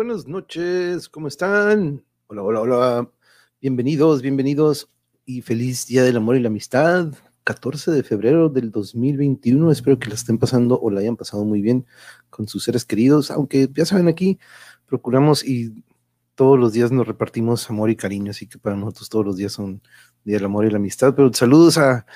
Buenas 0.00 0.26
noches, 0.26 1.10
¿cómo 1.10 1.28
están? 1.28 2.02
Hola, 2.26 2.42
hola, 2.42 2.60
hola. 2.62 3.10
Bienvenidos, 3.60 4.22
bienvenidos 4.22 4.88
y 5.26 5.42
feliz 5.42 5.86
Día 5.88 6.02
del 6.02 6.16
Amor 6.16 6.36
y 6.36 6.40
la 6.40 6.48
Amistad. 6.48 7.12
14 7.44 7.90
de 7.90 8.02
febrero 8.02 8.48
del 8.48 8.70
2021. 8.70 9.70
Espero 9.70 9.98
que 9.98 10.08
la 10.08 10.14
estén 10.14 10.38
pasando 10.38 10.80
o 10.80 10.88
la 10.90 11.00
hayan 11.00 11.18
pasado 11.18 11.44
muy 11.44 11.60
bien 11.60 11.84
con 12.30 12.48
sus 12.48 12.64
seres 12.64 12.86
queridos. 12.86 13.30
Aunque 13.30 13.68
ya 13.74 13.84
saben, 13.84 14.08
aquí 14.08 14.38
procuramos 14.86 15.44
y 15.44 15.84
todos 16.34 16.58
los 16.58 16.72
días 16.72 16.90
nos 16.90 17.06
repartimos 17.06 17.68
amor 17.68 17.90
y 17.90 17.96
cariño. 17.96 18.30
Así 18.30 18.46
que 18.46 18.56
para 18.56 18.76
nosotros 18.76 19.10
todos 19.10 19.26
los 19.26 19.36
días 19.36 19.52
son 19.52 19.82
Día 20.24 20.36
del 20.36 20.46
Amor 20.46 20.64
y 20.64 20.70
la 20.70 20.78
Amistad. 20.78 21.14
Pero 21.14 21.30
saludos 21.34 21.76
a 21.76 22.06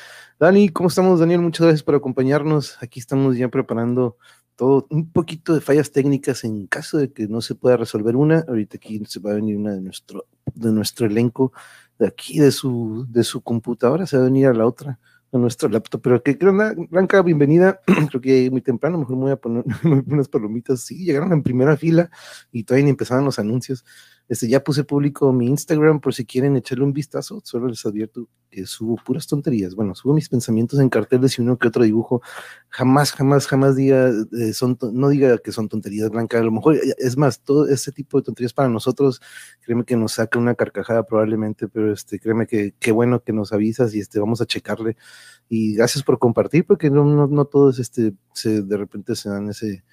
Dani. 0.41 0.71
¿Cómo 0.71 0.89
estamos, 0.89 1.21
Daniel? 1.21 1.43
Muchas 1.43 1.67
gracias 1.67 1.83
por 1.83 1.97
acompañarnos. 1.97 2.79
Aquí 2.81 2.99
estamos 2.99 3.37
ya 3.37 3.51
preparando 3.51 4.17
todo, 4.57 4.87
un 4.91 5.11
poquito 5.11 5.55
de 5.55 5.61
fallas 5.61 5.93
técnicas 5.93 6.45
en 6.45 6.67
caso 6.67 6.99
de 6.99 7.13
que 7.13 7.29
no 7.29 7.41
se 7.41 7.55
pueda 7.55 7.77
resolver 7.77 8.17
una. 8.17 8.45
Ahorita 8.49 8.77
aquí 8.77 9.03
se 9.07 9.21
va 9.21 9.33
a 9.33 9.35
venir 9.35 9.57
una 9.57 9.73
de 9.73 9.81
nuestro, 9.81 10.27
de 10.55 10.73
nuestro 10.73 11.07
elenco 11.07 11.53
de 11.99 12.09
aquí, 12.09 12.39
de 12.39 12.51
su, 12.51 13.07
de 13.09 13.25
su 13.25 13.43
computadora, 13.43 14.07
se 14.07 14.17
va 14.17 14.25
a 14.25 14.27
venir 14.27 14.47
a 14.47 14.55
la 14.55 14.67
otra, 14.67 14.99
a 15.33 15.39
nuestro 15.39 15.69
laptop. 15.69 16.01
Pero 16.03 16.23
que 16.23 16.39
Blanca, 16.91 17.23
bienvenida. 17.23 17.81
creo 18.09 18.21
que 18.21 18.51
muy 18.51 18.61
temprano, 18.61 18.99
mejor 18.99 19.17
me 19.17 19.23
voy 19.23 19.33
a 19.33 19.37
poner 19.37 19.65
unas 20.07 20.29
palomitas. 20.29 20.81
Sí, 20.81 21.05
llegaron 21.05 21.33
en 21.33 21.43
primera 21.43 21.77
fila 21.77 22.11
y 22.53 22.65
todavía 22.65 22.85
ni 22.85 22.91
empezaban 22.91 23.25
los 23.25 23.39
anuncios. 23.39 23.85
Este, 24.27 24.49
ya 24.49 24.65
puse 24.65 24.85
público 24.85 25.33
mi 25.33 25.47
Instagram 25.49 26.01
por 26.01 26.15
si 26.15 26.25
quieren 26.25 26.57
echarle 26.57 26.85
un 26.85 26.95
vistazo. 26.95 27.43
Solo 27.45 27.69
les 27.69 27.85
advierto 27.85 28.29
que 28.51 28.65
subo 28.65 28.97
puras 28.97 29.27
tonterías. 29.27 29.75
Bueno, 29.75 29.95
subo 29.95 30.15
mis 30.15 30.31
pensamientos 30.31 30.81
en 30.81 30.89
carteles 30.89 31.39
y 31.39 31.43
uno 31.43 31.59
que 31.59 31.69
otro 31.69 31.85
dibujo. 31.85 32.23
Jamás, 32.69 33.13
jamás, 33.13 33.47
jamás 33.47 33.77
diga, 33.77 34.09
eh, 34.09 34.53
son, 34.55 34.79
no 34.93 35.09
diga 35.11 35.37
que 35.39 35.53
son 35.53 35.69
tonterías 35.69 36.09
blancas. 36.09 36.41
A 36.41 36.45
lo 36.45 36.53
mejor, 36.53 36.77
eh, 36.77 36.95
es 36.99 37.19
más, 37.19 37.41
todo 37.41 37.69
ese 37.69 37.93
tipo 37.93 38.19
de 38.19 38.25
tonterías 38.25 38.55
para 38.55 38.69
nosotros, 38.71 39.21
créeme 39.61 39.85
que 39.85 39.97
nos 39.97 40.13
saca 40.13 40.39
una 40.39 40.55
carcajada 40.55 41.05
probablemente, 41.05 41.69
pero 41.69 41.93
este, 41.93 42.19
créeme 42.19 42.47
que 42.47 42.75
qué 42.79 42.93
bueno 42.93 43.23
que 43.23 43.33
nos 43.35 43.53
avisas 43.53 43.95
y 43.95 44.01
este, 44.01 44.21
vamos 44.21 44.41
a 44.41 44.47
checarle. 44.47 44.97
Y 45.51 45.75
gracias 45.75 46.03
por 46.03 46.19
compartir, 46.19 46.65
porque 46.67 46.91
no, 46.91 47.05
no, 47.05 47.27
no 47.27 47.45
todos 47.45 47.79
este, 47.79 48.15
de 48.43 48.77
repente 48.77 49.17
se 49.17 49.29
dan 49.29 49.51
ese 49.51 49.85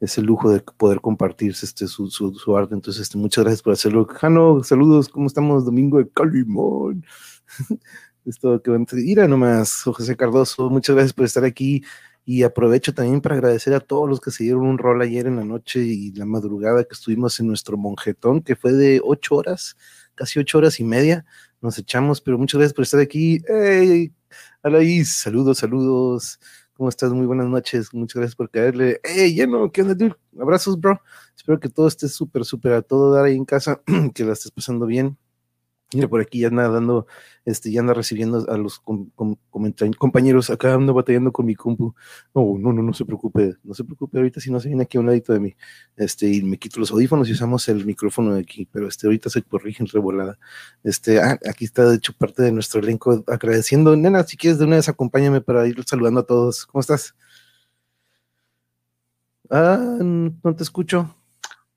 ese 0.00 0.22
lujo 0.22 0.50
de 0.50 0.60
poder 0.60 1.00
compartir 1.00 1.50
este, 1.50 1.86
su, 1.86 2.08
su, 2.10 2.56
arte. 2.56 2.74
Entonces, 2.74 3.02
este, 3.02 3.18
muchas 3.18 3.44
gracias 3.44 3.62
por 3.62 3.72
hacerlo. 3.72 4.06
Jano, 4.06 4.62
saludos, 4.62 5.08
¿cómo 5.08 5.26
estamos? 5.26 5.64
Domingo 5.64 5.98
de 5.98 6.08
Calimón. 6.08 7.04
Esto 8.24 8.62
que 8.62 8.86
ir 8.98 9.20
a 9.20 9.28
nomás, 9.28 9.82
José 9.84 10.14
Cardoso, 10.14 10.68
muchas 10.68 10.94
gracias 10.94 11.14
por 11.14 11.24
estar 11.24 11.44
aquí. 11.44 11.82
Y 12.24 12.42
aprovecho 12.42 12.92
también 12.92 13.22
para 13.22 13.36
agradecer 13.36 13.72
a 13.72 13.80
todos 13.80 14.06
los 14.06 14.20
que 14.20 14.30
se 14.30 14.44
dieron 14.44 14.66
un 14.66 14.76
rol 14.76 15.00
ayer 15.00 15.26
en 15.26 15.36
la 15.36 15.44
noche 15.44 15.80
y 15.80 16.12
la 16.12 16.26
madrugada 16.26 16.84
que 16.84 16.92
estuvimos 16.92 17.40
en 17.40 17.46
nuestro 17.46 17.78
monjetón, 17.78 18.42
que 18.42 18.54
fue 18.54 18.72
de 18.72 19.00
ocho 19.02 19.36
horas, 19.36 19.76
casi 20.14 20.38
ocho 20.38 20.58
horas 20.58 20.78
y 20.78 20.84
media. 20.84 21.24
Nos 21.62 21.78
echamos, 21.78 22.20
pero 22.20 22.36
muchas 22.36 22.58
gracias 22.58 22.74
por 22.74 22.84
estar 22.84 23.00
aquí. 23.00 23.40
¡Hey! 23.48 24.12
Alaís, 24.62 25.10
saludos, 25.14 25.58
saludos. 25.58 26.38
¿Cómo 26.78 26.90
estás? 26.90 27.12
Muy 27.12 27.26
buenas 27.26 27.48
noches. 27.48 27.92
Muchas 27.92 28.14
gracias 28.14 28.36
por 28.36 28.50
caerle. 28.50 29.00
¡Hey, 29.02 29.34
lleno! 29.34 29.72
¿Qué 29.72 29.82
onda, 29.82 29.94
dude? 29.94 30.14
Abrazos, 30.38 30.80
bro. 30.80 31.02
Espero 31.36 31.58
que 31.58 31.68
todo 31.68 31.88
esté 31.88 32.06
súper, 32.06 32.44
súper 32.44 32.72
a 32.72 32.82
todo 32.82 33.12
dar 33.12 33.24
ahí 33.24 33.34
en 33.34 33.44
casa, 33.44 33.82
que 34.14 34.22
la 34.22 34.34
estés 34.34 34.52
pasando 34.52 34.86
bien. 34.86 35.18
Mira, 35.94 36.06
por 36.06 36.20
aquí 36.20 36.40
ya 36.40 36.48
anda 36.48 36.68
dando, 36.68 37.06
este, 37.46 37.72
ya 37.72 37.80
anda 37.80 37.94
recibiendo 37.94 38.44
a 38.50 38.58
los 38.58 38.78
compañeros, 39.98 40.50
acá 40.50 40.74
ando 40.74 40.92
batallando 40.92 41.32
con 41.32 41.46
mi 41.46 41.54
compu. 41.54 41.94
No, 42.34 42.58
no, 42.58 42.74
no, 42.74 42.82
no 42.82 42.92
se 42.92 43.06
preocupe, 43.06 43.54
no 43.64 43.72
se 43.72 43.84
preocupe, 43.84 44.18
ahorita 44.18 44.38
si 44.38 44.50
no 44.50 44.60
se 44.60 44.68
viene 44.68 44.82
aquí 44.82 44.98
a 44.98 45.00
un 45.00 45.06
ladito 45.06 45.32
de 45.32 45.40
mí, 45.40 45.56
este, 45.96 46.28
y 46.28 46.42
me 46.42 46.58
quito 46.58 46.78
los 46.78 46.90
audífonos 46.90 47.26
y 47.30 47.32
usamos 47.32 47.66
el 47.70 47.86
micrófono 47.86 48.34
de 48.34 48.40
aquí, 48.42 48.68
pero 48.70 48.86
este, 48.86 49.06
ahorita 49.06 49.30
se 49.30 49.40
corrige 49.42 49.82
en 49.82 49.88
revolada. 49.88 50.38
Este, 50.84 51.20
ah, 51.22 51.38
aquí 51.48 51.64
está 51.64 51.88
de 51.88 51.96
hecho 51.96 52.12
parte 52.12 52.42
de 52.42 52.52
nuestro 52.52 52.80
elenco 52.80 53.24
agradeciendo. 53.26 53.96
Nena, 53.96 54.24
si 54.24 54.36
quieres 54.36 54.58
de 54.58 54.66
una 54.66 54.76
vez 54.76 54.90
acompáñame 54.90 55.40
para 55.40 55.66
ir 55.66 55.82
saludando 55.86 56.20
a 56.20 56.26
todos. 56.26 56.66
¿Cómo 56.66 56.80
estás? 56.80 57.14
Ah, 59.50 59.78
no 60.00 60.54
te 60.54 60.62
escucho. 60.62 61.14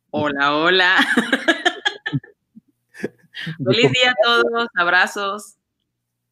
Hola, 0.09 0.57
hola. 0.57 0.95
Feliz 3.65 3.91
día 3.91 4.11
a 4.11 4.15
todos, 4.23 4.67
abrazos. 4.75 5.55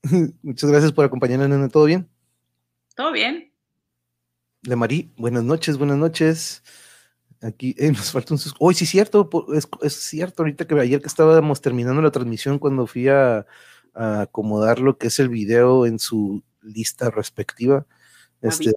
Muchas 0.41 0.69
gracias 0.69 0.91
por 0.91 1.05
acompañarnos, 1.05 1.71
¿todo 1.71 1.85
bien? 1.85 2.09
Todo 2.95 3.11
bien. 3.11 3.51
De 4.61 4.75
Marí, 4.75 5.13
buenas 5.17 5.43
noches, 5.43 5.77
buenas 5.77 5.97
noches. 5.97 6.63
Aquí 7.41 7.75
eh, 7.77 7.91
nos 7.91 8.11
falta 8.11 8.33
un... 8.33 8.39
Hoy 8.59 8.73
sí, 8.73 8.85
cierto, 8.85 9.29
es, 9.81 9.93
cierto, 9.93 10.43
ahorita 10.43 10.67
que 10.67 10.79
ayer 10.79 11.01
que 11.01 11.07
estábamos 11.07 11.61
terminando 11.61 12.01
la 12.01 12.11
transmisión 12.11 12.59
cuando 12.59 12.87
fui 12.87 13.07
a, 13.07 13.45
acomodar 13.93 14.79
lo 14.79 14.97
que 14.97 15.07
es 15.07 15.19
el 15.19 15.27
video 15.27 15.85
en 15.85 15.99
su 15.99 16.41
lista 16.61 17.09
respectiva. 17.09 17.85
Este, 18.41 18.71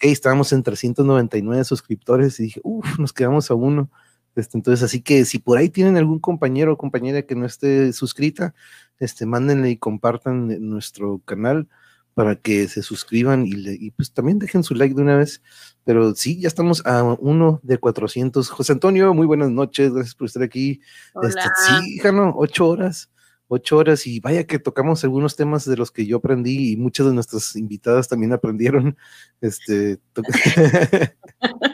estábamos 0.00 0.52
en 0.52 0.62
399 0.62 1.64
suscriptores 1.64 2.40
y 2.40 2.44
dije, 2.44 2.60
uff, 2.62 2.98
nos 2.98 3.12
quedamos 3.12 3.50
a 3.50 3.54
uno. 3.54 3.90
Este, 4.36 4.58
entonces, 4.58 4.82
así 4.82 5.00
que 5.00 5.24
si 5.24 5.38
por 5.38 5.58
ahí 5.58 5.68
tienen 5.68 5.96
algún 5.96 6.18
compañero 6.18 6.72
o 6.72 6.78
compañera 6.78 7.22
que 7.22 7.34
no 7.34 7.46
esté 7.46 7.92
suscrita, 7.92 8.54
este, 8.98 9.26
mándenle 9.26 9.70
y 9.70 9.76
compartan 9.76 10.48
nuestro 10.68 11.20
canal 11.24 11.68
para 12.14 12.36
que 12.36 12.68
se 12.68 12.82
suscriban 12.82 13.44
y, 13.46 13.90
pues 13.90 14.12
también 14.12 14.38
dejen 14.38 14.62
su 14.62 14.74
like 14.74 14.94
de 14.94 15.02
una 15.02 15.16
vez. 15.16 15.42
Pero 15.84 16.14
sí, 16.14 16.40
ya 16.40 16.48
estamos 16.48 16.84
a 16.86 17.02
uno 17.02 17.60
de 17.62 17.78
400. 17.78 18.48
José 18.48 18.72
Antonio, 18.72 19.12
muy 19.14 19.26
buenas 19.26 19.50
noches, 19.50 19.92
gracias 19.92 20.14
por 20.14 20.26
estar 20.26 20.42
aquí. 20.42 20.80
Este, 21.22 21.42
sí, 21.66 21.98
Jano, 21.98 22.32
ocho 22.36 22.68
horas, 22.68 23.10
ocho 23.48 23.76
horas 23.76 24.06
y 24.06 24.20
vaya 24.20 24.44
que 24.44 24.60
tocamos 24.60 25.02
algunos 25.04 25.36
temas 25.36 25.64
de 25.64 25.76
los 25.76 25.90
que 25.90 26.06
yo 26.06 26.18
aprendí 26.18 26.72
y 26.72 26.76
muchas 26.76 27.06
de 27.06 27.14
nuestras 27.14 27.56
invitadas 27.56 28.08
también 28.08 28.32
aprendieron. 28.32 28.96
Este, 29.40 29.98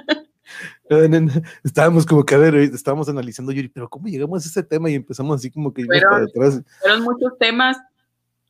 estábamos 1.64 2.04
como 2.06 2.24
que 2.24 2.34
a 2.34 2.38
ver, 2.38 2.54
estábamos 2.56 3.08
analizando 3.08 3.52
Yuri, 3.52 3.68
pero 3.68 3.88
¿cómo 3.88 4.08
llegamos 4.08 4.44
a 4.44 4.48
ese 4.48 4.62
tema? 4.62 4.90
Y 4.90 4.94
empezamos 4.94 5.36
así 5.36 5.50
como 5.50 5.72
que 5.72 5.84
para 5.86 6.24
atrás. 6.24 6.62
Fueron 6.80 7.02
muchos 7.02 7.38
temas 7.38 7.76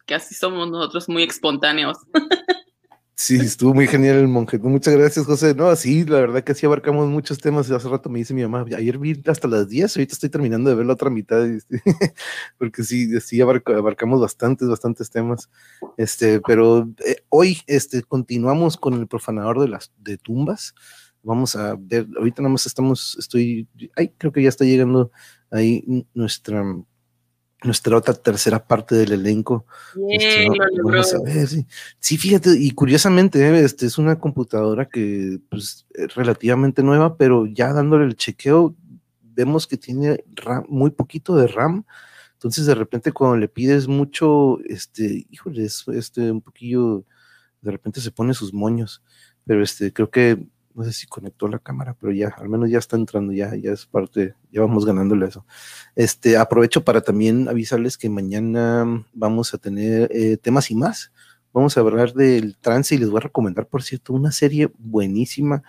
que 0.07 0.15
así 0.15 0.35
somos 0.35 0.71
nosotros 0.71 1.09
muy 1.09 1.25
espontáneos. 1.25 1.99
Sí, 3.21 3.37
estuvo 3.37 3.75
muy 3.75 3.87
genial 3.87 4.17
el 4.17 4.29
monje. 4.29 4.59
Muchas 4.59 4.97
gracias, 4.97 5.27
José. 5.27 5.55
No, 5.55 5.77
sí, 5.77 6.07
la 6.07 6.21
verdad 6.21 6.43
que 6.43 6.55
sí 6.55 6.65
abarcamos 6.65 7.07
muchos 7.07 7.37
temas. 7.37 7.71
Hace 7.71 7.87
rato 7.87 8.09
me 8.09 8.19
dice 8.19 8.33
mi 8.33 8.41
mamá, 8.41 8.65
ayer 8.75 8.97
vi 8.97 9.23
hasta 9.27 9.47
las 9.47 9.69
10, 9.69 9.95
ahorita 9.95 10.15
estoy 10.15 10.31
terminando 10.31 10.71
de 10.71 10.77
ver 10.77 10.87
la 10.87 10.95
otra 10.95 11.11
mitad, 11.11 11.47
porque 12.59 12.83
sí, 12.83 13.21
sí 13.21 13.43
abarcamos 13.43 14.23
bastantes, 14.23 14.69
bastantes 14.69 15.11
temas. 15.11 15.51
Este, 15.99 16.41
pero 16.41 16.89
eh, 17.05 17.17
hoy 17.29 17.59
este, 17.67 18.03
continuamos 18.05 18.79
con 18.79 18.95
el 18.95 19.07
profanador 19.07 19.61
de 19.61 19.69
las 19.69 19.93
de 19.99 20.17
tumbas. 20.17 20.75
Vamos 21.23 21.55
a 21.57 21.77
ver, 21.79 22.07
ahorita 22.17 22.43
nada 22.43 22.53
más 22.53 22.67
estamos, 22.67 23.17
estoy, 23.19 23.69
ay, 23.97 24.13
creo 24.17 24.33
que 24.33 24.43
ya 24.43 24.49
está 24.49 24.65
llegando 24.65 25.11
ahí 25.51 26.07
nuestra, 26.15 26.65
nuestra 27.63 27.97
otra 27.97 28.15
tercera 28.15 28.67
parte 28.67 28.95
del 28.95 29.13
elenco. 29.13 29.67
Este, 30.09 30.49
vamos 30.83 31.15
a 31.15 31.23
ver, 31.23 31.47
sí. 31.99 32.17
fíjate, 32.17 32.57
y 32.59 32.71
curiosamente, 32.71 33.47
eh, 33.47 33.65
este 33.65 33.87
es 33.87 33.99
una 33.99 34.19
computadora 34.19 34.89
que 34.89 35.41
pues, 35.51 35.87
es 35.91 36.15
relativamente 36.15 36.83
nueva, 36.83 37.17
pero 37.17 37.47
ya 37.47 37.73
dándole 37.73 38.07
el 38.07 38.17
chequeo, 38.17 38.75
vemos 39.21 39.67
que 39.67 39.77
tiene 39.77 40.25
muy 40.69 40.91
poquito 40.91 41.37
de 41.37 41.47
RAM. 41.47 41.85
Entonces, 42.35 42.65
de 42.65 42.75
repente, 42.75 43.13
cuando 43.13 43.37
le 43.37 43.49
pides 43.49 43.87
mucho, 43.87 44.59
este, 44.65 45.27
híjole, 45.29 45.65
es 45.65 45.85
este, 45.93 46.31
un 46.31 46.41
poquillo, 46.41 47.05
de 47.61 47.71
repente 47.71 48.01
se 48.01 48.11
pone 48.11 48.33
sus 48.33 48.55
moños. 48.55 49.03
Pero 49.45 49.63
este, 49.63 49.93
creo 49.93 50.11
que 50.11 50.47
no 50.75 50.85
sé 50.85 50.93
si 50.93 51.07
conectó 51.07 51.49
la 51.49 51.59
cámara, 51.59 51.97
pero 51.99 52.13
ya, 52.13 52.29
al 52.39 52.49
menos 52.49 52.71
ya 52.71 52.79
está 52.79 52.97
entrando, 52.97 53.33
ya, 53.33 53.55
ya 53.57 53.73
es 53.73 53.87
parte, 53.87 54.35
ya 54.53 54.61
vamos 54.61 54.87
ganándole 54.87 55.27
eso. 55.27 55.45
Este, 55.97 56.37
aprovecho 56.37 56.85
para 56.85 57.01
también 57.01 57.49
avisarles 57.49 57.99
que 57.99 58.09
mañana 58.09 59.05
vamos 59.13 59.53
a 59.55 59.59
tener 59.59 60.11
eh, 60.13 60.37
temas 60.37 60.71
y 60.71 60.75
más. 60.75 61.13
Vamos 61.53 61.77
a 61.77 61.81
hablar 61.81 62.13
del 62.15 62.57
trance 62.57 62.95
y 62.95 62.99
les 62.99 63.11
voy 63.11 63.19
a 63.19 63.23
recomendar, 63.23 63.67
por 63.67 63.83
cierto, 63.83 64.13
una 64.13 64.31
serie 64.31 64.71
buenísima. 64.79 65.65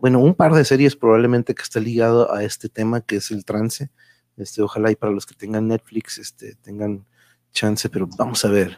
Bueno, 0.00 0.18
un 0.18 0.34
par 0.34 0.52
de 0.54 0.64
series 0.64 0.96
probablemente 0.96 1.54
que 1.54 1.62
está 1.62 1.78
ligado 1.78 2.32
a 2.34 2.42
este 2.42 2.68
tema 2.68 3.00
que 3.00 3.16
es 3.16 3.30
el 3.30 3.44
trance. 3.44 3.90
Este, 4.36 4.60
ojalá 4.62 4.90
y 4.90 4.96
para 4.96 5.12
los 5.12 5.26
que 5.26 5.34
tengan 5.34 5.68
Netflix, 5.68 6.18
este, 6.18 6.56
tengan 6.56 7.06
chance, 7.52 7.88
pero 7.88 8.08
vamos 8.18 8.44
a 8.44 8.48
ver. 8.48 8.76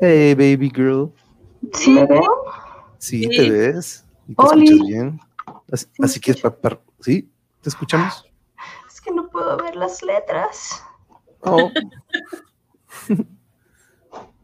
Hey, 0.00 0.34
baby 0.34 0.70
girl. 0.72 1.12
¿Sí? 1.72 1.98
Sí, 2.98 3.28
te 3.28 3.50
ves. 3.50 4.04
¿Y 4.28 4.34
te 4.34 4.44
escuchas 4.44 4.86
bien? 4.86 5.20
Así, 6.02 6.20
que 6.20 6.32
es 6.32 6.40
para, 6.40 6.78
¿Sí? 7.00 7.30
¿Te 7.62 7.70
escuchamos? 7.70 8.24
Es 8.86 9.00
que 9.00 9.10
no 9.10 9.28
puedo 9.28 9.56
ver 9.56 9.74
las 9.74 10.02
letras. 10.02 10.84
Oh. 11.40 11.70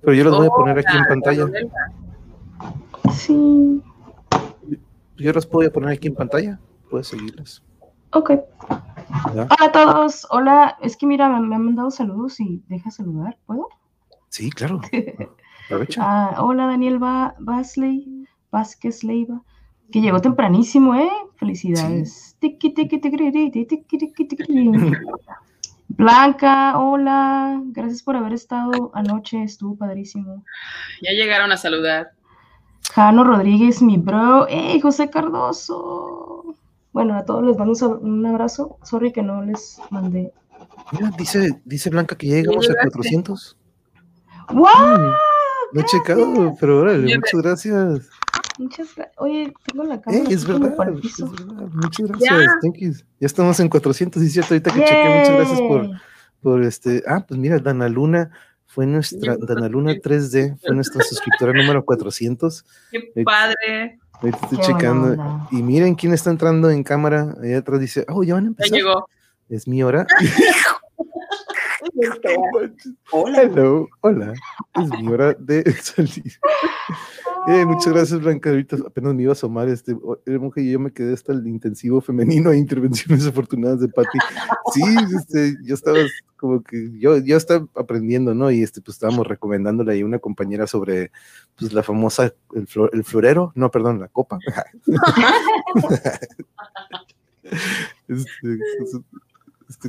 Pero 0.01 0.13
yo 0.15 0.25
las 0.25 0.35
voy 0.35 0.47
a 0.47 0.51
poner 0.51 0.79
aquí 0.79 0.97
en 0.97 1.05
pantalla. 1.05 1.47
Sí. 3.13 3.83
Yo 5.17 5.33
las 5.33 5.47
puedo 5.47 5.71
poner 5.73 5.91
aquí 5.91 6.09
en 6.09 6.15
pantalla. 6.15 6.59
Puedes 6.91 7.09
seguirlas. 7.09 7.63
Ok. 8.13 8.31
¿Ya? 9.35 9.43
Hola 9.43 9.57
a 9.61 9.73
todos. 9.73 10.27
Hola. 10.31 10.79
Es 10.81 10.97
que 10.97 11.07
mira, 11.07 11.29
me, 11.29 11.47
me 11.47 11.57
han 11.57 11.65
mandado 11.65 11.91
saludos 11.91 12.41
y 12.41 12.63
deja 12.69 12.91
saludar. 12.91 13.39
¿Puedo? 13.47 13.69
Sí, 14.29 14.51
claro. 14.51 14.81
Aprovecha. 15.67 16.01
Ah, 16.03 16.43
hola 16.43 16.67
Daniel 16.67 16.99
ba 16.99 17.35
Basley, 17.39 18.27
Vázquez 18.51 19.03
Leiva, 19.05 19.43
que 19.91 20.01
llegó 20.01 20.21
tempranísimo, 20.21 20.95
¿eh? 20.95 21.11
Felicidades. 21.37 22.37
Blanca, 25.89 26.79
hola. 26.79 27.61
Gracias 27.67 28.03
por 28.03 28.17
haber 28.17 28.33
estado 28.33 28.91
anoche, 28.95 29.43
estuvo 29.43 29.77
padrísimo. 29.77 30.45
Ya 31.03 31.13
llegaron 31.13 31.53
a 31.53 31.57
saludar. 31.57 32.13
Jano 32.93 33.25
Rodríguez, 33.25 33.83
mi 33.83 33.97
bro. 33.97 34.47
¡Ey, 34.49 34.81
José 34.81 35.11
Cardoso! 35.11 36.55
Bueno, 36.93 37.17
a 37.17 37.25
todos 37.25 37.45
les 37.45 37.57
mando 37.57 37.99
un 38.01 38.25
abrazo. 38.27 38.79
Sorry 38.83 39.13
que 39.13 39.23
no 39.23 39.43
les 39.43 39.81
mandé. 39.91 40.33
Mira, 40.93 41.11
dice, 41.19 41.61
dice 41.65 41.91
Blanca 41.91 42.17
que 42.17 42.29
ya 42.29 42.37
llegamos 42.37 42.67
a 42.67 42.69
llegaste. 42.71 42.91
400. 42.91 43.57
¡Wow! 44.53 44.65
Mm, 44.67 45.11
No 45.73 45.81
he 45.81 45.85
checado, 45.85 46.55
pero 46.61 46.81
órale, 46.81 47.17
muchas 47.17 47.43
gracias. 47.43 48.09
Muchas 48.59 48.95
gracias. 48.95 49.17
Oye, 49.19 49.53
tengo 49.67 49.85
la 49.85 50.01
cámara. 50.01 50.25
Ey, 50.25 50.33
es 50.33 50.47
verdad, 50.47 50.73
es 51.03 51.19
verdad. 51.21 51.69
Muchas 51.73 52.09
Ya. 52.21 52.35
gracias. 52.35 52.53
Thank 52.63 52.77
you. 52.79 52.93
Ya 53.21 53.27
estamos 53.27 53.59
en 53.61 53.69
400, 53.69 54.23
y 54.23 54.29
cierto, 54.29 54.55
ahorita 54.55 54.71
que 54.73 54.81
chequé, 54.81 55.09
muchas 55.19 55.35
gracias 55.37 55.61
por, 55.61 55.83
Yay. 55.83 55.93
por 56.43 56.63
este. 56.63 57.03
Ah, 57.07 57.25
pues 57.27 57.39
mira, 57.41 57.59
Dana 57.59 57.89
Luna 57.89 58.31
fue 58.67 58.87
nuestra, 58.87 59.37
Ya. 59.37 59.45
Dana 59.47 59.69
Luna 59.69 59.93
3D 59.95 60.57
fue 60.65 60.75
nuestra 60.75 61.03
suscriptora 61.05 61.53
número 61.53 61.85
400. 61.85 62.65
Qué 62.91 63.13
Eh, 63.17 63.25
padre. 63.25 63.99
Ahorita 64.13 64.39
estoy 64.43 64.59
Qué 64.59 64.65
checando. 64.65 65.09
onda. 65.11 65.49
Y 65.51 65.63
miren 65.63 65.95
quién 65.97 66.13
está 66.15 66.31
entrando 66.31 66.71
en 66.71 66.83
cámara. 66.85 67.35
Allá 67.43 67.59
atrás 67.59 67.81
dice, 67.81 68.07
oh, 68.09 68.23
ya 68.23 68.35
van 68.35 68.45
a 68.45 68.47
Ya 68.47 68.49
empezar. 68.51 68.79
llegó. 68.79 69.09
Es 69.49 69.67
mi 69.69 69.83
hora. 69.83 70.07
Hola. 73.13 73.43
Hello, 73.43 73.89
hola. 74.01 74.33
Es 74.75 74.89
mi 75.01 75.09
hora 75.09 75.35
de 75.39 75.63
salir. 75.83 76.39
Eh, 77.47 77.67
muchas 77.67 77.93
gracias, 77.93 78.21
Blanca. 78.21 78.51
Ahorita 78.51 78.77
apenas 78.87 79.15
me 79.15 79.23
iba 79.23 79.33
a 79.33 79.35
asomar. 79.35 79.69
Este, 79.69 79.93
o- 79.93 80.19
era 80.25 80.39
mujer 80.39 80.65
y 80.65 80.73
yo 80.73 80.79
me 80.81 80.93
quedé 80.93 81.13
hasta 81.13 81.33
el 81.33 81.47
intensivo 81.47 82.01
femenino 82.01 82.51
e 82.53 82.59
intervenciones 82.59 83.27
afortunadas 83.47 83.81
de 83.81 83.89
Patti. 83.89 84.19
Sí, 84.73 84.83
este, 85.17 85.57
yo 85.63 85.75
estaba 85.75 85.99
como 86.37 86.63
que 86.63 86.91
yo, 86.99 87.19
yo 87.19 87.37
estaba 87.37 87.67
aprendiendo, 87.75 88.35
¿no? 88.35 88.51
Y 88.51 88.63
este, 88.63 88.81
pues 88.81 88.97
estábamos 88.97 89.27
recomendándole 89.27 89.93
ahí 89.93 90.01
a 90.03 90.07
una 90.07 90.19
compañera 90.19 90.67
sobre 90.67 91.11
pues 91.59 91.73
la 91.73 91.83
famosa, 91.83 92.33
el, 92.55 92.67
flor- 92.67 92.91
el 92.93 93.05
florero, 93.05 93.53
no, 93.55 93.71
perdón, 93.71 94.01
la 94.01 94.09
copa. 94.09 94.39
este, 98.09 98.59
este, 99.69 99.89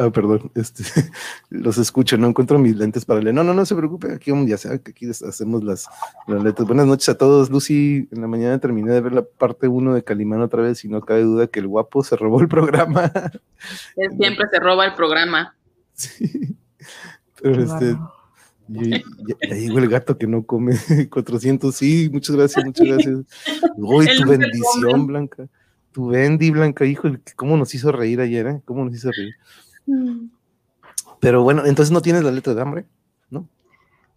Ah, 0.00 0.10
perdón, 0.10 0.50
este, 0.54 0.84
los 1.50 1.76
escucho, 1.76 2.16
no 2.16 2.28
encuentro 2.28 2.58
mis 2.58 2.76
lentes 2.76 3.04
para 3.04 3.20
leer. 3.20 3.34
No, 3.34 3.42
no, 3.42 3.52
no 3.52 3.66
se 3.66 3.74
preocupe, 3.74 4.12
aquí 4.12 4.30
vamos, 4.30 4.48
ya 4.48 4.56
sea 4.56 4.78
que 4.78 4.92
aquí 4.92 5.08
hacemos 5.10 5.64
las, 5.64 5.88
las 6.28 6.42
letras. 6.44 6.68
Buenas 6.68 6.86
noches 6.86 7.08
a 7.08 7.18
todos, 7.18 7.50
Lucy. 7.50 8.08
En 8.12 8.20
la 8.20 8.28
mañana 8.28 8.58
terminé 8.60 8.92
de 8.92 9.00
ver 9.00 9.12
la 9.12 9.22
parte 9.22 9.66
1 9.66 9.94
de 9.94 10.04
Calimán 10.04 10.40
otra 10.40 10.62
vez 10.62 10.84
y 10.84 10.88
no 10.88 11.00
cabe 11.00 11.22
duda 11.22 11.48
que 11.48 11.58
el 11.58 11.66
guapo 11.66 12.04
se 12.04 12.14
robó 12.16 12.40
el 12.40 12.46
programa. 12.48 13.10
Él 13.96 14.10
siempre 14.18 14.46
se 14.52 14.60
roba 14.60 14.86
el 14.86 14.94
programa. 14.94 15.56
Sí. 15.94 16.56
Pero 17.42 17.56
Qué 17.56 17.62
este, 17.62 17.86
yo- 18.68 18.82
ya, 18.82 19.02
ya 19.48 19.56
llegó 19.56 19.78
el 19.78 19.88
gato 19.88 20.16
que 20.16 20.26
no 20.28 20.44
come 20.44 20.76
400. 21.10 21.74
Sí, 21.74 22.08
muchas 22.12 22.36
gracias, 22.36 22.64
muchas 22.64 22.86
gracias. 22.86 23.16
Uy, 23.76 24.06
tu 24.16 24.28
bendición. 24.28 25.06
Blanca. 25.08 25.48
Tu 25.90 26.06
Bendy, 26.06 26.50
Blanca, 26.50 26.84
hijo, 26.84 27.08
cómo 27.34 27.56
nos 27.56 27.74
hizo 27.74 27.90
reír 27.90 28.20
ayer, 28.20 28.46
¿eh? 28.46 28.60
¿Cómo 28.64 28.84
nos 28.84 28.94
hizo 28.94 29.10
reír? 29.10 29.34
Pero 31.20 31.42
bueno, 31.42 31.64
entonces 31.66 31.90
no 31.92 32.00
tienes 32.00 32.22
la 32.24 32.30
letra 32.30 32.54
de 32.54 32.62
hambre. 32.62 32.86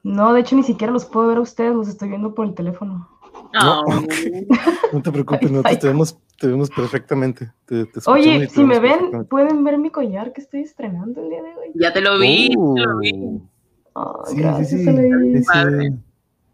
No, 0.04 0.34
de 0.34 0.40
hecho 0.42 0.56
ni 0.56 0.63
siquiera 0.63 0.92
los 0.92 1.06
puedo 1.06 1.28
ver 1.28 1.38
a 1.38 1.42
ustedes, 1.42 1.75
los 1.75 1.88
estoy 1.88 2.10
viendo 2.10 2.34
por 2.34 2.48
el 2.48 2.56
teléfono. 2.56 3.08
No, 3.54 3.82
Oh. 3.82 3.98
ok. 3.98 4.94
No 4.94 5.01
te 5.04 5.12
preocupes, 5.12 5.51
te 5.80 5.88
vemos, 5.88 6.18
te 6.40 6.48
vemos 6.48 6.70
perfectamente. 6.72 7.51
Te, 7.66 7.88
Oye, 8.08 8.40
te 8.40 8.50
si 8.50 8.63
me 8.63 8.80
ven, 8.80 9.25
pueden 9.30 9.63
ver 9.63 9.78
mi 9.78 9.92
collar 9.92 10.34
que 10.34 10.42
estoy 10.42 10.62
estrenando 10.62 11.22
el 11.22 11.30
día 11.30 11.44
de 11.44 11.50
hoy. 11.50 11.72
Ya 11.75 11.94
te 11.94 12.01
lo 12.01 12.18
vi. 12.18 12.50
ya 12.50 12.56
te 12.56 12.86
lo 12.88 12.98
vi. 13.00 13.12
Oh, 13.13 13.42
Oh, 13.94 14.24
sí, 14.25 14.36
sí, 14.36 14.42
gracias, 14.42 14.70
sí. 14.70 15.46
Alain. 15.54 15.98
Sí. 15.98 16.00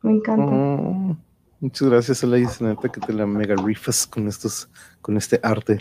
Me 0.01 0.11
encanta. 0.11 0.43
Oh, 0.45 1.15
muchas 1.61 1.87
gracias. 1.87 2.23
Neta 2.61 2.89
que 2.89 2.99
te 2.99 3.13
la 3.13 3.25
mega 3.25 3.55
rifas 3.63 4.07
con 4.07 4.27
estos, 4.27 4.69
con 5.07 5.15
este 5.15 5.39
arte. 5.41 5.79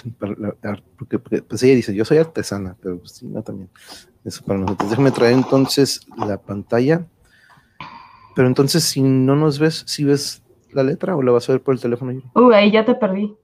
porque, 0.96 1.18
porque, 1.18 1.42
pues 1.42 1.60
ella 1.64 1.74
dice, 1.74 1.92
yo 1.92 2.04
soy 2.04 2.18
artesana, 2.18 2.76
pero 2.80 3.00
pues 3.00 3.10
sí, 3.10 3.26
no 3.26 3.42
también. 3.42 3.68
Eso 4.24 4.44
para 4.44 4.60
nosotros. 4.60 4.88
Déjame 4.88 5.10
traer 5.10 5.32
entonces 5.32 6.06
la 6.16 6.38
pantalla. 6.38 7.04
Pero 8.36 8.46
entonces, 8.46 8.84
si 8.84 9.02
no 9.02 9.34
nos 9.34 9.58
ves, 9.58 9.82
si 9.88 10.04
ves 10.04 10.44
la 10.70 10.84
letra 10.84 11.16
o 11.16 11.22
la 11.22 11.32
vas 11.32 11.48
a 11.48 11.54
ver 11.54 11.60
por 11.60 11.74
el 11.74 11.80
teléfono? 11.80 12.22
Uy, 12.36 12.54
ahí 12.54 12.70
ya 12.70 12.84
te 12.84 12.94
perdí. 12.94 13.36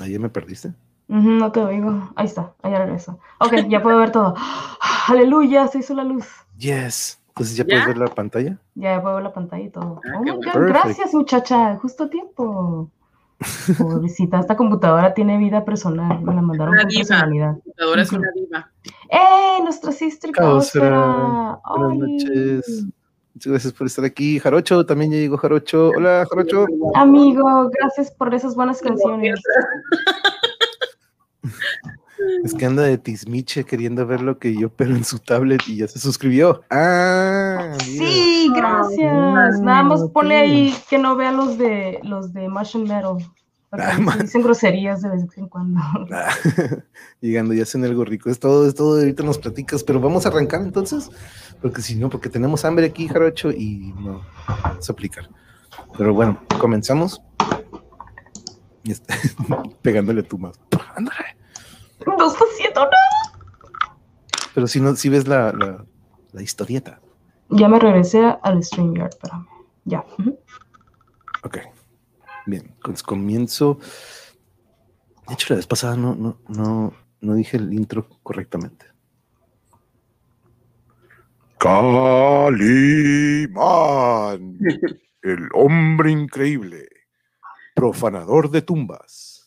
Ahí 0.00 0.12
ya 0.12 0.18
me 0.18 0.30
perdiste. 0.30 0.72
No 1.08 1.52
te 1.52 1.60
oigo. 1.60 2.10
Ahí 2.16 2.24
está, 2.26 2.54
ahí 2.62 2.74
regreso. 2.74 3.20
Ok, 3.40 3.68
ya 3.68 3.82
puedo 3.82 3.98
ver 3.98 4.10
todo. 4.10 4.34
Aleluya, 5.08 5.68
se 5.68 5.80
hizo 5.80 5.92
la 5.92 6.04
luz. 6.04 6.24
Yes. 6.56 7.20
Entonces 7.28 7.56
ya 7.58 7.64
¿Ya? 7.64 7.68
puedes 7.68 7.86
ver 7.88 7.98
la 7.98 8.14
pantalla. 8.14 8.58
Ya 8.74 9.02
puedo 9.02 9.16
ver 9.16 9.24
la 9.24 9.34
pantalla 9.34 9.64
y 9.64 9.70
todo. 9.70 10.00
Ah, 10.06 10.16
Oh 10.16 10.22
my. 10.22 10.30
God, 10.30 10.68
gracias, 10.68 11.12
muchacha. 11.12 11.76
Justo 11.76 12.04
a 12.04 12.08
tiempo. 12.10 12.90
Pobrecita, 13.78 14.40
esta 14.40 14.56
computadora 14.56 15.14
tiene 15.14 15.38
vida 15.38 15.64
personal. 15.64 16.20
Me 16.22 16.34
la 16.34 16.42
mandaron 16.42 16.74
Una 16.74 16.82
con 16.82 16.88
diva. 16.88 17.00
personalidad. 17.00 17.46
La 17.48 17.54
computadora 17.62 18.02
es 18.02 18.12
una 18.12 18.28
diva. 18.34 18.70
¡Eh! 19.10 19.62
Nuestra 19.62 19.92
sister 19.92 20.32
Caosfera. 20.32 21.60
Buenas 21.76 21.98
noches. 21.98 22.86
Muchas 23.34 23.52
gracias 23.52 23.72
por 23.72 23.86
estar 23.86 24.04
aquí. 24.04 24.40
Jarocho, 24.40 24.84
también 24.84 25.12
ya 25.12 25.18
llegó 25.18 25.36
Jarocho. 25.36 25.90
Hola, 25.96 26.26
Jarocho. 26.28 26.66
Amigo, 26.94 27.70
gracias 27.78 28.10
por 28.10 28.34
esas 28.34 28.56
buenas 28.56 28.80
canciones. 28.80 29.40
Es 32.44 32.54
que 32.54 32.66
anda 32.66 32.82
de 32.82 32.98
tismiche 32.98 33.64
queriendo 33.64 34.06
ver 34.06 34.20
lo 34.22 34.38
que 34.38 34.54
yo 34.54 34.68
pero 34.70 34.94
en 34.96 35.04
su 35.04 35.18
tablet 35.18 35.60
y 35.66 35.76
ya 35.76 35.88
se 35.88 35.98
suscribió. 35.98 36.62
Ah, 36.70 37.76
mira. 37.86 38.06
Sí, 38.06 38.50
gracias. 38.54 39.12
Ah, 39.14 39.50
Nada 39.62 39.82
más 39.84 40.02
ponle 40.12 40.36
ahí 40.36 40.74
que 40.88 40.98
no 40.98 41.16
vea 41.16 41.32
los 41.32 41.58
de 41.58 42.00
los 42.02 42.32
de 42.32 42.48
Martian 42.48 42.84
Metal. 42.84 43.16
Porque 43.70 43.84
Ah, 43.84 43.98
se 44.16 44.22
dicen 44.22 44.42
groserías 44.42 45.02
de 45.02 45.10
vez 45.10 45.24
en 45.36 45.46
cuando. 45.48 45.80
Ah, 46.12 46.28
Llegando 47.20 47.52
ya 47.54 47.64
hacen 47.64 47.84
algo 47.84 48.04
rico. 48.04 48.30
Es 48.30 48.38
todo, 48.40 48.66
es 48.66 48.74
todo. 48.74 48.98
Ahorita 48.98 49.22
nos 49.22 49.38
platicas, 49.38 49.84
pero 49.84 50.00
vamos 50.00 50.24
a 50.24 50.30
arrancar 50.30 50.62
entonces. 50.62 51.10
Porque 51.60 51.82
si 51.82 51.94
no, 51.96 52.08
porque 52.08 52.28
tenemos 52.30 52.64
hambre 52.64 52.86
aquí, 52.86 53.08
Jarocho, 53.08 53.50
y 53.50 53.92
no 54.00 54.22
vamos 54.64 54.88
a 54.88 54.92
aplicar. 54.92 55.28
Pero 55.98 56.14
bueno, 56.14 56.40
comenzamos. 56.58 57.20
Y 58.84 58.92
está- 58.92 59.14
Pegándole 59.82 60.22
tú 60.22 60.38
más. 60.38 60.58
Ándale. 60.96 61.36
No 62.06 62.26
está 62.26 62.44
haciendo 62.52 62.80
nada. 62.80 62.94
Pero 64.54 64.66
si 64.66 64.80
no, 64.80 64.94
si 64.96 65.08
ves 65.08 65.28
la, 65.28 65.52
la, 65.52 65.84
la 66.32 66.42
historieta. 66.42 67.00
Ya 67.50 67.68
me 67.68 67.78
regresé 67.78 68.36
al 68.42 68.62
StreamYard, 68.62 69.08
espérame. 69.08 69.46
Ya. 69.84 70.04
Ok. 71.42 71.58
Bien, 72.46 72.74
pues 72.82 73.02
comienzo. 73.02 73.78
De 75.26 75.34
hecho, 75.34 75.46
la 75.50 75.56
vez 75.56 75.66
pasada 75.66 75.96
no, 75.96 76.14
no, 76.14 76.38
no, 76.48 76.94
no 77.20 77.34
dije 77.34 77.56
el 77.56 77.72
intro 77.74 78.08
correctamente. 78.22 78.86
Calimán, 81.58 82.58
el 85.22 85.48
hombre 85.54 86.12
increíble, 86.12 86.88
profanador 87.74 88.50
de 88.50 88.62
tumbas. 88.62 89.37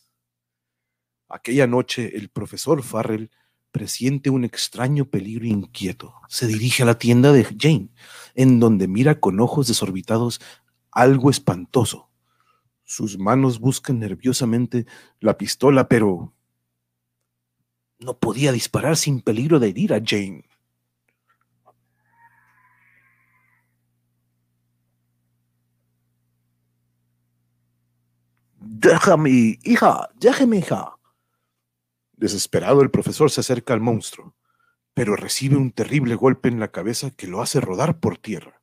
Aquella 1.32 1.66
noche, 1.66 2.14
el 2.18 2.28
profesor 2.28 2.82
Farrell 2.82 3.30
presiente 3.70 4.28
un 4.28 4.44
extraño 4.44 5.06
peligro 5.06 5.46
inquieto. 5.46 6.12
Se 6.28 6.46
dirige 6.46 6.82
a 6.82 6.86
la 6.86 6.98
tienda 6.98 7.32
de 7.32 7.44
Jane, 7.58 7.88
en 8.34 8.60
donde 8.60 8.86
mira 8.86 9.18
con 9.18 9.40
ojos 9.40 9.66
desorbitados 9.66 10.42
algo 10.90 11.30
espantoso. 11.30 12.10
Sus 12.84 13.18
manos 13.18 13.60
buscan 13.60 13.98
nerviosamente 13.98 14.84
la 15.20 15.38
pistola, 15.38 15.88
pero 15.88 16.34
no 17.98 18.18
podía 18.18 18.52
disparar 18.52 18.98
sin 18.98 19.22
peligro 19.22 19.58
de 19.58 19.70
herir 19.70 19.94
a 19.94 20.02
Jane. 20.04 20.44
Déjame, 28.60 29.58
hija, 29.64 30.10
déjame, 30.20 30.58
hija. 30.58 30.92
Desesperado, 32.22 32.82
el 32.82 32.90
profesor 32.92 33.32
se 33.32 33.40
acerca 33.40 33.74
al 33.74 33.80
monstruo, 33.80 34.36
pero 34.94 35.16
recibe 35.16 35.56
un 35.56 35.72
terrible 35.72 36.14
golpe 36.14 36.48
en 36.48 36.60
la 36.60 36.70
cabeza 36.70 37.10
que 37.10 37.26
lo 37.26 37.42
hace 37.42 37.60
rodar 37.60 37.98
por 37.98 38.16
tierra. 38.16 38.62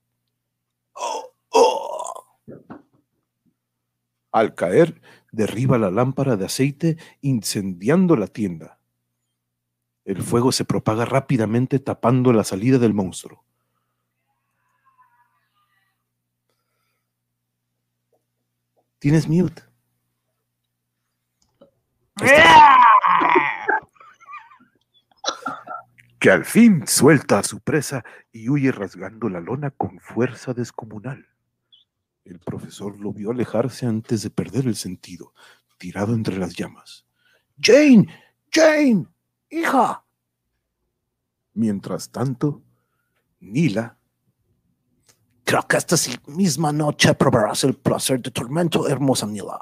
¡Oh! 0.94 1.34
¡Oh! 1.50 2.26
Al 4.32 4.56
caer, 4.56 5.02
derriba 5.34 5.78
la 5.78 5.92
lámpara 5.92 6.38
de 6.38 6.46
aceite, 6.46 6.98
incendiando 7.20 8.16
la 8.16 8.28
tienda. 8.28 8.80
El 10.06 10.24
fuego 10.24 10.54
se 10.54 10.64
propaga 10.64 11.04
rápidamente 11.04 11.80
tapando 11.80 12.32
la 12.32 12.46
salida 12.46 12.78
del 12.78 12.94
monstruo. 12.94 13.44
Tienes 19.00 19.28
mute. 19.28 19.64
Que 26.20 26.30
al 26.30 26.44
fin 26.44 26.86
suelta 26.86 27.40
a 27.40 27.44
su 27.44 27.62
presa 27.62 28.04
y 28.32 28.50
huye 28.50 28.72
rasgando 28.72 29.30
la 29.30 29.40
lona 29.40 29.72
con 29.72 30.00
fuerza 30.00 30.54
descomunal. 30.54 31.26
El 32.26 32.40
profesor 32.40 33.00
lo 33.00 33.14
vio 33.14 33.32
alejarse 33.32 33.86
antes 33.86 34.22
de 34.22 34.30
perder 34.30 34.68
el 34.68 34.76
sentido, 34.76 35.34
tirado 35.78 36.14
entre 36.14 36.38
las 36.38 36.56
llamas. 36.56 37.06
Jane, 37.60 38.08
Jane, 38.52 39.08
hija. 39.50 40.04
Mientras 41.54 42.10
tanto, 42.12 42.62
Nila. 43.40 43.98
Creo 45.44 45.68
que 45.68 45.78
esta 45.78 45.96
misma 46.28 46.72
noche 46.72 47.14
probarás 47.16 47.64
el 47.64 47.76
placer 47.76 48.22
de 48.22 48.30
tormento, 48.30 48.88
hermosa 48.88 49.26
Nila. 49.26 49.58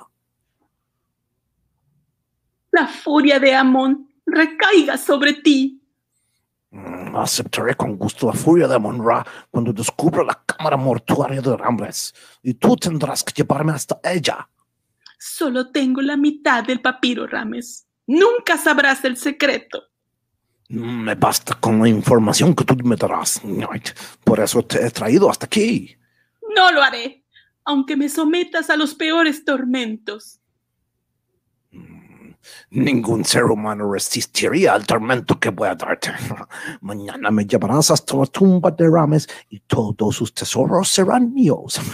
La 2.71 2.87
furia 2.87 3.39
de 3.39 3.55
Amon 3.55 4.09
recaiga 4.25 4.97
sobre 4.97 5.33
ti. 5.33 5.76
Mm, 6.69 7.15
aceptaré 7.15 7.75
con 7.75 7.97
gusto 7.97 8.27
la 8.27 8.33
furia 8.33 8.67
de 8.67 8.75
Amon-Ra 8.75 9.25
cuando 9.49 9.71
descubra 9.71 10.23
la 10.23 10.43
cámara 10.45 10.75
mortuaria 10.75 11.41
de 11.41 11.55
Rambles, 11.55 12.13
y 12.43 12.55
tú 12.55 12.75
tendrás 12.75 13.23
que 13.23 13.33
llevarme 13.33 13.71
hasta 13.71 13.99
ella. 14.03 14.49
Solo 15.17 15.71
tengo 15.71 16.01
la 16.01 16.17
mitad 16.17 16.63
del 16.63 16.81
papiro, 16.81 17.25
Rames. 17.25 17.87
Nunca 18.05 18.57
sabrás 18.57 19.03
el 19.05 19.17
secreto. 19.17 19.83
Me 20.69 21.15
basta 21.15 21.55
con 21.55 21.79
la 21.79 21.87
información 21.87 22.53
que 22.53 22.65
tú 22.65 22.75
me 22.83 22.95
darás. 22.95 23.41
Por 24.23 24.39
eso 24.39 24.63
te 24.63 24.85
he 24.85 24.91
traído 24.91 25.29
hasta 25.29 25.45
aquí. 25.45 25.95
No 26.55 26.71
lo 26.71 26.83
haré, 26.83 27.23
aunque 27.63 27.95
me 27.95 28.09
sometas 28.09 28.69
a 28.69 28.75
los 28.75 28.93
peores 28.93 29.45
tormentos. 29.45 30.36
Ningún 32.69 33.23
ser 33.25 33.45
humano 33.45 33.91
resistiría 33.91 34.73
al 34.73 34.85
tormento 34.85 35.39
que 35.39 35.49
voy 35.49 35.69
a 35.69 35.75
darte. 35.75 36.11
Mañana 36.81 37.31
me 37.31 37.45
llevarás 37.45 37.91
hasta 37.91 38.17
la 38.17 38.25
tumba 38.25 38.71
de 38.71 38.89
Rames 38.89 39.27
y 39.49 39.59
todos 39.61 40.15
sus 40.15 40.33
tesoros 40.33 40.89
serán 40.89 41.33
míos. 41.33 41.79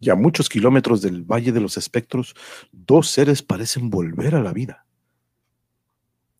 Y 0.00 0.10
a 0.10 0.14
muchos 0.14 0.48
kilómetros 0.48 1.02
del 1.02 1.24
Valle 1.24 1.50
de 1.50 1.60
los 1.60 1.76
Espectros, 1.76 2.36
dos 2.70 3.10
seres 3.10 3.42
parecen 3.42 3.90
volver 3.90 4.36
a 4.36 4.40
la 4.40 4.52
vida. 4.52 4.86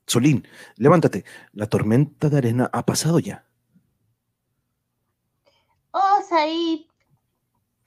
Solín, 0.06 0.46
levántate. 0.76 1.24
La 1.52 1.66
tormenta 1.66 2.28
de 2.30 2.38
arena 2.38 2.70
ha 2.72 2.86
pasado 2.86 3.18
ya. 3.18 3.44
Oh, 5.90 6.22
Said. 6.28 6.86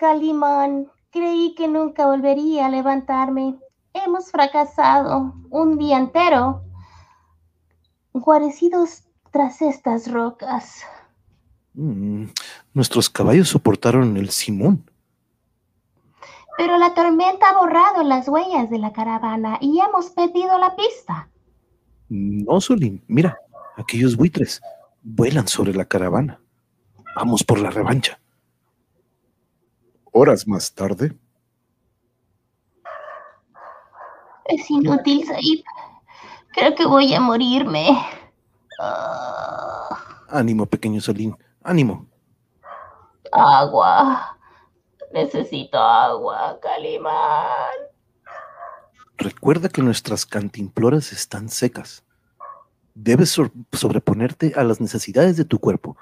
Calimán, 0.01 0.89
creí 1.11 1.53
que 1.55 1.67
nunca 1.67 2.07
volvería 2.07 2.65
a 2.65 2.69
levantarme. 2.69 3.59
Hemos 3.93 4.31
fracasado 4.31 5.35
un 5.49 5.77
día 5.77 5.97
entero, 5.97 6.63
guarecidos 8.13 9.03
tras 9.31 9.61
estas 9.61 10.09
rocas. 10.11 10.83
Mm, 11.73 12.25
nuestros 12.73 13.09
caballos 13.09 13.49
soportaron 13.49 14.17
el 14.17 14.29
Simón. 14.29 14.89
Pero 16.57 16.77
la 16.77 16.93
tormenta 16.93 17.49
ha 17.49 17.59
borrado 17.59 18.03
las 18.03 18.27
huellas 18.27 18.69
de 18.69 18.79
la 18.79 18.93
caravana 18.93 19.57
y 19.61 19.79
hemos 19.79 20.09
perdido 20.11 20.57
la 20.57 20.75
pista. 20.75 21.29
No, 22.09 22.59
Solín, 22.59 23.03
mira, 23.07 23.37
aquellos 23.77 24.15
buitres 24.15 24.61
vuelan 25.01 25.47
sobre 25.47 25.73
la 25.73 25.85
caravana. 25.85 26.39
Vamos 27.15 27.43
por 27.43 27.59
la 27.59 27.71
revancha. 27.71 28.20
Horas 30.11 30.47
más 30.47 30.73
tarde. 30.73 31.17
Es 34.45 34.69
inútil, 34.69 35.25
Saib. 35.25 35.63
Creo 36.53 36.75
que 36.75 36.85
voy 36.85 37.13
a 37.13 37.21
morirme. 37.21 37.97
Ah. 38.79 39.87
Ánimo, 40.29 40.65
pequeño 40.65 40.99
Solín, 40.99 41.37
ánimo. 41.63 42.07
Agua. 43.31 44.37
Necesito 45.13 45.77
agua, 45.77 46.57
Calimán. 46.61 47.91
Recuerda 49.17 49.69
que 49.69 49.81
nuestras 49.81 50.25
cantimploras 50.25 51.11
están 51.11 51.49
secas. 51.49 52.03
Debes 52.95 53.37
sobreponerte 53.71 54.53
a 54.55 54.63
las 54.63 54.81
necesidades 54.81 55.37
de 55.37 55.45
tu 55.45 55.59
cuerpo. 55.59 55.95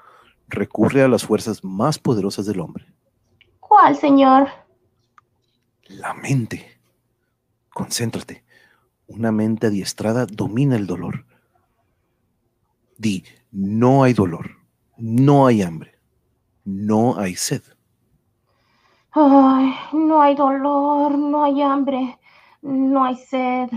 Recurre 0.48 1.02
a 1.02 1.08
las 1.08 1.24
fuerzas 1.24 1.62
más 1.62 1.98
poderosas 1.98 2.46
del 2.46 2.60
hombre. 2.60 2.86
¿Cuál, 3.80 3.96
señor? 3.96 4.50
La 5.88 6.12
mente. 6.12 6.78
Concéntrate. 7.70 8.44
Una 9.06 9.32
mente 9.32 9.68
adiestrada 9.68 10.26
domina 10.26 10.76
el 10.76 10.86
dolor. 10.86 11.24
Di, 12.98 13.24
no 13.50 14.02
hay 14.02 14.12
dolor, 14.12 14.50
no 14.98 15.46
hay 15.46 15.62
hambre, 15.62 15.98
no 16.62 17.18
hay 17.18 17.34
sed. 17.36 17.62
Ay, 19.12 19.74
no 19.94 20.20
hay 20.20 20.34
dolor, 20.34 21.16
no 21.16 21.44
hay 21.44 21.62
hambre, 21.62 22.18
no 22.60 23.02
hay 23.02 23.16
sed. 23.16 23.70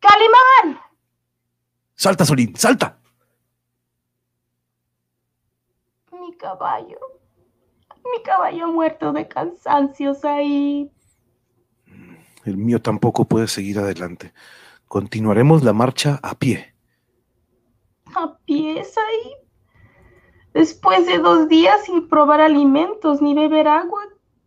¡Calimán! 0.00 0.80
Salta, 1.94 2.24
Solín, 2.24 2.56
salta. 2.56 2.98
Mi 6.10 6.36
caballo. 6.36 7.18
Mi 8.12 8.22
caballo 8.22 8.68
muerto 8.68 9.12
de 9.12 9.28
cansancio, 9.28 10.16
ahí. 10.22 10.90
El 12.44 12.56
mío 12.56 12.80
tampoco 12.80 13.26
puede 13.26 13.48
seguir 13.48 13.78
adelante. 13.78 14.32
Continuaremos 14.86 15.62
la 15.62 15.72
marcha 15.72 16.18
a 16.22 16.38
pie. 16.38 16.74
¿A 18.14 18.38
pie, 18.46 18.80
ahí? 18.80 19.32
Después 20.54 21.06
de 21.06 21.18
dos 21.18 21.48
días 21.48 21.84
sin 21.84 22.08
probar 22.08 22.40
alimentos 22.40 23.20
ni 23.20 23.34
beber 23.34 23.68
agua, 23.68 24.02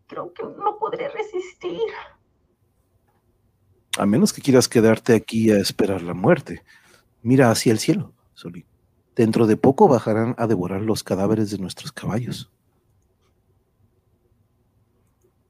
creo 0.08 0.34
que 0.34 0.44
no 0.44 0.78
podré 0.80 1.10
resistir. 1.10 1.80
A 3.98 4.06
menos 4.06 4.34
que 4.34 4.42
quieras 4.42 4.68
quedarte 4.68 5.14
aquí 5.14 5.52
a 5.52 5.58
esperar 5.58 6.02
la 6.02 6.14
muerte. 6.14 6.64
Mira 7.22 7.52
hacia 7.52 7.72
el 7.72 7.80
cielo, 7.80 8.14
Solín. 8.34 8.66
Dentro 9.16 9.46
de 9.46 9.58
poco 9.58 9.88
bajarán 9.88 10.34
a 10.38 10.48
devorar 10.48 10.82
los 10.82 11.04
cadáveres 11.04 11.52
de 11.52 11.60
nuestros 11.60 11.92
caballos. 11.92 12.52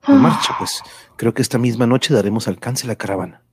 En 0.07 0.17
marcha, 0.17 0.55
pues. 0.57 0.81
Creo 1.15 1.33
que 1.33 1.41
esta 1.41 1.57
misma 1.57 1.85
noche 1.85 2.13
daremos 2.13 2.47
alcance 2.47 2.85
a 2.85 2.87
la 2.87 2.95
caravana. 2.95 3.43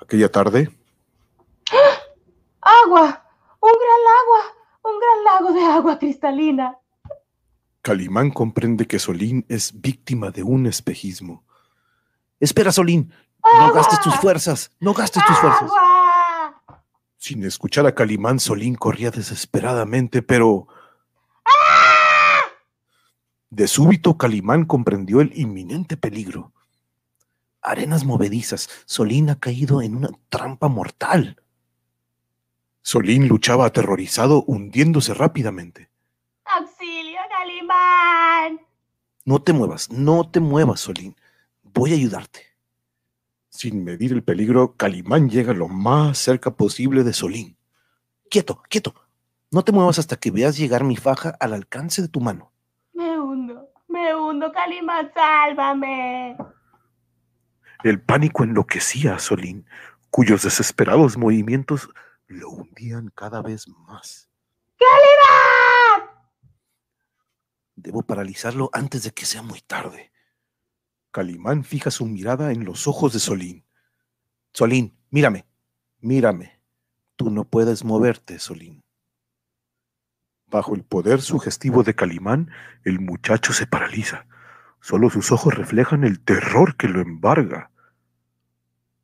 Aquella 0.00 0.30
tarde. 0.30 0.70
¡Agua! 2.60 3.24
¡Un 3.60 3.72
gran 3.72 4.02
agua! 4.20 4.54
¡Un 4.82 4.98
gran 4.98 5.24
lago 5.24 5.52
de 5.52 5.64
agua 5.66 5.98
cristalina! 5.98 6.78
Calimán 7.82 8.30
comprende 8.30 8.86
que 8.86 8.98
Solín 8.98 9.44
es 9.48 9.80
víctima 9.80 10.30
de 10.30 10.42
un 10.42 10.66
espejismo. 10.66 11.44
Espera, 12.38 12.72
Solín. 12.72 13.12
No 13.58 13.72
gastes 13.72 14.00
tus 14.00 14.14
fuerzas. 14.16 14.70
No 14.80 14.92
gastes 14.92 15.24
tus 15.24 15.38
fuerzas. 15.38 15.70
Sin 17.16 17.44
escuchar 17.44 17.86
a 17.86 17.94
Calimán, 17.94 18.40
Solín 18.40 18.74
corría 18.74 19.10
desesperadamente, 19.10 20.22
pero... 20.22 20.66
De 23.50 23.66
súbito, 23.66 24.16
Calimán 24.16 24.64
comprendió 24.64 25.20
el 25.20 25.36
inminente 25.36 25.96
peligro. 25.96 26.52
Arenas 27.60 28.04
movedizas, 28.04 28.68
Solín 28.86 29.28
ha 29.28 29.40
caído 29.40 29.82
en 29.82 29.96
una 29.96 30.10
trampa 30.28 30.68
mortal. 30.68 31.42
Solín 32.80 33.26
luchaba 33.26 33.66
aterrorizado, 33.66 34.44
hundiéndose 34.44 35.14
rápidamente. 35.14 35.90
¡Auxilio, 36.44 37.18
Calimán! 37.28 38.60
No 39.24 39.42
te 39.42 39.52
muevas, 39.52 39.90
no 39.90 40.30
te 40.30 40.38
muevas, 40.38 40.80
Solín. 40.80 41.16
Voy 41.62 41.90
a 41.90 41.96
ayudarte. 41.96 42.46
Sin 43.48 43.82
medir 43.82 44.12
el 44.12 44.22
peligro, 44.22 44.76
Calimán 44.76 45.28
llega 45.28 45.52
lo 45.52 45.66
más 45.66 46.18
cerca 46.18 46.52
posible 46.52 47.02
de 47.02 47.12
Solín. 47.12 47.56
Quieto, 48.30 48.62
quieto. 48.68 48.94
No 49.50 49.64
te 49.64 49.72
muevas 49.72 49.98
hasta 49.98 50.16
que 50.16 50.30
veas 50.30 50.56
llegar 50.56 50.84
mi 50.84 50.96
faja 50.96 51.36
al 51.40 51.52
alcance 51.52 52.00
de 52.00 52.08
tu 52.08 52.20
mano. 52.20 52.49
Calimán, 54.48 55.10
sálvame. 55.12 56.36
El 57.84 58.00
pánico 58.00 58.44
enloquecía 58.44 59.14
a 59.14 59.18
Solín, 59.18 59.66
cuyos 60.10 60.42
desesperados 60.42 61.16
movimientos 61.16 61.88
lo 62.26 62.50
hundían 62.50 63.10
cada 63.14 63.42
vez 63.42 63.68
más. 63.68 64.30
¡Calimán! 64.78 66.10
Debo 67.76 68.02
paralizarlo 68.02 68.70
antes 68.72 69.02
de 69.04 69.10
que 69.12 69.26
sea 69.26 69.42
muy 69.42 69.60
tarde. 69.60 70.12
Calimán 71.10 71.64
fija 71.64 71.90
su 71.90 72.06
mirada 72.06 72.52
en 72.52 72.64
los 72.64 72.86
ojos 72.86 73.12
de 73.12 73.18
Solín. 73.18 73.64
Solín, 74.52 74.96
mírame, 75.10 75.46
mírame. 76.00 76.60
Tú 77.16 77.30
no 77.30 77.44
puedes 77.44 77.84
moverte, 77.84 78.38
Solín. 78.38 78.82
Bajo 80.50 80.74
el 80.74 80.82
poder 80.82 81.20
sugestivo 81.22 81.84
de 81.84 81.94
Calimán, 81.94 82.50
el 82.84 82.98
muchacho 82.98 83.52
se 83.52 83.68
paraliza. 83.68 84.26
Solo 84.80 85.08
sus 85.08 85.30
ojos 85.30 85.54
reflejan 85.54 86.02
el 86.02 86.20
terror 86.20 86.76
que 86.76 86.88
lo 86.88 87.00
embarga. 87.00 87.70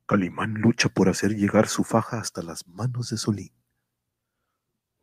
Calimán 0.05 0.55
lucha 0.55 0.89
por 0.89 1.07
hacer 1.07 1.35
llegar 1.35 1.67
su 1.67 1.85
faja 1.85 2.19
hasta 2.19 2.41
las 2.41 2.67
manos 2.67 3.09
de 3.09 3.17
Solín. 3.17 3.53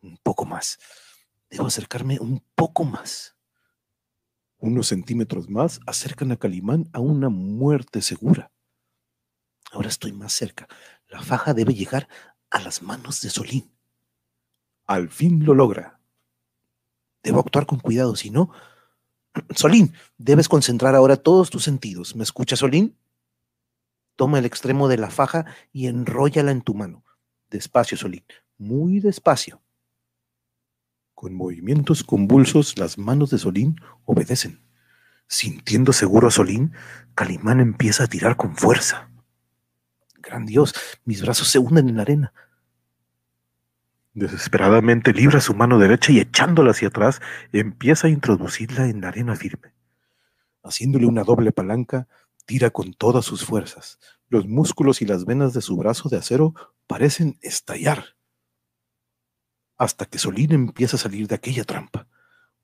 Un 0.02 0.18
poco 0.22 0.44
más. 0.44 0.78
Debo 1.48 1.66
acercarme 1.66 2.18
un 2.20 2.44
poco 2.54 2.84
más. 2.84 3.36
Unos 4.58 4.88
centímetros 4.88 5.48
más 5.48 5.80
acercan 5.86 6.30
a 6.30 6.36
Calimán 6.36 6.90
a 6.92 7.00
una 7.00 7.30
muerte 7.30 8.02
segura. 8.02 8.50
Ahora 9.72 9.88
estoy 9.88 10.12
más 10.12 10.34
cerca. 10.34 10.68
La 11.08 11.22
faja 11.22 11.54
debe 11.54 11.72
llegar 11.72 12.06
a 12.50 12.60
las 12.60 12.82
manos 12.82 13.22
de 13.22 13.30
Solín. 13.30 13.74
Al 14.86 15.08
fin 15.08 15.44
lo 15.46 15.54
logra. 15.54 16.03
Debo 17.24 17.40
actuar 17.40 17.66
con 17.66 17.80
cuidado, 17.80 18.14
si 18.14 18.30
no... 18.30 18.50
Solín, 19.56 19.94
debes 20.16 20.48
concentrar 20.48 20.94
ahora 20.94 21.16
todos 21.16 21.50
tus 21.50 21.64
sentidos. 21.64 22.14
¿Me 22.14 22.22
escuchas, 22.22 22.60
Solín? 22.60 22.96
Toma 24.14 24.38
el 24.38 24.44
extremo 24.44 24.86
de 24.86 24.98
la 24.98 25.10
faja 25.10 25.46
y 25.72 25.88
enróllala 25.88 26.52
en 26.52 26.62
tu 26.62 26.74
mano. 26.74 27.04
Despacio, 27.50 27.96
Solín, 27.96 28.24
muy 28.58 29.00
despacio. 29.00 29.60
Con 31.14 31.34
movimientos 31.34 32.04
convulsos, 32.04 32.78
las 32.78 32.98
manos 32.98 33.30
de 33.30 33.38
Solín 33.38 33.80
obedecen. 34.04 34.62
Sintiendo 35.26 35.92
seguro 35.92 36.28
a 36.28 36.30
Solín, 36.30 36.72
Calimán 37.14 37.58
empieza 37.60 38.04
a 38.04 38.06
tirar 38.06 38.36
con 38.36 38.56
fuerza. 38.56 39.10
Gran 40.16 40.46
Dios, 40.46 40.74
mis 41.04 41.22
brazos 41.22 41.48
se 41.48 41.58
hunden 41.58 41.88
en 41.88 41.96
la 41.96 42.02
arena. 42.02 42.32
Desesperadamente 44.14 45.12
libra 45.12 45.40
su 45.40 45.54
mano 45.54 45.76
derecha 45.76 46.12
y 46.12 46.20
echándola 46.20 46.70
hacia 46.70 46.86
atrás, 46.86 47.20
empieza 47.52 48.06
a 48.06 48.10
introducirla 48.10 48.86
en 48.86 49.00
la 49.00 49.08
arena 49.08 49.34
firme. 49.34 49.74
Haciéndole 50.62 51.06
una 51.06 51.24
doble 51.24 51.50
palanca, 51.50 52.06
tira 52.46 52.70
con 52.70 52.94
todas 52.94 53.24
sus 53.24 53.44
fuerzas. 53.44 53.98
Los 54.28 54.46
músculos 54.46 55.02
y 55.02 55.06
las 55.06 55.24
venas 55.24 55.52
de 55.52 55.60
su 55.60 55.76
brazo 55.76 56.08
de 56.08 56.18
acero 56.18 56.54
parecen 56.86 57.38
estallar. 57.42 58.16
Hasta 59.76 60.06
que 60.06 60.18
Solín 60.18 60.52
empieza 60.52 60.96
a 60.96 61.00
salir 61.00 61.26
de 61.26 61.34
aquella 61.34 61.64
trampa. 61.64 62.06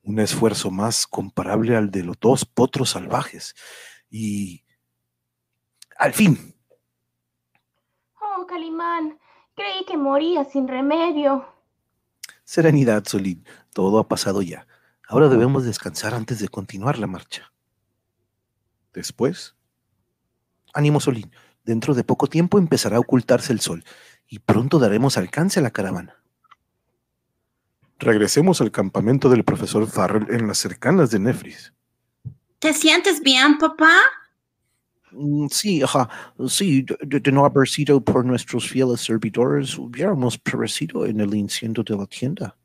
Un 0.03 0.21
esfuerzo 0.21 0.71
más 0.71 1.09
comparable 1.09 1.77
al 1.77 1.91
de 1.91 2.05
los 2.05 2.19
dos 2.21 2.45
potros 2.45 2.91
salvajes. 2.91 3.57
Y... 4.09 4.65
Al 5.99 6.15
fin. 6.15 6.55
Oh, 8.21 8.47
Calimán, 8.47 9.19
creí 9.61 9.85
que 9.85 9.97
moría 9.97 10.45
sin 10.45 10.69
remedio. 10.69 11.47
Serenidad, 12.45 13.05
Solín. 13.07 13.45
Todo 13.73 13.99
ha 13.99 14.09
pasado 14.09 14.43
ya. 14.43 14.67
Ahora 15.07 15.29
debemos 15.29 15.65
descansar 15.65 16.15
antes 16.15 16.39
de 16.39 16.49
continuar 16.49 16.99
la 16.99 17.07
marcha. 17.07 17.53
Después, 18.93 19.55
ánimo, 20.73 21.01
Solín. 21.01 21.31
Dentro 21.65 21.95
de 21.95 22.05
poco 22.05 22.27
tiempo 22.27 22.59
empezará 22.59 22.97
a 22.97 23.01
ocultarse 23.01 23.53
el 23.53 23.61
sol 23.61 23.85
y 24.27 24.39
pronto 24.39 24.79
daremos 24.79 25.19
alcance 25.19 25.61
a 25.61 25.63
la 25.63 25.71
caravana. 25.71 26.17
Regresemos 27.99 28.61
al 28.63 28.71
campamento 28.71 29.29
del 29.29 29.45
profesor 29.45 29.87
Farrell 29.87 30.27
en 30.31 30.49
las 30.49 30.59
cercanas 30.59 31.11
de 31.11 31.19
Nefris. 31.19 31.75
¿Te 32.59 32.73
sientes 32.73 33.21
bien, 33.21 33.59
papá? 33.59 33.93
Mm, 35.13 35.47
Sí, 35.51 35.83
ajá, 35.83 36.09
sí, 36.49 36.83
de, 36.83 37.21
de 37.21 37.33
no 37.33 37.45
haber 37.45 37.69
sido 37.69 38.01
por 38.01 38.25
nuestros 38.25 38.69
fieles 38.69 39.01
servidores, 39.01 39.77
hubiéramos 39.79 40.39
perecido 40.39 41.07
en 41.07 41.21
el 41.21 41.35
incendio 41.35 41.83
de 41.83 41.97
la 41.97 42.07
tienda. 42.07 42.57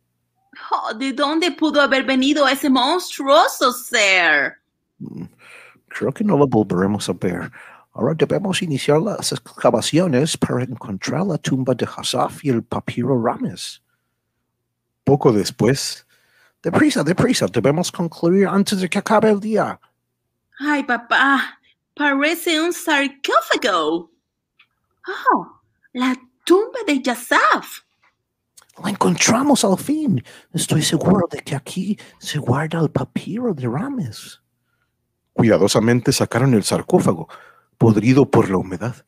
Oh, 0.72 0.94
¿De 0.94 1.12
dónde 1.12 1.52
pudo 1.52 1.82
haber 1.82 2.04
venido 2.06 2.48
ese 2.48 2.70
monstruoso 2.70 3.72
ser? 3.72 4.54
Mm, 5.00 5.26
Creo 5.88 6.12
que 6.12 6.24
no 6.26 6.38
lo 6.38 6.46
volveremos 6.48 7.08
a 7.10 7.14
ver. 7.14 7.50
Ahora 7.94 8.14
debemos 8.14 8.62
iniciar 8.62 9.00
las 9.02 9.32
excavaciones 9.32 10.38
para 10.38 10.64
encontrar 10.64 11.26
la 11.26 11.38
tumba 11.38 11.74
de 11.74 11.86
Hassaf 11.86 12.44
y 12.44 12.50
el 12.50 12.62
papiro 12.64 13.22
Rames. 13.24 13.82
Poco 15.06 15.32
después, 15.32 16.06
deprisa, 16.62 17.02
deprisa, 17.04 17.46
debemos 17.48 17.92
concluir 17.94 18.48
antes 18.50 18.82
de 18.82 18.90
que 18.90 19.00
acabe 19.00 19.30
el 19.30 19.40
día. 19.40 19.80
Ay, 20.60 20.84
papá, 20.84 21.60
parece 21.96 22.62
un 22.62 22.74
sarcófago. 22.74 24.12
Oh, 25.08 25.62
la 25.94 26.16
tumba 26.44 26.80
de 26.86 27.02
Yasaf. 27.02 27.82
La 28.84 28.90
encontramos 28.90 29.64
al 29.64 29.78
fin. 29.78 30.24
Estoy 30.54 30.82
seguro 30.82 31.28
de 31.32 31.40
que 31.40 31.56
aquí 31.56 31.98
se 32.20 32.40
guarda 32.40 32.80
el 32.82 32.92
papiro 32.92 33.54
de 33.54 33.68
Rames. 33.68 34.42
Cuidadosamente 35.34 36.12
sacaron 36.12 36.54
el 36.54 36.64
sarcófago, 36.64 37.28
podrido 37.78 38.30
por 38.30 38.50
la 38.50 38.58
humedad. 38.58 39.06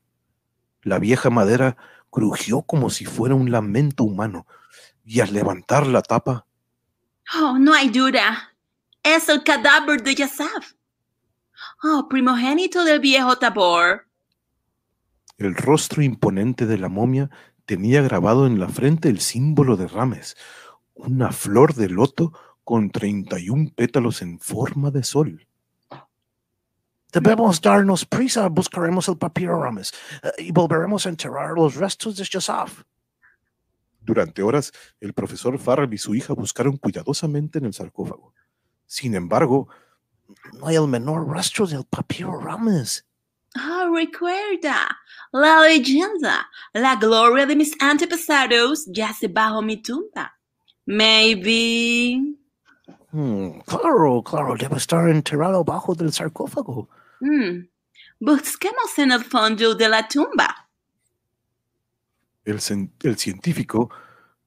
La 0.84 1.00
vieja 1.00 1.30
madera 1.30 1.76
crujió 2.10 2.62
como 2.62 2.90
si 2.90 3.06
fuera 3.06 3.36
un 3.36 3.52
lamento 3.52 4.04
humano, 4.04 4.48
y 5.04 5.20
al 5.20 5.34
levantar 5.34 5.88
la 5.88 6.02
tapa, 6.02 6.48
Oh, 7.36 7.58
no 7.60 7.74
hay 7.74 7.90
duda. 7.90 8.56
Es 9.04 9.28
el 9.28 9.44
cadáver 9.44 10.02
de 10.02 10.16
Yasaf. 10.16 10.74
Oh, 11.84 12.08
primogénito 12.10 12.84
del 12.84 13.00
viejo 13.00 13.38
Tabor. 13.38 14.08
el 15.38 15.56
rostro 15.56 16.02
imponente 16.02 16.66
de 16.66 16.80
la 16.80 16.90
momia 16.90 17.30
tenía 17.68 18.02
grabado 18.02 18.48
en 18.48 18.60
la 18.60 18.68
frente 18.68 19.10
el 19.10 19.20
símbolo 19.20 19.78
de 19.78 19.88
Rames, 19.88 20.36
una 20.96 21.32
flor 21.32 21.76
de 21.76 21.90
loto 21.90 22.34
con 22.64 22.90
31 22.90 23.72
pétalos 23.76 24.24
en 24.24 24.40
forma 24.40 24.90
de 24.90 25.04
sol. 25.04 25.48
Debemos 27.14 27.62
darnos 27.62 28.06
prisa, 28.06 28.48
buscaremos 28.50 29.08
el 29.08 29.18
papiro 29.18 29.62
Rames 29.62 29.94
eh, 30.24 30.46
y 30.46 30.52
volveremos 30.52 31.06
a 31.06 31.10
enterrar 31.10 31.52
los 31.52 31.76
restos 31.76 32.18
de 32.18 32.24
Yasaf. 32.24 32.84
Durante 34.02 34.42
horas, 34.42 34.72
el 35.00 35.14
profesor 35.14 35.60
Farrell 35.60 35.94
y 35.94 35.98
su 36.00 36.16
hija 36.16 36.34
buscaron 36.34 36.78
cuidadosamente 36.78 37.60
en 37.60 37.66
el 37.66 37.74
sarcófago. 37.74 38.34
Sin 38.86 39.14
embargo, 39.14 39.68
no 40.54 40.68
hay 40.68 40.76
el 40.76 40.88
menor 40.88 41.28
rastro 41.28 41.68
del 41.68 41.84
papiro 41.86 42.40
Rames. 42.40 43.06
Oh, 43.56 43.96
recuerda, 43.96 44.98
la 45.32 45.62
leyenda, 45.62 46.50
la 46.74 46.96
gloria 46.96 47.46
de 47.46 47.56
mis 47.56 47.76
antepasados 47.82 48.86
yace 48.88 49.28
bajo 49.28 49.62
mi 49.62 49.82
tumba. 49.82 50.38
Maybe. 50.86 52.36
Hmm, 53.12 53.60
claro, 53.66 54.22
claro, 54.24 54.56
debe 54.56 54.78
estar 54.78 55.10
enterrado 55.10 55.64
bajo 55.64 55.96
del 55.96 56.14
sarcófago. 56.14 56.88
Hmm, 57.20 57.66
Busquemos 58.20 58.98
en 58.98 59.12
el 59.12 59.24
fondo 59.24 59.76
de 59.76 59.90
la 59.90 60.08
tumba. 60.08 60.68
El, 62.46 62.60
el 63.04 63.18
científico, 63.18 63.92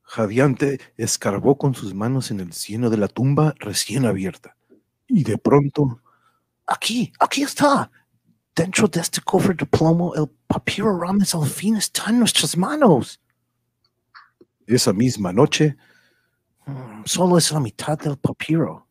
jadeante, 0.02 0.80
escarbó 0.96 1.56
con 1.56 1.74
sus 1.74 1.94
manos 1.94 2.30
en 2.32 2.40
el 2.40 2.52
cieno 2.52 2.90
de 2.90 2.96
la 2.96 3.06
tumba 3.06 3.54
recién 3.58 4.06
abierta. 4.06 4.56
Y 5.10 5.24
de 5.24 5.36
pronto, 5.38 6.00
aquí, 6.66 7.12
aquí 7.18 7.42
está. 7.42 7.90
Dentro 8.54 8.86
de 8.86 9.00
este 9.00 9.20
cofre 9.20 9.54
de 9.54 9.66
plomo, 9.66 10.14
el 10.14 10.28
papiro 10.46 10.98
Rames 10.98 11.34
al 11.34 11.46
fin 11.46 11.76
está 11.76 12.10
en 12.10 12.20
nuestras 12.20 12.56
manos. 12.56 13.20
Esa 14.66 14.92
misma 14.92 15.32
noche, 15.32 15.76
mm, 16.66 17.02
solo 17.04 17.38
es 17.38 17.50
la 17.50 17.58
mitad 17.58 17.98
del 17.98 18.16
papiro. 18.16 18.86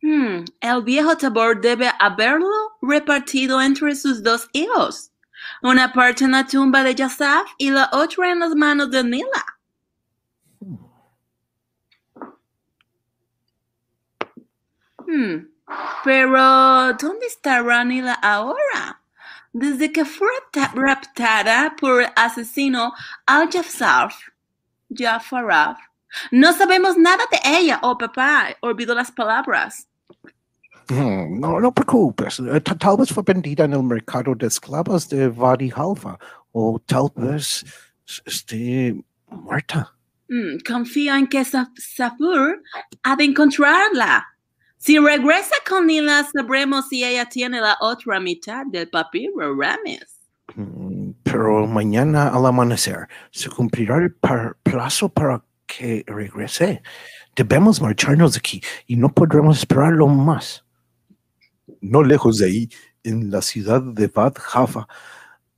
Hmm, 0.00 0.44
el 0.60 0.82
viejo 0.82 1.16
Tabor 1.16 1.60
debe 1.60 1.90
haberlo 2.00 2.48
repartido 2.80 3.60
entre 3.60 3.94
sus 3.94 4.22
dos 4.22 4.48
hijos. 4.52 5.12
Una 5.62 5.92
parte 5.92 6.24
en 6.24 6.32
la 6.32 6.46
tumba 6.46 6.82
de 6.82 6.94
Yasaf 6.94 7.46
y 7.58 7.70
la 7.70 7.90
otra 7.92 8.32
en 8.32 8.40
las 8.40 8.54
manos 8.54 8.90
de 8.90 9.04
Nila. 9.04 9.44
Hmm, 15.12 15.46
pero 16.04 16.94
¿dónde 16.94 17.26
está 17.26 17.84
Nila 17.84 18.14
ahora? 18.14 19.00
Desde 19.52 19.92
que 19.92 20.04
fue 20.06 20.28
ta- 20.50 20.72
raptada 20.74 21.74
por 21.78 22.02
el 22.02 22.08
asesino 22.16 22.92
Al-Jafsaf, 23.26 24.14
Jafaraf. 24.90 25.78
No 26.30 26.52
sabemos 26.54 26.96
nada 26.96 27.24
de 27.30 27.38
ella, 27.58 27.78
oh 27.82 27.98
papá, 27.98 28.48
olvidó 28.60 28.94
las 28.94 29.12
palabras. 29.12 29.86
Mm, 30.88 31.38
No, 31.40 31.60
no 31.60 31.72
preocupes. 31.72 32.40
eh, 32.40 32.60
ta- 32.60 32.74
Tal 32.76 32.96
vez 32.96 33.12
fue 33.12 33.22
vendida 33.22 33.64
en 33.64 33.74
el 33.74 33.82
mercado 33.82 34.34
de 34.34 34.46
esclavas 34.46 35.08
de 35.08 35.28
Wadi 35.28 35.70
Halfa. 35.74 36.18
O 36.52 36.78
tal 36.86 37.08
vez 37.16 37.64
esté 38.24 38.94
muerta. 39.28 39.94
Mm, 40.28 40.58
confío 40.66 41.14
en 41.14 41.26
que 41.26 41.44
Sa- 41.44 41.70
Safur 41.76 42.62
ha 43.02 43.16
de 43.16 43.24
encontrarla. 43.24 44.26
Si 44.84 44.98
regresa 44.98 45.54
con 45.68 45.86
Nila, 45.86 46.26
sabremos 46.34 46.88
si 46.88 47.04
ella 47.04 47.28
tiene 47.28 47.60
la 47.60 47.76
otra 47.80 48.18
mitad 48.18 48.66
del 48.66 48.90
papiro 48.90 49.54
Rames. 49.56 50.18
Mm, 50.56 51.12
Pero 51.22 51.68
mañana 51.68 52.26
al 52.26 52.44
amanecer 52.46 53.06
se 53.30 53.48
cumplirá 53.48 53.98
el 53.98 54.12
par- 54.12 54.56
plazo 54.64 55.08
para 55.08 55.44
que 55.68 56.02
regrese. 56.08 56.82
Debemos 57.36 57.80
marcharnos 57.80 58.32
de 58.32 58.38
aquí 58.38 58.60
y 58.88 58.96
no 58.96 59.08
podremos 59.14 59.58
esperarlo 59.60 60.08
más. 60.08 60.64
No 61.80 62.02
lejos 62.02 62.38
de 62.38 62.46
ahí, 62.46 62.68
en 63.04 63.30
la 63.30 63.40
ciudad 63.40 63.80
de 63.82 64.08
Bad 64.08 64.34
Jaffa, 64.36 64.88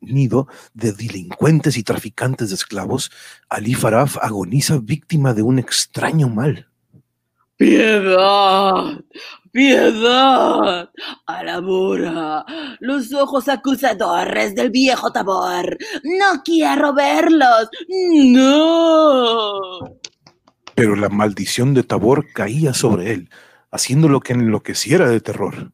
nido 0.03 0.49
de 0.75 0.93
delincuentes 0.93 1.79
y 1.79 1.83
traficantes 1.83 2.51
de 2.51 2.57
esclavos, 2.57 3.11
Ali 3.49 3.73
Faraf 3.73 4.19
agoniza 4.21 4.77
víctima 4.83 5.33
de 5.33 5.41
un 5.41 5.59
extraño 5.59 6.29
mal. 6.29 6.69
Piedad, 7.57 9.01
piedad, 9.53 10.91
Alabora, 11.27 12.45
los 12.81 13.13
ojos 13.15 13.49
acusadores 13.49 14.57
del 14.57 14.71
viejo 14.71 15.13
Tabor. 15.13 15.79
No 16.03 16.43
quiero 16.45 16.93
verlos. 16.93 17.69
No. 17.89 19.61
Pero 20.75 20.97
la 20.97 21.09
maldición 21.09 21.75
de 21.75 21.85
Tabor 21.85 22.27
caía 22.33 22.75
sobre 22.75 23.13
él, 23.13 23.31
haciéndolo 23.71 24.19
que 24.19 24.33
enloqueciera 24.33 25.09
de 25.09 25.21
terror. 25.21 25.73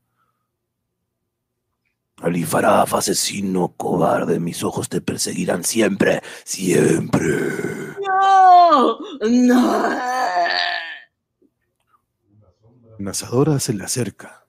Ali 2.20 2.44
Faraf, 2.44 2.92
asesino 2.92 3.72
cobarde, 3.78 4.38
mis 4.38 4.62
ojos 4.62 4.90
te 4.90 5.00
perseguirán 5.00 5.64
siempre, 5.64 6.20
siempre. 6.44 7.38
No. 7.98 8.98
No. 9.22 9.86
Nazadora 13.00 13.58
se 13.58 13.72
le 13.72 13.84
acerca. 13.84 14.46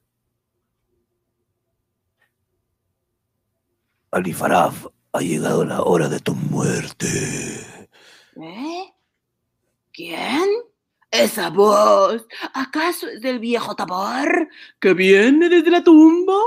Ali 4.12 4.34
Faraf, 4.34 4.88
ha 5.14 5.20
llegado 5.20 5.64
la 5.64 5.84
hora 5.84 6.10
de 6.10 6.20
tu 6.20 6.36
muerte. 6.36 7.08
¿Eh? 8.36 8.94
¿Quién? 9.94 10.50
Esa 11.10 11.50
voz, 11.50 12.26
¿acaso 12.54 13.08
es 13.08 13.22
del 13.22 13.40
viejo 13.40 13.76
Tabor 13.76 14.48
que 14.80 14.94
viene 14.94 15.50
desde 15.50 15.72
la 15.72 15.84
tumba? 15.84 16.40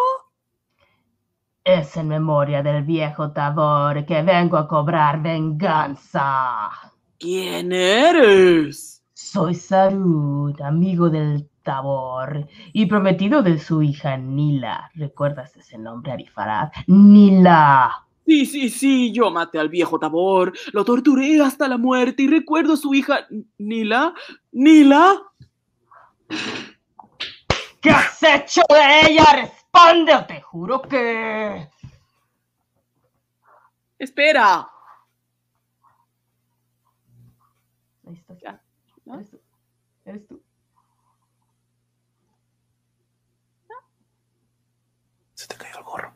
Es 1.63 1.97
en 1.97 2.09
memoria 2.09 2.63
del 2.63 2.83
viejo 2.83 3.33
Tabor 3.33 4.05
que 4.05 4.23
vengo 4.23 4.59
a 4.59 4.69
cobrar 4.69 5.23
venganza. 5.23 6.71
¿Quién 7.19 7.73
eres? 7.73 9.03
Soy 9.15 9.55
Sarud, 9.55 10.61
amigo 10.61 11.09
del 11.09 11.49
Tabor 11.65 12.47
y 12.73 12.87
prometido 12.87 13.43
de 13.43 13.59
su 13.59 13.83
hija 13.83 14.17
Nila. 14.17 14.91
¿Recuerdas 14.95 15.57
ese 15.57 15.79
nombre, 15.79 16.13
Arifarad? 16.13 16.71
Nila. 16.87 18.07
Sí, 18.25 18.47
sí, 18.47 18.71
sí, 18.71 19.13
yo 19.13 19.31
maté 19.31 19.59
al 19.59 19.69
viejo 19.69 19.99
Tabor, 19.99 20.53
lo 20.73 20.85
torturé 20.85 21.43
hasta 21.43 21.69
la 21.69 21.77
muerte 21.77 22.23
y 22.23 22.29
recuerdo 22.29 22.75
a 22.75 22.77
su 22.77 22.95
hija 22.95 23.27
Nila. 23.59 24.15
¿Nila? 24.53 25.21
¿Qué 27.81 27.91
has 27.91 28.23
hecho 28.23 28.63
de 28.69 29.11
ella? 29.11 29.25
Responde 29.35 30.15
o 30.15 30.25
te 30.25 30.41
juro 30.41 30.81
que... 30.83 31.69
Espera. 33.99 34.69
Ahí. 38.07 38.25
¿Eres 39.07 39.31
tú? 39.31 39.41
¿Eres 40.05 40.27
tú? 40.27 40.43
Se 45.35 45.47
te 45.49 45.57
cayó 45.57 45.79
el 45.79 45.85
gorro. 45.85 46.15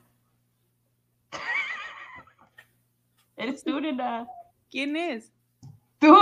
¿Eres 3.38 3.62
tú, 3.62 3.80
nena? 3.80 4.26
¿Quién 4.68 4.96
es? 4.96 5.32
¡Tú! 6.00 6.12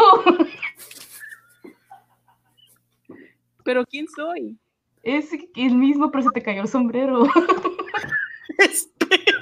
¿Pero 3.65 3.87
quién 3.87 4.07
soy? 4.15 4.59
Es 5.03 5.31
el 5.55 5.75
mismo, 5.77 6.11
pero 6.11 6.25
se 6.25 6.31
te 6.33 6.43
cayó 6.43 6.61
el 6.61 6.69
sombrero. 6.69 7.25
Espera. 8.59 9.39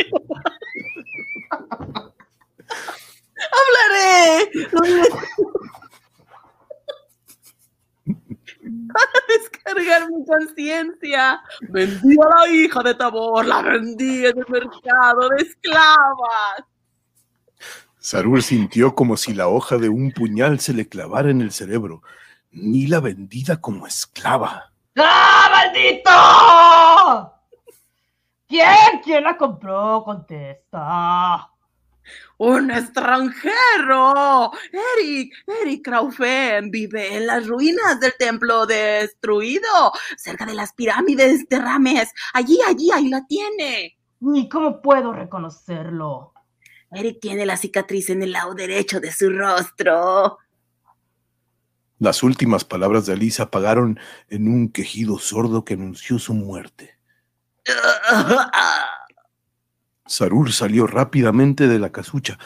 Hablaré. 3.50 4.50
Para 8.92 9.20
descargar 9.28 10.10
mi 10.12 10.24
conciencia. 10.24 11.42
Vendí 11.70 12.16
a 12.22 12.28
la 12.28 12.48
hija 12.52 12.84
de 12.84 12.94
Tabor, 12.94 13.44
la 13.44 13.62
vendí 13.62 14.26
en 14.26 14.38
el 14.38 14.46
mercado 14.48 15.28
de 15.30 15.42
esclavas. 15.42 16.73
Sarur 18.04 18.42
sintió 18.42 18.94
como 18.94 19.16
si 19.16 19.32
la 19.32 19.48
hoja 19.48 19.78
de 19.78 19.88
un 19.88 20.12
puñal 20.12 20.60
se 20.60 20.74
le 20.74 20.86
clavara 20.86 21.30
en 21.30 21.40
el 21.40 21.52
cerebro. 21.52 22.02
Ni 22.50 22.86
la 22.86 23.00
vendida 23.00 23.62
como 23.62 23.86
esclava. 23.86 24.74
¡Ah, 24.98 25.48
maldito! 25.50 26.10
¿Quién? 28.46 29.00
¿Quién 29.02 29.24
la 29.24 29.38
compró? 29.38 30.02
Contesta. 30.04 31.48
Un 32.36 32.70
extranjero. 32.72 34.52
Eric, 34.98 35.32
Eric 35.62 35.82
Kraufen 35.82 36.70
vive 36.70 37.16
en 37.16 37.26
las 37.26 37.46
ruinas 37.46 38.00
del 38.00 38.12
templo 38.18 38.66
destruido, 38.66 39.92
cerca 40.18 40.44
de 40.44 40.52
las 40.52 40.74
pirámides 40.74 41.48
de 41.48 41.58
Rames. 41.58 42.12
Allí, 42.34 42.58
allí, 42.68 42.90
ahí 42.92 43.08
la 43.08 43.24
tiene. 43.26 43.96
Ni 44.20 44.46
cómo 44.46 44.82
puedo 44.82 45.14
reconocerlo. 45.14 46.33
Eric 46.94 47.20
tiene 47.20 47.46
la 47.46 47.56
cicatriz 47.56 48.10
en 48.10 48.22
el 48.22 48.32
lado 48.32 48.54
derecho 48.54 49.00
de 49.00 49.12
su 49.12 49.30
rostro. 49.30 50.38
Las 51.98 52.22
últimas 52.22 52.64
palabras 52.64 53.06
de 53.06 53.14
Ali 53.14 53.30
se 53.30 53.42
apagaron 53.42 53.98
en 54.28 54.48
un 54.48 54.68
quejido 54.68 55.18
sordo 55.18 55.64
que 55.64 55.74
anunció 55.74 56.18
su 56.18 56.34
muerte. 56.34 56.98
Sarur 60.06 60.52
salió 60.52 60.86
rápidamente 60.86 61.66
de 61.66 61.78
la 61.78 61.90
casucha. 61.90 62.38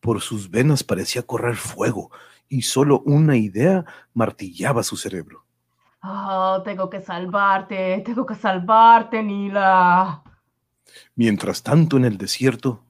Por 0.00 0.20
sus 0.20 0.50
venas 0.50 0.84
parecía 0.84 1.22
correr 1.22 1.56
fuego 1.56 2.10
y 2.48 2.62
solo 2.62 3.00
una 3.06 3.36
idea 3.36 3.84
martillaba 4.12 4.82
su 4.82 4.96
cerebro. 4.96 5.44
Oh, 6.02 6.62
tengo 6.64 6.88
que 6.88 7.00
salvarte, 7.00 8.02
tengo 8.04 8.26
que 8.26 8.34
salvarte, 8.34 9.22
Nila. 9.22 10.22
Mientras 11.14 11.62
tanto, 11.62 11.96
en 11.96 12.04
el 12.04 12.18
desierto, 12.18 12.82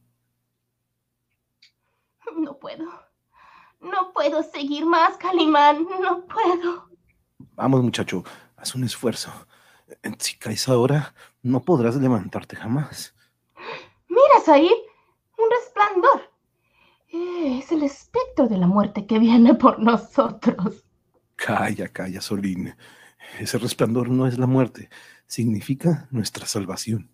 No 2.36 2.58
puedo. 2.58 2.84
No 3.90 4.12
puedo 4.12 4.42
seguir 4.42 4.84
más, 4.86 5.16
Calimán. 5.16 5.86
No 6.00 6.26
puedo. 6.26 6.88
vamos 7.54 7.82
muchacho, 7.82 8.24
haz 8.56 8.74
un 8.74 8.84
esfuerzo. 8.84 9.30
Si 10.18 10.36
caes 10.36 10.68
ahora, 10.68 11.14
no 11.42 11.62
podrás 11.62 11.96
levantarte 11.96 12.56
jamás. 12.56 13.14
Miras 14.08 14.48
ahí 14.48 14.70
un 15.38 15.50
resplandor. 15.50 16.32
Eh, 17.12 17.58
Es 17.62 17.70
el 17.72 17.82
espectro 17.84 18.48
de 18.48 18.58
la 18.58 18.66
muerte 18.66 19.06
que 19.06 19.18
viene 19.18 19.54
por 19.54 19.78
nosotros. 19.78 20.84
Calla, 21.36 21.88
calla, 21.88 22.20
Solín. 22.20 22.74
Ese 23.38 23.58
resplandor 23.58 24.08
no 24.08 24.26
es 24.26 24.38
la 24.38 24.46
muerte, 24.46 24.88
significa 25.26 26.08
nuestra 26.10 26.46
salvación. 26.46 27.10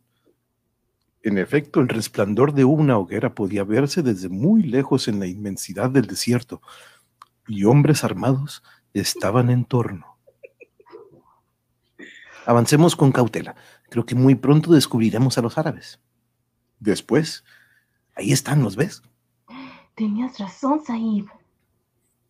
En 1.22 1.38
efecto, 1.38 1.80
el 1.80 1.88
resplandor 1.88 2.52
de 2.52 2.64
una 2.64 2.98
hoguera 2.98 3.34
podía 3.34 3.62
verse 3.62 4.02
desde 4.02 4.28
muy 4.28 4.62
lejos 4.62 5.06
en 5.06 5.20
la 5.20 5.26
inmensidad 5.26 5.90
del 5.90 6.06
desierto, 6.06 6.60
y 7.46 7.64
hombres 7.64 8.02
armados 8.04 8.62
estaban 8.92 9.50
en 9.50 9.64
torno. 9.64 10.18
Avancemos 12.44 12.96
con 12.96 13.12
cautela. 13.12 13.54
Creo 13.88 14.04
que 14.04 14.14
muy 14.14 14.34
pronto 14.34 14.72
descubriremos 14.72 15.38
a 15.38 15.42
los 15.42 15.58
árabes. 15.58 16.00
Después, 16.80 17.44
ahí 18.16 18.32
están, 18.32 18.62
¿los 18.62 18.74
ves? 18.74 19.02
Tenías 19.94 20.38
razón, 20.38 20.82
Saib. 20.84 21.26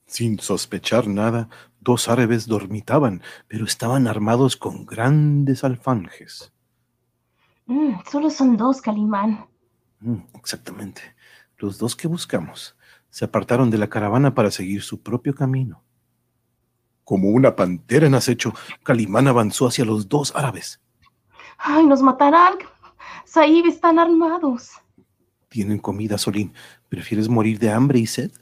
Sin 0.07 0.39
sospechar 0.39 1.07
nada, 1.07 1.49
dos 1.81 2.09
árabes 2.09 2.47
dormitaban, 2.47 3.23
pero 3.49 3.65
estaban 3.65 4.07
armados 4.07 4.57
con 4.57 4.85
grandes 4.85 5.65
alfanjes. 5.65 6.53
Mm, 7.73 8.01
solo 8.11 8.29
son 8.29 8.59
dos, 8.59 8.83
Calimán. 8.83 9.47
Mm, 10.01 10.19
exactamente. 10.35 11.01
Los 11.57 11.79
dos 11.79 11.97
que 11.97 12.07
buscamos 12.07 12.77
se 13.09 13.25
apartaron 13.25 13.71
de 13.71 13.79
la 13.79 13.89
caravana 13.89 14.35
para 14.35 14.51
seguir 14.51 14.83
su 14.83 15.01
propio 15.03 15.35
camino. 15.35 15.83
Como 17.03 17.31
una 17.31 17.57
pantera 17.57 18.07
en 18.07 18.15
acecho, 18.15 18.53
Calimán 18.83 19.27
avanzó 19.27 19.67
hacia 19.67 19.87
los 19.87 20.07
dos 20.07 20.35
árabes. 20.37 20.83
Ay, 21.57 21.87
nos 21.87 22.03
matarán. 22.03 22.59
Saib 23.25 23.67
están 23.67 23.99
armados. 23.99 24.73
Tienen 25.49 25.79
comida, 25.79 26.19
Solín. 26.19 26.53
¿Prefieres 26.91 27.29
morir 27.31 27.59
de 27.59 27.71
hambre 27.71 27.99
y 27.99 28.07
sed? 28.07 28.33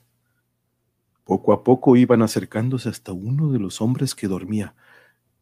Poco 1.22 1.52
a 1.52 1.62
poco 1.62 1.94
iban 1.94 2.22
acercándose 2.22 2.88
hasta 2.88 3.12
uno 3.12 3.52
de 3.52 3.60
los 3.60 3.80
hombres 3.80 4.16
que 4.16 4.26
dormía, 4.26 4.74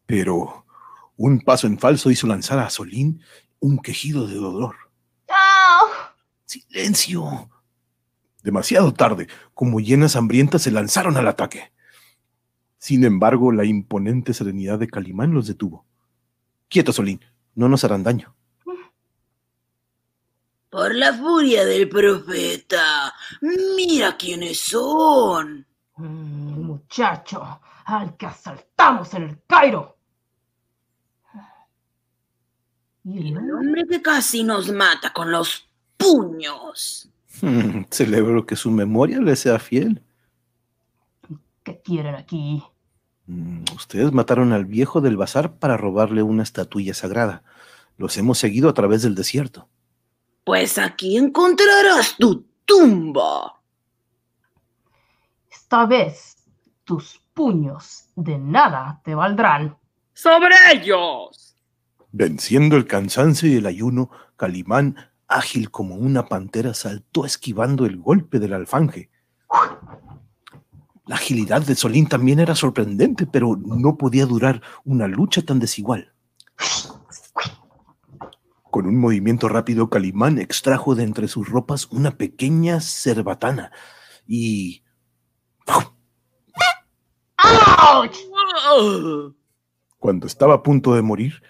pero 0.05 0.65
Un 1.21 1.41
paso 1.41 1.67
en 1.67 1.77
falso 1.77 2.09
hizo 2.11 2.27
lanzar 2.27 2.59
a 2.59 2.69
Solín 2.69 3.21
un 3.59 3.79
quejido 3.79 4.27
de 4.27 4.35
dolor. 4.35 4.75
¡Ah! 5.29 6.13
¡Silencio! 6.45 7.49
Demasiado 8.43 8.93
tarde, 8.93 9.27
como 9.53 9.79
hienas 9.79 10.15
hambrientas 10.15 10.61
se 10.61 10.71
lanzaron 10.71 11.17
al 11.17 11.27
ataque. 11.27 11.71
Sin 12.77 13.03
embargo, 13.03 13.51
la 13.51 13.65
imponente 13.65 14.33
serenidad 14.33 14.79
de 14.79 14.87
Calimán 14.87 15.33
los 15.33 15.47
detuvo. 15.47 15.85
Quieto, 16.69 16.93
Solín, 16.93 17.19
no 17.55 17.67
nos 17.67 17.83
harán 17.83 18.03
daño. 18.03 18.35
Por 20.69 20.95
la 20.95 21.13
furia 21.13 21.65
del 21.65 21.89
profeta, 21.89 23.13
mira 23.75 24.15
quiénes 24.15 24.59
son. 24.59 25.65
Mm, 25.97 26.61
muchacho, 26.61 27.59
al 27.85 28.15
que 28.15 28.27
asaltamos 28.27 29.13
en 29.15 29.23
el 29.23 29.41
Cairo. 29.47 29.98
¿Y 33.11 33.33
el 33.33 33.51
hombre 33.51 33.87
que 33.87 34.01
casi 34.01 34.43
nos 34.43 34.71
mata 34.71 35.11
con 35.11 35.31
los 35.31 35.67
puños. 35.97 37.09
Hmm, 37.41 37.83
celebro 37.91 38.45
que 38.45 38.55
su 38.55 38.69
memoria 38.69 39.19
le 39.19 39.35
sea 39.35 39.57
fiel. 39.57 40.01
¿Qué 41.63 41.81
quieren 41.81 42.15
aquí? 42.15 42.63
Mm, 43.25 43.63
Ustedes 43.75 44.11
mataron 44.11 44.53
al 44.53 44.65
viejo 44.65 45.01
del 45.01 45.17
bazar 45.17 45.53
para 45.55 45.75
robarle 45.75 46.21
una 46.21 46.43
estatuilla 46.43 46.93
sagrada. 46.93 47.43
Los 47.97 48.17
hemos 48.17 48.37
seguido 48.37 48.69
a 48.69 48.73
través 48.73 49.01
del 49.01 49.15
desierto. 49.15 49.67
Pues 50.43 50.77
aquí 50.77 51.17
encontrarás 51.17 52.15
tu 52.17 52.45
tumba. 52.65 53.59
Esta 55.51 55.85
vez 55.85 56.37
tus 56.83 57.21
puños 57.33 58.05
de 58.15 58.37
nada 58.37 59.01
te 59.03 59.15
valdrán. 59.15 59.77
¡Sobre 60.13 60.55
ellos! 60.73 61.48
Venciendo 62.11 62.75
el 62.75 62.87
cansancio 62.87 63.49
y 63.49 63.55
el 63.55 63.65
ayuno, 63.65 64.09
Calimán, 64.35 64.95
ágil 65.27 65.69
como 65.69 65.95
una 65.95 66.25
pantera, 66.25 66.73
saltó 66.73 67.25
esquivando 67.25 67.85
el 67.85 67.97
golpe 67.97 68.39
del 68.39 68.53
alfanje. 68.53 69.09
La 71.05 71.15
agilidad 71.15 71.61
de 71.61 71.75
Solín 71.75 72.07
también 72.07 72.39
era 72.39 72.55
sorprendente, 72.55 73.25
pero 73.25 73.55
no 73.55 73.97
podía 73.97 74.25
durar 74.25 74.61
una 74.85 75.07
lucha 75.07 75.41
tan 75.41 75.59
desigual. 75.59 76.13
Con 78.69 78.85
un 78.85 78.99
movimiento 78.99 79.49
rápido, 79.49 79.89
Calimán 79.89 80.37
extrajo 80.37 80.93
de 80.93 81.03
entre 81.03 81.27
sus 81.27 81.49
ropas 81.49 81.87
una 81.91 82.11
pequeña 82.11 82.79
cerbatana 82.79 83.71
y... 84.27 84.83
¡Auch! 87.37 88.15
Cuando 89.97 90.27
estaba 90.27 90.55
a 90.55 90.63
punto 90.63 90.93
de 90.93 91.01
morir, 91.01 91.41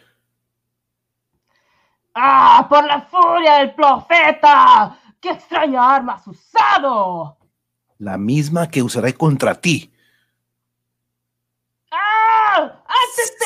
¡Ah! 2.22 2.66
¡Por 2.70 2.86
la 2.86 3.02
furia 3.02 3.56
del 3.56 3.74
profeta! 3.74 5.00
¡Qué 5.22 5.30
extraña 5.32 5.96
arma 5.96 6.14
has 6.14 6.28
usado! 6.28 7.40
la 8.00 8.18
misma 8.18 8.70
que 8.70 8.82
usaré 8.82 9.14
contra 9.14 9.54
ti. 9.62 9.92
¡Ah! 11.92 12.82
¡Antes 12.88 13.38
de... 13.40 13.46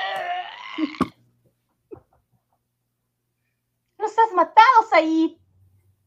Eh. 0.00 1.12
¡Los 3.98 4.18
has 4.18 4.32
matado, 4.34 4.64
Said! 4.90 5.32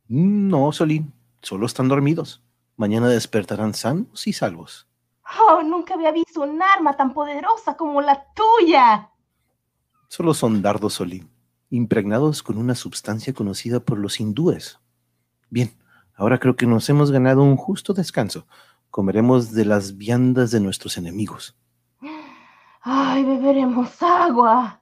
No, 0.08 0.72
Solín, 0.72 1.14
solo 1.42 1.66
están 1.68 1.88
dormidos. 1.88 2.44
Mañana 2.78 3.08
despertarán 3.08 3.74
sanos 3.74 4.26
y 4.28 4.34
salvos. 4.34 4.88
¡Oh! 5.40 5.62
Nunca 5.62 5.94
había 5.94 6.12
visto 6.12 6.42
un 6.42 6.62
arma 6.62 6.98
tan 6.98 7.14
poderosa 7.14 7.78
como 7.78 8.02
la 8.02 8.26
tuya. 8.34 9.12
Solo 10.08 10.34
son 10.34 10.62
dardos 10.62 10.96
Solín, 10.96 11.30
impregnados 11.72 12.44
con 12.44 12.60
una 12.60 12.76
sustancia 12.76 13.34
conocida 13.34 13.80
por 13.80 13.98
los 13.98 14.20
hindúes. 14.20 14.80
Bien, 15.50 15.74
ahora 16.14 16.40
creo 16.40 16.56
que 16.56 16.68
nos 16.68 16.88
hemos 16.90 17.10
ganado 17.10 17.42
un 17.42 17.58
justo 17.58 17.94
descanso. 17.94 18.46
Comeremos 18.92 19.52
de 19.54 19.66
las 19.66 19.98
viandas 19.98 20.52
de 20.52 20.60
nuestros 20.60 20.98
enemigos. 20.98 21.58
¡Ay, 22.82 23.24
beberemos 23.24 23.90
agua! 24.04 24.80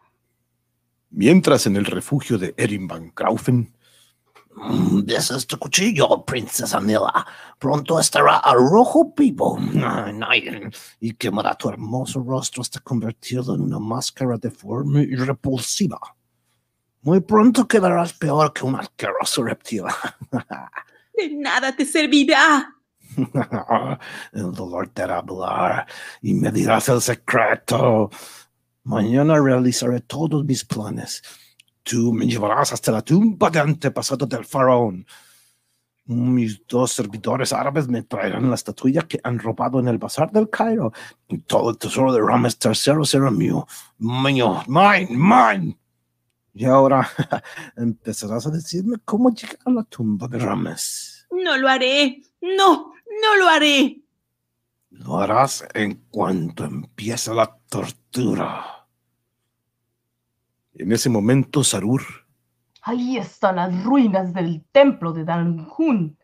Mientras 1.09 1.65
en 1.65 1.77
el 1.77 1.85
refugio 1.85 2.37
de 2.37 2.53
Erin 2.57 2.87
Van 2.87 3.09
Kraufen, 3.11 3.73
Mm, 4.61 5.03
Ese 5.07 5.37
es 5.37 5.47
tu 5.47 5.57
cuchillo, 5.57 6.25
princesa 6.25 6.81
Nila. 6.81 7.25
Pronto 7.57 7.99
estará 7.99 8.37
a 8.37 8.53
rojo 8.53 9.13
vivo 9.15 9.57
y 10.99 11.13
quemará 11.13 11.55
tu 11.55 11.69
hermoso 11.69 12.23
rostro 12.23 12.61
hasta 12.61 12.79
convertirlo 12.81 13.55
en 13.55 13.61
una 13.61 13.79
máscara 13.79 14.37
deforme 14.37 15.03
y 15.03 15.15
repulsiva. 15.15 15.99
Muy 17.01 17.21
pronto 17.21 17.67
quedarás 17.67 18.13
peor 18.13 18.53
que 18.53 18.65
un 18.65 18.75
asqueroso 18.75 19.43
reptil. 19.43 19.83
De 21.15 21.29
nada 21.35 21.75
te 21.75 21.85
servirá. 21.85 22.75
el 24.33 24.51
dolor 24.51 24.89
te 24.89 25.03
hará 25.03 25.17
hablar 25.17 25.87
y 26.21 26.33
me 26.33 26.51
dirás 26.51 26.89
el 26.89 27.01
secreto. 27.01 28.09
Mañana 28.83 29.39
realizaré 29.39 30.01
todos 30.01 30.43
mis 30.45 30.65
planes. 30.65 31.21
Tú 31.83 32.13
me 32.13 32.25
llevarás 32.25 32.73
hasta 32.73 32.91
la 32.91 33.01
tumba 33.01 33.49
de 33.49 33.59
antepasado 33.59 34.25
del 34.25 34.45
faraón. 34.45 35.05
Mis 36.05 36.65
dos 36.67 36.91
servidores 36.91 37.53
árabes 37.53 37.87
me 37.87 38.01
traerán 38.01 38.49
la 38.49 38.55
estatuilla 38.55 39.03
que 39.03 39.19
han 39.23 39.37
robado 39.37 39.79
en 39.79 39.87
el 39.87 39.99
bazar 39.99 40.31
del 40.31 40.49
Cairo. 40.49 40.91
Y 41.27 41.39
todo 41.39 41.69
el 41.69 41.77
tesoro 41.77 42.11
de 42.11 42.21
Rames 42.21 42.57
III 42.63 43.05
será 43.05 43.29
mío. 43.31 43.67
Mío, 43.99 44.63
mine, 44.67 45.07
mine. 45.11 45.77
Y 46.59 46.65
ahora 46.65 47.07
empezarás 47.77 48.45
a 48.45 48.49
decirme 48.49 48.97
cómo 49.05 49.29
llegar 49.33 49.59
a 49.63 49.71
la 49.71 49.83
tumba 49.85 50.27
de 50.27 50.39
Rames. 50.39 51.25
No 51.31 51.55
lo 51.55 51.69
haré. 51.69 52.21
No, 52.41 52.91
no 53.23 53.37
lo 53.37 53.47
haré. 53.47 54.01
Lo 54.89 55.19
harás 55.19 55.65
en 55.73 56.03
cuanto 56.09 56.65
empiece 56.65 57.33
la 57.33 57.47
tortura. 57.69 58.85
en 60.73 60.91
ese 60.91 61.09
momento 61.09 61.63
Sarur, 61.63 62.01
Ahí 62.81 63.15
están 63.15 63.55
las 63.55 63.81
ruinas 63.85 64.33
del 64.33 64.65
templo 64.69 65.13
de 65.13 65.23
Danjun. 65.23 66.17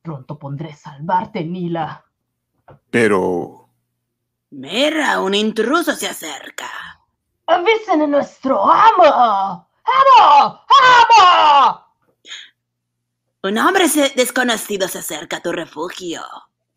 Pronto 0.00 0.38
podré 0.38 0.74
salvarte, 0.74 1.44
Nila. 1.44 2.02
pero 2.88 3.68
Mira, 4.48 5.20
un 5.20 5.34
intruso 5.34 5.94
se 5.94 6.08
acerca. 6.08 6.99
¡Avisen 7.50 8.02
a 8.02 8.06
nuestro 8.06 8.62
amo! 8.70 9.04
¡Amo! 9.04 10.60
¡Amo! 10.68 11.86
Un 13.42 13.58
hombre 13.58 13.88
se- 13.88 14.12
desconocido 14.14 14.86
se 14.88 14.98
acerca 14.98 15.38
a 15.38 15.42
tu 15.42 15.50
refugio. 15.52 16.22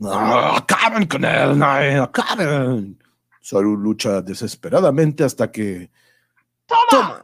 ¡Ah, 0.05 0.55
¡Acaben 0.57 1.05
con 1.07 1.23
él! 1.25 1.57
no, 1.59 2.03
¡Acaben! 2.03 3.01
Sarur 3.41 3.77
lucha 3.77 4.21
desesperadamente 4.21 5.23
hasta 5.23 5.51
que 5.51 5.91
¡Toma! 6.65 6.87
¡Toma! 6.89 7.19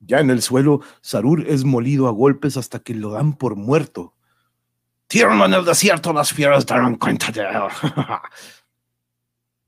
Ya 0.00 0.20
en 0.20 0.30
el 0.30 0.42
suelo, 0.42 0.80
Sarur 1.00 1.40
es 1.48 1.64
molido 1.64 2.06
a 2.06 2.12
golpes 2.12 2.56
hasta 2.56 2.78
que 2.78 2.94
lo 2.94 3.10
dan 3.10 3.32
por 3.32 3.56
muerto. 3.56 4.14
Tírenlo 5.08 5.46
en 5.46 5.54
el 5.54 5.64
desierto, 5.64 6.12
las 6.12 6.32
fieras 6.32 6.64
darán 6.66 6.96
cuenta 6.96 7.32
de 7.32 7.40
él. 7.40 7.62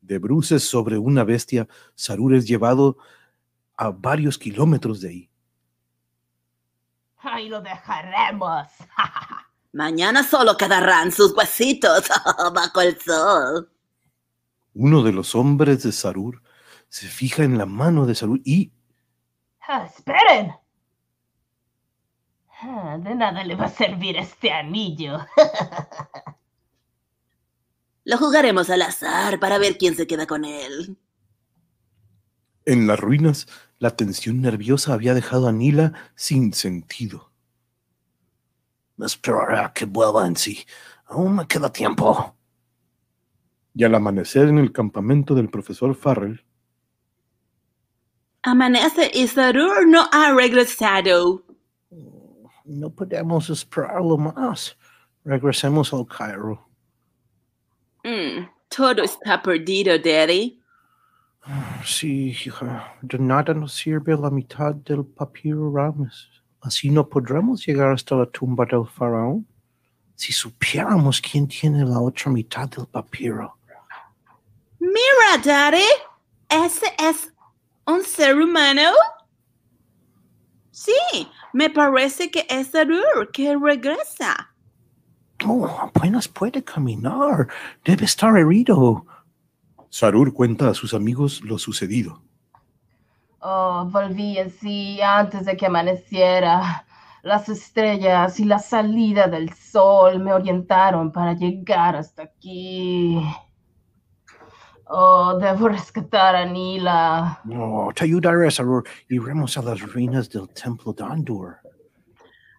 De 0.08 0.18
bruces 0.18 0.66
sobre 0.66 0.96
una 0.96 1.22
bestia, 1.22 1.68
Sarur 1.94 2.34
es 2.34 2.48
llevado 2.48 2.96
a 3.76 3.90
varios 3.90 4.38
kilómetros 4.38 5.02
de 5.02 5.08
ahí. 5.10 5.30
¡Ahí 7.18 7.50
lo 7.50 7.60
dejaremos! 7.60 8.68
Mañana 9.74 10.22
solo 10.24 10.56
quedarán 10.56 11.12
sus 11.12 11.36
huesitos 11.36 12.08
bajo 12.54 12.80
el 12.80 12.98
sol. 12.98 13.70
Uno 14.72 15.02
de 15.02 15.12
los 15.12 15.34
hombres 15.34 15.82
de 15.82 15.92
Sarur 15.92 16.42
se 16.88 17.06
fija 17.06 17.42
en 17.44 17.58
la 17.58 17.66
mano 17.66 18.06
de 18.06 18.14
Sarur 18.14 18.40
y 18.46 18.72
Ah, 19.68 19.84
¡Esperen! 19.84 20.54
Ah, 22.62 22.96
De 22.98 23.14
nada 23.14 23.44
le 23.44 23.54
va 23.56 23.66
a 23.66 23.68
servir 23.68 24.16
este 24.16 24.50
anillo. 24.50 25.18
Lo 28.08 28.16
jugaremos 28.16 28.70
al 28.70 28.80
azar 28.80 29.38
para 29.38 29.58
ver 29.58 29.76
quién 29.76 29.94
se 29.94 30.06
queda 30.06 30.26
con 30.26 30.46
él. 30.46 30.96
en 32.64 32.86
las 32.86 32.98
ruinas 32.98 33.46
la 33.78 33.96
tensión 33.96 34.40
nerviosa 34.40 34.94
había 34.94 35.12
dejado 35.12 35.46
a 35.46 35.52
Nila 35.52 35.92
sin 36.14 36.54
sentido. 36.54 37.30
Esperaré 38.98 39.58
a 39.58 39.74
que 39.74 39.84
vuelva 39.84 40.26
en 40.26 40.36
sí. 40.36 40.64
Aún 41.04 41.36
me 41.36 41.46
queda 41.46 41.70
tiempo. 41.70 42.34
Y 43.74 43.84
al 43.84 43.94
amanecer 43.94 44.48
en 44.48 44.56
el 44.56 44.72
campamento 44.72 45.34
del 45.34 45.50
profesor 45.50 45.94
Farrell, 45.94 46.42
Amanece 48.42 49.10
y 49.12 49.28
Sarur 49.28 49.86
no 49.86 50.08
ha 50.10 50.32
regresado. 50.32 51.44
No 52.64 52.88
podemos 52.88 53.50
esperarlo 53.50 54.16
más. 54.16 54.78
Regresemos 55.24 55.92
al 55.92 56.06
Cairo. 56.06 56.67
Mm, 58.08 58.48
todo 58.68 59.02
está 59.02 59.42
perdido, 59.42 59.98
Daddy. 59.98 60.58
Sí, 61.84 62.30
hija, 62.30 62.96
de 63.02 63.18
nada 63.18 63.52
nos 63.52 63.74
sirve 63.74 64.16
la 64.16 64.30
mitad 64.30 64.74
del 64.74 65.04
papiro 65.04 65.70
Rames. 65.74 66.28
Así 66.62 66.90
no 66.90 67.06
podremos 67.06 67.66
llegar 67.66 67.92
hasta 67.92 68.16
la 68.16 68.26
tumba 68.26 68.64
del 68.64 68.86
faraón. 68.86 69.46
Si 70.14 70.32
supiéramos 70.32 71.20
quién 71.20 71.46
tiene 71.46 71.84
la 71.84 72.00
otra 72.00 72.32
mitad 72.32 72.68
del 72.68 72.86
papiro. 72.86 73.56
Mira, 74.78 75.38
Daddy, 75.44 75.84
ese 76.48 76.86
es 76.98 77.32
un 77.86 78.02
ser 78.02 78.36
humano. 78.36 78.90
Sí, 80.70 81.28
me 81.52 81.68
parece 81.68 82.30
que 82.30 82.46
es 82.48 82.74
Arur 82.74 83.30
que 83.32 83.54
regresa. 83.56 84.54
Oh, 85.46 85.66
apenas 85.66 86.26
puede 86.28 86.64
caminar. 86.64 87.48
Debe 87.84 88.04
estar 88.04 88.36
herido. 88.36 89.06
Sarur 89.88 90.32
cuenta 90.32 90.68
a 90.68 90.74
sus 90.74 90.94
amigos 90.94 91.42
lo 91.42 91.58
sucedido. 91.58 92.22
Oh, 93.40 93.88
volví 93.90 94.38
así 94.38 95.00
antes 95.00 95.46
de 95.46 95.56
que 95.56 95.66
amaneciera. 95.66 96.84
Las 97.22 97.48
estrellas 97.48 98.38
y 98.40 98.44
la 98.44 98.58
salida 98.58 99.28
del 99.28 99.52
sol 99.54 100.18
me 100.18 100.32
orientaron 100.32 101.12
para 101.12 101.34
llegar 101.34 101.96
hasta 101.96 102.22
aquí. 102.22 103.20
Oh, 104.86 105.38
debo 105.38 105.68
rescatar 105.68 106.34
a 106.34 106.44
Nila. 106.46 107.40
No, 107.44 107.90
te 107.94 108.04
ayudaré, 108.04 108.50
Sarur. 108.50 108.84
Iremos 109.08 109.56
a 109.56 109.62
las 109.62 109.80
ruinas 109.80 110.30
del 110.30 110.48
templo 110.48 110.92
de 110.92 111.04
Andur. 111.04 111.58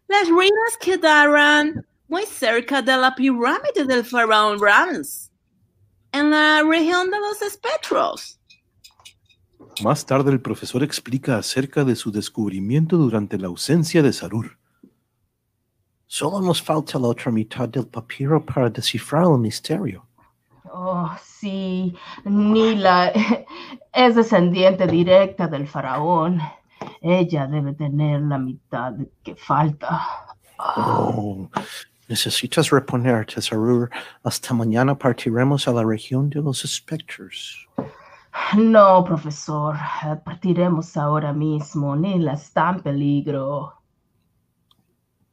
Las 0.07 0.29
ruinas 0.29 0.77
quedarán 0.79 1.85
muy 2.09 2.25
cerca 2.25 2.81
de 2.81 2.97
la 2.97 3.13
pirámide 3.15 3.85
del 3.87 4.03
faraón 4.03 4.59
Rams, 4.59 5.31
en 6.11 6.31
la 6.31 6.63
región 6.63 7.09
de 7.09 7.19
los 7.19 7.41
espectros. 7.43 8.39
Más 9.83 10.05
tarde 10.05 10.31
el 10.31 10.41
profesor 10.41 10.83
explica 10.83 11.37
acerca 11.37 11.85
de 11.85 11.95
su 11.95 12.11
descubrimiento 12.11 12.97
durante 12.97 13.37
la 13.37 13.47
ausencia 13.47 14.01
de 14.01 14.11
Sarur. 14.11 14.57
Solo 16.07 16.41
nos 16.41 16.61
falta 16.61 16.97
la 16.97 17.07
otra 17.07 17.31
mitad 17.31 17.69
del 17.69 17.85
papiro 17.85 18.43
para 18.43 18.69
descifrar 18.69 19.23
el 19.23 19.37
misterio. 19.37 20.05
Oh, 20.73 21.15
sí, 21.23 21.95
Nila 22.25 23.11
es 23.93 24.15
descendiente 24.15 24.87
directa 24.87 25.47
del 25.47 25.67
faraón. 25.67 26.41
Ella 27.01 27.45
debe 27.45 27.73
tener 27.73 28.21
la 28.21 28.39
mitad 28.39 28.93
que 29.23 29.35
falta. 29.35 30.01
Oh, 30.57 31.49
necesitas 32.09 32.69
reponerte, 32.71 33.41
Sarur. 33.41 33.89
Hasta 34.23 34.53
mañana 34.53 34.97
partiremos 34.97 35.67
a 35.67 35.71
la 35.71 35.83
región 35.83 36.29
de 36.29 36.41
los 36.41 36.65
espectros. 36.65 37.67
No, 38.57 39.03
profesor, 39.05 39.77
partiremos 40.25 40.97
ahora 40.97 41.31
mismo. 41.31 41.95
Nila 41.95 42.33
está 42.33 42.71
en 42.71 42.81
peligro. 42.81 43.73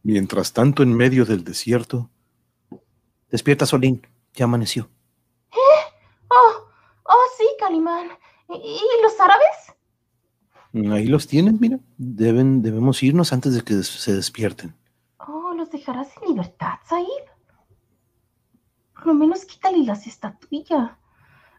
Mientras 0.03 0.53
tanto, 0.53 0.83
en 0.83 0.95
medio 0.95 1.25
del 1.25 1.43
desierto, 1.43 2.09
Despierta, 3.31 3.67
Solín. 3.67 4.07
Ya 4.35 4.45
amaneció. 4.45 4.89
Oh, 6.29 6.69
oh, 7.05 7.25
sí, 7.37 7.45
Calimán. 7.59 8.09
¿Y, 8.49 8.55
y 8.55 9.03
los 9.03 9.19
árabes? 9.21 10.93
ahí 10.93 11.07
los 11.07 11.27
tienen, 11.27 11.59
mira. 11.61 11.79
Deben, 11.97 12.63
debemos 12.63 13.03
irnos 13.03 13.33
antes 13.33 13.55
de 13.55 13.63
que 13.63 13.83
se 13.83 14.15
despierten. 14.15 14.75
¿Los 15.67 15.73
dejarás 15.73 16.09
en 16.23 16.29
libertad, 16.29 16.79
Said? 16.85 17.05
Por 18.95 19.09
lo 19.09 19.15
menos 19.15 19.45
quítale 19.45 19.85
las 19.85 20.07
estatuillas. 20.07 20.93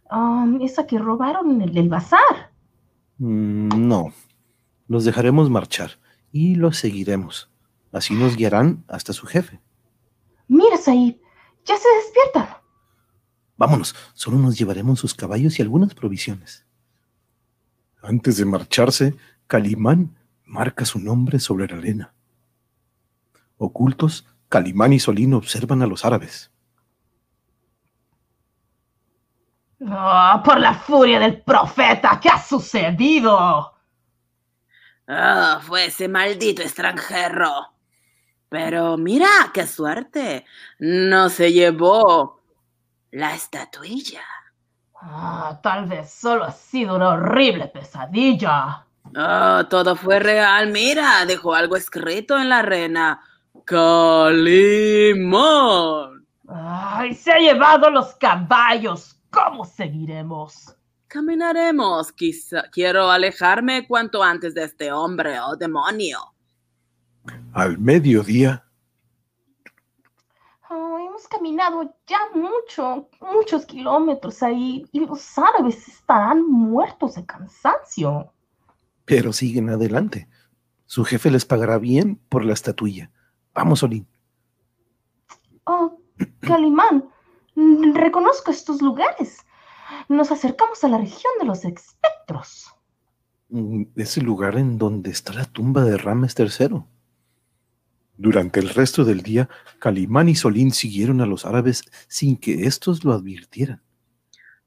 Um, 0.09 0.61
esa 0.61 0.87
que 0.87 0.97
robaron 0.97 1.61
en 1.61 1.77
el 1.77 1.89
bazar. 1.89 2.53
Mm, 3.17 3.87
no, 3.87 4.13
los 4.87 5.03
dejaremos 5.03 5.49
marchar 5.49 5.99
y 6.31 6.55
los 6.55 6.77
seguiremos. 6.77 7.49
Así 7.91 8.13
nos 8.13 8.37
guiarán 8.37 8.85
hasta 8.87 9.11
su 9.11 9.27
jefe. 9.27 9.59
Mira, 10.47 10.77
Said, 10.77 11.15
ya 11.65 11.75
se 11.75 11.87
despiertan. 11.97 12.47
Vámonos, 13.57 13.93
solo 14.13 14.37
nos 14.37 14.57
llevaremos 14.57 14.99
sus 14.99 15.13
caballos 15.13 15.59
y 15.59 15.61
algunas 15.61 15.93
provisiones. 15.93 16.65
Antes 18.01 18.37
de 18.37 18.45
marcharse, 18.45 19.15
Calimán 19.47 20.15
marca 20.45 20.85
su 20.85 20.99
nombre 20.99 21.39
sobre 21.39 21.67
la 21.67 21.77
arena. 21.77 22.13
Ocultos, 23.57 24.25
Calimán 24.49 24.93
y 24.93 24.99
Solín 24.99 25.33
observan 25.33 25.81
a 25.81 25.87
los 25.87 26.05
árabes. 26.05 26.51
Oh, 29.81 30.41
por 30.43 30.59
la 30.59 30.73
furia 30.73 31.19
del 31.19 31.41
profeta, 31.41 32.19
¿qué 32.19 32.29
ha 32.29 32.41
sucedido? 32.41 33.73
Ah, 35.07 35.59
fue 35.61 35.85
ese 35.85 36.07
maldito 36.07 36.61
extranjero. 36.61 37.73
Pero 38.49 38.97
mira, 38.97 39.27
qué 39.53 39.67
suerte. 39.67 40.45
No 40.79 41.29
se 41.29 41.53
llevó 41.53 42.41
la 43.11 43.35
estatuilla. 43.35 44.23
Ah, 44.99 45.59
tal 45.61 45.85
vez 45.85 46.11
solo 46.11 46.45
ha 46.45 46.51
sido 46.51 46.95
una 46.95 47.09
horrible 47.09 47.67
pesadilla. 47.67 48.85
Oh, 49.15 49.65
todo 49.69 49.95
fue 49.95 50.19
real. 50.19 50.71
Mira, 50.71 51.25
dejó 51.25 51.53
algo 51.53 51.75
escrito 51.75 52.37
en 52.37 52.49
la 52.49 52.59
arena. 52.59 53.21
Calimón. 54.97 56.25
Ay, 56.47 57.13
se 57.13 57.31
ha 57.31 57.39
llevado 57.39 57.89
los 57.89 58.15
caballos. 58.15 59.19
¿Cómo 59.29 59.65
seguiremos? 59.65 60.75
Caminaremos. 61.07 62.11
Quizá 62.11 62.63
quiero 62.71 63.09
alejarme 63.09 63.87
cuanto 63.87 64.23
antes 64.23 64.53
de 64.53 64.63
este 64.63 64.91
hombre, 64.91 65.39
oh 65.39 65.55
demonio. 65.55 66.19
Al 67.53 67.77
mediodía, 67.77 68.63
Oh, 70.69 70.97
hemos 70.99 71.25
caminado 71.29 71.95
ya 72.05 72.19
mucho, 72.35 73.07
muchos 73.21 73.65
kilómetros 73.65 74.43
ahí 74.43 74.85
y 74.91 74.99
los 75.05 75.37
árabes 75.37 75.87
estarán 75.87 76.45
muertos 76.45 77.15
de 77.15 77.25
cansancio. 77.25 78.33
pero 79.05 79.31
siguen 79.31 79.69
adelante. 79.69 80.27
Su 80.85 81.05
jefe 81.05 81.31
les 81.31 81.45
pagará 81.45 81.77
bien 81.77 82.19
por 82.27 82.43
la 82.43 82.51
estatuilla. 82.53 83.11
Vamos, 83.57 83.79
Solín. 83.79 84.07
Oh, 85.63 85.99
Calimán, 86.41 87.09
reconozco 87.95 88.51
estos 88.51 88.83
lugares. 88.83 89.39
Nos 90.07 90.31
acercamos 90.31 90.83
a 90.83 90.89
la 90.89 90.99
región 90.99 91.33
de 91.39 91.45
los 91.45 91.65
espectros. 91.65 92.67
Mm, 93.49 93.85
Es 93.95 94.15
el 94.17 94.25
lugar 94.25 94.57
en 94.57 94.77
donde 94.77 95.09
está 95.09 95.33
la 95.33 95.45
tumba 95.45 95.83
de 95.83 95.97
Rames 95.97 96.35
III. 96.37 96.83
Durante 98.15 98.59
el 98.59 98.69
resto 98.69 99.03
del 99.03 99.23
día, 99.23 99.49
Calimán 99.79 100.29
y 100.29 100.35
Solín 100.35 100.71
siguieron 100.71 101.19
a 101.21 101.25
los 101.25 101.43
árabes 101.43 101.83
sin 102.07 102.37
que 102.37 102.67
éstos 102.67 103.03
lo 103.03 103.13
advirtieran. 103.13 103.81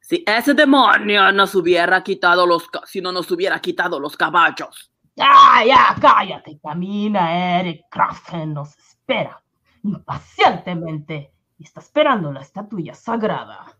Si 0.01 0.25
ese 0.27 0.53
demonio 0.53 1.31
nos 1.31 1.55
hubiera 1.55 2.03
quitado 2.03 2.45
los, 2.45 2.67
si 2.85 2.99
no 2.99 3.13
nos 3.13 3.31
hubiera 3.31 3.61
quitado 3.61 4.01
los 4.01 4.17
caballos. 4.17 4.90
¡Ah, 5.21 5.63
ya, 5.65 5.95
cállate! 6.01 6.59
Camina, 6.59 7.59
Eric 7.59 7.85
Krafen 7.89 8.53
nos 8.53 8.75
espera 8.77 9.41
impacientemente 9.83 11.31
y 11.57 11.63
está 11.63 11.79
esperando 11.79 12.31
la 12.31 12.41
estatuilla 12.41 12.93
sagrada. 12.93 13.77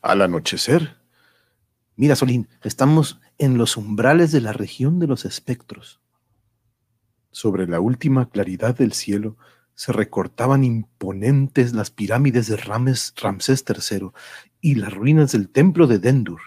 Al 0.00 0.22
anochecer, 0.22 0.96
mira, 1.96 2.16
Solín, 2.16 2.48
estamos 2.62 3.20
en 3.38 3.58
los 3.58 3.76
umbrales 3.76 4.32
de 4.32 4.40
la 4.40 4.52
región 4.52 4.98
de 4.98 5.06
los 5.06 5.24
espectros. 5.24 6.00
Sobre 7.30 7.66
la 7.66 7.80
última 7.80 8.28
claridad 8.28 8.76
del 8.76 8.92
cielo 8.92 9.36
se 9.74 9.92
recortaban 9.92 10.64
imponentes 10.64 11.72
las 11.72 11.90
pirámides 11.90 12.46
de 12.46 12.56
Rames, 12.56 13.14
Ramsés 13.16 13.64
III 13.66 14.10
y 14.60 14.74
las 14.74 14.92
ruinas 14.92 15.32
del 15.32 15.48
templo 15.48 15.86
de 15.86 15.98
Dendur. 15.98 16.40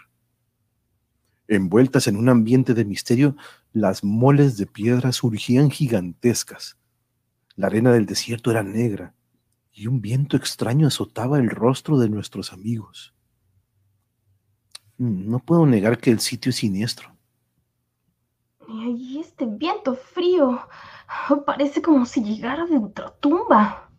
Envueltas 1.48 2.08
en 2.08 2.16
un 2.18 2.30
ambiente 2.30 2.74
de 2.74 2.86
misterio, 2.86 3.36
las 3.72 4.04
moles 4.04 4.58
de 4.58 4.66
piedra 4.66 5.12
surgían 5.12 5.70
gigantescas. 5.70 6.78
La 7.56 7.68
arena 7.68 7.91
del 7.91 8.06
desierto 8.06 8.52
era 8.52 8.64
negra 8.64 9.14
y 9.72 9.88
un 9.88 10.02
viento 10.02 10.38
extraño 10.38 10.88
azotaba 10.88 11.38
el 11.38 11.50
rostro 11.50 12.00
de 12.00 12.10
nuestros 12.10 12.54
amigos. 12.54 13.14
Mm, 14.98 15.30
No 15.30 15.39
puedo 15.39 15.66
negar 15.66 15.98
que 16.00 16.12
el 16.12 16.20
sitio 16.20 16.50
es 16.50 16.56
siniestro. 16.56 17.16
Y 18.68 19.20
este 19.20 19.46
viento 19.46 19.96
frío 19.96 20.68
parece 21.46 21.82
como 21.82 22.06
si 22.06 22.24
llegara 22.24 22.66
de 22.66 22.78
ultratumba. 22.78 23.91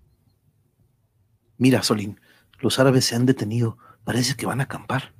Mira, 1.58 1.82
Solín, 1.82 2.20
los 2.58 2.78
árabes 2.78 3.04
se 3.04 3.14
han 3.14 3.26
detenido. 3.26 3.78
Parece 4.04 4.34
que 4.36 4.46
van 4.46 4.60
a 4.60 4.64
acampar. 4.64 5.15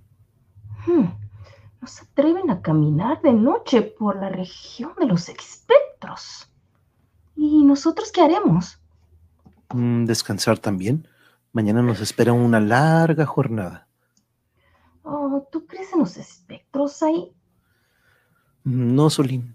No 1.87 1.93
se 1.93 2.03
atreven 2.03 2.51
a 2.51 2.63
caminar 2.63 3.23
de 3.23 3.33
noche 3.33 3.81
por 3.81 4.17
la 4.17 4.29
región 4.29 4.91
de 4.99 5.07
los 5.07 5.29
espectros. 5.29 6.51
¿Y 7.37 7.63
nosotros 7.63 8.11
qué 8.11 8.23
haremos? 8.23 8.81
Mm, 9.73 10.05
descansar 10.05 10.59
también. 10.59 11.07
Mañana 11.53 11.83
nos 11.83 12.01
espera 12.01 12.33
una 12.33 12.59
larga 12.59 13.25
jornada. 13.25 13.87
Oh, 15.05 15.31
Oh, 15.33 15.49
¿Tú 15.53 15.65
crees 15.69 15.93
en 15.93 16.01
los 16.01 16.17
espectros 16.17 17.05
ahí? 17.05 17.33
No, 18.65 19.09
Solín. 19.09 19.55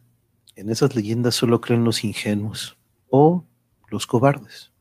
En 0.55 0.69
esas 0.69 0.95
leyendas 0.95 1.35
solo 1.35 1.59
creen 1.59 1.83
los 1.83 2.01
ingenuos 2.05 2.77
o 3.09 3.43
los 3.89 4.07
cobardes. 4.07 4.71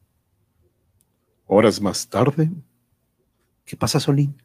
Horas 1.48 1.80
más 1.80 2.08
tarde. 2.08 2.48
¿Qué 3.64 3.76
pasa, 3.76 3.98
Solín? 3.98 4.40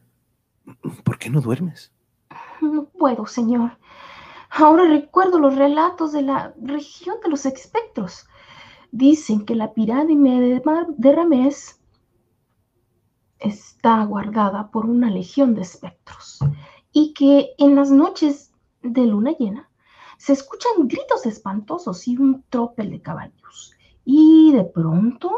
¿Por 1.04 1.20
qué 1.20 1.30
no 1.30 1.40
duermes? 1.40 1.92
Puedo, 2.98 3.26
señor. 3.26 3.78
Ahora 4.50 4.84
recuerdo 4.86 5.38
los 5.38 5.56
relatos 5.56 6.12
de 6.12 6.22
la 6.22 6.54
región 6.60 7.16
de 7.22 7.30
los 7.30 7.46
espectros. 7.46 8.26
Dicen 8.90 9.44
que 9.44 9.54
la 9.54 9.74
pirámide 9.74 10.62
de 10.96 11.12
Ramés 11.12 11.80
está 13.38 14.04
guardada 14.04 14.70
por 14.70 14.86
una 14.86 15.10
legión 15.10 15.54
de 15.54 15.62
espectros 15.62 16.38
y 16.92 17.12
que 17.12 17.50
en 17.58 17.74
las 17.74 17.90
noches 17.90 18.52
de 18.82 19.06
luna 19.06 19.32
llena 19.38 19.68
se 20.16 20.32
escuchan 20.32 20.88
gritos 20.88 21.26
espantosos 21.26 22.08
y 22.08 22.16
un 22.16 22.44
tropel 22.48 22.90
de 22.90 23.02
caballos. 23.02 23.72
Y 24.04 24.52
de 24.52 24.64
pronto 24.64 25.32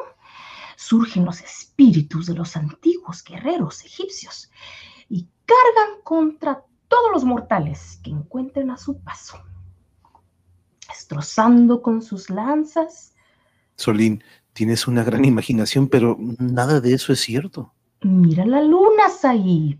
surgen 0.76 1.24
los 1.24 1.40
espíritus 1.40 2.26
de 2.26 2.34
los 2.34 2.56
antiguos 2.56 3.24
guerreros 3.24 3.84
egipcios 3.84 4.50
y 5.08 5.28
cargan 5.44 6.02
contra 6.04 6.64
todos 6.88 7.12
los 7.12 7.24
mortales 7.24 8.00
que 8.02 8.10
encuentren 8.10 8.70
a 8.70 8.76
su 8.76 8.98
paso, 9.00 9.38
destrozando 10.88 11.82
con 11.82 12.02
sus 12.02 12.30
lanzas. 12.30 13.14
Solín, 13.76 14.24
tienes 14.52 14.88
una 14.88 15.04
gran 15.04 15.24
imaginación, 15.24 15.88
pero 15.88 16.16
nada 16.38 16.80
de 16.80 16.94
eso 16.94 17.12
es 17.12 17.20
cierto. 17.20 17.72
Mira 18.02 18.44
la 18.44 18.62
luna, 18.62 19.08
Said. 19.08 19.78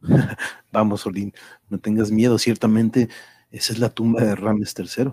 Vamos, 0.72 1.02
Solín, 1.02 1.32
no 1.68 1.78
tengas 1.78 2.10
miedo, 2.10 2.38
ciertamente 2.38 3.08
esa 3.54 3.72
es 3.72 3.78
la 3.78 3.90
tumba 3.90 4.20
de 4.20 4.34
Rames 4.34 4.74
III. 4.76 5.12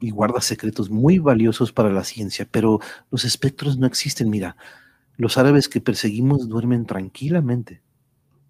Y 0.00 0.10
guarda 0.10 0.42
secretos 0.42 0.90
muy 0.90 1.18
valiosos 1.18 1.72
para 1.72 1.90
la 1.90 2.04
ciencia, 2.04 2.46
pero 2.50 2.78
los 3.10 3.24
espectros 3.24 3.78
no 3.78 3.86
existen, 3.86 4.28
mira. 4.28 4.54
Los 5.16 5.38
árabes 5.38 5.68
que 5.68 5.80
perseguimos 5.80 6.46
duermen 6.48 6.84
tranquilamente. 6.84 7.80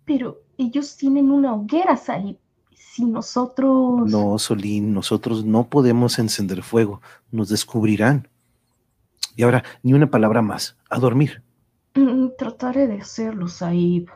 Pero 0.05 0.44
ellos 0.59 0.97
tienen 0.97 1.31
una 1.31 1.55
hoguera, 1.55 1.97
Said. 1.97 2.37
Si 2.75 3.05
nosotros... 3.05 4.11
No, 4.11 4.39
Solín, 4.39 4.95
nosotros 4.95 5.45
no 5.45 5.69
podemos 5.69 6.19
encender 6.19 6.63
fuego, 6.63 7.01
nos 7.33 7.49
descubrirán. 7.49 8.29
Y 9.37 9.43
ahora, 9.43 9.65
ni 9.83 9.93
una 9.93 10.11
palabra 10.11 10.43
más, 10.43 10.77
a 10.89 10.99
dormir. 10.99 11.43
Mm, 11.95 12.29
Trataré 12.39 12.87
de 12.87 13.01
hacerlo, 13.01 13.49
Saib. 13.49 14.09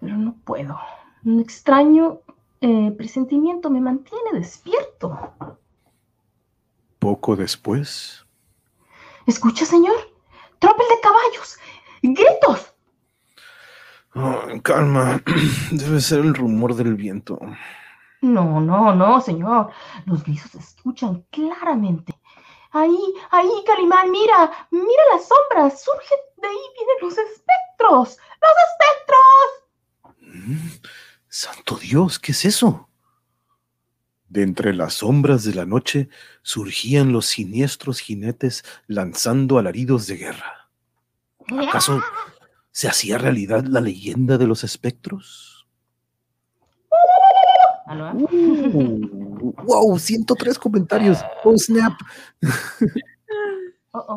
Pero 0.00 0.16
no 0.18 0.36
puedo. 0.44 0.76
Un 1.24 1.40
extraño 1.40 2.20
eh, 2.60 2.92
presentimiento 2.96 3.70
me 3.70 3.80
mantiene 3.80 4.32
despierto. 4.34 5.18
Poco 6.98 7.36
después, 7.36 8.24
¿Escucha, 9.26 9.64
señor? 9.64 9.96
Tropel 10.58 10.86
de 10.90 11.00
caballos. 11.00 11.58
Gritos. 12.02 12.73
Oh, 14.16 14.42
calma, 14.62 15.20
debe 15.72 16.00
ser 16.00 16.20
el 16.20 16.34
rumor 16.34 16.74
del 16.74 16.94
viento. 16.94 17.38
No, 18.20 18.60
no, 18.60 18.94
no, 18.94 19.20
señor. 19.20 19.70
Los 20.06 20.22
gritos 20.22 20.52
se 20.52 20.58
escuchan 20.58 21.26
claramente. 21.30 22.14
Ahí, 22.70 22.96
ahí, 23.30 23.50
Calimán, 23.66 24.10
mira, 24.10 24.50
mira 24.70 25.02
las 25.12 25.28
sombras. 25.28 25.82
Surgen 25.82 26.18
de 26.40 26.48
ahí, 26.48 26.56
vienen 26.76 26.96
los 27.02 27.18
espectros. 27.18 28.18
¡Los 28.40 28.56
espectros! 28.70 29.44
Mm, 30.20 30.68
Santo 31.28 31.76
Dios, 31.76 32.18
¿qué 32.18 32.32
es 32.32 32.44
eso? 32.44 32.88
De 34.28 34.42
entre 34.42 34.74
las 34.74 34.94
sombras 34.94 35.44
de 35.44 35.54
la 35.54 35.66
noche 35.66 36.08
surgían 36.42 37.12
los 37.12 37.26
siniestros 37.26 38.00
jinetes 38.00 38.64
lanzando 38.86 39.58
alaridos 39.58 40.06
de 40.06 40.16
guerra. 40.16 40.70
¿Acaso 41.68 42.02
se 42.74 42.88
hacía 42.88 43.18
realidad 43.18 43.64
la 43.66 43.80
leyenda 43.80 44.36
de 44.36 44.48
los 44.48 44.64
espectros? 44.64 45.68
Uh, 47.86 49.52
¡Wow! 49.64 49.96
103 49.96 50.58
comentarios. 50.58 51.18
¡Oh, 51.44 51.56
snap! 51.56 51.92
Oh, 53.92 54.04
oh. 54.08 54.16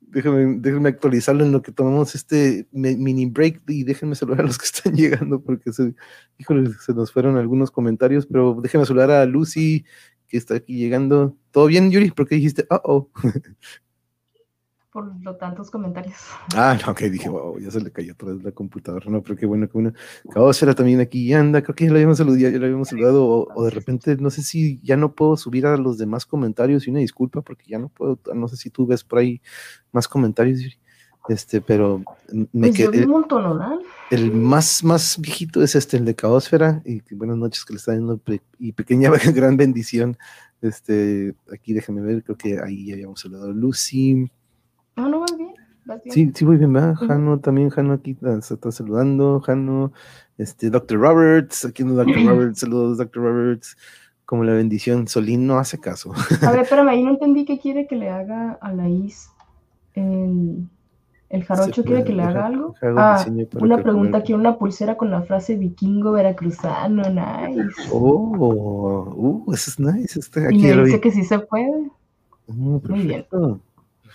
Déjenme, 0.00 0.56
déjenme 0.58 0.88
actualizarlo 0.88 1.44
en 1.44 1.52
lo 1.52 1.62
que 1.62 1.70
tomamos 1.70 2.16
este 2.16 2.66
mini 2.72 3.26
break 3.26 3.62
y 3.68 3.84
déjenme 3.84 4.16
saludar 4.16 4.40
a 4.40 4.46
los 4.48 4.58
que 4.58 4.66
están 4.66 4.94
llegando 4.96 5.40
porque 5.40 5.72
se, 5.72 5.94
híjole, 6.38 6.72
se 6.84 6.94
nos 6.94 7.12
fueron 7.12 7.36
algunos 7.36 7.70
comentarios, 7.70 8.26
pero 8.26 8.58
déjenme 8.60 8.86
saludar 8.86 9.12
a 9.12 9.24
Lucy 9.24 9.84
que 10.26 10.36
está 10.36 10.56
aquí 10.56 10.76
llegando. 10.76 11.36
¿Todo 11.52 11.66
bien, 11.66 11.92
Yuri? 11.92 12.10
¿Por 12.10 12.26
qué 12.26 12.34
dijiste? 12.34 12.66
Oh, 12.70 12.80
oh. 12.82 13.10
Por 14.94 15.12
los 15.24 15.36
tantos 15.38 15.72
comentarios. 15.72 16.14
Ah, 16.54 16.78
no, 16.80 16.92
ok, 16.92 17.00
dije, 17.10 17.28
wow, 17.28 17.58
ya 17.58 17.68
se 17.68 17.80
le 17.80 17.90
cayó 17.90 18.12
otra 18.12 18.32
vez 18.32 18.44
la 18.44 18.52
computadora. 18.52 19.10
No, 19.10 19.20
pero 19.22 19.34
qué 19.34 19.44
bueno 19.44 19.66
que 19.66 19.72
bueno. 19.72 19.92
Cabocera 20.32 20.72
también 20.72 21.00
aquí 21.00 21.32
anda, 21.34 21.62
creo 21.62 21.74
que 21.74 21.86
ya 21.86 21.90
lo 21.90 21.96
habíamos 21.96 22.18
saludado, 22.18 22.38
ya 22.38 22.56
lo 22.56 22.64
habíamos 22.64 22.88
saludado, 22.90 23.26
o, 23.26 23.48
o 23.56 23.64
de 23.64 23.70
repente, 23.70 24.16
no 24.18 24.30
sé 24.30 24.44
si 24.44 24.78
ya 24.84 24.96
no 24.96 25.12
puedo 25.12 25.36
subir 25.36 25.66
a 25.66 25.76
los 25.76 25.98
demás 25.98 26.26
comentarios 26.26 26.86
y 26.86 26.90
una 26.90 27.00
disculpa 27.00 27.42
porque 27.42 27.64
ya 27.66 27.80
no 27.80 27.88
puedo, 27.88 28.20
no 28.36 28.46
sé 28.46 28.56
si 28.56 28.70
tú 28.70 28.86
ves 28.86 29.02
por 29.02 29.18
ahí 29.18 29.42
más 29.90 30.06
comentarios. 30.06 30.78
Este, 31.28 31.60
pero 31.60 32.02
me 32.52 32.68
Pues 32.68 32.76
quedé, 32.76 33.04
un 33.04 33.10
montón, 33.10 33.42
¿no? 33.42 33.80
el 34.12 34.30
más, 34.30 34.84
más 34.84 35.18
viejito 35.18 35.60
es 35.60 35.74
este, 35.74 35.96
el 35.96 36.04
de 36.04 36.14
Caosfera, 36.14 36.82
y 36.84 37.00
que 37.00 37.16
buenas 37.16 37.36
noches 37.36 37.64
que 37.64 37.72
le 37.72 37.78
está 37.78 37.92
dando 37.92 38.20
y 38.60 38.70
pequeña 38.72 39.10
gran 39.34 39.56
bendición. 39.56 40.16
Este, 40.60 41.34
aquí 41.52 41.72
déjame 41.72 42.00
ver, 42.00 42.22
creo 42.22 42.36
que 42.36 42.60
ahí 42.60 42.86
ya 42.86 42.94
habíamos 42.94 43.20
saludado 43.20 43.50
a 43.50 43.54
Lucy. 43.54 44.30
No, 44.96 45.08
no, 45.08 45.20
vas 45.20 45.36
bien. 45.36 45.54
Vas 45.84 46.02
bien. 46.02 46.14
Sí, 46.14 46.32
sí, 46.34 46.44
muy 46.44 46.56
bien. 46.56 46.76
Ujú. 46.76 47.06
Jano 47.06 47.40
también, 47.40 47.70
Jano 47.70 47.94
aquí 47.94 48.16
ah, 48.24 48.40
se 48.40 48.54
está 48.54 48.70
saludando, 48.72 49.40
Jano, 49.40 49.92
este, 50.38 50.70
Dr. 50.70 50.98
Roberts, 50.98 51.64
aquí 51.64 51.82
anda 51.82 52.04
Dr. 52.04 52.26
Roberts, 52.26 52.60
saludos, 52.60 52.98
Dr. 52.98 53.22
Roberts, 53.22 53.76
como 54.24 54.44
la 54.44 54.52
bendición, 54.52 55.06
Solín 55.08 55.46
no 55.46 55.58
hace 55.58 55.78
caso. 55.78 56.12
A 56.42 56.50
ver, 56.52 56.60
espérame, 56.62 56.88
ahí 56.88 57.02
no 57.02 57.10
entendí 57.14 57.44
qué 57.44 57.58
quiere 57.58 57.86
que 57.86 57.96
le 57.96 58.08
haga 58.08 58.52
a 58.60 58.72
la 58.72 58.88
Is. 58.88 59.30
El, 59.94 60.66
el 61.28 61.44
jarocho 61.44 61.84
quiere 61.84 62.04
que 62.04 62.12
le 62.12 62.22
haga 62.22 62.46
algo. 62.46 62.74
Ah, 62.96 63.24
una 63.60 63.82
pregunta 63.82 64.18
aquí, 64.18 64.32
una 64.32 64.56
pulsera 64.56 64.96
con 64.96 65.10
la 65.10 65.22
frase 65.22 65.56
vikingo 65.56 66.12
veracruzano, 66.12 67.02
nice. 67.10 67.68
Oh, 67.92 69.44
uh, 69.46 69.52
eso 69.52 69.70
es 69.70 69.78
nice, 69.78 70.18
este, 70.18 70.42
Y 70.42 70.44
aquí 70.46 70.62
me 70.62 70.74
lo 70.74 70.82
vi. 70.82 70.86
dice 70.86 71.00
que 71.00 71.10
sí 71.10 71.24
se 71.24 71.38
puede. 71.40 71.90
Mm, 72.48 72.78
Muy 72.88 73.02
bien. 73.02 73.26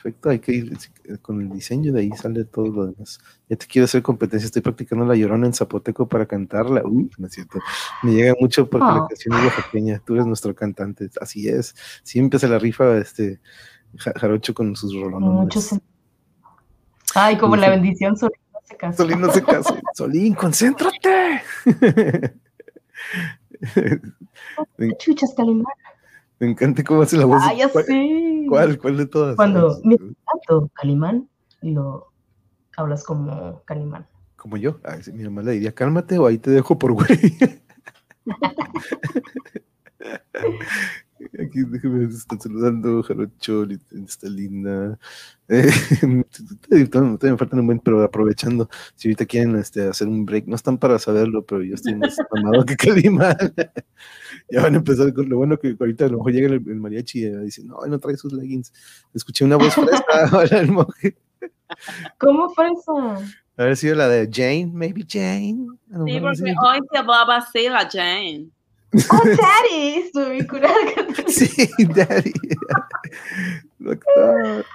Perfecto, 0.01 0.29
hay 0.29 0.39
que 0.39 0.51
ir 0.53 0.77
eh, 1.05 1.17
con 1.21 1.41
el 1.41 1.49
diseño, 1.49 1.91
de 1.91 2.01
ahí 2.01 2.11
sale 2.11 2.45
todo 2.45 2.67
lo 2.67 2.85
demás. 2.87 3.19
Ya 3.49 3.57
te 3.57 3.65
quiero 3.65 3.85
hacer 3.85 4.01
competencia, 4.01 4.45
estoy 4.45 4.61
practicando 4.61 5.05
la 5.05 5.15
llorona 5.15 5.45
en 5.47 5.53
zapoteco 5.53 6.07
para 6.07 6.25
cantarla. 6.25 6.81
Uy, 6.85 7.09
no 7.17 7.27
es 7.27 7.33
cierto. 7.33 7.59
Me 8.03 8.13
llega 8.13 8.33
mucho 8.39 8.69
porque 8.69 8.85
la 8.85 8.95
Ah. 8.95 9.05
canción 9.09 9.35
es 9.37 9.43
oaxaqueña, 9.45 10.01
tú 10.05 10.13
eres 10.15 10.25
nuestro 10.25 10.55
cantante, 10.55 11.09
así 11.19 11.49
es. 11.49 11.75
Siempre 12.03 12.39
se 12.39 12.47
la 12.47 12.59
rifa 12.59 12.97
este 12.97 13.39
Ja- 13.97 14.13
Jarocho 14.15 14.53
con 14.53 14.75
sus 14.75 14.93
rolones. 14.99 15.79
Ay, 17.15 17.37
como 17.37 17.55
la 17.55 17.69
bendición 17.69 18.15
Solín 18.15 18.39
no 18.53 18.59
se 18.63 18.75
casó. 18.77 18.97
Solín, 19.03 19.19
no 19.21 19.31
se 19.33 19.43
case. 19.43 19.73
Solín, 19.95 20.33
concéntrate. 20.35 21.41
Chuchas, 24.99 25.33
Calimán. 25.35 25.65
Me 26.39 26.49
encanta 26.49 26.83
cómo 26.83 27.01
hace 27.01 27.17
la 27.17 27.25
voz. 27.25 27.41
Ah, 27.43 27.53
ya 27.53 27.69
¿Cuál, 27.69 27.85
sé. 27.85 28.45
¿Cuál, 28.47 28.79
cuál 28.79 28.97
de 28.97 29.05
todas? 29.05 29.35
Cuando 29.35 29.79
mi 29.83 29.97
tanto 29.97 30.69
Calimán, 30.73 31.29
lo 31.61 32.11
hablas 32.77 33.03
como 33.03 33.63
Calimán. 33.65 34.07
Como 34.35 34.57
yo. 34.57 34.79
Ay, 34.83 35.03
sí, 35.03 35.11
mi 35.11 35.23
mamá 35.23 35.43
le 35.43 35.53
diría, 35.53 35.73
cálmate 35.73 36.17
o 36.17 36.25
ahí 36.25 36.37
te 36.37 36.51
dejo 36.51 36.79
por 36.79 36.93
güey. 36.93 37.07
Aquí 41.41 41.63
déjame, 41.67 42.05
están 42.05 42.39
saludando, 42.39 43.03
Jarocho, 43.03 43.65
Lit- 43.65 43.81
está 44.07 44.27
linda. 44.29 44.97
Eh, 45.47 45.69
todavía 46.91 47.31
me 47.31 47.37
faltan 47.37 47.59
un 47.59 47.65
buen, 47.65 47.79
pero 47.79 48.03
aprovechando, 48.03 48.69
si 48.95 49.07
ahorita 49.07 49.25
quieren 49.25 49.55
este, 49.57 49.87
hacer 49.87 50.07
un 50.07 50.25
break, 50.25 50.45
no 50.47 50.55
están 50.55 50.77
para 50.77 50.99
saberlo, 50.99 51.43
pero 51.45 51.63
yo 51.63 51.75
estoy 51.75 51.95
más 51.95 52.15
mamado 52.31 52.65
que 52.65 52.75
Calimán. 52.75 53.35
ya 54.49 54.61
van 54.61 54.75
a 54.75 54.77
empezar 54.77 55.13
con 55.13 55.27
lo 55.29 55.37
bueno 55.37 55.57
que 55.57 55.75
ahorita 55.79 56.05
a 56.05 56.09
lo 56.09 56.17
mejor 56.17 56.31
llega 56.33 56.47
el, 56.47 56.53
el 56.53 56.75
mariachi 56.75 57.25
y 57.25 57.29
dice, 57.45 57.63
no, 57.63 57.77
no 57.85 57.99
trae 57.99 58.15
sus 58.17 58.31
leggings. 58.33 58.71
Escuché 59.13 59.43
una 59.45 59.55
voz 59.57 59.73
fresca, 59.73 60.29
hola, 60.37 60.59
el 60.59 60.71
monje. 60.71 61.17
¿Cómo 62.17 62.49
fresa? 62.49 63.27
A 63.57 63.63
ver 63.63 63.75
si 63.75 63.87
era 63.87 63.97
la 63.97 64.07
de 64.07 64.29
Jane, 64.31 64.71
maybe 64.73 65.03
Jane. 65.07 65.67
Sí, 66.05 66.19
porque 66.21 66.53
hoy 66.63 66.79
se 66.91 66.97
hablaba 66.97 67.37
así 67.37 67.67
la 67.69 67.89
Jane. 67.91 68.47
¡Oh, 69.11 69.23
Daddy! 69.25 69.95
Estoy 70.05 70.47
curada. 70.47 70.75
Sí, 71.27 71.47
daddy. 71.95 72.33
Doctor. 73.77 74.65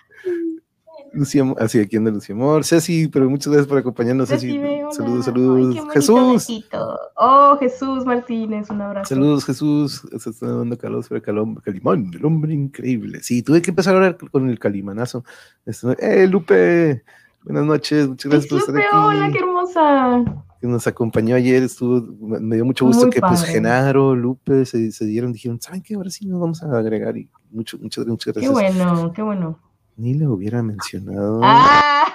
Lucía, 1.13 1.45
así 1.59 1.79
aquí 1.79 1.97
anda 1.97 2.11
Lucía 2.11 2.35
Amor. 2.35 2.65
Ceci, 2.65 3.07
pero 3.09 3.29
muchas 3.31 3.49
gracias 3.53 3.69
por 3.69 3.79
acompañarnos. 3.79 4.29
Ceci. 4.29 4.59
Saludos, 4.91 5.19
Ay, 5.19 5.23
saludos. 5.33 5.59
bonito 5.67 5.89
Jesús. 5.91 6.33
besito. 6.49 6.99
Oh, 7.17 7.57
Jesús 7.59 8.05
Martínez, 8.05 8.69
un 8.71 8.81
abrazo. 8.81 9.15
Saludos, 9.15 9.45
Jesús. 9.45 10.03
Se 10.19 10.31
está 10.31 10.47
dando 10.47 10.77
calor 10.77 11.05
sobre 11.05 11.23
Calom- 11.23 11.61
Calimán, 11.63 12.11
el 12.15 12.25
hombre 12.25 12.53
increíble. 12.55 13.21
Sí, 13.23 13.43
tuve 13.43 13.63
que 13.63 13.71
empezar 13.71 13.95
ahora 13.95 14.17
con 14.17 14.49
el 14.49 14.59
calimanazo. 14.59 15.25
Esto- 15.67 15.97
Eh, 15.99 16.27
Lupe, 16.27 17.05
buenas 17.45 17.65
noches. 17.65 18.09
Muchas 18.09 18.31
gracias 18.31 18.51
por 18.51 18.59
estar 18.61 18.75
Lupe, 18.75 18.87
aquí. 18.87 18.97
hola, 18.97 19.31
qué 19.33 19.39
hermosa. 19.39 20.44
Que 20.65 20.69
nos 20.69 20.87
acompañó 20.87 21.37
ayer. 21.37 21.63
Estuvo, 21.63 22.01
me 22.41 22.57
dio 22.57 22.65
mucho 22.65 22.87
gusto 22.87 23.03
Muy 23.03 23.11
que 23.11 23.21
pues. 23.21 23.45
Genaro, 23.45 24.17
Lupe 24.17 24.65
se, 24.65 24.91
se 24.93 25.05
dieron, 25.05 25.31
dijeron, 25.31 25.61
¿saben 25.61 25.83
qué? 25.83 25.95
Ahora 25.95 26.09
sí 26.09 26.27
nos 26.27 26.41
vamos 26.41 26.63
a 26.63 26.79
agregar. 26.79 27.19
Y 27.19 27.29
mucho, 27.51 27.77
muchas, 27.79 28.07
muchas 28.07 28.33
Qué 28.33 28.41
gracias. 28.49 28.75
bueno, 28.79 29.13
qué 29.13 29.21
bueno. 29.21 29.59
Ni 29.99 30.15
le 30.15 30.27
hubiera 30.27 30.63
mencionado. 30.63 31.43
Ah, 31.45 32.07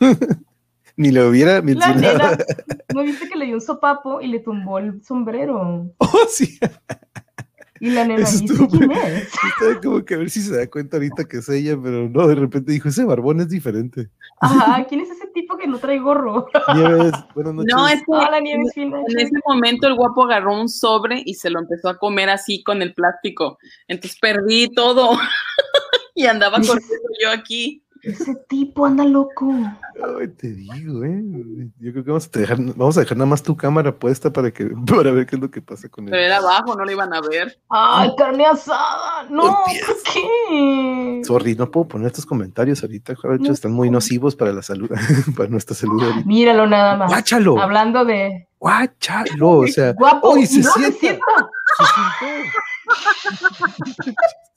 Ni 0.96 1.12
le 1.12 1.24
hubiera 1.24 1.54
la 1.54 1.62
mencionado. 1.62 2.18
nena. 2.18 2.38
¿No 2.92 3.02
viste 3.02 3.28
que 3.28 3.38
le 3.38 3.44
dio 3.44 3.54
un 3.54 3.60
sopapo 3.60 4.20
y 4.20 4.26
le 4.26 4.40
tumbó 4.40 4.80
el 4.80 5.00
sombrero? 5.04 5.94
Oh, 6.00 6.18
sí. 6.28 6.58
Y 7.80 7.90
la 7.90 8.04
nena 8.04 8.22
Eso 8.22 8.40
dice, 8.40 8.44
estuvo 8.54 8.68
¿quién 8.68 8.86
muy- 8.88 8.96
es? 8.98 9.28
Estaba 9.60 9.80
como 9.82 10.04
que 10.04 10.14
a 10.14 10.18
ver 10.18 10.30
si 10.30 10.40
se 10.42 10.56
da 10.56 10.66
cuenta 10.68 10.96
ahorita 10.96 11.24
que 11.24 11.38
es 11.38 11.48
ella, 11.48 11.76
pero 11.82 12.08
no, 12.08 12.26
de 12.26 12.34
repente 12.34 12.72
dijo, 12.72 12.88
ese 12.88 13.04
barbón 13.04 13.40
es 13.40 13.48
diferente. 13.48 14.08
Ajá, 14.40 14.84
¿quién 14.88 15.00
es 15.00 15.10
ese 15.10 15.26
tipo 15.28 15.56
que 15.56 15.66
no 15.66 15.78
trae 15.78 15.98
gorro? 15.98 16.46
Nieves, 16.74 17.12
buenas 17.34 17.54
noches. 17.54 17.74
No, 17.74 17.88
es 17.88 17.96
que 18.00 18.04
Hola, 18.08 18.40
Nieves 18.40 18.76
en 18.76 18.90
Finacho. 18.92 19.04
ese 19.16 19.38
momento 19.46 19.86
el 19.86 19.94
guapo 19.94 20.24
agarró 20.24 20.60
un 20.60 20.68
sobre 20.68 21.22
y 21.24 21.34
se 21.34 21.50
lo 21.50 21.60
empezó 21.60 21.88
a 21.88 21.98
comer 21.98 22.30
así 22.30 22.62
con 22.62 22.82
el 22.82 22.94
plástico. 22.94 23.58
Entonces 23.86 24.18
perdí 24.20 24.68
todo 24.74 25.10
y 26.14 26.26
andaba 26.26 26.58
corriendo 26.58 27.08
yo 27.22 27.30
aquí. 27.30 27.82
Ese 28.02 28.34
tipo 28.48 28.86
anda 28.86 29.04
loco. 29.04 29.52
Ay, 30.20 30.28
te 30.28 30.52
digo, 30.52 31.04
¿eh? 31.04 31.22
Yo 31.80 31.92
creo 31.92 32.04
que 32.04 32.10
vamos 32.10 32.30
a, 32.32 32.38
dejar, 32.38 32.58
vamos 32.76 32.96
a 32.96 33.00
dejar 33.00 33.18
nada 33.18 33.30
más 33.30 33.42
tu 33.42 33.56
cámara 33.56 33.96
puesta 33.96 34.32
para, 34.32 34.50
que, 34.52 34.66
para 34.86 35.10
ver 35.10 35.26
qué 35.26 35.36
es 35.36 35.42
lo 35.42 35.50
que 35.50 35.60
pasa 35.60 35.88
con 35.88 36.04
Pero 36.06 36.16
él. 36.16 36.24
era 36.24 36.36
abajo, 36.38 36.76
no 36.76 36.84
lo 36.84 36.90
iban 36.90 37.12
a 37.12 37.20
ver. 37.20 37.60
¡Ay, 37.68 38.10
carne 38.16 38.46
asada! 38.46 39.24
¡No! 39.30 39.42
¿Por 39.64 39.96
qué? 40.12 41.22
Sorry, 41.24 41.54
no 41.56 41.70
puedo 41.70 41.88
poner 41.88 42.08
estos 42.08 42.26
comentarios 42.26 42.82
ahorita, 42.82 43.14
No 43.40 43.52
están 43.52 43.72
muy 43.72 43.90
nocivos 43.90 44.36
para 44.36 44.52
la 44.52 44.62
salud, 44.62 44.90
para 45.36 45.48
nuestra 45.48 45.74
salud 45.74 46.02
ahorita. 46.02 46.26
Míralo 46.26 46.66
nada 46.66 46.96
más. 46.96 47.10
¡Guáchalo! 47.10 47.60
Hablando 47.60 48.04
de 48.04 48.48
¡Guáchalo! 48.58 49.50
O 49.50 49.66
sea, 49.66 49.92
guapo. 49.92 50.30
¡Uy, 50.34 50.46
se 50.46 50.60
no, 50.60 50.72
sienta! 50.72 50.98
se 50.98 51.00
sienta. 51.00 51.24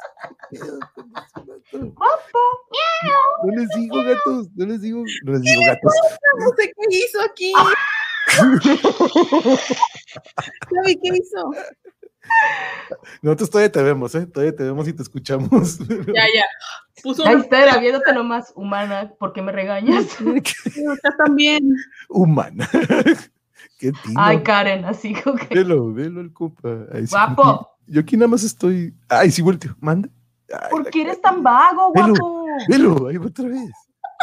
No 3.43 3.55
les 3.55 3.69
digo 3.69 4.03
gatos, 4.03 4.49
no 4.55 4.65
les 4.65 4.81
digo, 4.81 5.03
no 5.23 5.31
les 5.33 5.41
digo 5.41 5.61
gatos. 5.65 5.93
No 6.39 6.49
sé 6.57 6.73
qué 6.75 6.97
hizo 6.97 7.21
aquí. 7.21 7.53
¿Sabe 10.69 10.99
qué 11.01 11.09
hizo? 11.13 11.51
Nosotros 13.21 13.49
todavía 13.49 13.71
te 13.71 13.81
vemos, 13.83 14.13
¿eh? 14.15 14.25
Todavía 14.25 14.55
te 14.55 14.63
vemos 14.63 14.87
y 14.87 14.93
te 14.93 15.03
escuchamos. 15.03 15.79
Ya, 15.79 16.25
ya. 16.33 16.45
Puso 17.03 17.25
Ahí 17.25 17.37
está, 17.37 17.63
era 17.63 17.77
viéndote 17.79 18.13
nomás, 18.13 18.53
humana, 18.55 19.11
¿por 19.17 19.33
qué 19.33 19.41
me 19.41 19.51
regañas? 19.51 20.05
acá 20.19 21.15
también. 21.17 21.73
Humana. 22.09 22.69
Qué 23.79 23.91
tino. 23.91 24.15
Ay, 24.15 24.43
Karen, 24.43 24.85
así 24.85 25.13
como 25.13 25.37
que. 25.37 25.55
Velo, 25.55 25.91
velo 25.91 26.21
el 26.21 26.29
sí, 26.29 27.07
Guapo. 27.09 27.71
Yo 27.87 28.01
aquí 28.01 28.15
nada 28.15 28.27
más 28.27 28.43
estoy. 28.43 28.93
Ay, 29.09 29.31
sí, 29.31 29.41
volteo. 29.41 29.75
Manda. 29.79 30.07
¿Por 30.69 30.89
qué 30.89 31.01
eres 31.01 31.21
tan 31.21 31.41
vago, 31.43 31.91
guapo? 31.93 32.45
Velo, 32.67 33.07
ahí 33.07 33.17
va 33.17 33.27
otra 33.27 33.47
vez. 33.47 33.71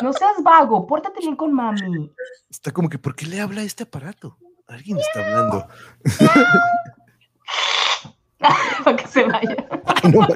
No 0.02 0.12
seas 0.12 0.42
vago, 0.42 0.86
pórtate 0.86 1.20
bien 1.20 1.36
con 1.36 1.52
mami. 1.52 2.12
Está 2.50 2.70
como 2.72 2.88
que, 2.88 2.98
¿por 2.98 3.14
qué 3.16 3.26
le 3.26 3.40
habla 3.40 3.62
a 3.62 3.64
este 3.64 3.82
aparato? 3.84 4.36
Alguien 4.68 4.98
está 4.98 5.24
hablando. 5.26 5.66
Para 8.84 8.96
que 8.96 9.06
se 9.08 9.24
vaya. 9.24 9.56
No. 10.12 10.26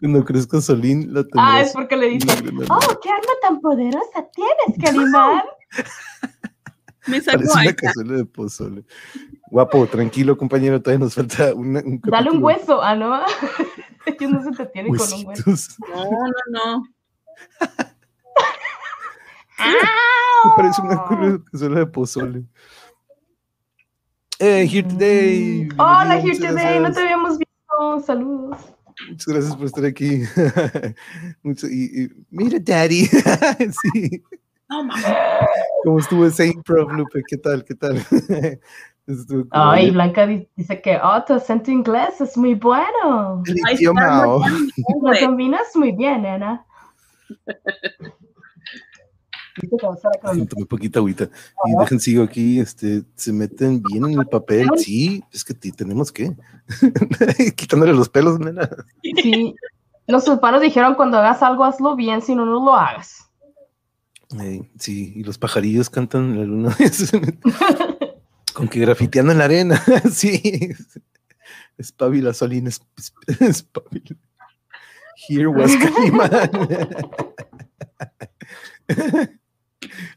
Cuando 0.00 0.24
crezca 0.24 0.60
Solín, 0.60 1.14
la 1.14 1.20
Ah, 1.36 1.60
es 1.60 1.68
tendrás. 1.68 1.72
porque 1.72 1.96
le 1.96 2.08
dice, 2.08 2.26
oh, 2.68 3.00
qué 3.00 3.08
arma 3.10 3.32
tan 3.40 3.60
poderosa 3.60 4.26
tienes, 4.34 4.76
Calimán. 4.82 5.42
Me 7.06 7.20
sacó 7.20 7.38
Parece 7.38 7.52
una 7.52 7.60
ahí. 7.62 7.74
cazuela 7.74 8.16
de 8.16 8.24
pozole. 8.24 8.84
Guapo, 9.50 9.86
tranquilo, 9.86 10.36
compañero. 10.36 10.80
Todavía 10.80 11.04
nos 11.04 11.14
falta 11.14 11.54
una- 11.54 11.80
un 11.80 12.00
Dale 12.04 12.30
un 12.30 12.42
hueso, 12.42 12.82
¿ah, 12.82 12.94
no? 12.94 13.20
Ellos 14.06 14.30
no 14.30 14.42
se 14.44 14.50
te 14.52 14.66
tienen 14.66 14.94
con 14.94 15.12
un 15.12 15.26
hueso. 15.26 15.50
No, 15.88 16.04
no, 16.04 16.30
no. 16.52 16.84
Me 20.44 20.50
parece 20.56 20.82
una 20.82 21.04
cura- 21.04 21.42
cazuela 21.50 21.80
de 21.80 21.86
pozole. 21.86 22.44
Eh, 24.38 24.68
here 24.70 24.86
today. 24.88 25.68
Hola, 25.78 26.16
Here 26.20 26.32
muchas 26.34 26.54
Today, 26.54 26.78
no 26.80 26.92
te 26.92 27.00
habíamos 27.00 27.38
visto. 27.38 28.00
Saludos. 28.06 28.56
Muchas 29.08 29.26
gracias 29.26 29.56
por 29.56 29.66
estar 29.66 29.84
aquí. 29.84 30.22
Mucho- 31.42 31.66
y, 31.68 32.04
y- 32.04 32.08
mira, 32.30 32.58
Daddy. 32.60 33.06
sí. 33.06 34.22
No, 34.68 34.84
mames. 34.84 35.04
¿Cómo 35.84 35.98
estuvo 35.98 36.26
ese 36.26 36.46
improv, 36.48 36.92
Lupe? 36.92 37.22
¿Qué 37.26 37.36
tal? 37.38 37.64
¿Qué 37.64 37.74
tal? 37.74 38.04
Ay, 39.50 39.90
Blanca 39.90 40.26
di- 40.26 40.48
dice 40.56 40.80
que, 40.82 40.98
oh, 41.02 41.22
tu 41.24 41.34
acento 41.34 41.70
inglés 41.70 42.20
es 42.20 42.36
muy 42.36 42.54
bueno. 42.54 43.42
el 43.46 43.74
idioma. 43.74 44.26
oh. 44.26 44.44
Lo 45.02 45.18
combinas 45.20 45.68
muy 45.74 45.92
bien, 45.92 46.26
Ana. 46.26 46.66
Ay, 50.22 50.46
tomé 50.46 50.66
poquita 50.66 50.98
agüita. 50.98 51.28
Y 51.64 51.76
dejen, 51.78 52.00
sigo 52.00 52.22
aquí, 52.22 52.60
este, 52.60 53.02
se 53.14 53.32
meten 53.32 53.82
bien 53.82 54.04
en 54.06 54.20
el 54.20 54.26
papel. 54.26 54.68
Sí, 54.76 55.22
es 55.32 55.44
que 55.44 55.54
tenemos 55.54 56.12
que. 56.12 56.36
Quitándole 57.56 57.92
los 57.92 58.08
pelos, 58.08 58.38
nena. 58.38 58.68
Sí, 59.02 59.54
los 60.06 60.28
hermanos 60.28 60.60
dijeron 60.60 60.94
cuando 60.94 61.18
hagas 61.18 61.42
algo, 61.42 61.64
hazlo 61.64 61.96
bien, 61.96 62.22
si 62.22 62.34
no, 62.34 62.44
no 62.44 62.64
lo 62.64 62.74
hagas. 62.74 63.30
Eh, 64.40 64.70
sí, 64.78 65.14
y 65.16 65.24
los 65.24 65.38
pajarillos 65.38 65.88
cantan 65.90 66.38
la 66.38 66.44
luna. 66.44 66.76
Con 68.58 68.68
que 68.68 68.80
grafiteando 68.80 69.30
en 69.32 69.38
la 69.38 69.44
arena. 69.44 69.80
sí. 70.12 70.70
Espabila, 71.78 72.34
Solín, 72.34 72.66
es- 72.66 72.82
es- 72.96 73.12
espabila. 73.40 74.16
Here 75.28 75.46
was 75.46 75.72
Calimán. 75.76 76.30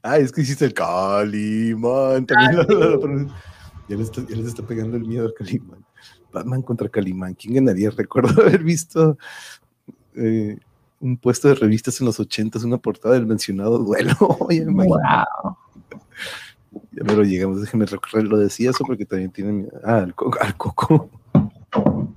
ah, 0.03 0.17
es 0.19 0.31
que 0.31 0.41
hiciste 0.41 0.65
el 0.65 0.73
Calimán. 0.73 2.25
También 2.25 2.55
la 2.57 2.65
pronun- 2.65 3.33
ya, 3.87 3.95
les 3.97 4.07
está, 4.07 4.21
ya 4.27 4.35
les 4.35 4.47
está 4.47 4.65
pegando 4.65 4.97
el 4.97 5.05
miedo 5.05 5.27
a 5.27 5.33
Calimán. 5.33 5.85
Batman 6.33 6.61
contra 6.61 6.87
Calimán. 6.89 7.33
¿Quién 7.35 7.55
ganaría? 7.55 7.89
Recuerdo 7.91 8.41
haber 8.41 8.63
visto 8.63 9.17
eh, 10.15 10.57
un 10.99 11.17
puesto 11.17 11.47
de 11.49 11.55
revistas 11.55 11.99
en 11.99 12.05
los 12.05 12.19
ochentas, 12.19 12.63
una 12.63 12.77
portada 12.77 13.15
del 13.15 13.25
mencionado 13.27 13.77
duelo. 13.79 14.15
Oye. 14.39 14.65
Wow. 14.65 15.57
Ya 16.71 17.03
me 17.03 17.13
lo 17.15 17.23
llegamos, 17.23 17.61
déjeme 17.61 17.85
recorrer, 17.85 18.23
lo 18.25 18.37
decía 18.37 18.69
eso 18.69 18.83
porque 18.85 19.05
también 19.05 19.31
tienen. 19.31 19.69
Ah, 19.83 19.97
al, 19.99 20.15
co- 20.15 20.31
al 20.39 20.55
coco. 20.57 21.09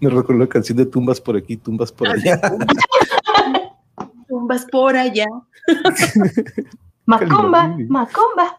Me 0.00 0.08
recuerdo 0.08 0.40
la 0.42 0.48
canción 0.48 0.78
de 0.78 0.86
tumbas 0.86 1.20
por 1.20 1.36
aquí, 1.36 1.56
tumbas 1.58 1.92
por 1.92 2.08
allá. 2.08 2.40
Tumbas 4.28 4.66
por 4.70 4.96
allá. 4.96 5.26
Macumba, 7.06 7.60
Calimán. 7.62 7.88
macumba. 7.88 8.56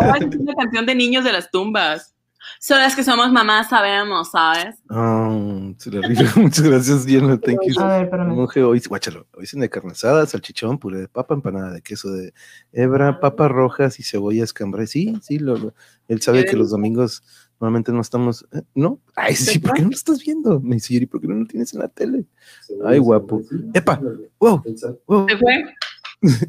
No, 0.00 0.14
es 0.16 0.36
una 0.36 0.54
canción 0.54 0.84
de 0.86 0.94
niños 0.96 1.22
de 1.24 1.32
las 1.32 1.50
tumbas. 1.50 2.14
Son 2.60 2.78
las 2.78 2.94
que 2.96 3.04
somos 3.04 3.30
mamás, 3.32 3.68
sabemos, 3.68 4.30
¿sabes? 4.30 4.76
Ah, 4.88 5.36
se 5.78 5.90
le 5.90 6.00
rifa. 6.02 6.22
Muchas 6.40 6.64
gracias, 6.64 7.04
Diana. 7.04 7.38
Thank 7.38 7.60
you. 7.66 7.80
A 7.80 7.98
ver. 7.98 8.10
Monje, 8.18 8.62
hoy, 8.62 8.80
guáchalo, 8.88 9.26
hoy 9.34 9.46
de 9.52 9.68
carne 9.70 9.92
asada, 9.92 10.26
salchichón, 10.26 10.78
puré 10.78 10.98
de 11.00 11.08
papa, 11.08 11.34
empanada 11.34 11.72
de 11.72 11.82
queso 11.82 12.10
de 12.12 12.32
hebra, 12.72 13.20
papas 13.20 13.50
rojas 13.50 13.98
y 14.00 14.02
cebollas 14.02 14.52
cambray. 14.52 14.86
Sí, 14.86 15.18
sí, 15.22 15.38
lo, 15.38 15.56
lo- 15.56 15.74
él 16.08 16.20
sabe 16.20 16.44
que 16.44 16.56
los 16.56 16.70
domingos 16.70 17.22
normalmente 17.60 17.92
no 17.92 18.00
estamos, 18.00 18.46
¿eh? 18.52 18.62
¿no? 18.74 19.00
Ay, 19.14 19.34
sí, 19.36 19.58
¿por 19.58 19.74
qué 19.74 19.82
no 19.82 19.88
lo 19.90 19.94
estás 19.94 20.20
viendo? 20.24 20.60
Me 20.60 20.74
dice 20.76 20.94
Yuri, 20.94 21.06
¿por 21.06 21.20
qué 21.20 21.28
no 21.28 21.34
lo 21.36 21.46
tienes 21.46 21.72
en 21.74 21.80
la 21.80 21.88
tele? 21.88 22.24
Ay, 22.84 22.98
guapo. 22.98 23.40
Epa, 23.72 24.00
wow, 24.40 24.62
wow. 25.06 25.26
¿Se 25.28 25.36
fue? 25.38 25.64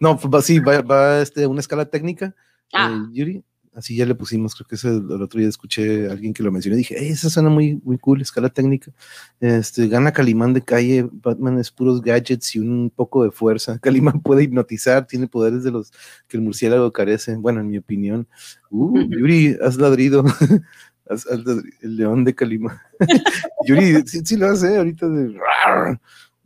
No, 0.00 0.18
pues 0.18 0.32
va, 0.34 0.42
sí, 0.42 0.58
va, 0.58 0.80
va 0.82 1.20
este, 1.20 1.46
una 1.46 1.60
escala 1.60 1.84
técnica. 1.86 2.34
Ah. 2.72 2.90
eh, 2.92 3.08
Yuri, 3.12 3.44
así 3.74 3.96
ya 3.96 4.06
le 4.06 4.14
pusimos, 4.14 4.54
creo 4.54 4.66
que 4.66 4.76
ese, 4.76 4.88
el 4.88 5.22
otro 5.22 5.40
día 5.40 5.48
escuché 5.48 6.08
a 6.08 6.12
alguien 6.12 6.32
que 6.32 6.42
lo 6.42 6.52
mencionó 6.52 6.76
y 6.76 6.78
dije, 6.78 6.98
"Ey, 6.98 7.08
esa 7.10 7.28
suena 7.30 7.48
muy, 7.50 7.80
muy 7.84 7.98
cool, 7.98 8.22
escala 8.22 8.48
técnica. 8.48 8.92
Este, 9.40 9.88
gana 9.88 10.12
Calimán 10.12 10.52
de 10.54 10.62
calle, 10.62 11.08
Batman 11.12 11.58
es 11.58 11.70
puros 11.70 12.00
gadgets 12.02 12.54
y 12.56 12.60
un 12.60 12.90
poco 12.94 13.24
de 13.24 13.30
fuerza. 13.30 13.78
Calimán 13.82 14.20
puede 14.22 14.44
hipnotizar, 14.44 15.06
tiene 15.06 15.26
poderes 15.28 15.64
de 15.64 15.70
los 15.72 15.92
que 16.28 16.36
el 16.36 16.42
murciélago 16.42 16.92
carece, 16.92 17.36
bueno, 17.36 17.60
en 17.60 17.68
mi 17.70 17.78
opinión. 17.78 18.26
Uh, 18.70 19.00
Yuri, 19.10 19.56
has 19.62 19.76
ladrido. 19.76 20.24
Haz- 21.06 21.26
haz 21.30 21.40
ladri- 21.44 21.70
el 21.82 21.96
león 21.96 22.24
de 22.24 22.34
Calimán. 22.34 22.78
Yuri, 23.66 24.02
sí, 24.06 24.20
sí 24.24 24.36
lo 24.38 24.46
hace, 24.46 24.78
ahorita 24.78 25.06
de... 25.08 25.38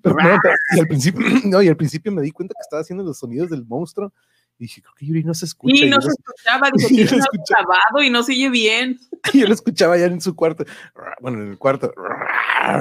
Pero 0.02 0.16
no, 0.16 0.30
y 0.76 0.80
al 0.80 0.86
principio, 0.88 1.20
no, 1.44 1.62
y 1.62 1.68
al 1.68 1.76
principio 1.76 2.12
me 2.12 2.22
di 2.22 2.30
cuenta 2.30 2.54
que 2.54 2.62
estaba 2.62 2.82
haciendo 2.82 3.04
los 3.04 3.18
sonidos 3.18 3.50
del 3.50 3.64
monstruo. 3.66 4.12
Y 4.58 4.64
dije, 4.64 4.82
creo 4.82 4.94
que 4.96 5.06
Yuri 5.06 5.22
no 5.24 5.34
se 5.34 5.44
escucha. 5.44 5.74
Y 5.76 5.78
Y 5.86 5.90
no 5.90 6.00
se 6.00 6.08
escuchaba, 6.08 6.70
dije, 6.74 6.88
Sí, 6.88 6.94
tiene 6.96 7.18
no 7.18 7.24
grabado 7.48 8.02
y 8.04 8.10
no 8.10 8.22
se 8.22 8.32
oye 8.32 8.50
bien. 8.50 8.98
yo 9.34 9.46
lo 9.46 9.54
escuchaba 9.54 9.96
ya 9.96 10.06
en 10.06 10.20
su 10.20 10.34
cuarto. 10.34 10.64
Bueno, 11.20 11.42
en 11.42 11.50
el 11.50 11.58
cuarto. 11.58 11.92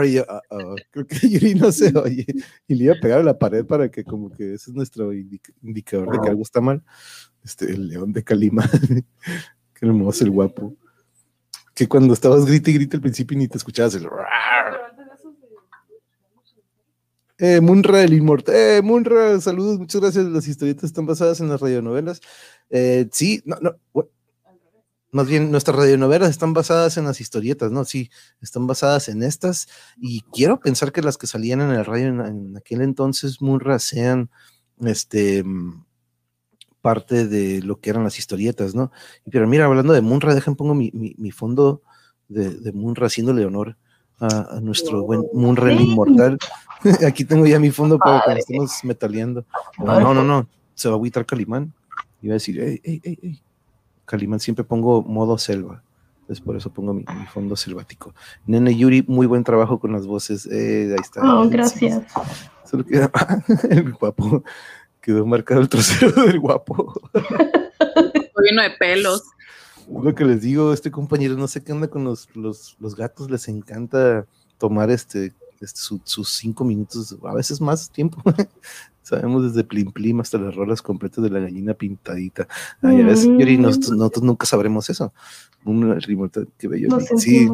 Y 0.06 0.14
yo, 0.14 0.26
"Ah, 0.30 0.42
ah, 0.52 0.76
creo 0.92 1.08
que 1.08 1.30
Yuri 1.30 1.56
no 1.56 1.72
se 1.72 1.98
oye. 1.98 2.26
Y 2.68 2.76
le 2.76 2.84
iba 2.86 2.94
a 2.94 3.00
pegar 3.00 3.20
a 3.20 3.24
la 3.24 3.38
pared 3.38 3.66
para 3.66 3.90
que 3.90 4.04
como 4.04 4.30
que 4.30 4.54
ese 4.54 4.70
es 4.72 4.76
nuestro 4.76 5.12
indica- 5.14 5.54
indicador 5.64 6.12
de 6.12 6.20
que 6.22 6.30
algo 6.30 6.42
está 6.44 6.62
mal. 6.62 6.84
Este, 7.44 7.66
el 7.72 7.88
león 7.88 8.12
de 8.14 8.24
Calima. 8.24 8.70
Qué 9.74 9.86
hermoso 9.86 10.24
el 10.24 10.32
guapo. 10.32 10.76
Que 11.74 11.88
cuando 11.88 12.14
estabas 12.14 12.46
grita 12.46 12.70
y 12.72 12.74
grita 12.74 12.98
al 12.98 13.02
principio 13.02 13.38
ni 13.38 13.48
te 13.48 13.58
escuchabas 13.58 13.96
el... 13.96 14.08
Eh, 17.40 17.62
Munra 17.62 18.04
el 18.04 18.14
Inmortal. 18.14 18.56
Eh, 18.56 18.82
Munra, 18.82 19.40
saludos, 19.42 19.78
muchas 19.80 20.02
gracias. 20.02 20.26
Las 20.26 20.48
historietas 20.48 20.86
están 20.86 21.06
basadas 21.06 21.40
en 21.40 21.50
las 21.50 21.62
radionovelas. 21.62 22.20
Eh, 22.70 23.08
sí, 23.12 23.42
no, 23.46 23.58
no. 23.62 23.76
Más 25.12 25.28
bien, 25.28 25.52
nuestras 25.52 25.78
radionovelas 25.78 26.30
están 26.30 26.54
basadas 26.54 26.98
en 26.98 27.06
las 27.06 27.22
historietas, 27.22 27.72
¿no? 27.72 27.86
Sí, 27.86 28.10
están 28.42 28.68
basadas 28.68 29.08
en 29.08 29.24
estas. 29.24 29.68
Y 29.98 30.22
quiero 30.34 30.60
pensar 30.60 30.92
que 30.92 31.02
las 31.02 31.18
que 31.18 31.28
salían 31.28 31.62
en 31.62 31.72
el 31.72 31.86
radio 31.86 32.08
en, 32.08 32.58
aquel 32.58 32.82
entonces, 32.82 33.42
Munra, 33.42 33.80
sean 33.80 34.30
este 34.82 35.44
mm, 35.44 35.86
parte 36.82 37.28
de 37.28 37.62
lo 37.62 37.80
que 37.80 37.90
eran 37.90 38.04
las 38.04 38.20
historietas, 38.20 38.76
¿no? 38.76 38.92
Pero 39.32 39.48
mira, 39.48 39.66
hablando 39.66 39.94
de 39.94 40.02
Munra, 40.02 40.36
dejen 40.36 40.56
pongo 40.56 40.76
mi, 40.76 40.92
mi- 40.94 41.16
mi 41.18 41.32
fondo 41.32 41.82
de, 42.28 42.50
de 42.52 42.72
Munra 42.74 43.08
haciéndole 43.08 43.46
honor 43.46 43.78
a, 44.20 44.58
a 44.58 44.62
nuestro 44.62 45.04
buen 45.04 45.22
Sí. 45.22 45.84
Inmortal. 45.84 46.38
Aquí 47.08 47.26
tengo 47.26 47.46
ya 47.46 47.60
mi 47.60 47.72
fondo 47.72 47.98
para 47.98 48.22
cuando 48.22 48.40
estemos 48.40 48.84
metaleando. 48.84 49.46
No, 49.78 50.00
no, 50.00 50.14
no, 50.14 50.24
no. 50.24 50.48
Se 50.76 50.88
va 50.88 50.96
a 50.96 50.98
agüitar 50.98 51.26
Calimán. 51.26 51.74
Iba 52.22 52.34
a 52.34 52.36
decir, 52.36 52.60
ey, 52.60 52.82
ey, 52.84 53.02
ey, 53.04 53.20
ey. 53.22 53.42
Calimán 54.06 54.40
siempre 54.40 54.64
pongo 54.64 55.02
modo 55.04 55.38
selva. 55.38 55.84
Entonces 56.22 56.44
por 56.44 56.58
eso 56.58 56.70
pongo 56.72 56.94
mi, 56.94 57.06
mi 57.18 57.26
fondo 57.26 57.56
selvático. 57.56 58.14
Nene 58.46 58.76
Yuri, 58.76 59.04
muy 59.08 59.28
buen 59.28 59.44
trabajo 59.44 59.80
con 59.80 59.94
las 59.94 60.06
voces. 60.06 60.46
Eh, 60.46 60.90
ahí 60.92 61.02
está. 61.02 61.22
Oh, 61.24 61.48
gracias. 61.50 62.04
Solo 62.66 62.86
queda 62.86 63.10
el 63.70 63.94
guapo. 63.94 64.44
Quedó 65.02 65.26
marcado 65.26 65.62
el 65.62 65.70
trasero 65.70 66.26
del 66.26 66.40
guapo. 66.40 66.94
Lleno 68.44 68.62
de 68.62 68.72
pelos. 68.78 69.24
Lo 69.90 70.14
que 70.14 70.26
les 70.26 70.42
digo, 70.42 70.74
este 70.74 70.92
compañero, 70.92 71.36
no 71.36 71.48
sé 71.48 71.64
qué 71.64 71.72
onda 71.72 71.88
con 71.88 72.04
los, 72.04 72.28
los, 72.36 72.76
los 72.80 72.96
gatos, 72.96 73.30
les 73.32 73.48
encanta 73.48 74.26
tomar 74.58 74.90
este, 74.90 75.34
este 75.62 75.80
su- 75.80 76.02
sus 76.04 76.30
cinco 76.30 76.64
minutos, 76.66 77.16
a 77.24 77.34
veces 77.34 77.62
más 77.62 77.90
tiempo. 77.90 78.22
Sabemos 79.02 79.44
desde 79.44 79.64
Plim 79.64 79.92
Plim 79.94 80.20
hasta 80.20 80.38
las 80.38 80.54
rolas 80.54 80.82
completas 80.82 81.24
de 81.24 81.30
la 81.30 81.40
gallina 81.40 81.74
pintadita. 81.74 82.46
Ay, 82.82 83.02
a 83.02 83.06
veces, 83.06 83.28
Yuri, 83.28 83.58
nosotros, 83.58 83.92
nosotros 83.92 84.24
nunca 84.26 84.46
sabremos 84.46 84.90
eso. 84.90 85.14
Un 85.64 85.98
qué 86.58 86.68
bello. 86.68 86.90
Sí. 87.18 87.48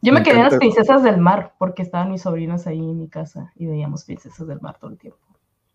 Yo 0.00 0.12
me 0.12 0.20
me 0.20 0.24
quedé 0.24 0.36
en 0.38 0.42
las 0.44 0.54
princesas 0.56 1.02
del 1.02 1.18
mar 1.18 1.54
porque 1.58 1.82
estaban 1.82 2.10
mis 2.10 2.22
sobrinos 2.22 2.66
ahí 2.68 2.78
en 2.78 2.98
mi 2.98 3.08
casa 3.08 3.52
y 3.56 3.66
veíamos 3.66 4.04
princesas 4.04 4.46
del 4.46 4.60
mar 4.60 4.76
todo 4.80 4.90
el 4.90 4.98
tiempo. 4.98 5.18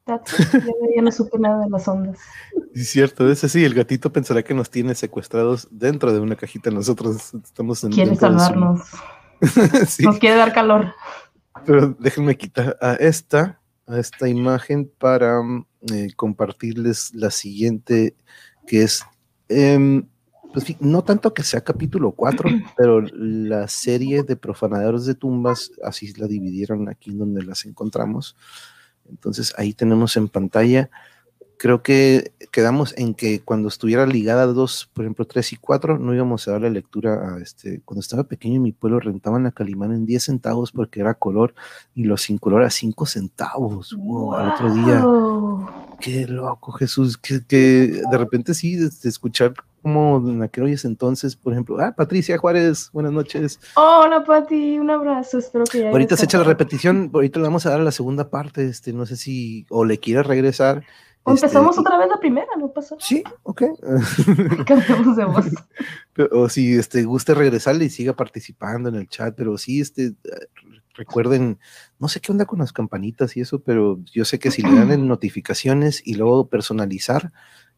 Ya, 0.07 1.01
no 1.01 1.11
supe 1.11 1.37
nada 1.37 1.63
de 1.65 1.69
las 1.69 1.87
ondas. 1.87 2.17
es 2.73 2.89
cierto, 2.89 3.29
es 3.29 3.43
así. 3.43 3.63
El 3.63 3.73
gatito 3.73 4.11
pensará 4.11 4.41
que 4.43 4.53
nos 4.53 4.69
tiene 4.69 4.95
secuestrados 4.95 5.67
dentro 5.69 6.13
de 6.13 6.19
una 6.19 6.35
cajita. 6.35 6.71
Nosotros 6.71 7.33
estamos 7.43 7.83
en. 7.83 7.91
Quiere 7.91 8.15
su- 8.15 8.21
salvarnos. 8.21 8.81
Sí. 9.87 10.03
Nos 10.03 10.17
quiere 10.17 10.35
dar 10.35 10.51
calor. 10.51 10.93
Pero 11.65 11.95
déjenme 11.99 12.35
quitar 12.37 12.75
a 12.81 12.93
esta, 12.93 13.59
a 13.85 13.99
esta 13.99 14.27
imagen 14.27 14.91
para 14.97 15.41
mm, 15.43 15.65
eh, 15.93 16.07
compartirles 16.15 17.13
la 17.13 17.29
siguiente, 17.29 18.15
que 18.65 18.81
es, 18.81 19.05
em, 19.47 20.07
pues, 20.53 20.65
no 20.81 21.03
tanto 21.03 21.35
que 21.35 21.43
sea 21.43 21.61
capítulo 21.61 22.13
4, 22.13 22.49
pero 22.77 23.01
la 23.13 23.67
serie 23.67 24.23
de 24.23 24.35
profanadores 24.35 25.05
de 25.05 25.13
tumbas, 25.13 25.71
así 25.83 26.11
la 26.13 26.25
dividieron 26.25 26.89
aquí 26.89 27.11
en 27.11 27.19
donde 27.19 27.43
las 27.43 27.65
encontramos. 27.65 28.35
Entonces 29.09 29.53
ahí 29.57 29.73
tenemos 29.73 30.17
en 30.17 30.27
pantalla, 30.27 30.89
creo 31.57 31.81
que 31.81 32.31
quedamos 32.51 32.93
en 32.97 33.13
que 33.13 33.41
cuando 33.41 33.67
estuviera 33.67 34.05
ligada 34.05 34.43
a 34.43 34.47
dos, 34.47 34.89
por 34.93 35.03
ejemplo, 35.05 35.25
3 35.25 35.53
y 35.53 35.55
4, 35.57 35.97
no 35.97 36.13
íbamos 36.13 36.47
a 36.47 36.51
darle 36.51 36.69
lectura 36.69 37.35
a 37.35 37.41
este. 37.41 37.81
Cuando 37.83 37.99
estaba 37.99 38.23
pequeño 38.23 38.55
en 38.55 38.63
mi 38.63 38.71
pueblo 38.71 38.99
rentaban 38.99 39.45
a 39.45 39.51
Calimán 39.51 39.91
en 39.91 40.05
10 40.05 40.23
centavos 40.23 40.71
porque 40.71 40.99
era 40.99 41.15
color 41.15 41.53
y 41.95 42.03
los 42.03 42.21
sin 42.21 42.37
color 42.37 42.63
a 42.63 42.69
5 42.69 43.05
centavos. 43.05 43.95
Wow, 43.97 44.33
al 44.35 44.51
otro 44.51 44.73
día, 44.73 45.03
qué 45.99 46.27
loco, 46.27 46.71
Jesús, 46.71 47.17
que, 47.17 47.43
que 47.45 48.01
de 48.09 48.17
repente 48.17 48.53
sí, 48.53 48.75
de, 48.75 48.89
de 48.89 49.09
escuchar 49.09 49.53
como 49.81 50.17
en 50.29 50.41
aquellos 50.41 50.85
entonces, 50.85 51.35
por 51.35 51.53
ejemplo, 51.53 51.79
ah, 51.79 51.93
Patricia 51.95 52.37
Juárez, 52.37 52.89
buenas 52.91 53.11
noches. 53.11 53.59
Hola, 53.75 54.23
Pati, 54.23 54.79
un 54.79 54.89
abrazo. 54.89 55.37
Espero 55.37 55.65
que 55.65 55.81
ya. 55.81 55.89
Ahorita 55.89 56.17
se 56.17 56.25
echa 56.25 56.37
la 56.37 56.43
repetición, 56.43 57.09
ahorita 57.13 57.39
le 57.39 57.45
vamos 57.45 57.65
a 57.65 57.71
dar 57.71 57.79
la 57.79 57.91
segunda 57.91 58.29
parte, 58.29 58.65
este, 58.65 58.93
no 58.93 59.05
sé 59.05 59.15
si, 59.15 59.65
o 59.69 59.85
le 59.85 59.97
quiere 59.99 60.23
regresar. 60.23 60.83
O 61.23 61.31
Empezamos 61.31 61.71
este, 61.71 61.81
otra 61.81 61.97
vez 61.97 62.07
la 62.07 62.19
primera, 62.19 62.47
no 62.57 62.71
pasa 62.71 62.95
nada. 62.95 63.05
Sí, 63.05 63.23
ok. 63.43 63.63
Cambiamos 64.65 65.15
de 65.15 65.25
voz. 65.25 65.45
O 66.31 66.49
si 66.49 66.73
este, 66.73 67.03
guste 67.03 67.35
regresarle 67.35 67.85
y 67.85 67.89
siga 67.91 68.13
participando 68.13 68.89
en 68.89 68.95
el 68.95 69.07
chat, 69.07 69.35
pero 69.37 69.55
sí, 69.59 69.81
este, 69.81 70.15
recuerden, 70.95 71.59
no 71.99 72.07
sé 72.07 72.19
qué 72.19 72.31
onda 72.31 72.45
con 72.45 72.59
las 72.59 72.73
campanitas 72.73 73.37
y 73.37 73.41
eso, 73.41 73.59
pero 73.59 73.99
yo 74.11 74.25
sé 74.25 74.39
que 74.39 74.49
si 74.49 74.63
le 74.63 74.73
dan 74.73 74.91
en 74.91 75.07
notificaciones 75.07 76.01
y 76.03 76.15
luego 76.15 76.47
personalizar 76.47 77.31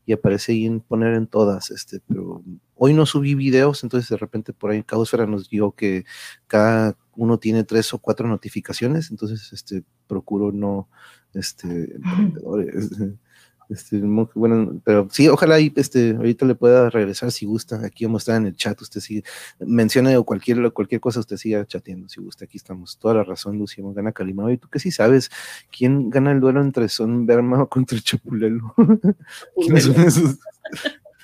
y 0.05 0.13
aparece 0.13 0.53
ahí 0.53 0.65
en 0.65 0.79
poner 0.79 1.13
en 1.13 1.27
todas, 1.27 1.71
este, 1.71 2.01
pero 2.07 2.43
hoy 2.75 2.93
no 2.93 3.05
subí 3.05 3.35
videos, 3.35 3.83
entonces 3.83 4.09
de 4.09 4.17
repente 4.17 4.53
por 4.53 4.71
ahí 4.71 4.83
Caosfera 4.83 5.25
nos 5.25 5.49
dio 5.49 5.71
que 5.71 6.05
cada 6.47 6.97
uno 7.15 7.37
tiene 7.37 7.63
tres 7.63 7.93
o 7.93 7.99
cuatro 7.99 8.27
notificaciones, 8.27 9.11
entonces 9.11 9.51
este, 9.53 9.83
procuro 10.07 10.51
no, 10.51 10.89
este, 11.33 11.95
emprendedores, 11.95 12.89
este, 13.69 14.01
bueno, 14.01 14.81
pero 14.83 15.07
sí, 15.11 15.27
ojalá 15.27 15.59
y 15.59 15.71
este, 15.75 16.15
ahorita 16.15 16.45
le 16.45 16.55
pueda 16.55 16.89
regresar 16.89 17.31
si 17.31 17.45
gusta. 17.45 17.85
Aquí 17.85 18.05
vamos 18.05 18.21
a 18.21 18.23
estar 18.23 18.41
en 18.41 18.47
el 18.47 18.55
chat. 18.55 18.81
Usted 18.81 18.99
sigue, 18.99 19.23
mencione 19.59 20.17
o 20.17 20.23
cualquier, 20.23 20.71
cualquier 20.73 20.99
cosa, 20.99 21.19
usted 21.19 21.37
siga 21.37 21.65
chateando 21.65 22.09
si 22.09 22.19
gusta. 22.19 22.45
Aquí 22.45 22.57
estamos. 22.57 22.97
Toda 22.97 23.13
la 23.13 23.23
razón, 23.23 23.59
Lucía. 23.59 23.83
Gana 23.93 24.11
Calimao. 24.11 24.49
¿Y 24.49 24.57
tú 24.57 24.67
qué 24.69 24.79
sí 24.79 24.89
sabes? 24.89 25.29
¿Quién 25.75 26.09
gana 26.09 26.31
el 26.31 26.39
duelo 26.39 26.61
entre 26.61 26.89
Son 26.89 27.27
Berma 27.27 27.65
contra 27.67 27.95
el 27.95 28.03
Chapulelo? 28.03 28.73
¿Quiénes 29.55 29.83
son 29.83 29.95
esos? 30.01 30.39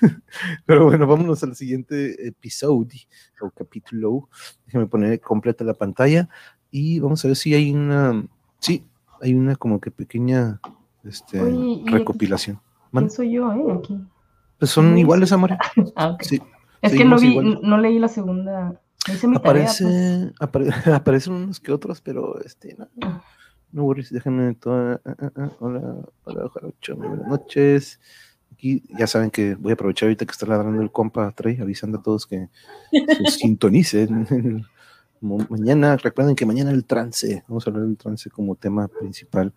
Pero 0.66 0.84
bueno, 0.84 1.06
vámonos 1.06 1.42
al 1.42 1.56
siguiente 1.56 2.28
episodio 2.28 3.00
o 3.40 3.50
capítulo. 3.50 4.28
Déjame 4.66 4.86
poner 4.86 5.20
completa 5.20 5.64
la 5.64 5.74
pantalla 5.74 6.28
y 6.70 7.00
vamos 7.00 7.24
a 7.24 7.28
ver 7.28 7.36
si 7.36 7.54
hay 7.54 7.72
una. 7.72 8.24
Sí, 8.60 8.84
hay 9.20 9.34
una 9.34 9.56
como 9.56 9.80
que 9.80 9.90
pequeña 9.90 10.60
este, 11.08 11.40
recopilación. 11.86 12.60
¿Quién 12.92 13.10
soy 13.10 13.32
yo, 13.32 13.52
eh? 13.52 13.62
Aquí. 13.78 13.98
Pues 14.58 14.70
son 14.70 14.96
iguales, 14.96 15.32
amor. 15.32 15.56
Ah, 15.96 16.08
ok. 16.10 16.22
Sí. 16.22 16.40
Es 16.82 16.92
que 16.92 17.04
no 17.04 17.18
vi, 17.18 17.28
igual. 17.28 17.58
no 17.62 17.78
leí 17.78 17.98
la 17.98 18.08
segunda. 18.08 18.80
Tarea, 19.04 19.36
Aparece, 19.38 19.84
pues. 19.84 20.34
apare- 20.40 20.70
aparecen 20.94 21.32
unos 21.34 21.60
que 21.60 21.72
otros, 21.72 22.00
pero 22.00 22.40
este, 22.40 22.76
no, 22.76 22.88
no 23.72 23.84
worries, 23.84 24.10
déjenme 24.10 24.54
toda. 24.54 25.00
ah, 25.04 25.30
ah, 25.36 25.50
hola, 25.60 25.96
hola, 26.24 26.48
Jarocho, 26.52 26.96
muy 26.96 27.08
buenas 27.08 27.28
noches. 27.28 28.00
Aquí 28.52 28.82
ya 28.98 29.06
saben 29.06 29.30
que 29.30 29.54
voy 29.54 29.72
a 29.72 29.74
aprovechar 29.74 30.06
ahorita 30.08 30.24
que 30.24 30.32
está 30.32 30.46
ladrando 30.46 30.80
el 30.82 30.90
compa 30.90 31.30
Trey, 31.32 31.60
avisando 31.60 31.98
a 31.98 32.02
todos 32.02 32.26
que 32.26 32.48
se 32.90 33.30
sintonicen. 33.30 34.64
Mañana, 35.20 35.96
recuerden 35.96 36.36
que 36.36 36.46
mañana 36.46 36.70
el 36.70 36.84
trance, 36.84 37.42
vamos 37.48 37.66
a 37.66 37.70
hablar 37.70 37.86
del 37.86 37.96
trance 37.96 38.30
como 38.30 38.54
tema 38.54 38.86
principal. 38.88 39.52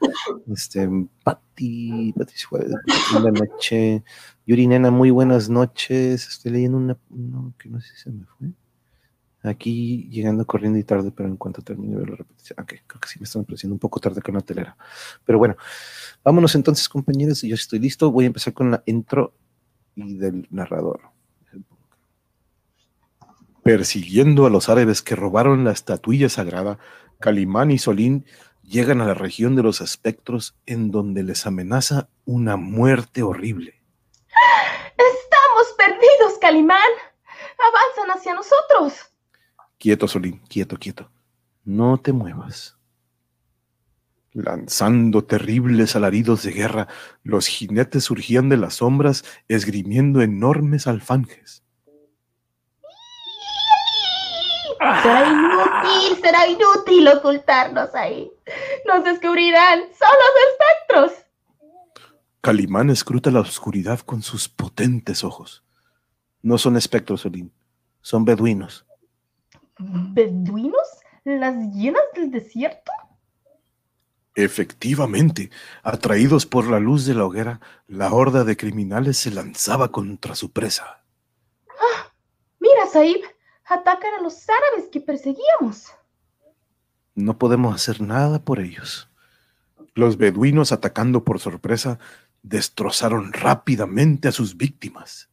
Este, 0.48 0.90
Pati, 1.24 2.14
Pati 2.18 2.34
Suárez, 2.36 2.72
buenas 3.12 3.42
noches. 3.42 4.02
Yuri 4.46 4.68
Nena, 4.68 4.90
muy 4.90 5.12
buenas 5.12 5.50
noches. 5.50 6.28
Estoy 6.28 6.52
leyendo 6.52 6.78
una, 6.78 6.98
no, 7.10 7.54
que 7.58 7.70
no 7.70 7.80
sé 7.82 7.90
si 7.96 8.04
se 8.04 8.10
me 8.10 8.26
fue. 8.26 8.50
Aquí 9.44 10.10
llegando 10.10 10.46
corriendo 10.46 10.80
y 10.80 10.84
tarde, 10.84 11.12
pero 11.12 11.30
en 11.30 11.38
cuanto 11.38 11.62
termine 11.62 11.94
de 11.94 12.00
ver 12.02 12.10
la 12.10 12.16
repetición. 12.18 12.60
Ok, 12.62 12.74
creo 12.86 13.00
que 13.00 13.08
sí 13.08 13.20
me 13.20 13.24
están 13.24 13.44
apareciendo 13.44 13.74
un 13.74 13.80
poco 13.80 14.00
tarde 14.00 14.22
con 14.22 14.36
la 14.36 14.42
telera. 14.42 14.76
Pero 15.26 15.38
bueno, 15.38 15.56
vámonos 16.24 16.56
entonces, 16.56 16.90
compañeros. 16.90 17.42
Yo 17.42 17.56
estoy 17.56 17.80
listo. 17.80 18.12
Voy 18.12 18.26
a 18.26 18.28
empezar 18.28 18.54
con 18.54 18.72
la 18.72 18.84
intro 18.86 19.34
y 19.96 20.16
del 20.16 20.48
narrador. 20.52 21.02
Persiguiendo 23.64 24.46
a 24.46 24.50
los 24.50 24.70
árabes 24.70 25.02
que 25.02 25.16
robaron 25.16 25.64
la 25.64 25.72
estatuilla 25.72 26.30
sagrada, 26.30 26.80
Calimán 27.20 27.72
y 27.72 27.78
Solín 27.78 28.26
llegan 28.64 29.02
a 29.02 29.06
la 29.06 29.14
región 29.14 29.56
de 29.56 29.64
los 29.64 29.82
espectros 29.82 30.56
en 30.66 30.92
donde 30.92 31.24
les 31.24 31.46
amenaza 31.46 32.10
una 32.26 32.56
muerte 32.56 33.24
horrible. 33.24 33.82
¡Estamos 34.98 35.68
perdidos, 35.78 36.38
Calimán! 36.40 36.80
¡Avanzan 37.58 38.18
hacia 38.18 38.34
nosotros! 38.34 39.12
Quieto, 39.78 40.08
Solín, 40.08 40.40
quieto, 40.48 40.78
quieto. 40.78 41.10
No 41.64 41.98
te 41.98 42.14
muevas. 42.14 42.78
Lanzando 44.32 45.26
terribles 45.26 45.96
alaridos 45.96 46.44
de 46.44 46.52
guerra, 46.52 46.88
los 47.24 47.48
jinetes 47.48 48.04
surgían 48.06 48.48
de 48.48 48.58
las 48.58 48.76
sombras, 48.76 49.26
esgrimiendo 49.48 50.22
enormes 50.22 50.88
alfanjes. 50.88 51.64
Será 54.80 55.28
inútil, 55.28 56.22
será 56.22 56.48
inútil 56.48 57.08
ocultarnos 57.10 57.94
ahí. 57.94 58.32
Nos 58.88 59.04
descubrirán, 59.04 59.80
son 59.80 60.16
los 60.22 61.10
espectros. 61.10 61.26
Calimán 62.42 62.90
escruta 62.90 63.30
la 63.30 63.42
oscuridad 63.42 64.00
con 64.00 64.22
sus 64.22 64.48
potentes 64.48 65.24
ojos. 65.24 65.64
No 66.42 66.58
son 66.58 66.78
espectros, 66.78 67.22
Solín, 67.22 67.52
son 68.02 68.24
beduinos. 68.24 68.86
¿Beduinos? 69.78 70.88
¿Las 71.26 71.56
hienas 71.74 72.04
del 72.16 72.32
desierto? 72.32 72.92
Efectivamente, 74.36 75.50
atraídos 75.84 76.46
por 76.46 76.70
la 76.70 76.80
luz 76.80 77.06
de 77.06 77.14
la 77.14 77.26
hoguera, 77.26 77.60
la 77.88 78.14
horda 78.14 78.46
de 78.46 78.56
criminales 78.56 79.18
se 79.18 79.32
lanzaba 79.32 79.92
contra 79.92 80.36
su 80.36 80.52
presa. 80.52 81.04
Mira, 82.60 82.88
Saib, 82.92 83.22
atacan 83.70 84.16
a 84.16 84.22
los 84.22 84.46
árabes 84.50 84.90
que 84.92 85.00
perseguíamos. 85.00 85.94
No 87.16 87.38
podemos 87.38 87.76
hacer 87.76 88.02
nada 88.02 88.44
por 88.44 88.60
ellos. 88.60 89.10
Los 89.94 90.18
beduinos, 90.18 90.72
atacando 90.72 91.24
por 91.24 91.40
sorpresa, 91.40 92.00
destrozaron 92.42 93.34
rápidamente 93.34 94.28
a 94.28 94.32
sus 94.32 94.58
víctimas. 94.58 95.30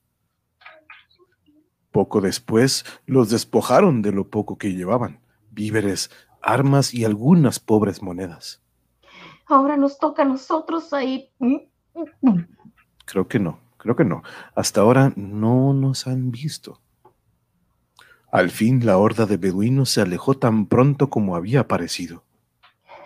Poco 1.92 2.20
después 2.20 2.84
los 3.06 3.30
despojaron 3.30 4.02
de 4.02 4.12
lo 4.12 4.28
poco 4.28 4.58
que 4.58 4.74
llevaban, 4.74 5.20
víveres, 5.50 6.10
armas 6.42 6.92
y 6.92 7.04
algunas 7.04 7.58
pobres 7.58 8.02
monedas. 8.02 8.60
Ahora 9.46 9.76
nos 9.76 9.98
toca 9.98 10.22
a 10.22 10.26
nosotros 10.26 10.92
ahí. 10.92 11.30
Creo 13.04 13.28
que 13.28 13.38
no, 13.38 13.60
creo 13.78 13.96
que 13.96 14.04
no. 14.04 14.22
Hasta 14.54 14.80
ahora 14.80 15.12
no 15.16 15.72
nos 15.72 16.06
han 16.06 16.32
visto. 16.32 16.80
Al 18.36 18.50
fin 18.50 18.84
la 18.84 18.98
horda 18.98 19.24
de 19.24 19.38
beduinos 19.38 19.88
se 19.88 20.02
alejó 20.02 20.34
tan 20.34 20.66
pronto 20.66 21.08
como 21.08 21.36
había 21.36 21.60
aparecido. 21.60 22.22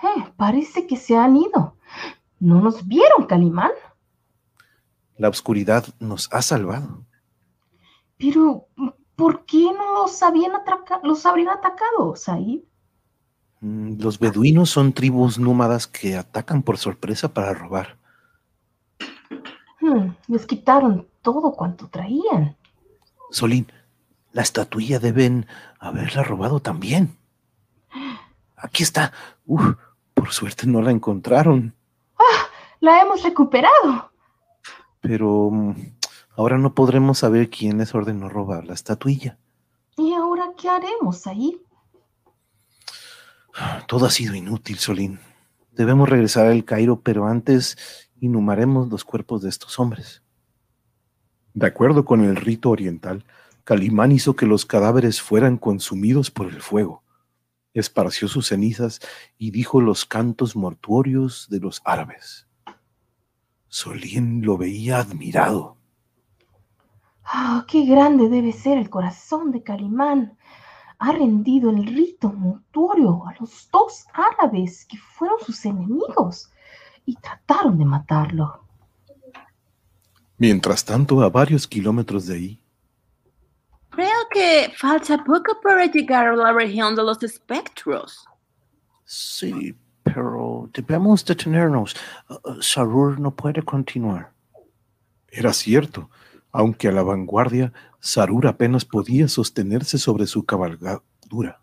Eh, 0.03 0.25
parece 0.37 0.89
que 0.89 0.97
se 0.97 1.17
han 1.17 1.37
ido. 1.37 1.77
¿No 2.41 2.61
nos 2.61 2.87
vieron, 2.89 3.27
Calimán? 3.27 3.71
La 5.19 5.29
oscuridad 5.29 5.85
nos 6.01 6.29
ha 6.33 6.43
salvado. 6.43 7.05
Pero, 8.17 8.67
¿por 9.15 9.45
qué 9.45 9.71
no 9.73 9.93
los, 10.03 10.21
habían 10.23 10.53
atraca- 10.53 11.01
los 11.05 11.25
habrían 11.27 11.51
atacado, 11.51 12.17
Said? 12.17 12.63
Mm, 13.61 14.01
Los 14.01 14.19
beduinos 14.19 14.71
son 14.71 14.93
tribus 14.93 15.39
nómadas 15.39 15.87
que 15.87 16.17
atacan 16.17 16.63
por 16.63 16.77
sorpresa 16.77 17.33
para 17.33 17.55
robar. 17.55 17.99
Hmm, 19.81 20.11
les 20.27 20.45
quitaron 20.47 21.07
todo 21.23 21.53
cuanto 21.53 21.89
traían. 21.89 22.57
Solín, 23.31 23.71
la 24.33 24.43
estatuilla 24.43 24.99
deben 24.99 25.47
haberla 25.79 26.23
robado 26.23 26.61
también. 26.61 27.17
Aquí 28.57 28.83
está. 28.83 29.13
Uf, 29.47 29.75
por 30.15 30.33
suerte 30.33 30.67
no 30.67 30.83
la 30.83 30.91
encontraron. 30.91 31.75
La 32.81 33.03
hemos 33.03 33.23
recuperado. 33.23 34.11
Pero 35.01 35.51
mm, 35.51 35.75
ahora 36.37 36.57
no 36.57 36.75
podremos 36.75 37.19
saber 37.19 37.51
quién 37.51 37.79
les 37.79 37.95
ordenó 37.95 38.29
robar 38.29 38.67
la 38.67 38.75
estatuilla. 38.75 39.39
¿Y 39.97 40.15
ahora 40.15 40.51
qué 40.57 40.69
haremos 40.69 41.27
ahí? 41.27 41.61
Todo 43.87 44.07
ha 44.07 44.11
sido 44.11 44.35
inútil, 44.35 44.79
Solín. 44.79 45.21
Debemos 45.73 46.09
regresar 46.09 46.47
al 46.47 46.65
Cairo, 46.65 47.01
pero 47.01 47.27
antes 47.27 47.77
inhumaremos 48.21 48.89
los 48.89 49.05
cuerpos 49.05 49.43
de 49.43 49.51
estos 49.51 49.79
hombres. 49.79 50.23
De 51.53 51.67
acuerdo 51.67 52.05
con 52.05 52.23
el 52.25 52.37
rito 52.37 52.71
oriental, 52.71 53.25
Calimán 53.71 54.11
hizo 54.11 54.35
que 54.35 54.47
los 54.47 54.67
cadáveres 54.67 55.23
fueran 55.23 55.57
consumidos 55.57 56.33
por 56.33 56.49
el 56.49 56.61
fuego. 56.61 57.05
Esparció 57.73 58.27
sus 58.27 58.49
cenizas 58.49 58.99
y 59.39 59.53
dijo 59.53 59.81
los 59.81 60.05
cantos 60.05 60.57
mortuorios 60.57 61.47
de 61.49 61.61
los 61.61 61.81
árabes. 61.85 62.49
Solín 63.69 64.45
lo 64.45 64.59
veía 64.59 64.99
admirado. 64.99 65.77
Ah, 67.23 67.65
qué 67.69 67.87
grande 67.87 68.29
debe 68.29 68.51
ser 68.51 68.77
el 68.77 68.91
corazón 68.91 69.53
de 69.53 69.63
Calimán. 69.63 70.37
Ha 70.99 71.13
rendido 71.13 71.71
el 71.71 71.87
rito 71.87 72.33
mortuorio 72.33 73.25
a 73.29 73.37
los 73.39 73.69
dos 73.71 74.05
árabes 74.13 74.85
que 74.85 74.99
fueron 74.99 75.39
sus 75.47 75.65
enemigos 75.65 76.51
y 77.07 77.15
trataron 77.15 77.79
de 77.79 77.85
matarlo. 77.85 78.65
Mientras 80.39 80.85
tanto, 80.85 81.23
a 81.23 81.31
varios 81.31 81.69
kilómetros 81.69 82.27
de 82.27 82.35
ahí, 82.35 82.60
Creo 83.91 84.29
que 84.33 84.73
falta 84.77 85.23
poco 85.25 85.61
para 85.63 85.87
llegar 85.87 86.29
a 86.29 86.37
la 86.37 86.53
región 86.53 86.95
de 86.95 87.03
los 87.03 87.23
espectros. 87.23 88.25
Sí, 89.05 89.75
pero 90.03 90.71
debemos 90.73 91.25
detenernos. 91.25 91.97
Uh, 92.29 92.51
uh, 92.51 92.63
Sarur 92.63 93.19
no 93.19 93.35
puede 93.35 93.63
continuar. 93.63 94.33
Era 95.29 95.53
cierto, 95.53 96.11
aunque 96.53 96.89
a 96.89 96.93
la 96.93 97.03
vanguardia, 97.03 97.73
Sarur 97.99 98.47
apenas 98.47 98.85
podía 98.85 99.29
sostenerse 99.29 99.99
sobre 99.99 100.27
su 100.27 100.45
cabalgadura. 100.45 101.61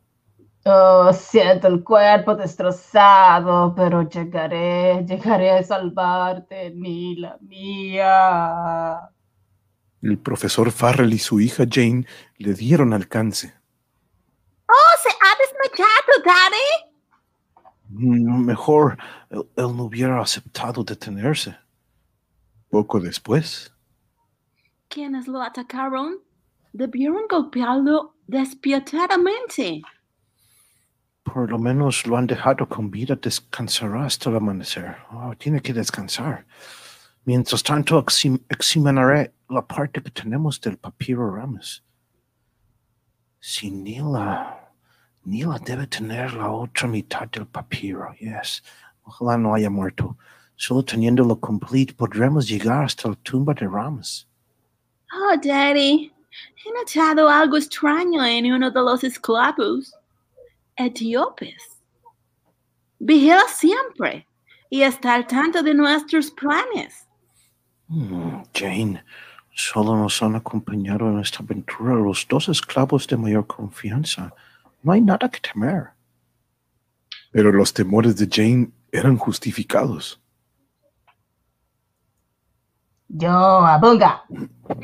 Oh, 0.65 1.13
siento 1.13 1.67
el 1.67 1.81
cuerpo 1.81 2.35
destrozado, 2.35 3.73
pero 3.73 4.01
llegaré, 4.09 5.05
llegaré 5.05 5.51
a 5.51 5.63
salvarte, 5.63 6.71
Nila 6.71 7.37
mía. 7.39 9.09
El 10.01 10.17
profesor 10.19 10.71
Farrell 10.71 11.13
y 11.13 11.17
su 11.19 11.39
hija 11.39 11.65
Jane 11.69 12.05
le 12.37 12.53
dieron 12.53 12.93
alcance. 12.93 13.53
¡Oh, 14.67 14.97
se 15.01 15.09
ha 15.09 15.33
desmayado, 15.39 16.23
Daddy! 16.25 16.93
Mm, 17.89 18.45
Mejor, 18.45 18.97
él, 19.29 19.43
él 19.55 19.75
no 19.75 19.83
hubiera 19.83 20.21
aceptado 20.21 20.83
detenerse. 20.83 21.57
Poco 22.69 22.99
después, 22.99 23.73
¿Quiénes 24.89 25.27
lo 25.27 25.41
atacaron? 25.41 26.19
Debieron 26.73 27.23
golpearlo 27.29 28.15
despiadadamente. 28.27 29.81
por 31.23 31.49
lo 31.49 31.59
menos 31.59 32.05
lo 32.07 32.15
han 32.17 32.25
dejado 32.27 32.67
con 32.69 32.89
vida. 32.89 33.15
Descansará 33.15 34.05
hasta 34.05 34.29
el 34.29 34.37
amanecer. 34.37 34.95
Oh, 35.11 35.33
tiene 35.37 35.61
que 35.61 35.73
descansar. 35.73 36.45
Mientras 37.27 37.61
tanto, 37.61 37.99
examinaré 38.47 39.33
la 39.49 39.61
parte 39.61 40.01
que 40.01 40.09
tenemos 40.11 40.61
del 40.61 40.77
papiro 40.77 41.29
Ramos. 41.29 41.83
Si 43.41 43.69
Nila, 43.69 44.71
Nila 45.25 45.59
debe 45.59 45.87
tener 45.87 46.33
la 46.35 46.49
otra 46.49 46.87
mitad 46.87 47.27
del 47.27 47.45
papiro, 47.45 48.13
yes. 48.13 48.63
Ojalá 49.03 49.37
no 49.37 49.53
haya 49.53 49.69
muerto. 49.69 50.15
Solo 50.55 50.85
teniéndolo 50.85 51.37
complete 51.37 51.93
podremos 51.93 52.47
llegar 52.47 52.85
hasta 52.85 53.09
la 53.09 53.15
tumba 53.15 53.53
de 53.53 53.67
Ramos. 53.67 54.25
Oh, 55.11 55.35
Daddy, 55.35 56.13
he 56.65 56.71
notado 56.71 57.27
algo 57.27 57.57
extraño 57.57 58.23
en 58.23 58.53
uno 58.53 58.71
de 58.71 58.79
los 58.79 59.03
esclavos. 59.03 59.93
Etíopes. 60.77 61.81
Vigila 62.99 63.43
siempre 63.49 64.25
y 64.69 64.83
está 64.83 65.15
al 65.15 65.27
tanto 65.27 65.61
de 65.61 65.73
nuestros 65.73 66.31
planes. 66.31 67.06
Hmm, 67.87 68.43
Jane, 68.53 69.03
solo 69.53 69.95
nos 69.95 70.21
han 70.21 70.35
acompañado 70.35 71.09
en 71.09 71.19
esta 71.19 71.43
aventura 71.43 71.93
los 71.95 72.27
dos 72.27 72.49
esclavos 72.49 73.07
de 73.07 73.17
mayor 73.17 73.47
confianza. 73.47 74.33
No 74.83 74.91
hay 74.91 75.01
nada 75.01 75.29
que 75.29 75.39
temer. 75.39 75.89
Pero 77.31 77.51
los 77.51 77.73
temores 77.73 78.15
de 78.17 78.27
Jane 78.29 78.69
eran 78.91 79.17
justificados. 79.17 80.21
Yo, 83.09 83.29
Abunga, 83.29 84.25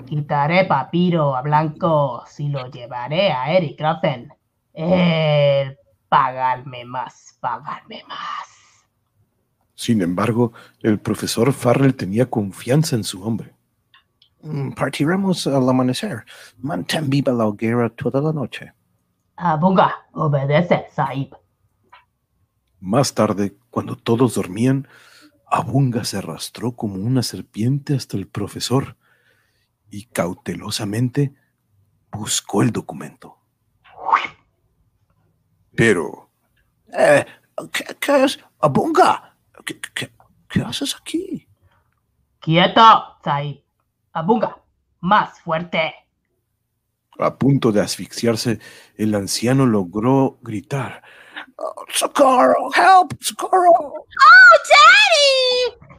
quitaré 0.06 0.64
papiro 0.66 1.36
a 1.36 1.41
Blanco 1.41 2.24
si 2.26 2.47
lo 2.47 2.72
llevaré 2.72 3.32
a 3.34 3.51
Eric 3.51 3.82
Rotten. 3.82 4.34
Eh, 4.74 5.76
pagarme 6.08 6.86
más, 6.86 7.38
pagarme 7.41 8.04
más. 8.08 8.53
Sin 9.84 10.01
embargo, 10.01 10.53
el 10.81 10.97
profesor 10.97 11.51
Farrell 11.51 11.93
tenía 11.93 12.29
confianza 12.29 12.95
en 12.95 13.03
su 13.03 13.21
hombre. 13.21 13.53
"Mm, 14.41 14.71
Partiremos 14.71 15.45
al 15.45 15.67
amanecer. 15.67 16.23
Mantén 16.57 17.09
viva 17.09 17.34
la 17.34 17.45
hoguera 17.45 17.89
toda 17.89 18.21
la 18.21 18.31
noche. 18.31 18.71
Abunga, 19.36 19.93
obedece, 20.13 20.86
Saib. 20.95 21.36
Más 22.79 23.13
tarde, 23.13 23.57
cuando 23.69 23.97
todos 23.97 24.36
dormían, 24.36 24.88
Abunga 25.47 26.05
se 26.05 26.17
arrastró 26.19 26.71
como 26.71 26.95
una 26.95 27.21
serpiente 27.21 27.93
hasta 27.93 28.15
el 28.15 28.25
profesor 28.27 28.95
y 29.91 30.05
cautelosamente 30.05 31.34
buscó 32.09 32.61
el 32.61 32.71
documento. 32.71 33.38
Pero... 35.75 36.29
Eh, 36.97 37.25
¿qué, 37.73 37.84
qué 37.99 38.23
es? 38.23 38.39
Abunga, 38.61 39.32
¿Qué, 39.66 39.80
qué, 39.80 40.11
qué 40.49 40.61
haces 40.61 40.95
aquí? 40.95 41.47
Quieto, 42.39 43.18
Saib. 43.24 43.64
Abunga, 44.14 44.61
más 45.01 45.39
fuerte. 45.41 45.93
A 47.20 47.36
punto 47.36 47.72
de 47.72 47.82
asfixiarse, 47.82 48.59
el 48.95 49.16
anciano 49.16 49.66
logró 49.66 50.39
gritar. 50.41 51.01
"Oh, 51.57 51.86
¡Socorro! 51.89 52.70
¡Help! 52.76 53.14
¡Socorro! 53.22 53.70
¡Oh, 53.72 54.05
Daddy! 54.70 55.93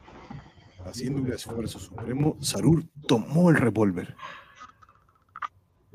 Haciendo 0.89 1.23
un 1.23 1.33
esfuerzo 1.33 1.79
supremo, 1.79 2.37
Sarur 2.41 2.85
tomó 3.07 3.51
el 3.51 3.57
revólver. 3.57 4.17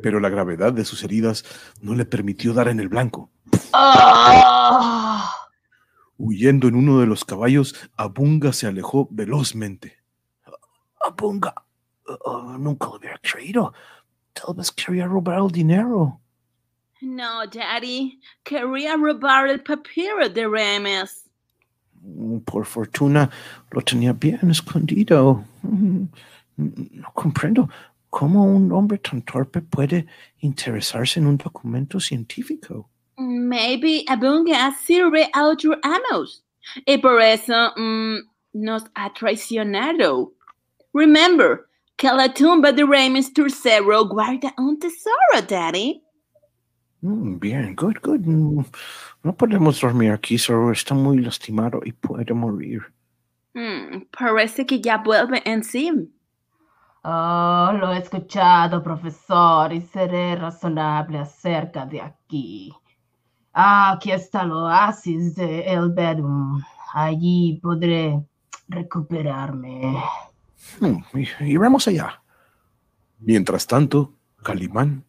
Pero 0.01 0.19
la 0.19 0.29
gravedad 0.29 0.71
de 0.73 0.85
sus 0.85 1.03
heridas 1.03 1.43
no 1.81 1.93
le 1.95 2.05
permitió 2.05 2.53
dar 2.53 2.69
en 2.69 2.79
el 2.79 2.87
blanco. 2.89 3.29
Ah. 3.73 5.31
Huyendo 6.21 6.67
en 6.67 6.75
uno 6.75 6.99
de 6.99 7.07
los 7.07 7.23
caballos, 7.23 7.73
Abunga 7.95 8.51
se 8.51 8.67
alejó 8.67 9.07
velozmente. 9.09 9.97
Abunga, 11.01 11.55
uh, 12.25 12.57
nunca 12.57 12.87
lo 12.87 12.97
hubiera 12.97 13.17
creído. 13.19 13.73
Tal 14.33 14.53
vez 14.55 14.69
quería 14.69 15.05
robar 15.07 15.39
el 15.39 15.49
dinero. 15.49 16.19
No, 17.01 17.47
Daddy. 17.47 18.19
Quería 18.43 18.97
robar 18.97 19.47
el 19.47 19.63
papiro 19.63 20.27
de 20.29 20.45
Remes. 20.45 21.25
Mm, 22.01 22.39
Por 22.39 22.65
fortuna 22.65 23.29
lo 23.71 23.81
tenía 23.81 24.11
bien 24.11 24.51
escondido. 24.51 25.45
Mm, 25.61 26.03
No 26.57 27.11
comprendo 27.13 27.69
cómo 28.09 28.43
un 28.43 28.69
hombre 28.73 28.97
tan 28.97 29.21
torpe 29.21 29.61
puede 29.61 30.05
interesarse 30.39 31.21
en 31.21 31.27
un 31.27 31.37
documento 31.37 31.97
científico. 32.01 32.89
Maybe 33.19 34.03
Abunga 34.07 34.71
sirve 34.71 35.29
a 35.33 35.45
otros 35.45 35.77
amos. 35.83 36.43
Y 36.85 36.97
por 36.97 37.21
eso 37.21 37.73
mm, 37.75 38.17
nos 38.53 38.83
ha 38.95 39.11
traicionado. 39.13 40.33
Remember 40.93 41.65
que 41.97 42.07
la 42.07 42.33
tumba 42.33 42.71
de 42.71 42.85
Remes 42.85 43.31
III 43.35 44.07
guarda 44.07 44.53
un 44.57 44.79
tesoro, 44.79 45.41
Daddy. 45.47 46.01
Mm, 47.01 47.39
Bien, 47.39 47.75
good, 47.75 47.97
good. 48.01 48.21
Mm, 48.25 48.63
No 49.23 49.35
podemos 49.35 49.81
dormir 49.81 50.11
aquí, 50.13 50.37
solo 50.37 50.71
está 50.71 50.93
muy 50.95 51.17
lastimado 51.17 51.81
y 51.83 51.91
puede 51.91 52.33
morir. 52.33 52.81
Parece 54.17 54.65
que 54.65 54.79
ya 54.79 54.97
vuelve 54.97 55.41
en 55.45 55.63
sí. 55.63 55.91
Oh, 57.03 57.71
lo 57.79 57.93
he 57.93 57.97
escuchado, 57.97 58.81
profesor, 58.83 59.73
y 59.73 59.81
seré 59.81 60.35
razonable 60.35 61.17
acerca 61.19 61.85
de 61.85 62.01
aquí. 62.01 62.73
Ah, 63.53 63.93
aquí 63.93 64.11
está 64.11 64.43
el 64.43 64.51
oasis 64.51 65.35
de 65.35 65.61
El 65.61 65.91
Bedum. 65.91 66.61
Allí 66.93 67.59
podré 67.61 68.23
recuperarme. 68.67 70.01
Iremos 71.41 71.87
allá. 71.87 72.21
Mientras 73.19 73.67
tanto, 73.67 74.13
Calimán. 74.43 75.03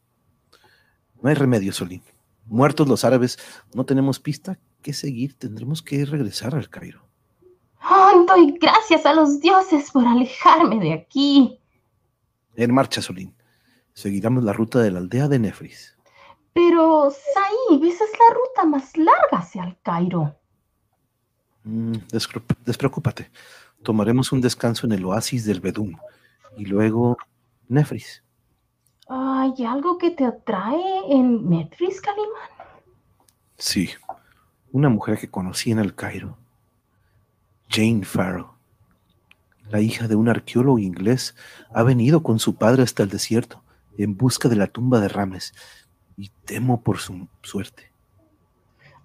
No 1.23 1.29
hay 1.29 1.35
remedio, 1.35 1.73
Solín. 1.73 2.03
Muertos 2.47 2.89
los 2.89 3.05
árabes, 3.05 3.39
no 3.75 3.85
tenemos 3.85 4.19
pista 4.19 4.59
que 4.83 4.93
seguir. 4.93 5.39
Tendremos 5.39 5.83
que 5.83 6.05
regresar 6.05 6.55
al 6.55 6.69
Cairo. 6.69 7.03
Oh, 7.89 8.25
doy 8.27 8.59
gracias 8.61 9.07
a 9.07 9.15
los 9.15 9.41
dioses 9.41 9.91
por 9.91 10.07
alejarme 10.07 10.81
de 10.81 10.93
aquí. 10.95 11.61
En 12.57 12.75
marcha, 12.75 13.01
Solín. 13.01 13.35
Seguiremos 13.93 14.43
la 14.45 14.53
ruta 14.53 14.81
de 14.81 14.91
la 14.91 14.99
aldea 14.99 15.29
de 15.29 15.39
Nefris. 15.39 15.97
Pero, 16.53 17.11
Saib, 17.11 17.85
esa 17.85 18.05
es 18.05 18.11
la 18.13 18.35
ruta 18.35 18.65
más 18.65 18.97
larga 18.97 19.39
hacia 19.39 19.65
el 19.65 19.77
Cairo. 19.83 20.35
Mm, 21.65 21.93
despreocúpate. 22.65 23.31
Tomaremos 23.83 24.33
un 24.33 24.41
descanso 24.41 24.87
en 24.87 24.93
el 24.93 25.05
oasis 25.05 25.45
del 25.45 25.61
Bedum 25.61 25.97
y 26.57 26.67
luego 26.67 27.17
Nefris. 27.69 28.23
¿Hay 29.09 29.65
algo 29.65 29.99
que 29.99 30.11
te 30.11 30.25
atrae 30.25 31.03
en 31.09 31.49
Netflix, 31.49 32.01
Calimán? 32.01 32.77
Sí, 33.57 33.91
una 34.73 34.89
mujer 34.89 35.19
que 35.19 35.31
conocí 35.31 35.71
en 35.71 35.79
el 35.79 35.95
Cairo. 35.95 36.37
Jane 37.69 38.05
Farrell. 38.05 38.47
La 39.69 39.81
hija 39.81 40.09
de 40.09 40.17
un 40.17 40.29
arqueólogo 40.29 40.79
inglés 40.79 41.37
ha 41.73 41.83
venido 41.83 42.23
con 42.23 42.39
su 42.39 42.57
padre 42.57 42.83
hasta 42.83 43.03
el 43.03 43.09
desierto 43.09 43.63
en 43.97 44.17
busca 44.17 44.49
de 44.49 44.57
la 44.57 44.67
tumba 44.67 45.01
de 45.01 45.09
Rames 45.09 45.55
y 46.21 46.31
temo 46.45 46.83
por 46.83 46.99
su 46.99 47.27
suerte. 47.43 47.91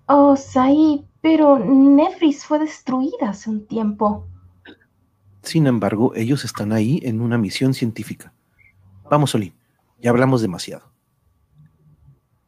Oh, 0.07 0.35
Saib, 0.35 1.05
pero 1.21 1.57
Nefris 1.57 2.45
fue 2.45 2.59
destruida 2.59 3.29
hace 3.29 3.49
un 3.49 3.65
tiempo. 3.65 4.27
Sin 5.41 5.65
embargo, 5.65 6.13
ellos 6.15 6.43
están 6.43 6.73
ahí 6.73 6.99
en 7.03 7.21
una 7.21 7.37
misión 7.37 7.73
científica. 7.73 8.33
Vamos, 9.09 9.31
Solín, 9.31 9.53
ya 10.01 10.09
hablamos 10.09 10.41
demasiado. 10.41 10.91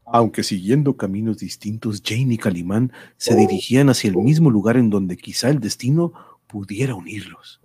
Aunque 0.06 0.44
siguiendo 0.44 0.98
caminos 0.98 1.38
distintos, 1.38 2.02
Jane 2.04 2.34
y 2.34 2.38
Calimán 2.38 2.92
se 3.18 3.36
dirigían 3.36 3.90
hacia 3.90 4.10
el 4.10 4.18
mismo 4.18 4.50
lugar 4.50 4.78
en 4.78 4.90
donde 4.90 5.18
quizá 5.18 5.50
el 5.50 5.60
destino 5.60 6.14
pudiera 6.48 6.96
unirlos, 6.96 7.60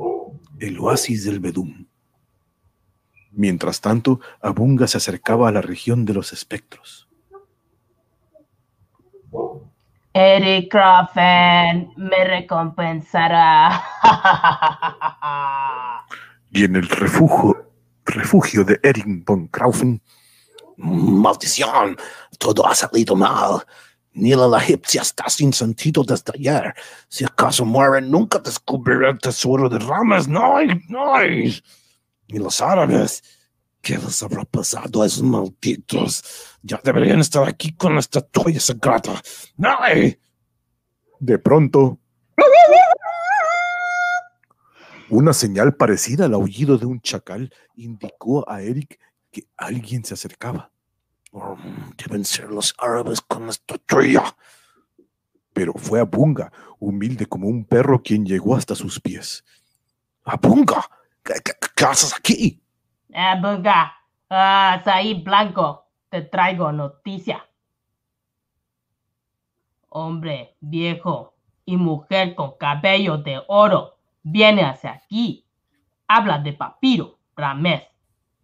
el 0.59 0.78
oasis 0.78 1.24
del 1.24 1.40
Bedum. 1.40 1.86
Mientras 3.33 3.80
tanto, 3.80 4.20
Abunga 4.41 4.87
se 4.87 4.99
acercaba 4.99 5.49
a 5.49 5.53
la 5.53 5.62
región 5.62 6.05
de 6.05 6.14
los 6.14 6.33
espectros. 6.33 7.09
Eric 10.14 10.70
Crawford 10.70 11.97
me 11.97 12.24
recompensará. 12.24 13.83
Y 16.51 16.64
en 16.64 16.76
el 16.76 16.87
refugio, 16.87 17.72
refugio 18.05 18.62
de 18.62 18.78
Erin 18.83 19.24
von 19.24 19.49
Kraufen, 19.49 20.03
Maldición, 20.76 21.97
todo 22.39 22.66
ha 22.66 22.74
salido 22.74 23.16
mal. 23.16 23.62
Nila 24.14 24.47
la 24.47 24.59
egipcia 24.59 25.01
está 25.01 25.30
sin 25.30 25.55
sentido 25.55 26.05
desde 26.05 26.33
ayer. 26.35 26.74
Si 27.09 27.24
acaso 27.24 27.64
muere, 27.64 28.03
nunca 28.03 28.39
descubriré 28.39 29.09
el 29.09 29.18
tesoro 29.18 29.70
de 29.70 29.78
ramas. 29.78 30.28
No 30.28 30.57
hay, 30.59 30.68
no 30.89 31.14
hay. 31.14 31.62
Y 32.33 32.39
los 32.39 32.62
árabes, 32.62 33.22
¿qué 33.83 33.99
les 33.99 34.22
habrá 34.22 34.45
pasado 34.45 35.03
a 35.03 35.07
esos 35.07 35.22
malditos? 35.22 36.24
Ya 36.62 36.80
deberían 36.83 37.20
estar 37.20 37.47
aquí 37.47 37.74
con 37.74 37.95
la 37.95 38.01
estatua 38.01 38.51
sagrada. 38.59 39.20
Hay. 39.80 40.18
De 41.20 41.39
pronto, 41.39 42.01
una 45.11 45.35
señal 45.35 45.76
parecida 45.76 46.24
al 46.24 46.33
aullido 46.33 46.78
de 46.78 46.87
un 46.87 47.03
chacal 47.03 47.53
indicó 47.76 48.49
a 48.51 48.62
Eric 48.62 48.99
que 49.30 49.47
alguien 49.59 50.05
se 50.05 50.14
acercaba. 50.14 50.72
Oh, 51.33 51.57
deben 51.99 52.24
ser 52.24 52.51
los 52.51 52.74
árabes 52.78 53.20
con 53.20 53.45
la 53.45 53.51
estatua. 53.51 54.37
Pero 55.53 55.74
fue 55.74 56.01
Abunga, 56.01 56.51
humilde 56.78 57.26
como 57.26 57.47
un 57.47 57.66
perro, 57.66 58.03
quien 58.03 58.24
llegó 58.24 58.57
hasta 58.57 58.74
sus 58.74 59.01
pies. 59.01 59.45
Apunga, 60.24 60.89
¿qué, 61.22 61.35
qué, 61.45 61.53
haces 61.85 62.14
aquí? 62.14 62.62
Abunga, 63.14 63.95
ah, 64.30 64.80
Saib 64.85 65.24
Blanco, 65.24 65.87
te 66.09 66.22
traigo 66.22 66.72
noticia. 66.72 67.45
Hombre 69.89 70.57
viejo 70.61 71.35
y 71.64 71.76
mujer 71.76 72.35
con 72.35 72.57
cabello 72.59 73.18
de 73.18 73.43
oro 73.49 73.99
viene 74.22 74.62
hacia 74.64 74.93
aquí. 74.93 75.47
Habla 76.09 76.39
de 76.39 76.53
papiro, 76.53 77.18
Ramés, 77.37 77.83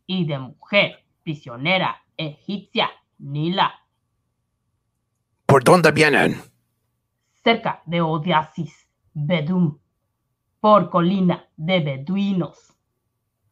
y 0.07 0.25
de 0.27 0.39
mujer 0.39 1.05
prisionera 1.23 2.03
egipcia, 2.17 2.91
Nila, 3.19 3.75
¿Por 5.47 5.65
dónde 5.65 5.91
vienen? 5.93 6.43
cerca 7.43 7.83
de 7.87 8.03
Odiasis, 8.03 8.87
Bedum, 9.15 9.79
por 10.61 10.91
colina 10.91 11.49
de 11.57 11.81
beduinos. 11.81 12.78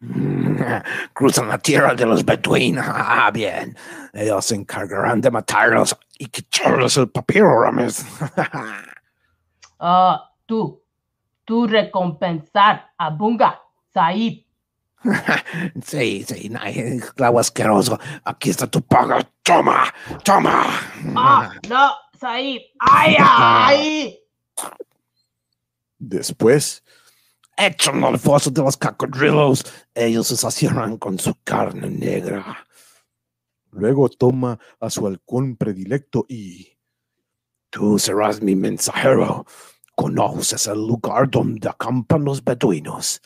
Cruzan 1.13 1.49
la 1.49 1.59
tierra 1.59 1.95
de 1.95 2.07
los 2.07 2.25
beduinos. 2.25 2.87
Ah, 2.89 3.31
bien. 3.33 3.77
Ellos 4.13 4.45
se 4.45 4.55
encargarán 4.55 5.21
de 5.21 5.31
matarlos 5.31 5.97
y 6.19 6.27
quitarles 6.27 6.97
el 6.97 7.09
papiro, 7.09 7.63
Rames. 7.63 8.05
Ah, 9.79 10.31
tú, 10.47 10.83
tú 11.45 11.67
recompensar 11.67 12.95
a 12.97 13.11
Bunga, 13.11 13.61
Saib. 13.93 14.47
sí, 15.85 16.25
sí, 16.27 16.51
ay, 16.59 16.99
clavo 17.15 17.39
asqueroso. 17.39 17.99
Aquí 18.25 18.49
está 18.49 18.67
tu 18.67 18.81
paga. 18.81 19.19
Toma, 19.43 19.93
toma. 20.25 20.65
Ah, 21.15 21.53
no, 21.69 21.93
Saib. 22.19 22.63
¡Ay, 22.79 23.17
ay! 23.21 24.19
Después, 25.99 26.83
Échalo 27.57 28.09
al 28.09 28.19
foso 28.19 28.51
de 28.51 28.63
los 28.63 28.77
cocodrilos. 28.77 29.65
Ellos 29.95 30.27
se 30.27 30.37
saciarán 30.37 30.99
con 30.99 31.19
su 31.19 31.35
carne 31.43 31.89
negra. 31.89 32.67
luego 33.71 34.09
toma 34.09 34.59
a 34.81 34.89
su 34.91 35.07
halcón 35.07 35.57
predilecto 35.57 36.25
y 36.29 36.73
Tú 37.71 37.99
serás 37.99 38.41
mi 38.41 38.57
mensajero. 38.57 39.45
conoces 39.95 40.67
el 40.67 40.79
lugar 40.87 41.29
donde 41.31 41.69
acampan 41.69 42.25
los 42.25 42.43
beduinos. 42.45 43.21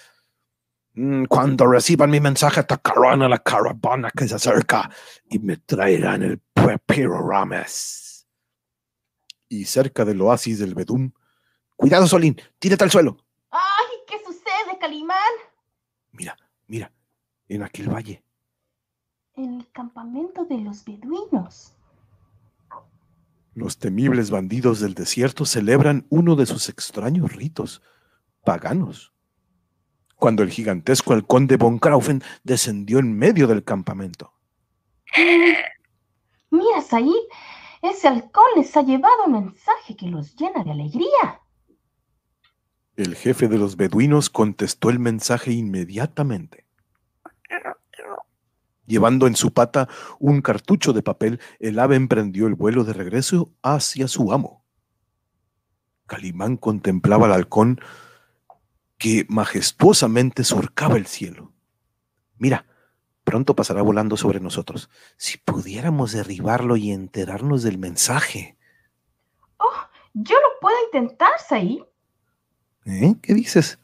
Mm, 0.94 1.24
Cuando 1.26 1.66
reciban 1.66 2.10
mi 2.10 2.20
mensaje, 2.20 2.60
atacarán 2.60 3.22
a 3.22 3.28
la 3.28 3.38
caravana 3.38 4.10
que 4.10 4.26
se 4.26 4.34
acerca 4.36 4.90
y 5.28 5.38
me 5.38 5.56
traerán 5.56 6.22
el 6.22 6.38
Pepiro 6.52 7.20
Rames. 7.28 8.26
Y 9.48 9.64
cerca 9.66 10.04
del 10.04 10.20
oasis 10.20 10.58
del 10.60 10.74
Bedum, 10.74 11.12
cuidado 11.76 12.06
Solín, 12.06 12.40
tírate 12.58 12.84
al 12.84 12.90
suelo. 12.90 13.18
¡Ay! 14.80 14.88
¿Qué 14.88 14.88
sucede, 14.88 14.88
Calimán? 14.88 15.16
Mira, 16.12 16.36
mira, 16.66 16.92
en 17.48 17.62
aquel 17.62 17.88
valle. 17.88 18.22
En 19.36 19.54
el 19.54 19.70
campamento 19.72 20.44
de 20.44 20.58
los 20.58 20.84
beduinos. 20.84 21.74
Los 23.54 23.78
temibles 23.78 24.30
bandidos 24.30 24.80
del 24.80 24.94
desierto 24.94 25.44
celebran 25.44 26.06
uno 26.08 26.36
de 26.36 26.46
sus 26.46 26.68
extraños 26.68 27.32
ritos 27.34 27.82
paganos. 28.44 29.12
Cuando 30.16 30.42
el 30.42 30.50
gigantesco 30.50 31.12
halcón 31.12 31.46
de 31.46 31.56
Von 31.56 31.78
Kraufen 31.78 32.22
descendió 32.44 32.98
en 32.98 33.16
medio 33.16 33.46
del 33.46 33.64
campamento. 33.64 34.32
Mira, 36.50 36.80
Said, 36.82 37.06
ese 37.82 38.08
halcón 38.08 38.44
les 38.56 38.76
ha 38.76 38.82
llevado 38.82 39.24
un 39.26 39.32
mensaje 39.32 39.96
que 39.96 40.06
los 40.06 40.36
llena 40.36 40.62
de 40.62 40.72
alegría. 40.72 41.40
El 42.96 43.14
jefe 43.14 43.48
de 43.48 43.58
los 43.58 43.76
beduinos 43.76 44.30
contestó 44.30 44.90
el 44.90 44.98
mensaje 44.98 45.52
inmediatamente. 45.52 46.66
Llevando 48.86 49.26
en 49.26 49.36
su 49.36 49.52
pata 49.52 49.88
un 50.18 50.42
cartucho 50.42 50.92
de 50.92 51.02
papel, 51.02 51.40
el 51.60 51.78
ave 51.78 51.96
emprendió 51.96 52.46
el 52.48 52.54
vuelo 52.54 52.82
de 52.82 52.92
regreso 52.92 53.52
hacia 53.62 54.08
su 54.08 54.32
amo. 54.32 54.64
Calimán 56.06 56.56
contemplaba 56.56 57.26
al 57.26 57.32
halcón 57.32 57.80
que 58.98 59.24
majestuosamente 59.28 60.42
surcaba 60.42 60.96
el 60.96 61.06
cielo. 61.06 61.52
Mira, 62.36 62.66
pronto 63.22 63.54
pasará 63.54 63.80
volando 63.80 64.16
sobre 64.16 64.40
nosotros. 64.40 64.90
Si 65.16 65.38
pudiéramos 65.38 66.10
derribarlo 66.12 66.76
y 66.76 66.90
enterarnos 66.90 67.62
del 67.62 67.78
mensaje. 67.78 68.58
Yo 70.12 70.34
lo 70.34 70.48
puedo 70.60 70.76
intentar, 70.86 71.30
Said. 71.48 71.82
¿Eh? 72.86 73.14
¿Qué 73.22 73.34
dices? 73.34 73.78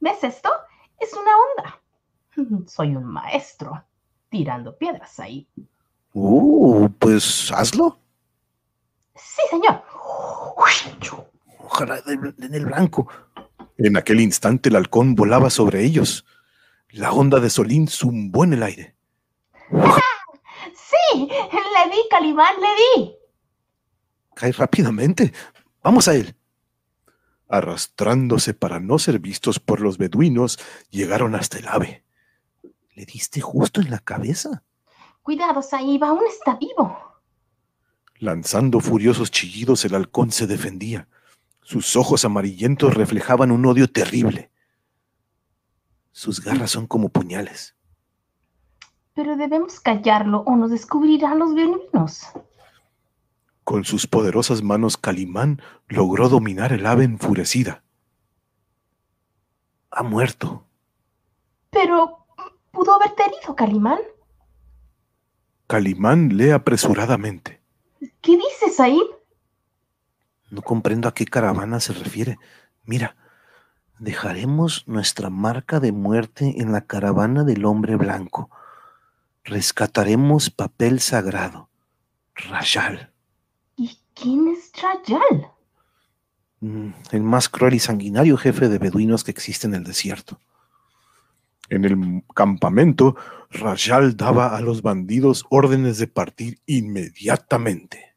¿Ves 0.00 0.24
esto? 0.24 0.50
Es 0.98 1.12
una 1.12 1.30
onda. 1.36 2.66
Soy 2.68 2.94
un 2.94 3.04
maestro 3.04 3.84
tirando 4.28 4.76
piedras 4.76 5.18
ahí. 5.18 5.48
Uh, 6.12 6.88
pues 6.98 7.50
hazlo. 7.52 7.98
Sí, 9.14 9.42
señor. 9.50 9.82
Ojalá 11.58 12.00
den 12.02 12.54
el 12.54 12.66
blanco. 12.66 13.08
En 13.78 13.96
aquel 13.96 14.20
instante 14.20 14.68
el 14.68 14.76
halcón 14.76 15.14
volaba 15.14 15.50
sobre 15.50 15.84
ellos. 15.84 16.24
La 16.90 17.12
onda 17.12 17.40
de 17.40 17.50
Solín 17.50 17.88
zumbó 17.88 18.44
en 18.44 18.52
el 18.54 18.62
aire. 18.62 18.96
Sí, 19.70 21.28
le 21.28 21.90
di, 21.90 21.98
Calimán, 22.10 22.54
le 22.60 22.68
di. 23.02 23.16
Cae 24.34 24.52
rápidamente. 24.52 25.32
Vamos 25.82 26.08
a 26.08 26.14
él. 26.14 26.35
Arrastrándose 27.48 28.54
para 28.54 28.80
no 28.80 28.98
ser 28.98 29.20
vistos 29.20 29.60
por 29.60 29.80
los 29.80 29.98
beduinos, 29.98 30.58
llegaron 30.90 31.34
hasta 31.34 31.58
el 31.58 31.68
ave. 31.68 32.04
¿Le 32.94 33.04
diste 33.04 33.40
justo 33.40 33.80
en 33.80 33.90
la 33.90 33.98
cabeza? 33.98 34.64
Cuidado, 35.22 35.62
Said, 35.62 36.02
aún 36.02 36.22
está 36.28 36.56
vivo. 36.56 36.96
Lanzando 38.18 38.80
furiosos 38.80 39.30
chillidos, 39.30 39.84
el 39.84 39.94
halcón 39.94 40.30
se 40.30 40.46
defendía. 40.46 41.08
Sus 41.62 41.96
ojos 41.96 42.24
amarillentos 42.24 42.94
reflejaban 42.94 43.50
un 43.50 43.66
odio 43.66 43.90
terrible. 43.90 44.50
Sus 46.12 46.42
garras 46.42 46.70
son 46.70 46.86
como 46.86 47.10
puñales. 47.10 47.76
Pero 49.14 49.36
debemos 49.36 49.80
callarlo 49.80 50.40
o 50.46 50.56
nos 50.56 50.70
descubrirán 50.70 51.38
los 51.38 51.54
beduinos. 51.54 52.22
Con 53.66 53.84
sus 53.84 54.06
poderosas 54.06 54.62
manos, 54.62 54.96
Calimán 54.96 55.60
logró 55.88 56.28
dominar 56.28 56.72
el 56.72 56.86
ave 56.86 57.02
enfurecida. 57.02 57.82
Ha 59.90 60.04
muerto. 60.04 60.68
Pero 61.70 62.28
pudo 62.70 62.94
haberte 62.94 63.24
herido, 63.24 63.56
Calimán. 63.56 63.98
Calimán 65.66 66.36
lee 66.36 66.50
apresuradamente. 66.50 67.60
¿Qué 68.20 68.36
dices, 68.36 68.76
Said? 68.76 69.00
No 70.48 70.62
comprendo 70.62 71.08
a 71.08 71.14
qué 71.14 71.24
caravana 71.24 71.80
se 71.80 71.92
refiere. 71.92 72.38
Mira, 72.84 73.16
dejaremos 73.98 74.86
nuestra 74.86 75.28
marca 75.28 75.80
de 75.80 75.90
muerte 75.90 76.54
en 76.58 76.70
la 76.70 76.82
caravana 76.82 77.42
del 77.42 77.64
hombre 77.64 77.96
blanco. 77.96 78.48
Rescataremos 79.42 80.50
papel 80.50 81.00
sagrado. 81.00 81.68
Rayal, 82.36 83.10
¿Y 83.10 83.15
quién 84.16 84.48
es 84.48 84.72
Rayal? 84.82 85.52
mm, 86.60 86.90
el 87.12 87.22
más 87.22 87.48
cruel 87.48 87.74
y 87.74 87.78
sanguinario 87.78 88.36
jefe 88.36 88.68
de 88.68 88.78
beduinos 88.78 89.22
que 89.22 89.30
existe 89.30 89.66
en 89.66 89.74
el 89.74 89.84
desierto. 89.84 90.40
En 91.68 91.84
el 91.84 92.24
campamento, 92.34 93.16
Rayal 93.50 94.16
daba 94.16 94.56
a 94.56 94.60
los 94.60 94.82
bandidos 94.82 95.44
órdenes 95.50 95.98
de 95.98 96.06
partir 96.06 96.60
inmediatamente. 96.66 98.14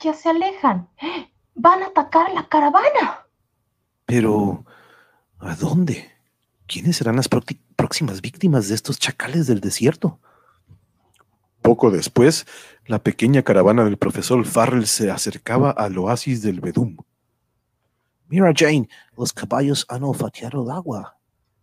Ya 0.00 0.14
se 0.14 0.28
alejan. 0.28 0.88
Van 1.54 1.82
a 1.82 1.86
atacar 1.86 2.32
la 2.32 2.48
caravana. 2.48 3.26
Pero, 4.04 4.64
¿a 5.38 5.54
dónde? 5.54 6.10
¿Quiénes 6.66 6.96
serán 6.96 7.16
las 7.16 7.28
próximas 7.28 8.20
víctimas 8.20 8.68
de 8.68 8.74
estos 8.74 8.98
chacales 8.98 9.46
del 9.46 9.60
desierto? 9.60 10.20
Poco 11.62 11.90
después, 11.90 12.46
la 12.86 12.98
pequeña 12.98 13.42
caravana 13.42 13.84
del 13.84 13.96
profesor 13.96 14.44
Farrell 14.44 14.86
se 14.86 15.10
acercaba 15.10 15.70
al 15.70 15.96
oasis 15.96 16.42
del 16.42 16.60
Bedum. 16.60 16.96
Mira, 18.28 18.52
Jane, 18.54 18.88
los 19.16 19.32
caballos 19.32 19.86
han 19.88 20.02
olfateado 20.02 20.64
el 20.64 20.70
agua. 20.70 21.16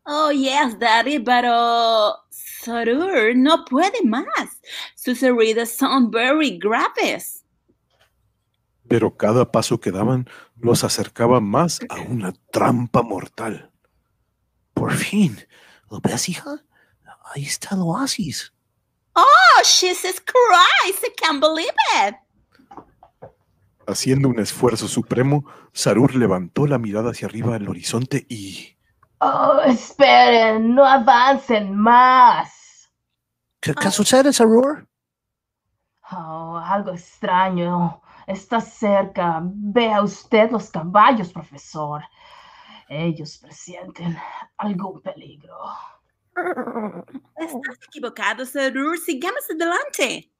Oh, 0.05 0.31
yes, 0.31 0.79
Daddy, 0.79 1.19
pero 1.19 2.15
Sarur 2.29 3.35
no 3.35 3.65
puede 3.65 4.01
más. 4.03 4.61
Sus 4.95 5.21
heridas 5.21 5.75
son 5.75 6.09
very 6.09 6.57
graves. 6.57 7.43
Pero 8.87 9.15
cada 9.15 9.51
paso 9.51 9.79
que 9.79 9.91
daban 9.91 10.27
los 10.55 10.83
acercaba 10.83 11.41
más 11.41 11.79
a 11.89 12.01
una 12.01 12.33
trampa 12.51 13.03
mortal. 13.03 13.69
Por 14.73 14.93
fin, 14.93 15.37
¿lo 15.91 15.99
ves, 15.99 16.29
hija? 16.29 16.63
Ahí 17.33 17.43
está 17.43 17.75
el 17.75 17.81
oasis. 17.81 18.53
Oh, 19.21 19.61
Jesus 19.63 20.21
Christ, 20.21 21.03
I 21.03 21.13
can't 21.17 21.41
believe 21.41 21.73
it. 22.05 22.15
Haciendo 23.85 24.29
un 24.29 24.39
esfuerzo 24.39 24.87
supremo, 24.87 25.43
Sarur 25.73 26.15
levantó 26.15 26.67
la 26.67 26.77
mirada 26.77 27.11
hacia 27.11 27.27
arriba 27.27 27.55
al 27.55 27.67
horizonte 27.67 28.25
y... 28.29 28.77
Oh, 29.19 29.59
esperen, 29.65 30.73
no 30.73 30.85
avancen 30.85 31.75
más. 31.75 32.89
¿Qué, 33.59 33.73
qué 33.73 33.91
sucede, 33.91 34.31
Sarur? 34.31 34.87
Oh, 36.11 36.57
algo 36.63 36.91
extraño. 36.91 38.01
Está 38.25 38.61
cerca. 38.61 39.41
Vea 39.43 40.01
usted 40.01 40.51
los 40.51 40.69
caballos, 40.69 41.33
profesor. 41.33 42.03
Ellos 42.87 43.37
presienten 43.37 44.17
algún 44.57 45.01
peligro. 45.01 45.57
Estás 47.35 47.77
equivocado, 47.87 48.45
Sarur. 48.45 48.97
Sigamos 48.97 49.43
adelante. 49.49 50.31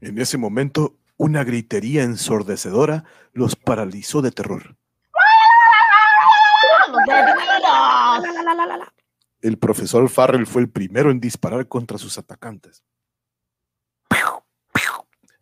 En 0.00 0.18
ese 0.18 0.38
momento, 0.38 0.98
una 1.16 1.44
gritería 1.44 2.02
ensordecedora 2.02 3.04
los 3.32 3.56
paralizó 3.56 4.22
de 4.22 4.30
terror. 4.30 4.76
El 9.40 9.58
profesor 9.58 10.08
Farrell 10.08 10.46
fue 10.46 10.62
el 10.62 10.70
primero 10.70 11.10
en 11.10 11.20
disparar 11.20 11.68
contra 11.68 11.98
sus 11.98 12.18
atacantes. 12.18 12.82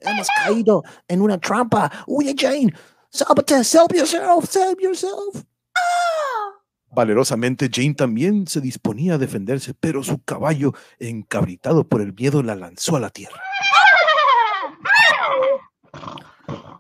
Hemos 0.01 0.29
caído 0.45 0.83
en 1.07 1.23
una 1.23 1.39
trampa. 1.39 1.91
Huye, 2.07 2.35
Jane. 2.37 2.75
Sálvate, 3.09 3.63
save 3.63 3.99
yourself, 3.99 4.49
save 4.49 4.77
yourself. 4.81 5.45
Valerosamente, 6.95 7.71
Jane 7.73 7.95
también 7.95 8.47
se 8.47 8.61
disponía 8.61 9.15
a 9.15 9.19
defenderse, 9.19 9.73
pero 9.73 10.03
su 10.03 10.23
caballo, 10.23 10.75
encabritado 10.99 11.89
por 11.89 12.03
el 12.03 12.13
miedo, 12.13 12.43
la 12.43 12.55
lanzó 12.55 12.97
a 12.97 13.01
la 13.01 13.09
tierra. 13.09 13.41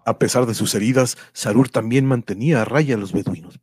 A 0.04 0.18
pesar 0.18 0.44
de 0.44 0.54
sus 0.54 0.74
heridas, 0.74 1.16
Sarur 1.32 1.70
también 1.70 2.04
mantenía 2.04 2.60
a 2.60 2.64
raya 2.66 2.96
a 2.96 2.98
los 2.98 3.12
beduinos. 3.12 3.58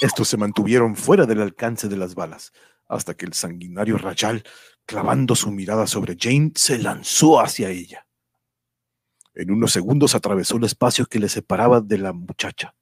Estos 0.00 0.28
se 0.28 0.36
mantuvieron 0.36 0.94
fuera 0.94 1.26
del 1.26 1.40
alcance 1.40 1.88
de 1.88 1.96
las 1.96 2.14
balas, 2.14 2.52
hasta 2.86 3.14
que 3.14 3.26
el 3.26 3.32
sanguinario 3.32 3.98
Rayal, 3.98 4.44
clavando 4.84 5.34
su 5.34 5.50
mirada 5.50 5.88
sobre 5.88 6.16
Jane, 6.20 6.52
se 6.54 6.78
lanzó 6.78 7.40
hacia 7.40 7.70
ella. 7.70 8.06
En 9.34 9.50
unos 9.50 9.72
segundos 9.72 10.14
atravesó 10.14 10.58
el 10.58 10.64
espacio 10.64 11.06
que 11.06 11.18
le 11.18 11.28
separaba 11.28 11.80
de 11.80 11.98
la 11.98 12.12
muchacha. 12.12 12.74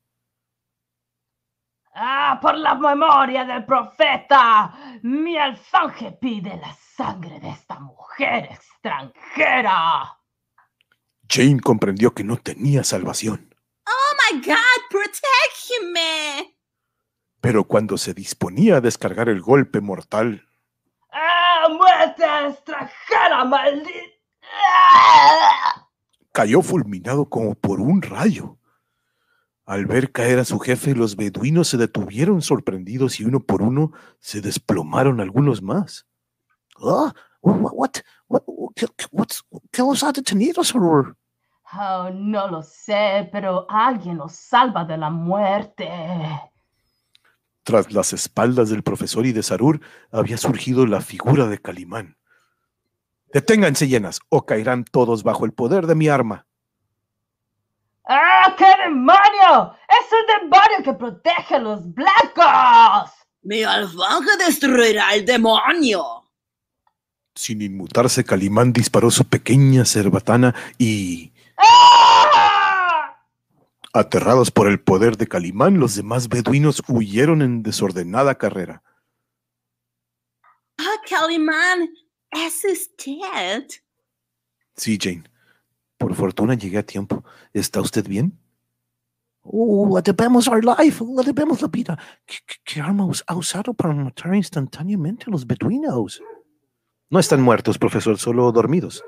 Ah, 1.96 2.38
por 2.42 2.56
la 2.58 2.74
memoria 2.74 3.44
del 3.44 3.64
profeta, 3.64 4.74
mi 5.02 5.36
alfanje 5.38 6.10
pide 6.12 6.56
la 6.56 6.74
sangre 6.96 7.38
de 7.38 7.50
esta 7.50 7.78
mujer 7.78 8.48
extranjera. 8.50 10.18
Jane 11.28 11.60
comprendió 11.60 12.12
que 12.12 12.24
no 12.24 12.36
tenía 12.36 12.82
salvación, 12.84 13.54
Oh 13.86 14.32
my 14.32 14.40
God, 14.40 14.80
protect 14.90 15.82
me. 15.92 16.56
pero 17.40 17.64
cuando 17.64 17.96
se 17.96 18.12
disponía 18.12 18.76
a 18.76 18.80
descargar 18.80 19.28
el 19.28 19.40
golpe 19.40 19.80
mortal, 19.80 20.46
¡Ah, 21.12 21.68
muerte 21.70 22.24
extranjera, 22.48 23.44
maldita! 23.44 23.92
cayó 26.32 26.60
fulminado 26.62 27.28
como 27.28 27.54
por 27.54 27.80
un 27.80 28.02
rayo. 28.02 28.58
Al 29.66 29.86
ver 29.86 30.12
caer 30.12 30.38
a 30.38 30.44
su 30.44 30.58
jefe, 30.58 30.94
los 30.94 31.16
beduinos 31.16 31.68
se 31.68 31.78
detuvieron 31.78 32.42
sorprendidos 32.42 33.18
y 33.20 33.24
uno 33.24 33.40
por 33.40 33.62
uno 33.62 33.92
se 34.20 34.42
desplomaron 34.42 35.20
algunos 35.20 35.62
más. 35.62 36.06
Ah, 36.76 37.14
what, 37.40 37.72
what, 37.72 37.90
what, 38.28 38.42
what, 38.46 38.78
what's, 39.10 39.42
¿qué 39.70 39.80
los 39.82 40.02
ha 40.02 40.12
detenido, 40.12 40.62
Sarur? 40.62 41.16
Oh, 41.72 42.10
no 42.12 42.48
lo 42.48 42.62
sé, 42.62 43.28
pero 43.32 43.66
alguien 43.68 44.18
nos 44.18 44.34
salva 44.34 44.84
de 44.84 44.98
la 44.98 45.08
muerte. 45.08 45.88
Tras 47.62 47.90
las 47.90 48.12
espaldas 48.12 48.68
del 48.68 48.82
profesor 48.82 49.24
y 49.24 49.32
de 49.32 49.42
Sarur 49.42 49.80
había 50.12 50.36
surgido 50.36 50.86
la 50.86 51.00
figura 51.00 51.46
de 51.46 51.58
Calimán. 51.58 52.18
Deténganse 53.32 53.88
llenas 53.88 54.20
o 54.28 54.44
caerán 54.44 54.84
todos 54.84 55.24
bajo 55.24 55.46
el 55.46 55.52
poder 55.52 55.86
de 55.86 55.94
mi 55.94 56.08
arma. 56.08 56.46
¡Ah, 58.06 58.54
qué 58.58 58.66
demonio! 58.84 59.76
¡Es 59.88 60.12
el 60.12 60.42
demonio 60.42 60.82
que 60.84 60.92
protege 60.92 61.54
a 61.54 61.58
los 61.58 61.92
blancos! 61.94 63.10
Mi 63.42 63.62
alfanje 63.62 64.36
destruirá 64.38 65.08
al 65.08 65.24
demonio. 65.24 66.30
Sin 67.34 67.62
inmutarse, 67.62 68.24
Calimán 68.24 68.72
disparó 68.72 69.10
su 69.10 69.24
pequeña 69.24 69.84
cerbatana 69.84 70.54
y, 70.78 71.32
¡Ah! 71.56 73.16
aterrados 73.92 74.50
por 74.50 74.68
el 74.68 74.80
poder 74.80 75.16
de 75.16 75.26
Calimán, 75.26 75.78
los 75.78 75.94
demás 75.94 76.28
beduinos 76.28 76.82
huyeron 76.88 77.42
en 77.42 77.62
desordenada 77.62 78.36
carrera. 78.36 78.82
Ah, 80.78 80.96
Calimán, 81.08 81.88
¿es 82.30 82.64
usted? 82.64 83.66
Sí, 84.76 84.98
Jane. 85.00 85.24
Por 86.04 86.14
fortuna 86.14 86.52
llegué 86.52 86.76
a 86.76 86.82
tiempo. 86.82 87.24
¿Está 87.54 87.80
usted 87.80 88.06
bien? 88.06 88.38
Oh, 89.42 89.90
le 89.96 90.02
debemos 90.02 90.46
our 90.48 90.62
life, 90.62 91.02
le 91.02 91.22
debemos 91.22 91.62
la 91.62 91.68
vida. 91.68 91.98
¿Qué, 92.26 92.36
qué- 92.46 92.56
qué 92.62 92.80
arma 92.82 93.08
ha 93.26 93.34
usado 93.34 93.72
para 93.72 93.94
matar 93.94 94.34
instantáneamente 94.34 95.24
a 95.26 95.30
los 95.30 95.46
beduinos? 95.46 96.20
No 97.08 97.18
están 97.18 97.40
muertos, 97.40 97.78
profesor, 97.78 98.18
solo 98.18 98.52
dormidos. 98.52 99.02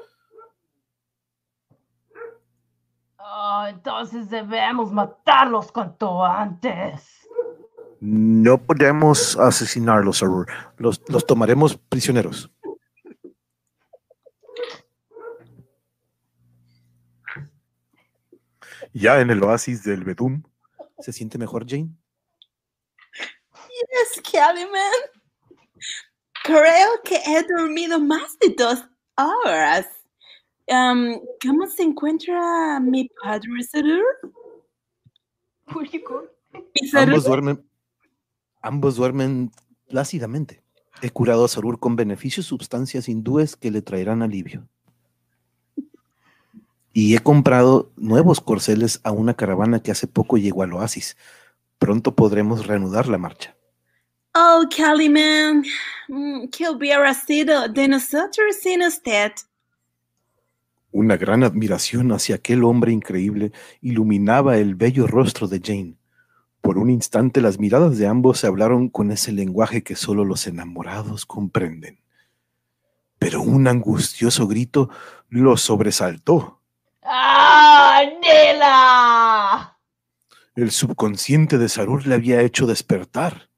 Oh, 3.19 3.67
entonces 3.69 4.31
debemos 4.31 4.91
matarlos 4.91 5.71
cuanto 5.73 6.25
antes. 6.25 7.29
No 8.01 8.57
podemos 8.57 9.37
asesinarlos, 9.37 10.17
Sarur. 10.17 10.47
Los, 10.79 11.03
los 11.09 11.27
tomaremos 11.27 11.77
prisioneros. 11.77 12.51
Ya 18.99 19.21
en 19.21 19.29
el 19.29 19.43
oasis 19.43 19.85
del 19.85 20.05
Bedum. 20.05 20.43
¿Se 21.01 21.13
siente 21.13 21.37
mejor, 21.37 21.67
Jane? 21.69 21.91
Yes, 23.13 24.23
Calimán. 24.33 24.91
Creo 26.43 27.03
que 27.05 27.17
he 27.17 27.43
dormido 27.43 28.01
más 28.01 28.39
de 28.39 28.55
dos 28.57 28.89
horas. 29.19 29.87
Am, 30.69 31.21
¿Cómo 31.47 31.67
se 31.67 31.83
encuentra 31.83 32.81
mi 32.81 33.11
padre 33.23 33.63
Sarur. 33.71 34.03
Ambos 36.95 37.25
duermen, 37.25 37.69
ambos 38.63 38.97
duermen 38.97 39.53
plácidamente. 39.89 40.63
He 41.03 41.11
curado 41.11 41.45
a 41.45 41.49
Sarur 41.49 41.79
con 41.79 41.97
beneficios 41.97 42.47
sustancias 42.47 43.11
hindúes 43.11 43.57
que 43.57 43.71
le 43.71 43.83
traerán 43.83 44.23
alivio. 44.23 44.67
Y 46.99 47.15
he 47.15 47.19
comprado 47.19 47.93
nuevos 47.99 48.41
corceles 48.41 49.03
a 49.05 49.11
una 49.11 49.35
caravana 49.35 49.83
que 49.83 49.91
hace 49.91 50.07
poco 50.07 50.39
llegó 50.39 50.63
al 50.63 50.73
oasis. 50.73 51.19
Pronto 51.79 52.15
podremos 52.15 52.67
reanudar 52.67 53.07
la 53.07 53.19
marcha. 53.19 53.55
Oh, 54.35 54.63
Calimán, 54.75 55.63
mm, 56.09 56.47
¿qué 56.47 56.71
hubiera 56.71 57.13
sido 57.13 57.69
de 57.69 57.87
nosotros 57.87 58.57
sin 58.63 58.81
usted? 58.83 59.33
Una 60.91 61.19
gran 61.19 61.45
admiración 61.45 62.13
hacia 62.13 62.37
aquel 62.37 62.65
hombre 62.65 62.93
increíble 62.93 63.53
iluminaba 63.83 64.57
el 64.57 64.75
bello 64.75 65.07
rostro 65.07 65.49
de 65.49 65.61
Jane. 65.63 65.99
Por 66.63 66.79
un 66.79 66.89
instante 66.89 67.43
las 67.43 67.59
miradas 67.59 67.99
de 67.99 68.07
ambos 68.07 68.39
se 68.39 68.47
hablaron 68.47 68.89
con 68.89 69.11
ese 69.11 69.33
lenguaje 69.33 69.83
que 69.83 69.97
solo 69.97 70.25
los 70.25 70.47
enamorados 70.47 71.27
comprenden. 71.27 72.01
Pero 73.19 73.43
un 73.43 73.69
angustioso 73.69 74.47
grito 74.47 74.89
los 75.29 75.61
sobresaltó. 75.61 76.63
¡Ah, 77.09 78.03
Nila! 78.21 79.79
El 80.57 80.73
subconsciente 80.73 81.57
de 81.57 81.69
Sarur 81.69 82.05
le 82.07 82.17
había 82.17 82.41
hecho 82.41 82.67
despertar. 82.67 83.49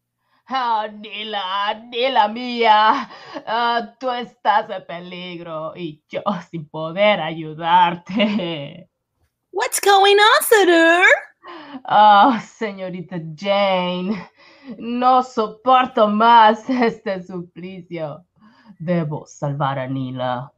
¡Ah, 0.46 0.86
Nila, 0.92 1.74
Nila 1.74 2.28
mía! 2.28 3.08
Ah, 3.46 3.94
tú 3.98 4.10
estás 4.10 4.68
en 4.68 4.84
peligro 4.86 5.72
y 5.74 6.02
yo 6.08 6.22
sin 6.50 6.68
poder 6.68 7.20
ayudarte. 7.20 8.90
What's 9.52 9.80
going 9.80 10.16
on, 10.16 10.42
Sarur? 10.42 11.06
Ah, 11.84 12.40
señorita 12.40 13.16
Jane, 13.34 14.30
no 14.76 15.22
soporto 15.22 16.06
más 16.08 16.68
este 16.68 17.22
suplicio. 17.22 18.26
Debo 18.78 19.26
salvar 19.26 19.78
a 19.78 19.86
Nila. 19.86 20.52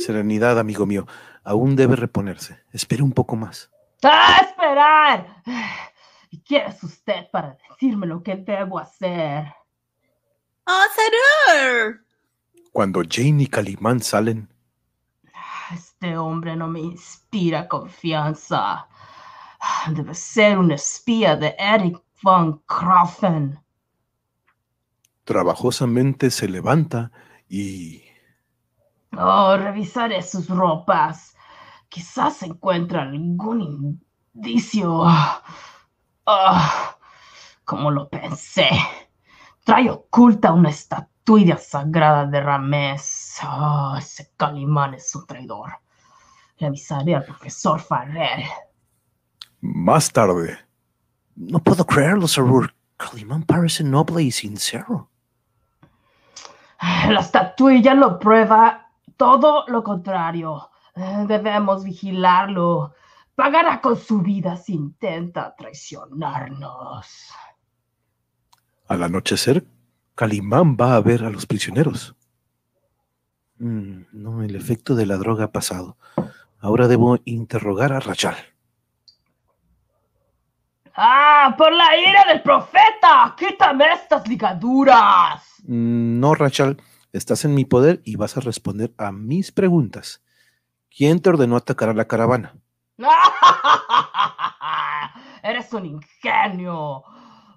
Serenidad, 0.00 0.58
amigo 0.58 0.86
mío. 0.86 1.06
Aún 1.44 1.76
debe 1.76 1.96
reponerse. 1.96 2.58
Espere 2.72 3.02
un 3.02 3.12
poco 3.12 3.36
más. 3.36 3.70
¡Ah, 4.02 4.40
esperar! 4.42 5.42
¿Y 6.30 6.40
quién 6.42 6.66
es 6.68 6.82
usted 6.82 7.28
para 7.30 7.56
decirme 7.68 8.06
lo 8.06 8.22
que 8.22 8.36
debo 8.36 8.78
hacer? 8.78 9.44
Oh, 10.66 10.84
Sarur. 10.94 12.04
Cuando 12.72 13.02
Jane 13.08 13.42
y 13.42 13.46
Calimán 13.46 14.00
salen, 14.00 14.48
Este 15.74 16.16
hombre 16.16 16.56
no 16.56 16.68
me 16.68 16.80
inspira 16.80 17.68
confianza. 17.68 18.88
Debe 19.88 20.14
ser 20.14 20.58
un 20.58 20.70
espía 20.72 21.36
de 21.36 21.54
Eric 21.58 22.00
von 22.22 22.62
Kroffen. 22.66 23.58
trabajosamente 25.24 26.30
se 26.30 26.48
levanta 26.48 27.12
y 27.48 28.02
Oh, 29.16 29.56
revisaré 29.56 30.22
sus 30.22 30.48
ropas. 30.48 31.34
Quizás 31.88 32.42
encuentre 32.42 32.98
algún 33.00 33.98
indicio. 34.34 35.02
Ah, 36.26 36.96
como 37.64 37.90
lo 37.90 38.08
pensé. 38.08 38.68
Trae 39.64 39.90
oculta 39.90 40.52
una 40.52 40.70
estatuilla 40.70 41.56
sagrada 41.56 42.26
de 42.26 42.40
Ramés. 42.40 43.38
Oh, 43.44 43.96
ese 43.98 44.30
Calimán 44.36 44.94
es 44.94 45.14
un 45.16 45.26
traidor. 45.26 45.72
Le 46.58 46.68
avisaré 46.68 47.16
al 47.16 47.24
profesor 47.24 47.80
Farrell. 47.80 48.44
más 49.60 50.12
tarde, 50.12 50.58
No 51.34 51.58
puedo 51.58 51.84
creerlo, 51.84 52.28
Sarur. 52.28 52.74
Calimán 52.96 53.42
parece 53.42 53.82
noble 53.82 54.22
y 54.22 54.30
sincero. 54.30 55.08
La 57.08 57.20
estatuilla 57.20 57.94
lo 57.94 58.18
prueba 58.18 58.89
todo 59.20 59.64
lo 59.68 59.82
contrario. 59.84 60.70
Eh, 60.96 61.24
Debemos 61.28 61.84
vigilarlo. 61.84 62.94
Pagará 63.34 63.82
con 63.82 63.94
su 63.98 64.22
vida 64.22 64.56
si 64.56 64.72
intenta 64.72 65.54
traicionarnos. 65.56 67.30
al 68.88 69.02
anochecer, 69.02 69.64
Calimán 70.14 70.74
va 70.80 70.96
a 70.96 71.00
ver 71.02 71.22
a 71.24 71.30
los 71.30 71.44
prisioneros. 71.46 72.16
Mm, 73.58 74.04
no, 74.12 74.42
el 74.42 74.56
efecto 74.56 74.94
de 74.94 75.04
la 75.04 75.16
droga 75.18 75.44
ha 75.44 75.52
pasado. 75.52 75.96
Ahora 76.58 76.88
debo 76.88 77.18
interrogar 77.26 77.92
a 77.92 78.00
Rachel. 78.00 78.34
¡Ah! 80.96 81.54
¡Por 81.56 81.72
la 81.72 81.96
ira 81.96 82.24
del 82.26 82.42
profeta! 82.42 83.34
¡Quítame 83.38 83.92
estas 83.92 84.26
ligaduras! 84.26 85.44
Mm, 85.64 86.18
No, 86.20 86.34
Rachel, 86.34 86.80
estás 87.12 87.44
en 87.44 87.54
mi 87.54 87.64
poder 87.64 88.02
y 88.04 88.16
vas 88.16 88.36
a 88.36 88.40
responder 88.40 88.92
a 88.98 89.12
mis 89.12 89.52
preguntas. 89.52 90.22
¿Quién 90.94 91.20
te 91.20 91.30
ordenó 91.30 91.56
atacar 91.56 91.88
a 91.88 91.94
la 91.94 92.06
caravana? 92.06 92.56
Eres 95.42 95.72
un 95.72 95.86
ingenio. 95.86 97.02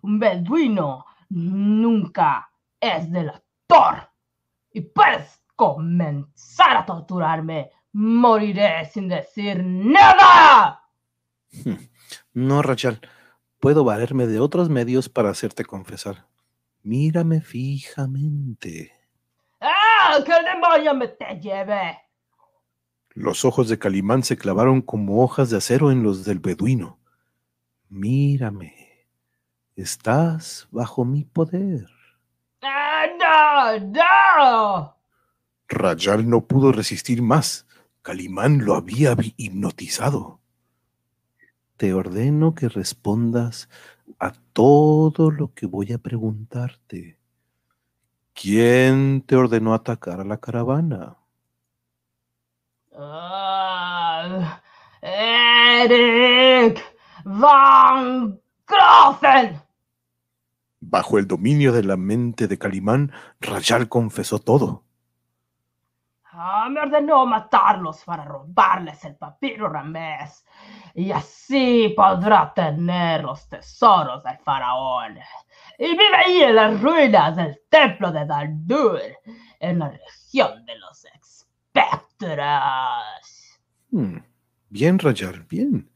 Un 0.01 0.19
beduino 0.19 1.05
nunca 1.30 2.49
es 2.80 3.11
delator. 3.11 4.09
Y 4.71 4.81
puedes 4.81 5.41
comenzar 5.55 6.77
a 6.77 6.85
torturarme. 6.85 7.71
Moriré 7.93 8.85
sin 8.85 9.07
decir 9.07 9.63
nada. 9.63 10.81
No, 12.34 12.61
Rachel. 12.61 12.99
Puedo 13.59 13.84
valerme 13.84 14.27
de 14.27 14.39
otros 14.39 14.69
medios 14.69 15.09
para 15.09 15.30
hacerte 15.30 15.63
confesar. 15.63 16.27
Mírame 16.81 17.41
fijamente. 17.41 19.02
¡Ah! 20.14 20.23
¡Que 20.23 20.31
el 20.31 20.45
demonio 20.45 20.94
me 20.94 21.07
te 21.07 21.40
lleve! 21.40 21.98
Los 23.15 23.45
ojos 23.45 23.68
de 23.68 23.80
Calimán 23.80 24.22
se 24.22 24.38
clavaron 24.38 24.81
como 24.81 25.23
hojas 25.23 25.49
de 25.49 25.57
acero 25.57 25.91
en 25.91 26.03
los 26.03 26.23
del 26.23 26.40
beduino. 26.40 26.99
Mírame. 27.90 29.07
Estás 29.76 30.68
bajo 30.72 31.03
mi 31.03 31.23
poder. 31.23 31.88
¡Ah, 32.61 33.06
no! 33.80 33.88
¡No! 33.91 34.98
Rayal 35.68 36.30
no 36.30 36.45
pudo 36.45 36.72
resistir 36.72 37.23
más. 37.23 37.65
Calimán 38.03 38.65
lo 38.65 38.76
había 38.76 39.15
hipnotizado. 39.38 40.41
Te 41.77 41.94
ordeno 41.94 42.53
que 42.53 42.69
respondas 42.69 43.68
a 44.19 44.31
todo 44.53 45.31
lo 45.31 45.53
que 45.56 45.65
voy 45.65 45.91
a 45.91 45.98
preguntarte. 45.98 47.18
¿Quién 48.34 49.22
te 49.22 49.35
ordenó 49.35 49.73
atacar 49.73 50.19
a 50.19 50.23
la 50.23 50.38
caravana? 50.38 51.15
Ah, 52.95 54.61
Eric 55.01 56.84
Van 57.26 58.39
Groffen. 58.68 59.61
Bajo 60.80 61.18
el 61.18 61.27
dominio 61.27 61.72
de 61.72 61.84
la 61.84 61.95
mente 61.95 62.47
de 62.47 62.57
Calimán, 62.57 63.11
Rayal 63.39 63.88
confesó 63.88 64.39
todo. 64.39 64.84
Ah, 66.35 66.68
me 66.69 66.81
ordenó 66.81 67.27
matarlos 67.27 68.03
para 68.03 68.26
robarles 68.26 69.05
el 69.05 69.15
papiro 69.15 69.69
Ramés. 69.69 70.43
Y 70.95 71.11
así 71.11 71.93
podrá 71.95 72.51
tener 72.53 73.23
los 73.23 73.47
tesoros 73.47 74.23
del 74.23 74.39
faraón. 74.39 75.19
Y 75.80 75.90
vive 75.91 76.16
ahí 76.26 76.41
en 76.44 76.56
las 76.56 76.82
ruinas 76.82 77.36
del 77.36 77.60
templo 77.70 78.12
de 78.12 78.26
Daldur, 78.26 79.00
en 79.60 79.80
la 79.80 79.90
región 79.90 80.66
de 80.66 80.78
los 80.78 81.06
espectros. 81.06 82.40
Hmm, 83.91 84.18
Bien, 84.70 84.98
Rayal, 84.98 85.44
bien. 85.50 85.90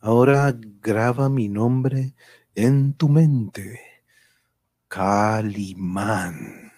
Ahora 0.00 0.54
graba 0.80 1.28
mi 1.28 1.48
nombre 1.48 2.14
en 2.54 2.94
tu 2.94 3.08
mente. 3.08 3.80
Calimán. 4.88 6.70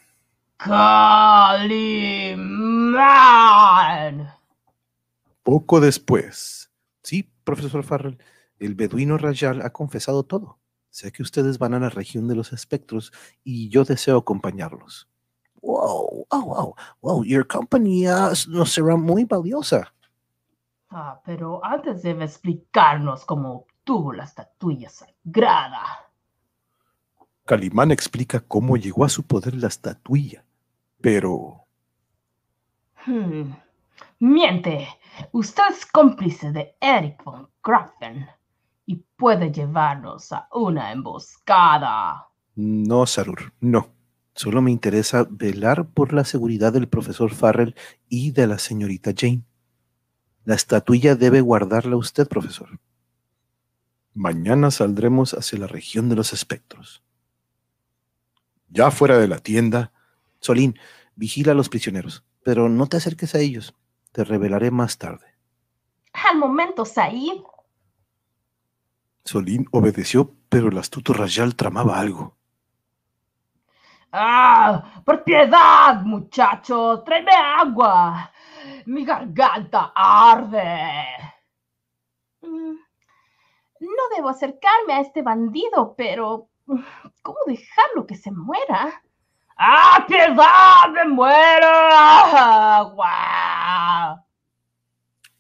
Calimán. 3.03 4.33
Poco 5.43 5.81
después. 5.81 6.71
Sí, 7.03 7.31
profesor 7.45 7.83
Farrell, 7.85 8.19
el 8.59 8.75
beduino 8.75 9.19
Rayal 9.19 9.61
ha 9.63 9.71
confesado 9.71 10.23
todo. 10.23 10.59
Sé 10.93 11.11
que 11.11 11.23
ustedes 11.23 11.59
van 11.59 11.73
a 11.73 11.81
la 11.81 11.89
región 11.89 12.29
de 12.29 12.37
los 12.37 12.53
espectros 12.53 13.13
y 13.43 13.71
yo 13.71 13.83
deseo 13.85 14.19
acompañarlos. 14.19 15.09
Wow, 15.63 16.27
wow, 16.31 16.45
wow, 16.45 16.75
wow, 17.01 17.25
your 17.25 17.47
compañía 17.47 18.31
nos 18.49 18.73
será 18.73 18.97
muy 18.97 19.25
valiosa. 19.25 19.93
Ah, 20.91 21.21
pero 21.25 21.65
antes 21.65 22.03
debe 22.03 22.27
explicarnos 22.27 23.25
cómo 23.25 23.55
obtuvo 23.55 24.13
la 24.13 24.25
estatuilla 24.25 24.91
sagrada. 24.91 26.13
Calimán 27.47 27.91
explica 27.91 28.41
cómo 28.41 28.77
llegó 28.77 29.05
a 29.05 29.09
su 29.09 29.23
poder 29.23 29.55
la 29.55 29.69
estatuilla, 29.69 30.45
pero 31.01 31.63
Hmm. 33.05 33.55
Miente. 34.21 34.87
Usted 35.33 35.63
es 35.71 35.87
cómplice 35.87 36.53
de 36.53 36.77
Eric 36.81 37.25
von 37.25 37.49
Graffen 37.63 38.29
y 38.87 38.97
puede 39.17 39.53
llevarnos 39.53 40.33
a 40.33 40.49
una 40.53 40.93
emboscada. 40.93 42.29
no, 42.55 43.07
Sarur, 43.07 43.53
no. 43.61 43.89
Solo 44.35 44.63
me 44.63 44.71
interesa 44.71 45.27
velar 45.29 45.89
por 45.91 46.15
la 46.15 46.25
seguridad 46.25 46.73
del 46.73 46.89
profesor 46.89 47.35
Farrell 47.35 47.75
y 48.09 48.31
de 48.31 48.47
la 48.47 48.59
señorita 48.59 49.13
Jane. 49.17 49.45
La 50.45 50.55
estatuilla 50.55 51.17
debe 51.17 51.43
guardarla 51.43 51.97
usted, 51.97 52.27
profesor. 52.27 52.81
Mañana 54.15 54.71
saldremos 54.71 55.35
hacia 55.35 55.59
la 55.59 55.67
región 55.67 56.09
de 56.09 56.17
los 56.17 56.33
espectros. 56.33 57.03
Ya 58.69 58.91
fuera 58.91 59.19
de 59.19 59.29
la 59.29 59.39
tienda, 59.39 59.93
Solín, 60.41 60.79
vigila 61.15 61.53
a 61.53 61.55
los 61.55 61.69
prisioneros, 61.69 62.25
pero 62.43 62.69
no 62.69 62.87
te 62.87 62.97
acerques 62.97 63.35
a 63.35 63.39
ellos. 63.39 63.75
Te 64.13 64.25
revelaré 64.25 64.71
más 64.71 64.99
tarde. 64.99 65.27
Al 66.31 66.39
momento, 66.39 66.85
Said. 66.85 67.43
Solín 69.25 69.67
obedeció, 69.71 70.35
pero 70.49 70.69
el 70.69 70.79
astuto 70.79 71.13
Rayal 71.13 71.55
tramaba 71.57 71.99
algo. 71.99 72.37
¡Ah! 74.13 75.03
¡Por 75.05 75.25
piedad, 75.25 76.03
muchacho! 76.03 77.03
¡Tráeme 77.05 77.33
agua! 77.33 78.31
¡Mi 78.87 79.05
garganta 79.05 79.93
arde! 79.95 81.05
Mm, 82.43 82.75
No 83.81 84.03
debo 84.17 84.29
acercarme 84.29 84.95
a 84.95 85.01
este 85.01 85.23
bandido, 85.23 85.95
pero 85.97 86.49
¿cómo 87.23 87.39
dejarlo 87.47 88.07
que 88.07 88.17
se 88.17 88.31
muera? 88.31 89.03
¡Ah, 89.57 90.05
piedad! 90.07 90.91
¡Me 90.93 91.05
muero! 91.09 91.69
¡Agua! 92.91 94.25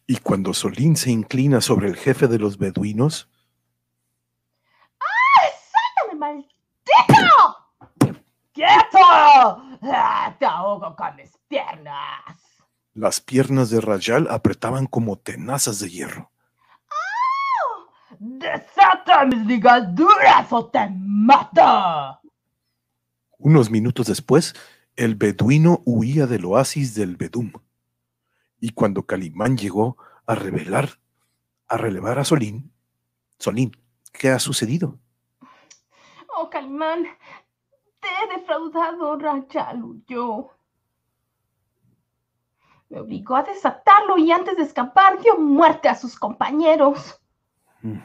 Y 0.06 0.16
cuando 0.18 0.54
Solín 0.54 0.96
se 0.96 1.10
inclina 1.10 1.60
sobre 1.60 1.88
el 1.88 1.96
jefe 1.96 2.26
de 2.28 2.38
los 2.38 2.58
beduinos, 2.58 3.28
¡Quieto! 8.52 8.98
¡Ah, 9.82 10.34
te 10.38 10.46
ahogo 10.46 10.94
con 10.94 11.16
mis 11.16 11.36
piernas! 11.48 12.52
las 12.94 13.20
piernas 13.20 13.70
de 13.70 13.80
Rayal 13.80 14.28
apretaban 14.30 14.86
como 14.86 15.18
tenazas 15.18 15.78
de 15.80 15.90
hierro. 15.90 16.30
¡Desata 18.18 19.24
mis 19.24 19.44
ligaduras 19.46 20.46
o 20.50 20.66
te 20.66 20.88
mato! 20.90 22.20
Unos 23.38 23.70
minutos 23.70 24.06
después, 24.06 24.54
el 24.94 25.16
beduino 25.16 25.82
huía 25.84 26.26
del 26.26 26.44
oasis 26.44 26.94
del 26.94 27.16
Bedum. 27.16 27.52
Y 28.60 28.70
cuando 28.70 29.06
Calimán 29.06 29.56
llegó 29.56 29.96
a 30.26 30.34
revelar, 30.34 31.00
a 31.66 31.76
relevar 31.76 32.18
a 32.18 32.24
Solín, 32.24 32.72
Solín, 33.38 33.72
¿qué 34.12 34.30
ha 34.30 34.38
sucedido? 34.38 35.00
Calimán, 36.52 37.04
te 37.98 38.08
he 38.08 38.38
defraudado, 38.38 39.16
Rachel 39.16 39.82
huyó. 39.82 40.50
Me 42.90 43.00
obligó 43.00 43.36
a 43.36 43.42
desatarlo 43.42 44.18
y 44.18 44.30
antes 44.30 44.58
de 44.58 44.64
escapar 44.64 45.18
dio 45.22 45.38
muerte 45.38 45.88
a 45.88 45.94
sus 45.94 46.18
compañeros. 46.18 47.18
Mm, 47.80 47.96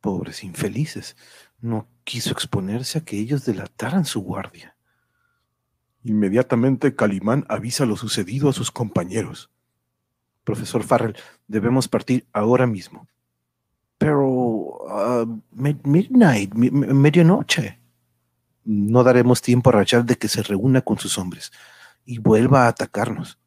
Pobres 0.00 0.42
infelices, 0.42 1.16
no 1.60 1.86
quiso 2.02 2.32
exponerse 2.32 2.98
a 2.98 3.04
que 3.04 3.16
ellos 3.18 3.44
delataran 3.44 4.04
su 4.04 4.20
guardia. 4.20 4.76
Inmediatamente 6.02 6.96
Calimán 6.96 7.46
avisa 7.48 7.86
lo 7.86 7.96
sucedido 7.96 8.48
a 8.48 8.52
sus 8.52 8.72
compañeros. 8.72 9.48
Profesor 10.42 10.82
Farrell, 10.82 11.16
debemos 11.46 11.86
partir 11.86 12.26
ahora 12.32 12.66
mismo. 12.66 13.06
Pero 13.98 14.88
ah, 14.88 15.24
mid- 15.52 15.82
midnight, 15.84 16.54
mi- 16.54 16.70
mi- 16.70 16.86
medianoche. 16.86 17.78
No 18.64 19.02
daremos 19.02 19.42
tiempo 19.42 19.70
a 19.70 19.72
Rachel 19.74 20.06
de 20.06 20.16
que 20.16 20.28
se 20.28 20.42
reúna 20.42 20.82
con 20.82 20.98
sus 20.98 21.18
hombres 21.18 21.52
y 22.04 22.18
vuelva 22.18 22.64
a 22.64 22.68
atacarnos. 22.68 23.38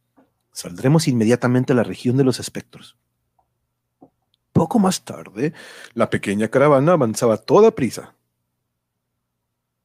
Saldremos 0.51 1.07
inmediatamente 1.07 1.73
a 1.73 1.75
la 1.75 1.83
región 1.83 2.17
de 2.17 2.23
los 2.23 2.39
espectros. 2.39 2.97
Poco 4.51 4.79
más 4.79 5.05
tarde, 5.05 5.53
la 5.93 6.09
pequeña 6.09 6.49
caravana 6.49 6.93
avanzaba 6.93 7.37
toda 7.37 7.71
prisa. 7.71 8.15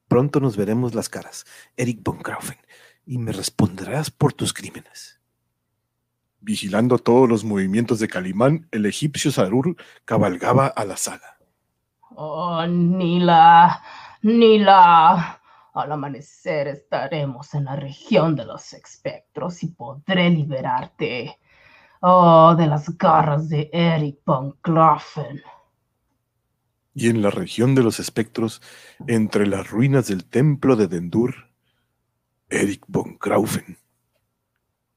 Pronto 0.09 0.41
nos 0.41 0.57
veremos 0.57 0.95
las 0.95 1.09
caras, 1.09 1.45
Eric 1.77 2.01
von 2.03 2.19
Graufen, 2.19 2.59
y 3.05 3.19
me 3.19 3.33
responderás 3.33 4.11
por 4.11 4.33
tus 4.33 4.53
crímenes. 4.53 5.21
Vigilando 6.41 6.99
todos 6.99 7.29
los 7.29 7.45
movimientos 7.45 7.99
de 7.99 8.09
Calimán, 8.09 8.69
el 8.71 8.87
egipcio 8.87 9.31
Sarur 9.31 9.77
cabalgaba 10.05 10.67
a 10.67 10.85
la 10.85 10.97
sala. 10.97 11.39
Oh, 12.15 12.65
Nila, 12.67 13.83
Nila. 14.23 15.41
Al 15.75 15.93
amanecer 15.93 16.69
estaremos 16.69 17.53
en 17.53 17.65
la 17.65 17.77
región 17.77 18.35
de 18.35 18.47
los 18.47 18.73
espectros 18.73 19.63
y 19.63 19.69
podré 19.69 20.31
liberarte. 20.31 21.39
Oh, 22.01 22.55
de 22.57 22.67
las 22.67 22.97
garras 22.97 23.49
de 23.49 23.69
Eric 23.73 24.21
von 24.25 24.57
Grafen. 24.63 25.43
Y 26.95 27.11
en 27.11 27.21
la 27.21 27.31
región 27.31 27.75
de 27.75 27.83
los 27.83 28.01
espectros, 28.01 28.63
entre 29.07 29.47
las 29.47 29.69
ruinas 29.71 30.07
del 30.07 30.25
templo 30.25 30.77
de 30.77 30.89
Dendur, 30.89 31.35
Eric 32.49 32.85
von 32.89 33.19
Graufen. 33.21 33.77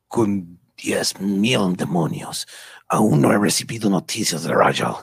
Con 0.08 0.59
diez 0.82 1.20
mil 1.20 1.76
demonios. 1.76 2.48
Aún 2.88 3.22
no 3.22 3.32
he 3.32 3.38
recibido 3.38 3.90
noticias 3.90 4.44
de 4.44 4.54
Rajal. 4.54 4.96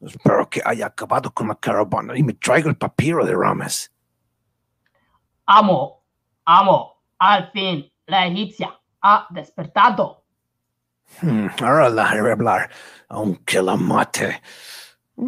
Espero 0.00 0.48
que 0.48 0.62
haya 0.64 0.86
acabado 0.86 1.30
con 1.32 1.48
la 1.48 1.54
caravana 1.54 2.16
y 2.16 2.22
me 2.22 2.32
traiga 2.34 2.70
el 2.70 2.76
papiro 2.76 3.24
de 3.24 3.34
Rames. 3.34 3.92
Amo, 5.46 6.04
amo, 6.44 7.02
al 7.18 7.50
fin, 7.52 7.90
la 8.06 8.26
egipcia 8.26 8.78
ha 9.02 9.26
despertado. 9.30 10.24
Hmm, 11.20 11.48
ahora 11.60 11.90
la 11.90 12.08
haré 12.08 12.32
hablar, 12.32 12.70
aunque 13.08 13.60
la 13.60 13.76
mate. 13.76 14.40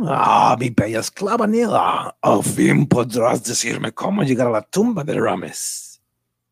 Ah, 0.06 0.56
mi 0.58 0.70
bella 0.70 1.00
esclava 1.00 1.46
Nila, 1.46 2.16
al 2.22 2.42
fin 2.42 2.86
podrás 2.86 3.42
decirme 3.42 3.92
cómo 3.92 4.22
llegar 4.22 4.46
a 4.46 4.50
la 4.50 4.62
tumba 4.62 5.04
de 5.04 5.20
Rames. 5.20 6.00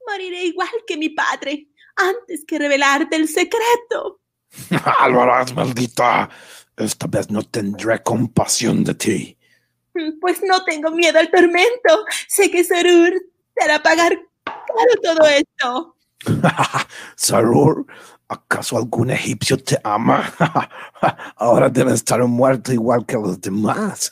Moriré 0.06 0.44
igual 0.44 0.68
que 0.86 0.97
mi 0.97 1.09
padre 1.10 1.69
antes 2.09 2.44
que 2.47 2.59
revelarte 2.59 3.16
el 3.16 3.28
secreto. 3.28 4.20
Lo 5.10 5.22
harás, 5.22 5.55
maldita. 5.55 6.28
Esta 6.77 7.06
vez 7.06 7.31
no 7.31 7.43
tendré 7.43 8.02
compasión 8.02 8.85
de 8.85 8.94
ti. 8.94 9.39
Pues 10.20 10.40
no 10.43 10.64
tengo 10.64 10.90
miedo 10.90 11.18
al 11.18 11.31
tormento. 11.31 12.05
Sé 12.28 12.51
que 12.51 12.64
Sarur 12.64 13.12
te 13.55 13.64
hará 13.64 13.82
pagar 13.82 14.18
caro 14.44 15.02
todo 15.02 15.28
esto. 15.28 15.97
Sarur, 17.16 17.86
¿acaso 18.28 18.78
algún 18.78 19.10
egipcio 19.10 19.59
te 19.59 19.78
ama? 19.82 20.32
Ahora 21.36 21.68
debe 21.68 21.93
estar 21.93 22.22
muerto 22.24 22.72
igual 22.72 23.05
que 23.05 23.16
los 23.16 23.40
demás. 23.40 24.10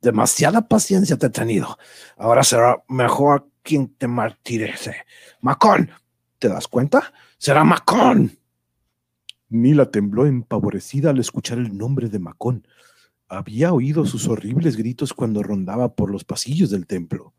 Demasiada 0.00 0.66
paciencia 0.66 1.16
te 1.18 1.26
he 1.26 1.30
tenido. 1.30 1.78
Ahora 2.16 2.42
será 2.42 2.82
mejor 2.88 3.48
quien 3.64 3.88
te 3.88 4.06
martirice. 4.06 4.94
Macón, 5.40 5.90
¿te 6.38 6.48
das 6.48 6.68
cuenta? 6.68 7.12
Será 7.38 7.64
Macón. 7.64 8.38
Nila 9.48 9.90
tembló 9.90 10.26
empavorecida 10.26 11.10
al 11.10 11.18
escuchar 11.18 11.58
el 11.58 11.76
nombre 11.76 12.08
de 12.08 12.20
Macón. 12.20 12.68
Había 13.26 13.72
oído 13.72 14.06
sus 14.06 14.28
horribles 14.28 14.76
gritos 14.76 15.12
cuando 15.12 15.42
rondaba 15.42 15.94
por 15.94 16.10
los 16.10 16.24
pasillos 16.24 16.70
del 16.70 16.86
templo. 16.86 17.32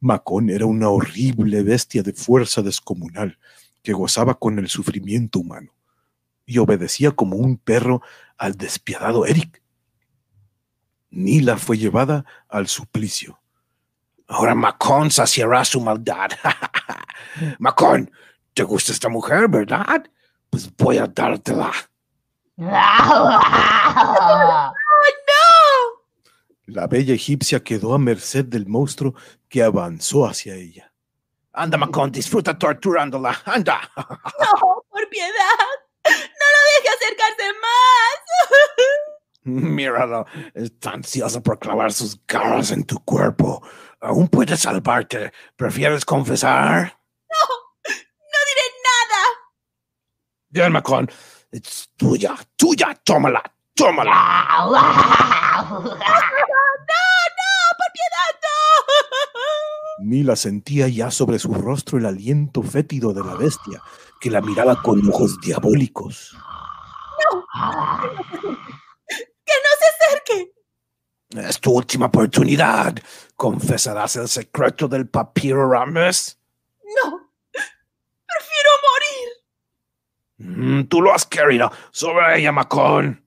Macón 0.00 0.48
era 0.48 0.66
una 0.66 0.88
horrible 0.88 1.62
bestia 1.62 2.02
de 2.02 2.12
fuerza 2.12 2.62
descomunal 2.62 3.38
que 3.82 3.92
gozaba 3.92 4.38
con 4.38 4.58
el 4.58 4.68
sufrimiento 4.68 5.40
humano 5.40 5.74
y 6.46 6.58
obedecía 6.58 7.12
como 7.12 7.36
un 7.36 7.56
perro 7.56 8.02
al 8.36 8.54
despiadado 8.56 9.26
Eric. 9.26 9.62
Nila 11.10 11.56
fue 11.56 11.78
llevada 11.78 12.24
al 12.48 12.68
suplicio. 12.68 13.41
Ahora 14.32 14.54
Macón 14.54 15.10
saciará 15.10 15.62
su 15.62 15.78
maldad. 15.78 16.30
Macón, 17.58 18.10
¿te 18.54 18.62
gusta 18.62 18.92
esta 18.92 19.10
mujer, 19.10 19.46
verdad? 19.46 20.08
Pues 20.48 20.74
voy 20.74 20.96
a 20.96 21.06
dártela. 21.06 21.70
¡Oh, 22.56 22.64
no! 25.28 25.52
La 26.64 26.86
bella 26.86 27.12
egipcia 27.12 27.62
quedó 27.62 27.92
a 27.92 27.98
merced 27.98 28.46
del 28.46 28.66
monstruo 28.66 29.14
que 29.50 29.62
avanzó 29.62 30.26
hacia 30.26 30.54
ella. 30.54 30.90
Anda, 31.52 31.76
Macón, 31.76 32.10
disfruta 32.10 32.58
torturándola. 32.58 33.38
Anda. 33.44 33.82
No, 33.96 34.82
por 34.88 35.08
piedad. 35.10 35.68
No 36.04 36.10
lo 36.10 36.60
deje 36.72 36.88
acercarse 36.88 37.52
más. 37.60 38.16
Míralo, 39.44 40.26
está 40.54 40.90
ansioso 40.90 41.42
por 41.42 41.58
clavar 41.58 41.92
sus 41.92 42.20
garras 42.26 42.70
en 42.70 42.84
tu 42.84 43.00
cuerpo. 43.04 43.62
Aún 44.00 44.28
puedes 44.28 44.60
salvarte. 44.60 45.32
¿Prefieres 45.56 46.04
confesar? 46.04 46.98
No, 47.28 47.54
no 47.88 48.38
diré 48.48 48.66
nada. 48.84 49.22
Bien, 50.48 50.72
Macón. 50.72 51.10
Es 51.50 51.90
tuya, 51.96 52.36
tuya. 52.56 52.94
Tómala, 53.04 53.42
tómala. 53.74 54.68
No, 56.82 56.98
no, 57.38 57.50
por 57.78 57.92
piedad, 57.92 58.34
no. 58.42 60.04
Nila 60.04 60.36
sentía 60.36 60.88
ya 60.88 61.10
sobre 61.10 61.38
su 61.38 61.54
rostro 61.54 61.98
el 61.98 62.06
aliento 62.06 62.62
fétido 62.62 63.12
de 63.12 63.22
la 63.24 63.34
bestia, 63.34 63.82
que 64.20 64.30
la 64.30 64.40
miraba 64.40 64.82
con 64.82 65.08
ojos 65.08 65.40
diabólicos. 65.40 66.36
Que 69.44 69.52
no 69.52 69.70
se 69.78 69.86
acerque. 70.06 70.52
Es 71.48 71.60
tu 71.60 71.72
última 71.72 72.06
oportunidad. 72.06 72.94
¿Confesarás 73.36 74.16
el 74.16 74.28
secreto 74.28 74.88
del 74.88 75.08
papiro 75.08 75.68
Rames? 75.70 76.38
No, 76.84 77.30
prefiero 77.52 78.70
morir. 78.88 80.78
Mm, 80.82 80.84
tú 80.88 81.00
lo 81.00 81.14
has 81.14 81.24
querido. 81.26 81.70
Sobre 81.90 82.38
ella, 82.38 82.52
Macón. 82.52 83.24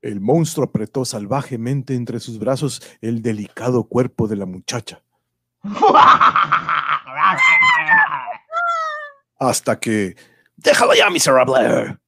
El 0.00 0.20
monstruo 0.20 0.66
apretó 0.66 1.04
salvajemente 1.04 1.94
entre 1.94 2.18
sus 2.20 2.38
brazos 2.38 2.82
el 3.00 3.22
delicado 3.22 3.84
cuerpo 3.84 4.26
de 4.26 4.36
la 4.36 4.46
muchacha, 4.46 5.02
hasta 9.48 9.78
que 9.78 10.16
Déjalo 10.62 10.94
ya, 10.94 11.10
miserable. 11.10 11.98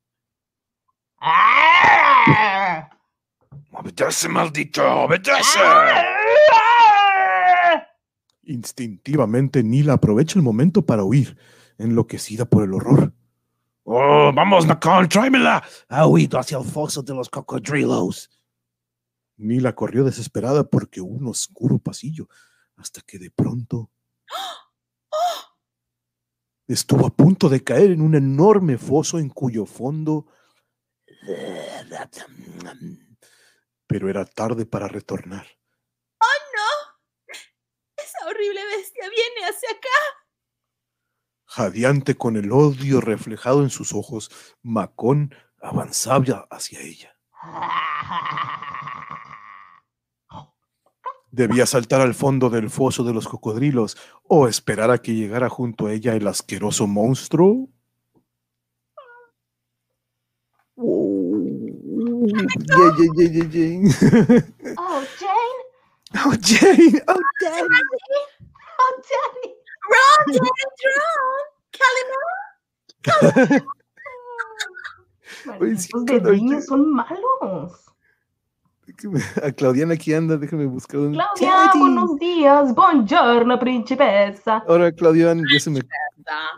Obedece, 3.73 4.29
maldito. 4.29 4.83
Obedece. 5.05 5.61
instintivamente 8.45 9.63
Nila 9.63 9.95
aprovechó 9.95 10.39
el 10.39 10.45
momento 10.45 10.85
para 10.85 11.03
huir, 11.03 11.37
enloquecida 11.79 12.45
por 12.45 12.63
el 12.63 12.75
horror. 12.75 13.13
Oh, 13.85 14.31
vamos, 14.33 14.67
Macón, 14.67 15.09
tráemela. 15.09 15.65
Ha 15.89 16.07
huido 16.07 16.39
hacia 16.39 16.59
el 16.59 16.65
foso 16.65 17.03
de 17.03 17.15
los 17.15 17.29
cocodrilos. 17.29 18.31
Nila 19.37 19.75
corrió 19.75 20.05
desesperada 20.05 20.63
porque 20.63 21.01
un 21.01 21.27
oscuro 21.27 21.79
pasillo, 21.79 22.29
hasta 22.77 23.01
que 23.01 23.19
de 23.19 23.31
pronto 23.31 23.91
estuvo 26.67 27.07
a 27.07 27.11
punto 27.11 27.49
de 27.49 27.63
caer 27.63 27.91
en 27.91 28.01
un 28.01 28.15
enorme 28.15 28.79
foso 28.79 29.19
en 29.19 29.29
cuyo 29.29 29.67
fondo... 29.67 30.27
Pero 33.87 34.09
era 34.09 34.25
tarde 34.25 34.67
para 34.67 34.89
retornar. 34.89 35.47
¡Oh, 36.19 36.41
no! 36.57 37.33
Esa 37.97 38.27
horrible 38.29 38.61
bestia 38.77 39.09
viene 39.09 39.49
hacia 39.49 39.71
acá. 39.71 40.25
Jadeante 41.47 42.17
con 42.17 42.37
el 42.37 42.51
odio 42.53 43.01
reflejado 43.01 43.63
en 43.63 43.71
sus 43.71 43.95
ojos, 43.95 44.31
Macón 44.63 45.35
avanzaba 45.61 46.47
hacia 46.51 46.81
ella. 46.81 47.17
Debía 51.35 51.67
saltar 51.67 52.01
al 52.01 52.15
fondo 52.15 52.49
del 52.49 52.71
foso 52.71 53.03
de 53.03 53.13
los 53.13 53.27
cocodrilos 53.27 53.97
o 54.29 54.47
esperar 54.47 54.93
a 54.93 54.99
que 54.99 55.15
llegara 55.17 55.49
junto 55.49 55.87
a 55.87 55.93
ella 55.93 56.15
el 56.15 56.29
asqueroso 56.29 56.87
monstruo. 56.87 57.69
Oh, 60.77 61.43
yeah, 62.25 62.47
yeah, 62.97 63.11
yeah, 63.17 63.31
yeah, 63.33 63.49
yeah. 63.51 64.45
Oh, 64.79 65.03
Jane. 65.19 65.61
Oh, 66.25 66.33
Jane. 66.41 67.03
Oh, 67.09 67.21
Jane. 67.41 67.83
Oh, 68.79 68.93
Daddy. 69.03 69.49
Ron, 69.91 70.23
Ron, 70.95 71.43
Calimán. 73.03 73.67
Claro, 76.07 76.31
niños 76.33 76.67
son 76.67 76.93
malos. 76.93 77.84
Déjame- 78.97 79.21
A 79.43 79.53
Claudiana 79.53 79.95
aquí 79.95 80.13
anda, 80.15 80.37
déjame 80.37 80.67
buscar 80.67 81.01
un. 81.01 81.13
Claudia, 81.15 81.51
Daddy. 81.51 81.79
buenos 81.79 82.17
días. 82.19 82.75
Buongiorno, 82.75 83.59
principessa. 83.59 84.63
Ahora, 84.69 84.93
Claudian, 84.93 85.43
ya 85.53 85.59
se 85.61 85.71
me. 85.71 85.81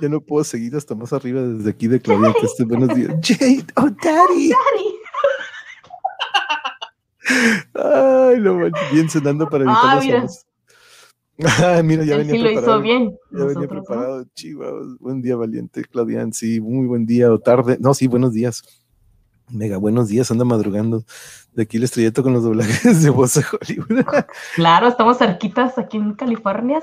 Ya 0.00 0.08
no 0.08 0.20
puedo 0.20 0.44
seguir 0.44 0.76
hasta 0.76 0.94
más 0.94 1.12
arriba 1.12 1.42
desde 1.42 1.70
aquí 1.70 1.88
de 1.88 2.00
que 2.34 2.46
esté 2.46 2.64
buenos 2.64 2.94
días. 2.94 3.12
Jade, 3.22 3.64
oh, 3.76 3.88
Daddy. 3.90 4.50
Daddy. 4.50 4.96
Ay, 7.74 8.40
manches, 8.54 8.92
bien 8.92 9.10
sonando 9.10 9.48
para 9.48 9.64
evitar 9.64 9.82
Ah, 9.84 10.00
mira. 10.00 10.26
Ah, 11.58 11.82
mira, 11.84 12.04
ya 12.04 12.14
Él 12.14 12.18
venía 12.26 12.34
sí 12.34 12.38
lo 12.38 12.44
preparado. 12.50 12.72
hizo 12.74 12.82
bien. 12.82 13.10
Ya 13.32 13.38
venía 13.44 13.54
Nosotros, 13.54 13.62
¿no? 13.62 13.68
preparado, 13.82 14.24
chihuahua. 14.34 14.96
Buen 15.00 15.22
día, 15.22 15.36
valiente, 15.36 15.82
Claudian. 15.84 16.32
Sí, 16.32 16.60
muy 16.60 16.86
buen 16.86 17.04
día 17.06 17.32
o 17.32 17.38
tarde. 17.40 17.76
No, 17.80 17.94
sí, 17.94 18.06
buenos 18.06 18.32
días. 18.32 18.62
Mega 19.50 19.76
buenos 19.76 20.08
días, 20.08 20.30
anda 20.30 20.44
madrugando. 20.44 21.04
De 21.52 21.62
aquí 21.62 21.76
el 21.76 21.84
estrellito 21.84 22.22
con 22.22 22.32
los 22.32 22.42
doblajes 22.42 23.02
de 23.02 23.10
voz 23.10 23.34
de 23.34 23.44
Hollywood. 23.50 24.04
Claro, 24.56 24.88
estamos 24.88 25.18
cerquitas 25.18 25.78
aquí 25.78 25.96
en 25.96 26.14
California. 26.14 26.80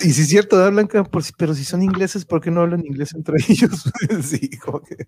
Y 0.00 0.10
si 0.12 0.22
es 0.22 0.28
cierto, 0.28 0.56
¿verdad, 0.56 0.72
Blanca? 0.72 1.04
Por 1.04 1.22
si- 1.22 1.32
pero 1.36 1.54
si 1.54 1.64
son 1.64 1.82
ingleses, 1.82 2.24
¿por 2.24 2.40
qué 2.40 2.50
no 2.50 2.60
hablan 2.62 2.84
inglés 2.86 3.14
entre 3.14 3.36
ellos? 3.48 3.90
sí, 4.22 4.48
que- 4.48 5.06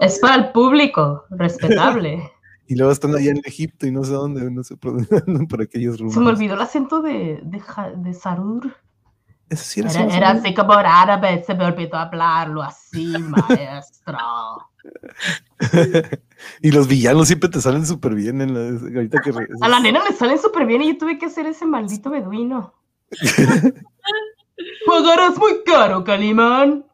Es 0.00 0.18
para 0.18 0.34
el 0.36 0.52
público, 0.52 1.24
respetable. 1.30 2.30
Y 2.66 2.76
luego 2.76 2.92
están 2.92 3.14
allá 3.16 3.30
en 3.32 3.40
Egipto 3.44 3.86
y 3.86 3.90
no 3.90 4.04
sé 4.04 4.12
dónde, 4.12 4.48
no 4.50 4.62
sé 4.62 4.76
por, 4.76 4.96
por 5.48 5.62
aquellos 5.62 5.98
rumbos. 5.98 6.14
Se 6.14 6.20
me 6.20 6.28
olvidó 6.28 6.54
el 6.54 6.60
acento 6.60 7.02
de, 7.02 7.40
de, 7.42 7.62
de 7.96 8.14
Sarur. 8.14 8.72
Eso 9.48 9.64
sí 9.64 9.80
era, 9.80 9.90
Era, 9.90 10.16
era 10.16 10.30
así 10.30 10.54
como 10.54 10.72
árabe, 10.74 11.42
se 11.44 11.54
me 11.56 11.64
olvidó 11.64 11.96
hablarlo 11.96 12.62
así, 12.62 13.12
maestro. 13.18 14.18
y 16.62 16.70
los 16.70 16.88
villanos 16.88 17.26
siempre 17.28 17.48
te 17.48 17.60
salen 17.60 17.84
súper 17.86 18.14
bien 18.14 18.40
en 18.40 18.54
la, 18.54 18.60
ahorita 18.96 19.20
que 19.22 19.32
re- 19.32 19.48
A 19.60 19.68
la 19.68 19.80
nena 19.80 20.02
le 20.08 20.14
salen 20.16 20.38
súper 20.38 20.66
bien 20.66 20.82
y 20.82 20.92
yo 20.92 20.98
tuve 20.98 21.18
que 21.18 21.26
hacer 21.26 21.46
ese 21.46 21.66
maldito 21.66 22.10
beduino. 22.10 22.74
Pagarás 24.86 25.36
muy 25.38 25.62
caro, 25.64 26.04
Calimán. 26.04 26.84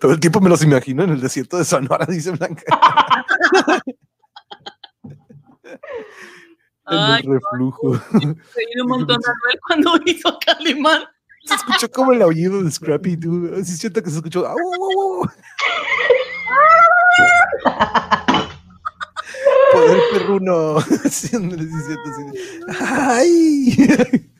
Todo 0.00 0.12
el 0.12 0.20
tiempo 0.20 0.40
me 0.40 0.48
los 0.48 0.62
imagino 0.62 1.02
en 1.04 1.10
el 1.10 1.20
desierto 1.20 1.56
de 1.58 1.64
Sonora, 1.64 2.06
dice 2.08 2.30
Blanca. 2.32 2.62
en 6.90 6.98
Ay, 6.98 7.22
el 7.24 7.32
reflujo. 7.34 7.88
un 7.90 8.88
montón 8.88 9.16
a 9.16 9.28
Noel 9.28 9.60
cuando 9.66 10.00
hizo 10.06 10.38
Calimán. 10.44 11.02
Se 11.44 11.54
escuchó 11.54 11.90
como 11.90 12.12
el 12.12 12.22
aullido 12.22 12.62
de 12.62 12.70
Scrappy 12.70 13.16
Doo. 13.16 13.56
Sí, 13.64 13.76
siento 13.76 14.02
que 14.02 14.10
se 14.10 14.16
escuchó. 14.16 14.46
¡Au, 14.46 14.56
au, 14.58 15.22
au! 15.22 15.30
Poder 19.72 20.00
perruno. 20.12 20.76
¡Ay! 22.80 23.76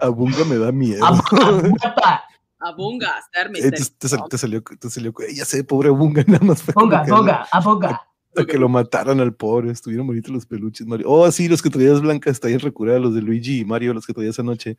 Abunga 0.00 0.44
me 0.44 0.58
da 0.58 0.72
miedo. 0.72 1.04
Abunga, 1.04 2.24
Abunga, 2.58 3.14
ser 3.32 3.50
Eh, 3.54 3.70
te, 3.70 4.08
sal- 4.08 4.24
te 4.28 4.38
salió, 4.38 4.62
te 4.62 4.90
salió, 4.90 5.12
eh, 5.20 5.34
ya 5.34 5.44
sé, 5.44 5.62
pobre 5.64 5.88
Abunga, 5.88 6.24
nada 6.26 6.44
más 6.44 6.62
fue 6.62 6.72
abunga, 6.76 7.04
que- 7.04 7.10
abunga, 7.10 7.46
abunga. 7.52 8.02
que 8.48 8.58
lo 8.58 8.68
mataron 8.68 9.20
al 9.20 9.34
pobre, 9.34 9.70
estuvieron 9.70 10.06
bonitos 10.06 10.32
los 10.32 10.46
peluches, 10.46 10.86
Mario. 10.86 11.06
Oh, 11.08 11.30
sí, 11.30 11.48
los 11.48 11.62
que 11.62 11.70
traías 11.70 12.00
Blanca, 12.00 12.30
está 12.30 12.48
bien 12.48 12.60
recurada, 12.60 12.98
los 12.98 13.14
de 13.14 13.22
Luigi 13.22 13.60
y 13.60 13.64
Mario, 13.64 13.94
los 13.94 14.06
que 14.06 14.12
traías 14.14 14.38
anoche. 14.38 14.76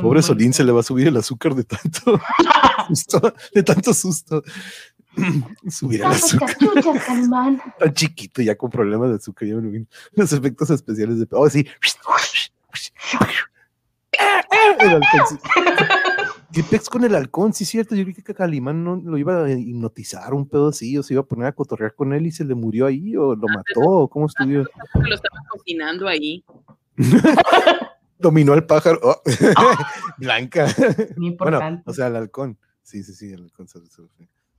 Pobre 0.00 0.22
Solín, 0.22 0.52
se 0.52 0.64
le 0.64 0.72
va 0.72 0.80
a 0.80 0.82
subir 0.82 1.08
el 1.08 1.16
azúcar 1.16 1.54
de 1.54 1.64
tanto 1.64 2.20
susto, 2.88 3.34
de 3.54 3.62
tanto 3.62 3.94
susto. 3.94 4.42
Subir 5.70 6.00
el 6.02 6.06
azúcar 6.08 6.54
tan 7.78 7.94
chiquito, 7.94 8.42
ya 8.42 8.54
con 8.54 8.70
problemas 8.70 9.08
de 9.08 9.16
azúcar, 9.16 9.48
ya 9.48 9.54
me 9.54 9.62
lo 9.62 9.68
imagino. 9.68 9.86
Los 10.12 10.32
efectos 10.32 10.68
especiales 10.70 11.18
de. 11.18 11.26
Oh, 11.30 11.48
sí. 11.48 11.66
El. 14.12 15.00
¿Qué 16.52 16.62
pex 16.62 16.88
con 16.88 17.04
el 17.04 17.14
halcón? 17.14 17.52
Sí, 17.52 17.64
cierto. 17.64 17.94
Yo 17.94 18.04
creí 18.04 18.14
que 18.14 18.34
Calimán 18.34 18.84
no 18.84 18.96
lo 18.96 19.18
iba 19.18 19.44
a 19.44 19.50
hipnotizar, 19.50 20.32
un 20.32 20.48
pedo 20.48 20.68
así, 20.68 20.96
o 20.96 21.02
se 21.02 21.14
iba 21.14 21.22
a 21.22 21.26
poner 21.26 21.46
a 21.46 21.52
cotorrear 21.52 21.94
con 21.94 22.12
él 22.12 22.26
y 22.26 22.30
se 22.30 22.44
le 22.44 22.54
murió 22.54 22.86
ahí, 22.86 23.16
o 23.16 23.34
lo 23.34 23.46
mató, 23.48 23.80
o 23.80 24.08
cómo 24.08 24.26
estuvo. 24.26 24.48
lo 24.48 25.14
estaban 25.14 25.42
cocinando 25.50 26.08
ahí. 26.08 26.44
Dominó 28.18 28.52
al 28.54 28.64
pájaro. 28.66 28.98
Oh. 29.02 29.22
Blanca. 30.18 30.66
Muy 31.16 31.30
Bueno, 31.36 31.56
importante. 31.58 31.82
o 31.86 31.92
sea, 31.92 32.06
el 32.08 32.16
halcón. 32.16 32.58
Sí, 32.82 33.02
sí, 33.02 33.14
sí, 33.14 33.32
el 33.32 33.42
halcón 33.44 33.66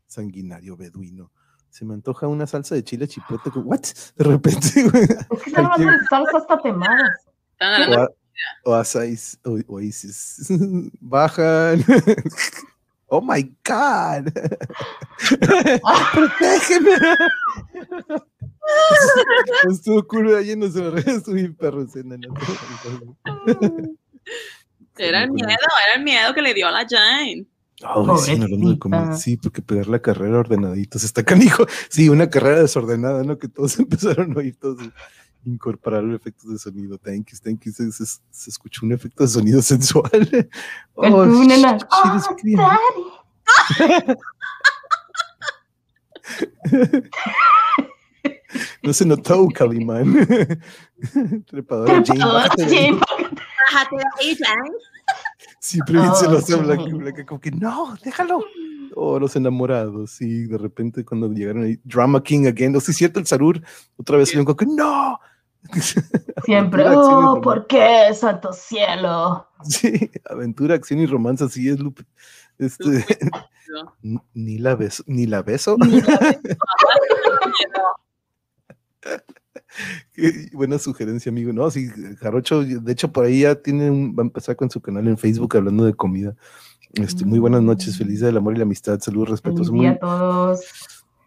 sanguinario 0.06 0.76
beduino. 0.78 1.32
Se 1.70 1.86
me 1.86 1.94
antoja 1.94 2.28
una 2.28 2.48
salsa 2.48 2.76
de 2.76 2.84
chile 2.84 3.08
chipote. 3.08 3.50
¿What? 3.56 3.82
De 4.16 4.24
repente, 4.24 4.68
güey. 4.92 5.04
es 5.04 5.44
que 5.44 5.50
están 5.50 5.66
hablando 5.66 5.92
de 5.92 6.06
salsas 6.10 6.48
tatemadas. 6.48 7.26
Están 7.54 7.74
hablando 7.84 8.14
O, 8.66 8.74
a- 8.74 8.78
o 8.78 8.82
asáis- 8.82 9.40
o- 9.44 9.60
Oasis. 9.76 10.48
Bajan. 11.02 11.84
Oh 13.08 13.22
my 13.22 13.42
God. 13.66 14.32
Protégeme. 16.14 16.90
Estuvo 19.72 20.06
cool 20.08 20.36
ahí 20.36 20.52
en 20.52 20.60
los 20.62 20.76
Estuvo 20.76 21.36
bien 21.36 21.56
perro 21.56 21.82
escena, 21.84 22.18
¿no? 22.18 22.34
Era 24.98 25.24
el 25.24 25.32
miedo, 25.32 25.48
era 25.86 25.96
el 25.98 26.04
miedo 26.04 26.34
que 26.34 26.42
le 26.42 26.56
dio 26.56 26.68
a 26.68 26.72
la 26.72 26.86
Jane. 26.90 27.46
Oh, 27.84 28.18
sí, 28.18 28.32
hablando 28.32 28.76
de. 28.76 29.16
Sí, 29.18 29.38
porque 29.38 29.62
pegar 29.62 29.88
la 29.88 30.02
carrera 30.02 30.40
ordenaditos 30.40 31.04
está 31.04 31.24
canijo. 31.24 31.68
Sí, 31.90 32.10
una 32.10 32.28
carrera 32.32 32.62
desordenada, 32.64 33.24
¿no? 33.24 33.38
Que 33.38 33.48
todos 33.48 33.78
empezaron 33.80 34.32
a 34.34 34.38
oír 34.40 34.56
todos 34.60 34.82
incorporar 35.46 36.04
efectos 36.16 36.50
de 36.52 36.58
sonido. 36.58 36.98
Thank 36.98 37.28
you, 37.32 37.38
thank 37.44 37.64
you. 37.66 37.72
Se, 37.72 37.92
se- 37.92 38.20
se 38.32 38.50
escuchó 38.50 38.86
un 38.88 38.94
efecto 38.94 39.24
de 39.24 39.30
sonido 39.30 39.62
sensual. 39.72 40.10
El 40.32 40.50
Oh. 40.96 41.26
shit 41.44 41.84
Ah, 41.92 42.18
is 42.18 42.28
clear. 42.42 42.58
daddy. 42.58 44.18
No 48.88 48.94
se 48.94 49.06
notó, 49.06 49.46
Calimán. 49.54 50.14
Jane. 51.12 51.44
De 51.52 51.62
ahí. 51.94 52.04
Jane. 52.08 53.00
Bájate 53.74 53.96
de 53.98 54.04
ahí, 54.22 54.38
Jane. 54.40 54.72
Siempre 55.60 55.96
bien 55.96 56.08
Oh, 56.10 56.16
celosa, 56.16 56.46
sí. 56.48 56.54
Blanca, 56.56 56.96
Blanca, 56.96 57.26
como 57.26 57.42
que 57.42 57.52
no, 57.52 57.98
déjalo. 58.02 58.40
Oh, 58.96 59.20
los 59.20 59.36
enamorados, 59.36 60.12
sí, 60.12 60.46
de 60.46 60.58
repente 60.58 61.04
cuando 61.04 61.28
llegaron 61.28 61.64
ahí, 61.66 61.78
Drama 61.84 62.24
King 62.24 62.48
again, 62.48 62.74
o 62.78 62.80
sí, 62.80 62.94
cierto, 62.94 63.20
el 63.20 63.28
Sarur, 63.28 63.62
otra 63.98 64.16
vez, 64.18 64.32
como 64.32 64.56
que 64.56 64.66
no. 64.66 65.20
Siempre. 66.46 66.84
Y 66.84 66.88
Oh. 66.90 67.42
¿por 67.42 67.68
qué, 67.68 68.14
santo 68.14 68.54
cielo? 68.54 69.50
Sí, 69.64 70.10
aventura, 70.30 70.76
acción 70.76 71.00
y 71.02 71.06
romance, 71.08 71.44
así 71.44 71.68
es, 71.68 71.78
Lupe. 71.78 72.06
Este, 72.58 73.06
n- 74.02 74.22
ni 74.34 74.58
la 74.60 74.76
beso, 74.76 75.04
ni 75.08 75.26
la 75.26 75.42
beso. 75.42 75.76
Qué 80.14 80.50
buena 80.54 80.80
sugerencia, 80.80 81.30
amigo. 81.30 81.52
No, 81.54 81.70
sí, 81.70 81.88
Jarocho, 82.20 82.64
de 82.64 82.92
hecho, 82.92 83.12
por 83.12 83.26
ahí 83.26 83.42
ya 83.42 83.56
tiene 83.56 83.90
un, 83.90 84.16
va 84.18 84.24
a 84.24 84.26
empezar 84.26 84.56
con 84.56 84.70
su 84.70 84.82
canal 84.82 85.08
en 85.08 85.18
Facebook 85.18 85.56
hablando 85.58 85.86
de 85.86 85.94
comida. 85.94 86.36
Este, 86.94 87.26
muy 87.26 87.40
buenas 87.40 87.62
noches, 87.62 87.98
feliz 87.98 88.20
día 88.20 88.28
del 88.28 88.38
amor 88.38 88.56
y 88.56 88.58
la 88.58 88.64
amistad, 88.64 89.00
salud, 89.00 89.28
respeto. 89.28 89.64
Feliz 89.64 89.72
día 89.72 89.92
a 89.92 90.00
todos. 90.00 90.62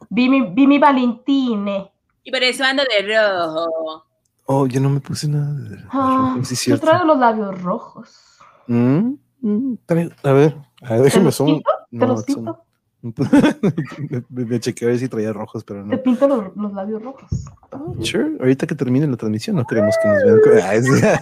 Vi 0.08 0.28
mi, 0.28 0.42
vi 0.52 0.66
mi 0.66 0.78
Valentine. 0.78 1.90
Y 2.24 2.30
por 2.30 2.42
eso 2.42 2.64
ando 2.64 2.82
de 2.82 3.14
rojo. 3.14 4.04
Oh, 4.46 4.66
yo 4.66 4.80
no 4.80 4.90
me 4.90 5.00
puse 5.00 5.28
nada 5.28 5.52
de 5.54 5.78
Ah, 5.90 6.34
sí, 6.42 6.54
es 6.54 6.66
yo 6.66 6.80
traigo 6.80 7.04
los 7.04 7.18
labios 7.18 7.62
rojos. 7.62 8.38
Mm, 8.66 9.14
mm, 9.42 9.74
a 9.86 9.94
ver, 9.94 10.16
a 10.22 10.32
ver, 10.32 10.56
déjeme 11.02 11.26
los 11.26 11.34
son. 11.36 11.46
quito? 11.46 11.70
¿Te 11.90 11.96
no, 11.96 12.06
los 12.06 12.24
son- 12.24 12.56
quito? 13.00 13.22
me, 14.30 14.44
me 14.44 14.60
chequeé 14.60 14.86
a 14.86 14.90
ver 14.90 14.98
si 14.98 15.08
traía 15.08 15.32
rojos, 15.32 15.64
pero 15.64 15.82
Te 15.82 15.96
no. 15.96 16.02
pinto 16.02 16.28
los, 16.28 16.56
los 16.56 16.72
labios 16.72 17.02
rojos. 17.02 17.28
Oh, 17.72 17.94
sure, 18.02 18.36
ahorita 18.40 18.66
que 18.66 18.74
termine 18.74 19.06
la 19.06 19.16
transmisión, 19.16 19.56
no 19.56 19.66
queremos 19.66 19.94
que 20.02 20.08
nos 20.08 20.22
vean. 20.44 20.84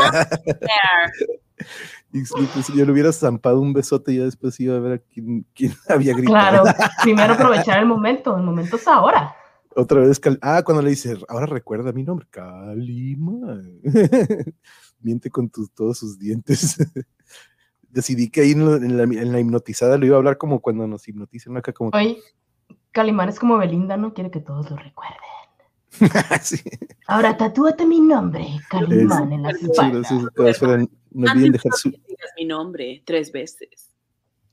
Ah. 0.00 1.06
Y 2.12 2.24
si 2.24 2.34
pues, 2.52 2.66
yo 2.68 2.84
le 2.84 2.90
hubiera 2.90 3.12
zampado 3.12 3.60
un 3.60 3.72
besote, 3.72 4.12
ya 4.14 4.24
después 4.24 4.58
iba 4.58 4.74
a 4.76 4.80
ver 4.80 4.92
a 4.94 4.98
quién, 4.98 5.46
quién 5.54 5.72
había 5.88 6.12
gritado. 6.12 6.62
Claro, 6.64 6.78
primero 7.04 7.34
aprovechar 7.34 7.78
el 7.78 7.86
momento. 7.86 8.36
El 8.36 8.42
momento 8.42 8.74
es 8.76 8.88
ahora. 8.88 9.32
Otra 9.76 10.00
vez, 10.00 10.18
Cal- 10.18 10.38
ah, 10.42 10.62
cuando 10.64 10.82
le 10.82 10.90
dice, 10.90 11.16
ahora 11.28 11.46
recuerda 11.46 11.92
mi 11.92 12.02
nombre, 12.02 12.26
Kalima. 12.30 13.60
Miente 15.00 15.30
con 15.30 15.48
tus, 15.50 15.70
todos 15.70 15.98
sus 15.98 16.18
dientes. 16.18 16.78
Decidí 17.90 18.30
que 18.30 18.42
ahí 18.42 18.52
en 18.52 18.64
la, 18.70 18.76
en 18.76 18.96
la- 18.96 19.02
en 19.22 19.32
la 19.32 19.40
hipnotizada 19.40 19.98
lo 19.98 20.06
iba 20.06 20.16
a 20.16 20.18
hablar 20.18 20.38
como 20.38 20.60
cuando 20.60 20.86
nos 20.86 21.06
hipnotizan 21.08 21.56
acá, 21.56 21.72
como 21.72 21.90
Hoy, 21.92 22.18
Calimán 22.92 23.28
es 23.28 23.38
como 23.38 23.58
Belinda, 23.58 23.96
no 23.96 24.14
quiere 24.14 24.30
que 24.30 24.40
todos 24.40 24.70
lo 24.70 24.76
recuerden. 24.76 25.18
sí. 26.42 26.56
Ahora 27.08 27.36
tatúate 27.36 27.84
mi 27.86 28.00
nombre, 28.00 28.46
Calimán, 28.68 29.32
Es- 29.32 29.32
en 29.32 29.42
la 29.42 29.50
espalda. 29.50 29.98
gracias. 29.98 30.24
todas 30.36 30.58
formas, 30.58 30.86
no 31.10 31.32
olviden 31.32 31.52
dejar 31.52 31.72
su. 31.72 31.88
No 31.90 31.96
digas 32.06 32.30
mi 32.36 32.44
nombre 32.44 33.02
tres 33.04 33.32
veces. 33.32 33.88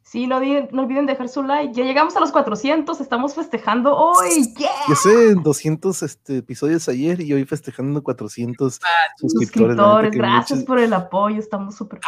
Sí, 0.02 0.26
no, 0.26 0.40
no 0.40 0.84
olviden 0.84 1.06
dejar 1.06 1.28
su 1.28 1.44
like. 1.44 1.74
Ya 1.74 1.84
llegamos 1.84 2.16
a 2.16 2.22
los 2.22 2.32
400, 2.32 3.02
estamos 3.02 3.36
festejando 3.36 3.94
hoy. 3.94 4.54
¡Yeah! 4.58 4.70
Ya 4.88 4.96
sé, 4.96 5.36
200 5.36 6.02
este, 6.02 6.38
episodios 6.38 6.88
ayer 6.88 7.20
y 7.20 7.34
hoy 7.34 7.44
festejando 7.44 8.02
400 8.02 8.80
suscriptores. 9.18 10.12
gracias 10.16 10.60
muchas- 10.60 10.64
por 10.66 10.80
el 10.80 10.94
apoyo, 10.94 11.38
estamos 11.40 11.76
súper. 11.76 12.00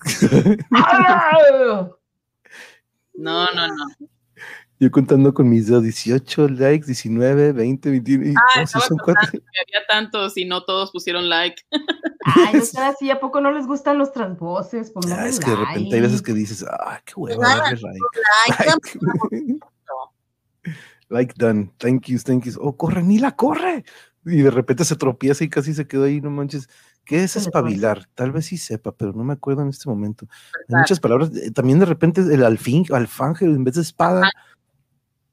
No, 3.14 3.46
no, 3.54 3.68
no. 3.68 3.84
Yo 4.78 4.90
contando 4.90 5.32
con 5.32 5.48
mis 5.48 5.66
dedos, 5.68 5.84
18 5.84 6.48
likes, 6.48 6.84
19, 6.86 7.52
20, 7.52 7.90
21. 7.90 8.26
y- 8.26 8.34
Ah, 8.36 8.60
oh, 8.62 8.66
sí, 8.66 8.78
son 8.86 8.98
cuatro. 8.98 9.30
que 9.32 9.38
había 9.38 9.86
tantos 9.88 10.36
y 10.36 10.44
no 10.44 10.64
todos 10.64 10.90
pusieron 10.90 11.30
like. 11.30 11.62
Ay, 12.26 12.54
no 12.58 12.60
sean 12.62 12.88
así, 12.92 13.08
¿a 13.10 13.18
poco 13.18 13.40
no 13.40 13.50
les 13.52 13.66
gustan 13.66 13.96
nuestras 13.96 14.38
voces? 14.38 14.88
Ah, 14.88 14.92
Pónganle 15.00 15.28
es 15.30 15.40
que 15.40 15.50
de 15.50 15.56
repente 15.56 15.94
hay 15.96 16.00
veces 16.02 16.20
que 16.20 16.32
like. 16.32 16.40
dices, 16.40 16.66
ah, 16.68 17.00
qué 17.06 17.14
huevo, 17.16 17.40
Nada, 17.40 17.56
darle 17.56 17.80
like. 17.80 18.00
Like, 18.48 18.72
Like. 19.48 19.60
like 21.08 21.34
done. 21.38 21.72
Thank 21.78 22.08
you, 22.08 22.18
thank 22.18 22.44
you. 22.44 22.52
Oh, 22.60 22.76
corre, 22.76 23.02
Nila, 23.02 23.34
corre. 23.34 23.82
y 24.26 24.42
de 24.42 24.50
repente 24.50 24.84
se 24.84 24.96
tropieza 24.96 25.42
y 25.42 25.48
casi 25.48 25.72
se 25.72 25.86
quedó 25.86 26.04
ahí, 26.04 26.20
no 26.20 26.28
manches. 26.30 26.68
¿Qué 27.06 27.22
es 27.24 27.36
espabilar? 27.36 28.08
Tal 28.14 28.32
vez 28.32 28.46
sí 28.46 28.58
sepa, 28.58 28.92
pero 28.92 29.12
no 29.12 29.24
me 29.24 29.32
acuerdo 29.32 29.62
en 29.62 29.68
este 29.68 29.88
momento. 29.88 30.26
Hay 30.68 30.74
muchas 30.80 31.00
palabras. 31.00 31.30
eh, 31.36 31.50
También 31.52 31.78
de 31.78 31.86
repente 31.86 32.20
el 32.20 32.44
alfín, 32.44 32.84
alfanje, 32.92 33.44
en 33.46 33.62
vez 33.64 33.76
de 33.76 33.82
espada, 33.82 34.28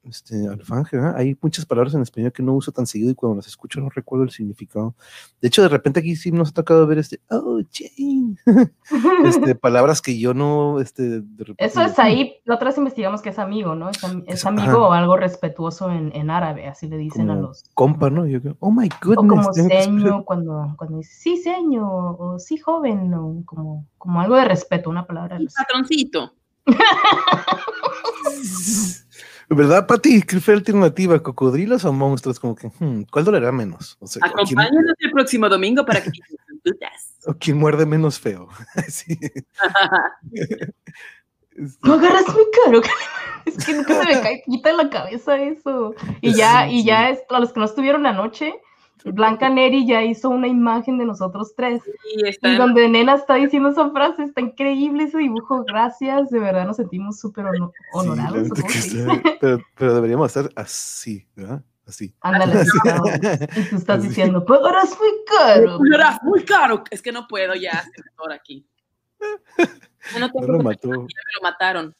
este, 0.08 0.46
alfanje, 0.48 0.96
¿verdad? 0.96 1.16
hay 1.16 1.36
muchas 1.40 1.64
palabras 1.66 1.94
en 1.94 2.02
español 2.02 2.32
que 2.32 2.42
no 2.42 2.52
uso 2.54 2.72
tan 2.72 2.86
seguido 2.86 3.10
y 3.10 3.14
cuando 3.14 3.36
las 3.36 3.46
escucho 3.46 3.80
no 3.80 3.88
recuerdo 3.88 4.24
el 4.24 4.30
significado. 4.30 4.94
De 5.40 5.48
hecho, 5.48 5.62
de 5.62 5.68
repente 5.68 6.00
aquí 6.00 6.14
sí 6.16 6.30
nos 6.32 6.50
ha 6.50 6.52
tocado 6.52 6.86
ver 6.86 6.98
este, 6.98 7.20
oh, 7.30 7.60
Jane, 7.72 8.36
este, 9.24 9.54
palabras 9.60 10.00
que 10.02 10.18
yo 10.18 10.34
no, 10.34 10.80
este, 10.80 11.20
de 11.20 11.44
repente. 11.44 11.64
Eso 11.64 11.82
es 11.82 11.98
ahí, 11.98 12.34
la 12.44 12.56
otra 12.56 12.68
vez 12.68 12.78
investigamos 12.78 13.22
que 13.22 13.30
es 13.30 13.38
amigo, 13.38 13.74
¿no? 13.74 13.88
Es, 13.90 14.02
am- 14.04 14.24
es 14.26 14.36
Eso, 14.40 14.48
amigo 14.48 14.68
ajá. 14.68 14.78
o 14.78 14.92
algo 14.92 15.16
respetuoso 15.16 15.90
en, 15.90 16.10
en 16.14 16.30
árabe, 16.30 16.66
así 16.68 16.86
le 16.88 16.96
dicen 16.98 17.30
a 17.30 17.34
Como 17.34 17.48
los... 17.48 17.64
compa, 17.74 18.10
¿no? 18.10 18.26
Yo 18.26 18.40
creo, 18.40 18.56
oh 18.60 18.70
my 18.70 18.88
O 18.88 19.06
goodness. 19.06 19.28
como 19.30 19.50
tengo 19.52 19.68
que 19.68 19.82
seño, 19.82 20.24
cuando, 20.24 20.74
cuando 20.76 20.98
dice 20.98 21.14
sí 21.14 21.36
seño, 21.38 21.86
o 21.88 22.38
sí 22.38 22.56
joven, 22.58 23.12
o 23.14 23.42
como, 23.44 23.86
como 23.98 24.20
algo 24.20 24.36
de 24.36 24.44
respeto, 24.44 24.90
una 24.90 25.06
palabra 25.06 25.38
de 25.38 25.44
respeto. 25.44 25.64
Patroncito. 25.66 26.32
¿Verdad, 29.48 29.86
Pati? 29.86 30.22
¿Qué 30.22 30.40
fue 30.40 30.54
la 30.54 30.58
alternativa? 30.58 31.22
¿Cocodrilos 31.22 31.84
o 31.84 31.92
monstruos? 31.92 32.40
Como 32.40 32.54
que, 32.54 32.68
hmm, 32.78 33.02
¿cuál 33.10 33.24
dolerá 33.24 33.52
menos? 33.52 33.96
O 34.00 34.06
sea, 34.06 34.20
¿o 34.26 34.44
quién, 34.44 34.58
Acompáñanos 34.58 34.94
el 34.98 35.10
próximo 35.10 35.48
domingo 35.48 35.84
para 35.84 36.02
que 36.02 36.10
quiten 36.10 36.36
sus 36.48 36.62
dudas. 36.64 37.16
o 37.26 37.34
quién 37.34 37.58
muerde 37.58 37.86
menos 37.86 38.18
feo? 38.18 38.48
Sí. 38.88 39.18
Este, 41.56 41.78
No 41.82 41.94
agarras 41.94 42.24
mi 42.28 42.42
caro. 42.64 42.80
Es 43.46 43.64
que 43.64 43.74
nunca 43.74 44.02
se 44.02 44.06
me 44.14 44.20
cae, 44.22 44.42
quita 44.44 44.70
en 44.70 44.76
la 44.78 44.88
cabeza 44.90 45.36
eso. 45.36 45.94
Y 46.22 46.34
ya, 46.34 46.64
Sí, 46.66 46.76
y 46.76 46.80
sí. 46.80 46.86
ya 46.86 47.10
es, 47.10 47.20
a 47.28 47.38
los 47.40 47.52
que 47.52 47.60
no 47.60 47.66
estuvieron 47.66 48.06
anoche, 48.06 48.54
Blanca 49.04 49.48
Neri 49.50 49.86
ya 49.86 50.02
hizo 50.02 50.30
una 50.30 50.46
imagen 50.48 50.98
de 50.98 51.04
nosotros 51.04 51.54
tres. 51.56 51.82
Y 52.16 52.26
está 52.26 52.48
Y 52.48 52.56
donde 52.56 52.88
Nena 52.88 53.14
está 53.16 53.34
diciendo 53.34 53.68
esa 53.68 53.90
frase, 53.90 54.22
está 54.24 54.40
increíble 54.40 55.04
ese 55.04 55.18
dibujo, 55.18 55.64
gracias, 55.64 56.30
de 56.30 56.38
verdad 56.38 56.66
nos 56.66 56.76
sentimos 56.76 57.18
súper 57.18 57.46
sí, 57.54 57.60
honorados. 57.92 58.48
pero, 59.40 59.58
pero 59.76 59.94
deberíamos 59.94 60.26
hacer 60.34 60.50
así, 60.56 61.26
¿verdad? 61.36 61.62
Así. 61.86 62.14
Ándale, 62.22 62.54
Así. 62.60 62.70
y 63.60 63.64
tú 63.68 63.76
estás 63.76 63.98
Así. 63.98 64.08
diciendo, 64.08 64.42
pagarás 64.44 64.96
muy 64.98 65.10
caro. 65.26 65.78
Era 65.94 66.18
muy 66.22 66.42
caro. 66.44 66.82
Es 66.90 67.02
que 67.02 67.12
no 67.12 67.28
puedo 67.28 67.54
ya 67.54 67.72
hacer 67.72 68.04
por 68.16 68.32
aquí. 68.32 68.66
No 70.18 70.28
No 70.28 70.46
lo 70.46 70.62
mató. 70.62 70.88
me 70.88 70.96
lo 70.96 71.42
mataron. 71.42 71.94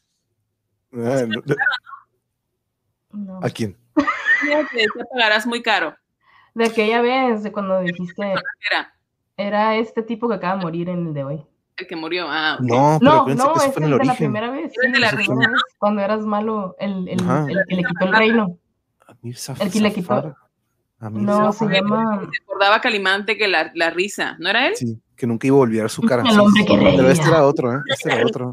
Ah, 0.92 1.24
no, 1.26 1.42
no. 1.46 1.54
No. 3.12 3.40
¿A 3.42 3.48
quién? 3.48 3.76
Te 3.94 5.04
pagarás 5.10 5.46
muy 5.46 5.62
caro. 5.62 5.96
De 6.55 6.64
aquella 6.66 7.01
vez, 7.02 7.43
de 7.43 7.52
cuando 7.52 7.81
dijiste, 7.81 8.22
Era 8.70 8.90
era 9.36 9.74
este 9.76 10.02
tipo 10.05 10.28
que 10.28 10.35
acaba 10.36 10.56
de 10.59 10.62
morir 10.62 10.89
en 10.89 11.09
el 11.09 11.14
de 11.14 11.24
hoy. 11.24 11.44
el 11.76 11.86
que 11.89 11.97
murió. 11.97 12.26
Ah, 12.28 12.56
ok. 12.60 12.64
No, 12.64 12.98
pero 13.01 13.10
No, 13.10 13.16
no, 13.18 13.24
que 13.26 13.32
eso 13.32 13.55
es 13.56 13.62
fue 13.62 13.64
el 13.64 13.76
en 13.76 13.82
el 13.82 13.90
de 13.98 14.05
la 14.05 14.12
origen. 14.12 14.16
primera 14.16 14.51
vez. 14.51 14.72
El 14.81 14.93
de 14.93 14.98
la 15.01 15.06
la 15.06 15.10
risa. 15.16 15.32
primera 15.32 15.51
vez, 15.52 15.62
cuando 15.78 16.02
eras 16.02 16.20
malo, 16.24 16.76
el, 16.78 17.09
el, 17.09 17.20
el 17.20 17.64
que 17.68 17.74
le 17.74 17.82
quitó 17.85 18.05
el 18.05 18.12
reino. 18.14 18.56
El 19.59 19.70
que 19.72 19.81
le 19.81 19.93
quitó- 19.93 20.36
No, 21.01 21.52
se 21.52 21.66
llama 21.66 22.20
Se 22.32 22.43
acordaba 22.44 22.81
Calimante 22.81 23.36
que 23.36 23.48
la, 23.48 23.72
la 23.74 23.90
risa. 23.90 24.36
¿No 24.39 24.48
era 24.51 24.68
él? 24.68 24.76
Sí, 24.76 25.01
que 25.16 25.26
nunca 25.26 25.48
iba 25.48 25.56
a 25.56 25.60
olvidar 25.60 25.90
su 25.90 26.02
cara. 26.02 26.22
El 26.26 26.31
sí, 26.31 26.39
hombre 26.39 26.62
sí. 26.62 26.68
que 26.68 26.76
Pero 26.78 26.90
reía. 26.98 27.10
este 27.10 27.28
era 27.28 27.44
otro, 27.44 27.72
¿eh? 27.74 27.81
Este 27.89 28.12
era 28.14 28.24
otro. 28.26 28.51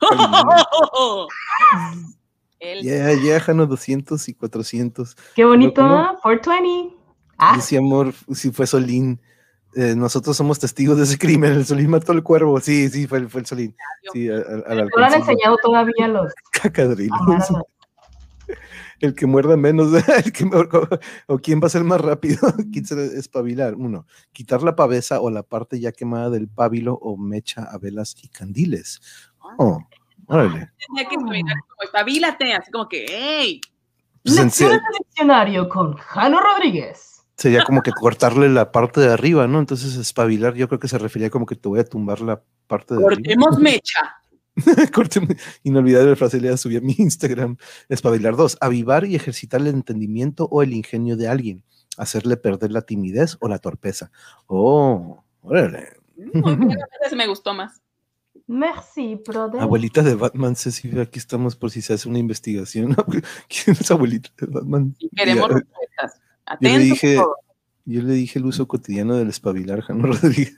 Él. 2.62 2.82
Ya, 2.82 3.12
ya, 3.12 3.40
Jano, 3.40 3.66
200 3.66 4.28
y 4.28 4.34
400. 4.34 5.16
Qué 5.34 5.44
bonito. 5.44 5.82
¿ah? 5.82 6.16
420. 6.22 6.96
Ah, 7.38 7.56
Dice 7.56 7.76
amor, 7.78 8.14
si 8.32 8.50
fue 8.52 8.66
Solín. 8.66 9.20
Eh, 9.74 9.94
nosotros 9.96 10.36
somos 10.36 10.58
testigos 10.58 10.98
de 10.98 11.04
ese 11.04 11.18
crimen. 11.18 11.52
El 11.52 11.64
Solín 11.66 11.90
mató 11.90 12.12
al 12.12 12.22
cuervo. 12.22 12.60
Sí, 12.60 12.88
sí, 12.88 13.06
fue, 13.06 13.18
el- 13.18 13.28
fue 13.30 13.40
el 13.40 13.46
Solín. 13.46 13.74
Sí, 14.12 14.28
al, 14.28 14.44
al- 14.66 14.80
al 14.80 14.88
no 14.88 14.96
lo 14.98 15.04
han 15.04 15.14
enseñado 15.14 15.56
todavía 15.62 16.06
los 16.08 16.32
Cacadrilo. 16.52 17.14
amar 17.14 17.36
a 17.42 17.52
los- 17.52 17.62
El 19.00 19.14
que 19.16 19.26
muerda 19.26 19.56
menos, 19.56 19.90
el 20.24 20.32
que 20.32 20.44
me- 20.44 20.56
o 21.26 21.38
quién 21.38 21.60
va 21.60 21.66
a 21.66 21.70
ser 21.70 21.82
más 21.82 22.00
rápido, 22.00 22.38
quién 22.72 22.84
se 22.86 23.18
espabilar. 23.18 23.74
Uno, 23.74 24.06
quitar 24.32 24.62
la 24.62 24.76
pavesa 24.76 25.20
o 25.20 25.28
la 25.30 25.42
parte 25.42 25.80
ya 25.80 25.90
quemada 25.90 26.30
del 26.30 26.46
pábilo 26.48 26.94
o 27.02 27.16
mecha 27.16 27.64
a 27.64 27.78
velas 27.78 28.14
y 28.22 28.28
candiles. 28.28 29.00
Oh, 29.58 29.80
órale. 30.26 30.70
Tenía 30.86 31.08
que 31.08 31.14
espabilar 31.16 31.56
como 31.68 31.82
espabilate, 31.84 32.54
así 32.54 32.70
como 32.70 32.88
que, 32.88 33.04
¡ey! 33.04 33.60
En 34.24 34.36
Lecciones 34.36 34.78
de 34.78 34.98
diccionario 35.04 35.68
con 35.68 35.94
Jano 35.96 36.40
Rodríguez. 36.40 37.24
sería 37.36 37.64
como 37.64 37.82
que 37.82 37.90
cortarle 37.90 38.48
la 38.48 38.70
parte 38.70 39.00
de 39.00 39.12
arriba, 39.12 39.48
¿no? 39.48 39.58
Entonces 39.58 39.96
espabilar, 39.96 40.54
yo 40.54 40.68
creo 40.68 40.78
que 40.78 40.86
se 40.88 40.98
refería 40.98 41.28
como 41.30 41.44
que 41.46 41.56
te 41.56 41.68
voy 41.68 41.80
a 41.80 41.84
tumbar 41.84 42.20
la 42.20 42.40
parte 42.68 42.94
de 42.94 43.04
arriba. 43.04 43.16
Cortemos 43.22 43.58
mecha. 43.58 44.16
Corte- 44.94 45.20
Inolvidable 45.64 46.14
frase, 46.14 46.36
le 46.40 46.48
voy 46.48 46.54
a 46.54 46.56
subir 46.58 46.78
a 46.78 46.80
mi 46.82 46.94
Instagram. 46.98 47.56
Espabilar 47.88 48.36
dos, 48.36 48.56
avivar 48.60 49.04
y 49.06 49.16
ejercitar 49.16 49.60
el 49.60 49.68
entendimiento 49.68 50.44
o 50.50 50.62
el 50.62 50.72
ingenio 50.72 51.16
de 51.16 51.26
alguien, 51.26 51.64
hacerle 51.96 52.36
perder 52.36 52.70
la 52.70 52.82
timidez 52.82 53.36
o 53.40 53.48
la 53.48 53.58
torpeza. 53.58 54.12
Oh, 54.46 55.24
órale. 55.40 55.88
Muy 56.34 56.54
bien, 56.54 56.78
ese 57.04 57.16
me 57.16 57.26
gustó 57.26 57.54
más. 57.54 57.80
Merci, 58.52 59.20
brother. 59.26 59.60
Abuelita 59.62 60.02
de 60.02 60.14
Batman, 60.14 60.54
Ceci, 60.56 60.98
aquí 61.00 61.18
estamos 61.18 61.56
por 61.56 61.70
si 61.70 61.80
se 61.80 61.94
hace 61.94 62.08
una 62.08 62.18
investigación. 62.18 62.94
¿Quién 63.48 63.76
es 63.80 63.90
abuelita 63.90 64.28
de 64.38 64.46
Batman? 64.46 64.94
Y 64.98 65.08
queremos 65.08 65.48
Ya, 65.48 65.54
respuestas. 65.56 66.20
yo 66.60 66.68
le 66.68 66.78
dije, 66.78 67.14
todos. 67.16 67.36
yo 67.86 68.02
le 68.02 68.12
dije 68.12 68.38
el 68.38 68.44
uso 68.46 68.68
cotidiano 68.68 69.16
del 69.16 69.28
espabilar, 69.28 69.80
Jano 69.80 70.02
Rodríguez. 70.12 70.56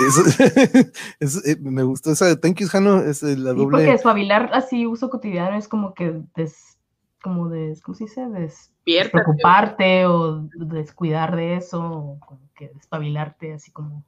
Eso, 0.00 0.22
eso, 1.20 1.40
eh, 1.44 1.56
me 1.60 1.82
gustó 1.82 2.12
esa. 2.12 2.34
Thank 2.40 2.60
you, 2.60 2.68
Jano. 2.68 3.00
Es 3.00 3.22
la 3.22 3.28
Sí, 3.30 3.36
doble. 3.56 3.64
porque 3.70 3.92
espabilar 3.92 4.50
así, 4.52 4.86
uso 4.86 5.10
cotidiano, 5.10 5.56
es 5.56 5.68
como 5.68 5.92
que 5.92 6.22
des, 6.34 6.78
como 7.22 7.48
des, 7.50 7.82
¿cómo 7.82 7.94
se 7.94 8.04
dice? 8.04 8.26
Des, 8.28 8.70
Despierta. 8.86 9.10
preocuparte 9.22 10.06
o 10.06 10.48
descuidar 10.56 11.36
de 11.36 11.56
eso, 11.56 11.82
o 11.82 12.20
como 12.20 12.40
que 12.56 12.68
despabilarte, 12.74 13.52
así 13.52 13.70
como. 13.70 14.02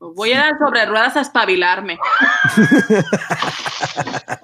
Voy 0.00 0.32
a 0.32 0.38
dar 0.44 0.58
sobre 0.58 0.86
ruedas 0.86 1.16
a 1.16 1.20
espabilarme. 1.20 1.98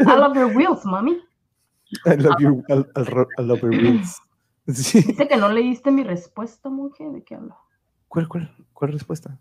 I 0.00 0.04
love 0.04 0.36
your 0.36 0.54
wheels, 0.56 0.84
mami. 0.84 1.20
I 2.06 2.16
love 2.16 2.36
you, 2.40 2.64
I, 2.68 2.84
I- 2.96 3.26
I 3.38 3.42
love 3.42 3.60
your 3.62 3.70
wheels. 3.70 4.20
Sí. 4.66 5.02
Dice 5.02 5.28
que 5.28 5.36
no 5.36 5.50
leíste 5.50 5.90
mi 5.90 6.04
respuesta, 6.04 6.70
monje. 6.70 7.04
¿De 7.10 7.22
qué 7.22 7.34
hablo? 7.34 7.54
¿Cuál, 8.08 8.28
cuál, 8.28 8.56
cuál 8.72 8.92
respuesta? 8.92 9.38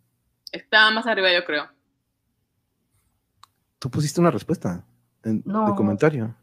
Estaba 0.52 0.92
más 0.92 1.08
arriba, 1.08 1.32
yo 1.34 1.46
creo. 1.46 1.64
Tú 3.80 3.90
pusiste 3.90 4.20
una 4.20 4.32
respuesta 4.32 4.84
en, 5.24 5.38
de 5.42 5.50
No. 5.50 5.74
comentario. 5.76 6.36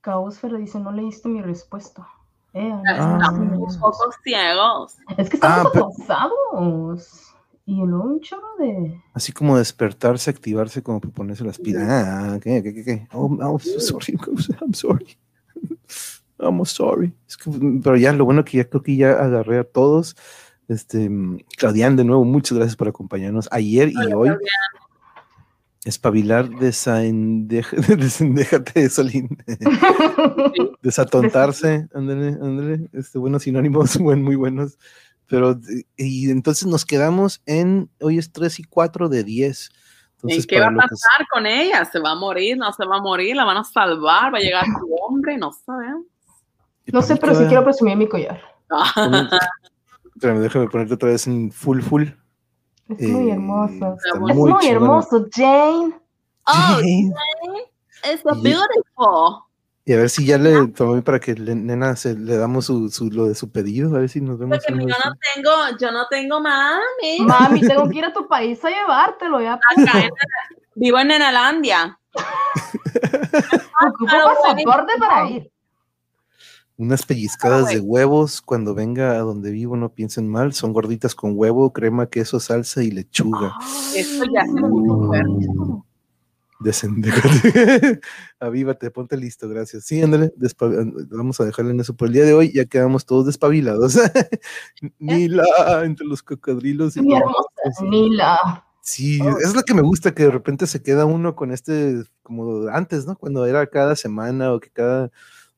Caosfera 0.00 0.58
dice, 0.58 0.78
no 0.78 0.92
leíste 0.92 1.28
mi 1.28 1.42
respuesta. 1.42 2.06
Eh, 2.54 2.72
Ah. 2.86 3.18
Estamos 3.20 3.74
un 3.74 3.80
poco 3.80 4.10
ciegos. 4.24 4.96
Es 5.16 5.28
que 5.30 5.36
estamos 5.36 5.66
Ah, 5.66 5.70
pero- 5.72 5.84
avanzados. 5.86 7.26
Y 7.66 7.76
luego 7.76 8.04
un 8.04 8.20
chorro 8.20 8.56
de. 8.58 9.00
Así 9.14 9.32
como 9.32 9.56
despertarse, 9.56 10.30
activarse, 10.30 10.82
como 10.82 11.00
para 11.00 11.14
ponerse 11.14 11.44
las 11.44 11.58
pilas. 11.58 11.84
Ah, 11.88 12.38
¿qué, 12.42 12.62
qué, 12.62 12.74
qué, 12.74 12.84
qué? 12.84 13.08
Oh, 13.12 13.30
oh, 13.40 13.58
sorry, 13.78 14.18
I'm 14.60 14.74
sorry. 14.74 15.16
I'm 16.40 16.64
sorry. 16.64 17.12
Es 17.28 17.36
que, 17.36 17.50
pero 17.82 17.96
ya, 17.96 18.12
lo 18.12 18.24
bueno 18.24 18.44
que 18.44 18.56
ya 18.58 18.64
creo 18.68 18.82
que 18.82 18.96
ya 18.96 19.12
agarré 19.12 19.58
a 19.58 19.64
todos. 19.64 20.16
Este, 20.68 21.10
Claudian, 21.58 21.96
de 21.96 22.04
nuevo, 22.04 22.24
muchas 22.24 22.56
gracias 22.56 22.76
por 22.76 22.88
acompañarnos 22.88 23.48
ayer 23.52 23.90
y 23.90 23.96
Hola, 23.96 24.16
hoy. 24.16 24.28
Claudia. 24.30 24.48
Espabilar, 25.84 26.48
desaendej- 26.50 27.70
desendéjate 27.96 28.80
de 28.80 28.90
Solín. 28.90 29.38
desatontarse, 30.82 31.88
ándale, 31.94 32.28
ándale, 32.40 32.90
este, 32.92 33.18
buenos 33.18 33.42
sinónimos, 33.44 33.96
buen, 33.98 34.22
muy 34.22 34.36
buenos. 34.36 34.78
Pero, 35.26 35.58
y 35.96 36.30
entonces 36.30 36.66
nos 36.66 36.84
quedamos 36.84 37.40
en, 37.46 37.88
hoy 38.00 38.18
es 38.18 38.32
3 38.32 38.58
y 38.60 38.64
4 38.64 39.08
de 39.08 39.22
10. 39.24 39.70
Entonces, 40.16 40.44
¿Y 40.44 40.46
qué 40.46 40.60
va 40.60 40.66
a 40.66 40.70
es- 40.70 40.76
pasar 40.76 41.26
con 41.32 41.46
ella? 41.46 41.84
¿Se 41.84 41.98
va 42.00 42.10
a 42.10 42.14
morir? 42.16 42.58
¿No 42.58 42.70
se 42.72 42.84
va 42.84 42.96
a 42.96 43.00
morir? 43.00 43.36
¿La 43.36 43.44
van 43.44 43.56
a 43.58 43.64
salvar? 43.64 44.34
¿Va 44.34 44.38
a 44.38 44.40
llegar 44.40 44.64
su 44.66 44.94
hombre? 45.02 45.38
No 45.38 45.52
sabemos. 45.52 46.04
No 46.92 47.00
sé, 47.02 47.16
pero 47.16 47.34
sí 47.36 47.44
quiero 47.46 47.62
presumir 47.64 47.96
mi 47.96 48.08
collar. 48.08 48.40
Espérame, 50.14 50.40
déjame 50.40 50.68
ponerte 50.68 50.94
otra 50.94 51.08
vez 51.10 51.26
en 51.28 51.52
full, 51.52 51.80
full. 51.80 52.04
Es 52.98 53.08
muy 53.08 53.30
Eh, 53.30 53.32
hermoso. 53.32 53.96
Es 54.04 54.36
muy, 54.36 54.66
hermoso, 54.66 55.26
Jane. 55.32 55.94
Oh, 56.46 56.52
so 58.22 58.34
Y- 58.34 58.42
beautiful. 58.42 59.44
Y 59.86 59.92
a 59.94 59.96
ver 59.96 60.10
si 60.10 60.24
ya 60.26 60.38
le 60.38 60.68
tomé 60.68 61.02
para 61.02 61.18
que 61.18 61.34
le, 61.34 61.54
nena 61.54 61.96
se, 61.96 62.14
le 62.14 62.36
damos 62.36 62.66
su, 62.66 62.90
su- 62.90 63.10
lo 63.10 63.24
de 63.26 63.34
su 63.34 63.50
pedido, 63.50 63.96
a 63.96 64.00
ver 64.00 64.08
si 64.08 64.20
nos 64.20 64.38
vemos. 64.38 64.58
Porque 64.66 64.82
yo 64.82 64.86
no 64.86 65.12
tengo, 65.34 65.50
yo 65.80 65.90
no 65.90 66.06
tengo 66.08 66.40
mami. 66.40 67.20
Mami, 67.20 67.60
tengo 67.60 67.88
que 67.88 67.98
ir 67.98 68.04
a 68.04 68.12
tu 68.12 68.28
país 68.28 68.62
a 68.64 68.68
llevártelo. 68.68 69.40
Ya 69.40 69.54
Acá 69.54 70.00
en- 70.02 70.10
vivo 70.74 70.98
en 70.98 71.08
Nenalandia. 71.08 71.98
ocupo 73.88 74.06
pasaporte 74.42 74.92
para 74.98 75.28
ir. 75.30 75.50
Unas 76.80 77.04
pellizcadas 77.04 77.68
de 77.68 77.78
huevos 77.78 78.40
cuando 78.40 78.74
venga 78.74 79.10
a 79.12 79.18
donde 79.18 79.50
vivo, 79.50 79.76
no 79.76 79.92
piensen 79.92 80.26
mal. 80.26 80.54
Son 80.54 80.72
gorditas 80.72 81.14
con 81.14 81.34
huevo, 81.36 81.74
crema, 81.74 82.06
queso, 82.06 82.40
salsa 82.40 82.82
y 82.82 82.90
lechuga. 82.90 83.52
Esto 83.94 84.24
ya 84.32 84.46
se. 84.46 84.52
Uh, 84.62 85.82
Descendete. 86.58 87.20
Avívate, 88.40 88.90
ponte 88.90 89.18
listo, 89.18 89.46
gracias. 89.46 89.84
Sí, 89.84 90.00
ándale, 90.00 90.32
vamos 91.10 91.38
a 91.40 91.44
dejarle 91.44 91.72
en 91.72 91.80
eso 91.80 91.94
por 91.94 92.08
el 92.08 92.14
día 92.14 92.24
de 92.24 92.32
hoy. 92.32 92.50
Ya 92.50 92.64
quedamos 92.64 93.04
todos 93.04 93.26
despabilados. 93.26 93.98
Nila, 94.98 95.44
entre 95.84 96.06
los 96.06 96.22
cocodrilos 96.22 96.96
y 96.96 97.02
Mi 97.02 97.14
hermosa. 97.14 97.50
Nila. 97.82 98.64
Sí, 98.80 99.20
es 99.44 99.54
lo 99.54 99.62
que 99.64 99.74
me 99.74 99.82
gusta, 99.82 100.14
que 100.14 100.22
de 100.22 100.30
repente 100.30 100.66
se 100.66 100.82
queda 100.82 101.04
uno 101.04 101.36
con 101.36 101.52
este, 101.52 102.04
como 102.22 102.68
antes, 102.68 103.04
¿no? 103.04 103.16
Cuando 103.16 103.44
era 103.44 103.66
cada 103.66 103.96
semana 103.96 104.54
o 104.54 104.60
que 104.60 104.70
cada, 104.70 105.10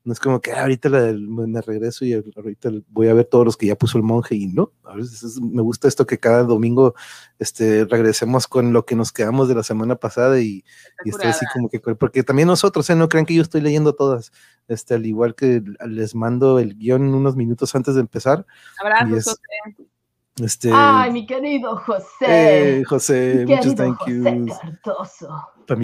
no 0.05 0.13
es 0.13 0.19
como 0.21 0.41
que 0.41 0.53
"Ah, 0.53 0.63
ahorita 0.63 0.89
la 0.89 1.01
del- 1.03 1.29
me 1.29 1.61
regreso 1.61 2.05
y 2.05 2.13
ahorita 2.15 2.71
voy 2.89 3.09
a 3.09 3.15
ver 3.15 3.25
todos 3.27 3.45
los 3.45 3.57
que 3.57 3.67
ya 3.67 3.77
puso 3.77 3.99
el 3.99 4.05
monje 4.05 4.35
y 4.35 4.47
no, 4.49 4.73
a 4.85 4.97
veces 4.97 5.23
es- 5.23 5.41
me 5.41 5.63
gusta 5.63 5.87
esto 5.89 6.07
que 6.07 6.19
cada 6.19 6.43
domingo 6.43 6.95
este, 7.39 7.85
regresemos 7.85 8.47
con 8.49 8.73
lo 8.73 8.85
que 8.85 8.97
nos 8.97 9.13
quedamos 9.13 9.49
de 9.49 9.55
la 9.55 9.63
semana 9.63 9.97
pasada 9.97 10.41
y, 10.41 10.65
y 11.05 11.11
estar 11.11 11.29
así 11.31 11.47
como 11.53 11.69
que, 11.69 11.79
porque 11.81 12.23
también 12.23 12.49
nosotros, 12.49 12.89
¿eh? 12.91 12.97
No 12.97 13.09
crean 13.09 13.27
que 13.27 13.35
yo 13.35 13.43
estoy 13.43 13.61
leyendo 13.61 13.95
todas, 13.95 14.33
este, 14.69 14.95
al 14.95 15.07
igual 15.07 15.35
que 15.35 15.63
les 15.87 16.15
mando 16.15 16.59
el 16.59 16.77
guion 16.77 17.03
unos 17.15 17.37
minutos 17.37 17.75
antes 17.75 17.95
de 17.95 18.01
empezar, 18.01 18.45
Abrazos, 18.81 19.17
es- 19.19 19.25
José. 19.25 19.89
este, 20.45 20.71
Ay, 20.73 21.13
mi 21.13 21.27
querido 21.27 21.77
José. 21.77 22.07
eh, 22.81 22.85
José, 22.85 23.45
mi 23.47 23.55
muchos 23.55 23.75
querido 23.75 23.85
thank 23.85 23.99
José 23.99 24.13
yous. 24.13 24.59
Cardoso. 24.59 25.29
Para 25.67 25.79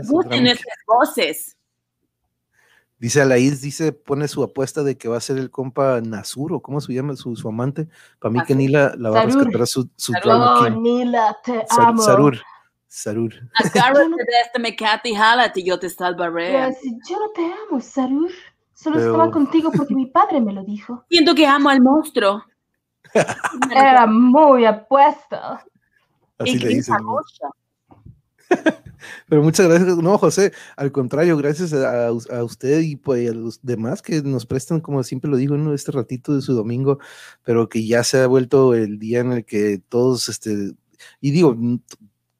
ese 0.00 0.12
gusten 0.12 0.42
nuestras 0.42 0.76
voces. 0.86 1.56
Dice 2.98 3.20
Alaís, 3.20 3.60
dice, 3.60 3.92
pone 3.92 4.28
su 4.28 4.42
apuesta 4.42 4.82
de 4.82 4.96
que 4.96 5.08
va 5.08 5.16
a 5.16 5.20
ser 5.20 5.36
el 5.36 5.50
compa 5.50 6.00
Nasuro, 6.00 6.60
¿cómo 6.60 6.80
se 6.80 6.92
llama 6.94 7.16
su, 7.16 7.34
su 7.36 7.48
amante? 7.48 7.88
Para 8.18 8.32
mí 8.32 8.38
que 8.46 8.52
Así. 8.52 8.54
ni 8.54 8.68
la, 8.68 8.94
la 8.96 9.10
va 9.10 9.20
a 9.20 9.24
rescatar 9.26 9.62
a 9.62 9.66
su, 9.66 9.88
su 9.96 10.12
Sarur. 10.12 10.24
drama 10.28 10.60
Oh, 10.60 10.64
king. 10.64 10.80
Nila, 10.82 11.36
te 11.44 11.66
Sar- 11.66 11.88
amo. 11.88 12.02
Sarur. 12.02 12.38
Sarur. 12.86 13.34
Agárrate 13.54 14.08
de 14.10 14.40
este 14.46 14.58
mecate 14.60 15.08
y 15.10 15.14
jálate 15.16 15.60
y 15.60 15.64
yo 15.64 15.78
te 15.78 15.90
salvaré. 15.90 16.52
Pues, 16.52 16.78
yo 17.10 17.18
no 17.18 17.30
te 17.34 17.42
amo, 17.44 17.80
Sarur. 17.80 18.30
Solo 18.72 18.96
Pero- 18.96 19.10
estaba 19.12 19.30
contigo 19.32 19.70
porque 19.76 19.94
mi 19.94 20.06
padre 20.06 20.40
me 20.40 20.52
lo 20.52 20.62
dijo. 20.64 21.04
Siento 21.10 21.34
que 21.34 21.46
amo 21.46 21.68
al 21.70 21.80
monstruo. 21.82 22.44
Era 23.74 24.06
muy 24.06 24.64
apuesto. 24.64 25.36
Así 26.38 26.50
Y 26.52 26.58
le 26.58 26.60
qué 26.60 26.74
dicen. 26.76 26.96
¿no? 27.04 27.18
Pero 29.28 29.42
muchas 29.42 29.68
gracias. 29.68 29.96
No, 29.98 30.18
José, 30.18 30.52
al 30.76 30.92
contrario, 30.92 31.36
gracias 31.36 31.72
a, 31.72 32.06
a 32.08 32.44
usted 32.44 32.80
y 32.80 32.96
pues, 32.96 33.30
a 33.30 33.34
los 33.34 33.60
demás 33.62 34.00
que 34.02 34.22
nos 34.22 34.46
prestan, 34.46 34.80
como 34.80 35.02
siempre 35.02 35.30
lo 35.30 35.36
digo, 35.36 35.56
¿no? 35.56 35.74
este 35.74 35.92
ratito 35.92 36.34
de 36.34 36.42
su 36.42 36.54
domingo, 36.54 36.98
pero 37.42 37.68
que 37.68 37.86
ya 37.86 38.02
se 38.04 38.20
ha 38.20 38.26
vuelto 38.26 38.74
el 38.74 38.98
día 38.98 39.20
en 39.20 39.32
el 39.32 39.44
que 39.44 39.80
todos, 39.88 40.28
este, 40.28 40.72
y 41.20 41.30
digo, 41.32 41.56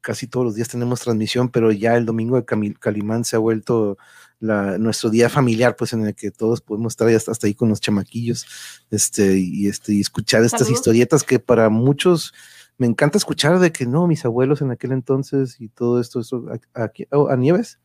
casi 0.01 0.27
todos 0.27 0.45
los 0.45 0.55
días 0.55 0.67
tenemos 0.69 1.01
transmisión, 1.01 1.49
pero 1.49 1.71
ya 1.71 1.95
el 1.97 2.05
domingo 2.05 2.35
de 2.35 2.45
Cami- 2.45 2.77
Calimán 2.77 3.25
se 3.25 3.35
ha 3.35 3.39
vuelto 3.39 3.97
la, 4.39 4.77
nuestro 4.77 5.09
día 5.09 5.29
familiar, 5.29 5.75
pues 5.75 5.93
en 5.93 6.05
el 6.05 6.13
que 6.13 6.29
todos 6.29 6.61
podemos 6.61 6.93
estar 6.93 7.07
hasta, 7.09 7.31
hasta 7.31 7.47
ahí 7.47 7.55
con 7.55 7.69
los 7.69 7.79
chamaquillos, 7.81 8.45
este, 8.91 9.37
y 9.39 9.67
este, 9.67 9.93
y 9.93 10.01
escuchar 10.01 10.43
estas 10.43 10.61
Saludos. 10.61 10.79
historietas 10.79 11.23
que 11.23 11.39
para 11.39 11.69
muchos 11.69 12.33
me 12.77 12.87
encanta 12.87 13.17
escuchar 13.17 13.59
de 13.59 13.71
que 13.71 13.85
no, 13.85 14.07
mis 14.07 14.25
abuelos 14.25 14.61
en 14.61 14.71
aquel 14.71 14.91
entonces 14.91 15.59
y 15.59 15.69
todo 15.69 15.99
esto, 16.01 16.19
esto 16.19 16.45
a, 16.73 16.83
a- 16.83 16.91
oh, 17.11 17.29
a 17.29 17.35
Nieves. 17.35 17.79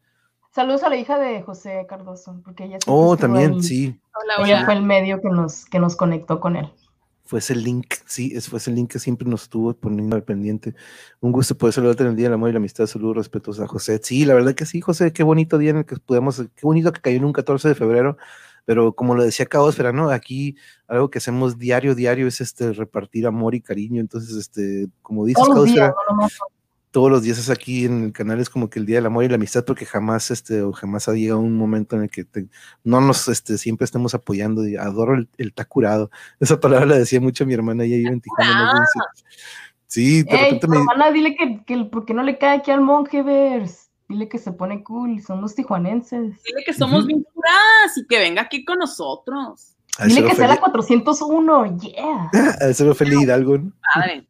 Saludos 0.52 0.82
a 0.82 0.88
la 0.88 0.96
hija 0.96 1.18
de 1.18 1.42
José 1.42 1.86
Cardoso, 1.88 2.40
porque 2.44 2.64
ella 2.64 2.78
Oh, 2.86 3.16
también, 3.16 3.52
ahí. 3.52 3.62
sí, 3.62 4.00
Hola, 4.12 4.46
Ella 4.46 4.56
hola. 4.56 4.64
fue 4.66 4.74
el 4.74 4.82
medio 4.82 5.20
que 5.20 5.28
nos, 5.28 5.64
que 5.66 5.78
nos 5.78 5.94
conectó 5.96 6.40
con 6.40 6.56
él. 6.56 6.72
Fue 7.30 7.38
ese 7.38 7.54
link, 7.54 7.94
sí, 8.06 8.34
fue 8.40 8.58
ese 8.58 8.72
link 8.72 8.90
que 8.90 8.98
siempre 8.98 9.28
nos 9.28 9.44
estuvo 9.44 9.72
poniendo 9.72 10.16
al 10.16 10.24
pendiente. 10.24 10.74
Un 11.20 11.30
gusto 11.30 11.56
poder 11.56 11.72
saludarte 11.72 12.02
en 12.02 12.08
el 12.08 12.16
Día 12.16 12.26
del 12.26 12.32
Amor 12.32 12.50
y 12.50 12.52
la 12.52 12.58
Amistad, 12.58 12.88
saludos 12.88 13.18
respetuosos 13.18 13.62
a 13.62 13.68
José. 13.68 14.00
Sí, 14.02 14.24
la 14.24 14.34
verdad 14.34 14.52
que 14.56 14.66
sí, 14.66 14.80
José, 14.80 15.12
qué 15.12 15.22
bonito 15.22 15.56
día 15.56 15.70
en 15.70 15.76
el 15.76 15.84
que 15.84 15.94
podemos, 15.94 16.38
qué 16.38 16.62
bonito 16.62 16.92
que 16.92 17.00
cayó 17.00 17.18
en 17.18 17.24
un 17.26 17.32
14 17.32 17.68
de 17.68 17.76
febrero, 17.76 18.16
pero 18.64 18.94
como 18.94 19.14
lo 19.14 19.22
decía 19.22 19.46
Caosfera, 19.46 19.92
¿no? 19.92 20.10
Aquí 20.10 20.56
algo 20.88 21.08
que 21.08 21.18
hacemos 21.18 21.56
diario, 21.56 21.94
diario 21.94 22.26
es 22.26 22.40
este 22.40 22.72
repartir 22.72 23.28
amor 23.28 23.54
y 23.54 23.60
cariño, 23.60 24.00
entonces, 24.00 24.34
este, 24.34 24.88
como 25.00 25.24
dices, 25.24 25.46
Caosfera, 25.46 25.86
no 25.86 26.16
nomás. 26.16 26.36
Todos 26.90 27.10
los 27.10 27.22
días 27.22 27.38
es 27.38 27.50
aquí 27.50 27.84
en 27.84 28.04
el 28.04 28.12
canal, 28.12 28.40
es 28.40 28.50
como 28.50 28.68
que 28.68 28.78
el 28.80 28.86
día 28.86 28.96
del 28.96 29.06
amor 29.06 29.22
y 29.24 29.28
la 29.28 29.36
amistad, 29.36 29.64
porque 29.64 29.86
jamás, 29.86 30.30
este, 30.30 30.62
o 30.62 30.72
jamás 30.72 31.08
ha 31.08 31.12
llegado 31.12 31.38
un 31.40 31.56
momento 31.56 31.94
en 31.96 32.02
el 32.02 32.10
que 32.10 32.24
te- 32.24 32.48
no 32.84 33.00
nos, 33.00 33.28
este, 33.28 33.58
siempre 33.58 33.84
estemos 33.84 34.14
apoyando. 34.14 34.66
Y 34.66 34.76
adoro 34.76 35.14
el, 35.14 35.28
el 35.38 35.52
ta 35.52 35.64
curado. 35.64 36.10
Esa 36.40 36.58
palabra 36.58 36.86
la 36.86 36.98
decía 36.98 37.20
mucho 37.20 37.46
mi 37.46 37.54
hermana, 37.54 37.84
ella 37.84 37.96
vive 37.96 38.10
en 38.10 38.20
Tijuana. 38.20 38.72
no 38.74 38.80
Sí, 39.86 40.22
de 40.22 40.30
Ey, 40.30 40.44
repente 40.44 40.68
me, 40.68 40.76
hermana, 40.78 41.10
dile 41.10 41.34
que, 41.36 41.64
que 41.64 41.74
el- 41.74 41.90
porque 41.90 42.14
no 42.14 42.22
le 42.22 42.38
cae 42.38 42.58
aquí 42.58 42.70
al 42.70 42.80
monje 42.80 43.22
vers. 43.22 43.90
Dile 44.08 44.28
que 44.28 44.38
se 44.38 44.50
pone 44.52 44.82
cool, 44.82 45.22
somos 45.22 45.54
tijuanenses. 45.54 46.42
Dile 46.42 46.64
que 46.66 46.72
somos 46.72 47.06
bien 47.06 47.24
puras 47.32 47.96
y 47.96 48.06
que 48.08 48.18
venga 48.18 48.42
aquí 48.42 48.64
con 48.64 48.78
nosotros. 48.78 49.76
Dile 50.04 50.24
que 50.24 50.34
sea 50.34 50.48
la 50.48 50.56
401, 50.58 51.78
yeah. 51.78 52.30
a 52.60 52.66
eso 52.68 52.92
feliz 52.94 53.20
Hidalgo, 53.22 53.58
¿no? 53.58 53.72
Padre. 53.94 54.26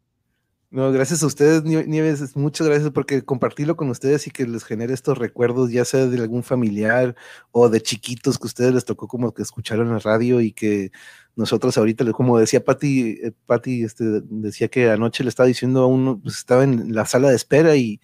No, 0.73 0.93
gracias 0.93 1.25
a 1.25 1.27
ustedes, 1.27 1.65
Nie- 1.65 1.85
Nieves, 1.89 2.21
es- 2.21 2.37
muchas 2.37 2.69
gracias 2.69 2.91
porque 2.93 3.25
compartirlo 3.25 3.75
con 3.77 3.91
ustedes 3.91 4.29
y 4.29 4.31
que 4.31 4.47
les 4.47 4.63
genere 4.63 4.95
estos 4.95 5.19
recuerdos, 5.19 5.73
ya 5.73 5.85
sea 5.85 6.07
de 6.07 6.17
algún 6.21 6.45
familiar 6.45 7.17
o 7.51 7.69
de 7.69 7.81
chiquitos 7.83 8.39
que 8.39 8.47
ustedes 8.47 8.73
les 8.73 8.85
tocó 8.85 9.09
como 9.09 9.35
que 9.35 9.43
escucharon 9.43 9.89
en 9.89 9.95
la 9.95 9.99
radio 9.99 10.41
y 10.41 10.53
que 10.53 10.93
nosotros 11.35 11.77
ahorita, 11.77 12.05
como 12.13 12.39
decía 12.39 12.65
Patti, 12.65 13.19
eh, 13.21 13.33
Patti, 13.47 13.83
este, 13.83 14.05
decía 14.31 14.69
que 14.69 14.89
anoche 14.91 15.25
le 15.25 15.31
estaba 15.31 15.49
diciendo 15.49 15.83
a 15.83 15.87
uno, 15.89 16.21
pues 16.23 16.37
estaba 16.37 16.63
en 16.63 16.95
la 16.95 17.05
sala 17.05 17.31
de 17.31 17.37
espera 17.37 17.75
y, 17.75 18.01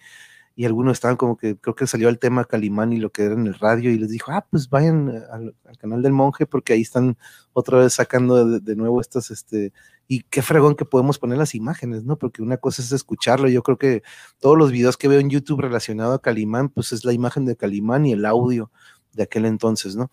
y 0.55 0.65
algunos 0.65 0.93
estaban 0.97 1.17
como 1.17 1.37
que, 1.37 1.57
creo 1.57 1.75
que 1.75 1.87
salió 1.87 2.09
el 2.09 2.19
tema 2.19 2.45
Calimán 2.45 2.93
y 2.93 2.97
lo 2.97 3.11
que 3.11 3.23
era 3.25 3.35
en 3.35 3.47
el 3.47 3.55
radio 3.55 3.91
y 3.91 3.99
les 3.99 4.09
dijo, 4.09 4.31
ah, 4.31 4.45
pues 4.51 4.69
vayan 4.69 5.09
al, 5.31 5.55
al 5.65 5.77
canal 5.77 6.01
del 6.01 6.13
monje 6.13 6.45
porque 6.47 6.73
ahí 6.73 6.81
están 6.81 7.17
otra 7.53 7.79
vez 7.79 7.93
sacando 7.93 8.45
de, 8.45 8.59
de 8.61 8.75
nuevo 8.75 9.01
estas, 9.01 9.31
este, 9.31 9.73
y 10.07 10.21
qué 10.23 10.41
fregón 10.41 10.75
que 10.75 10.85
podemos 10.85 11.19
poner 11.19 11.37
las 11.37 11.53
imágenes, 11.53 12.05
¿no? 12.05 12.17
Porque 12.17 12.41
una 12.41 12.57
cosa 12.57 12.81
es 12.81 12.91
escucharlo. 12.91 13.49
Yo 13.49 13.61
creo 13.61 13.77
que 13.77 14.03
todos 14.39 14.57
los 14.57 14.71
videos 14.71 14.95
que 14.95 15.07
veo 15.07 15.19
en 15.19 15.29
YouTube 15.29 15.61
relacionado 15.61 16.13
a 16.13 16.21
Calimán, 16.21 16.69
pues 16.69 16.93
es 16.93 17.03
la 17.03 17.13
imagen 17.13 17.45
de 17.45 17.57
Calimán 17.57 18.05
y 18.05 18.13
el 18.13 18.25
audio 18.25 18.71
de 19.13 19.23
aquel 19.23 19.45
entonces, 19.45 19.95
¿no? 19.95 20.09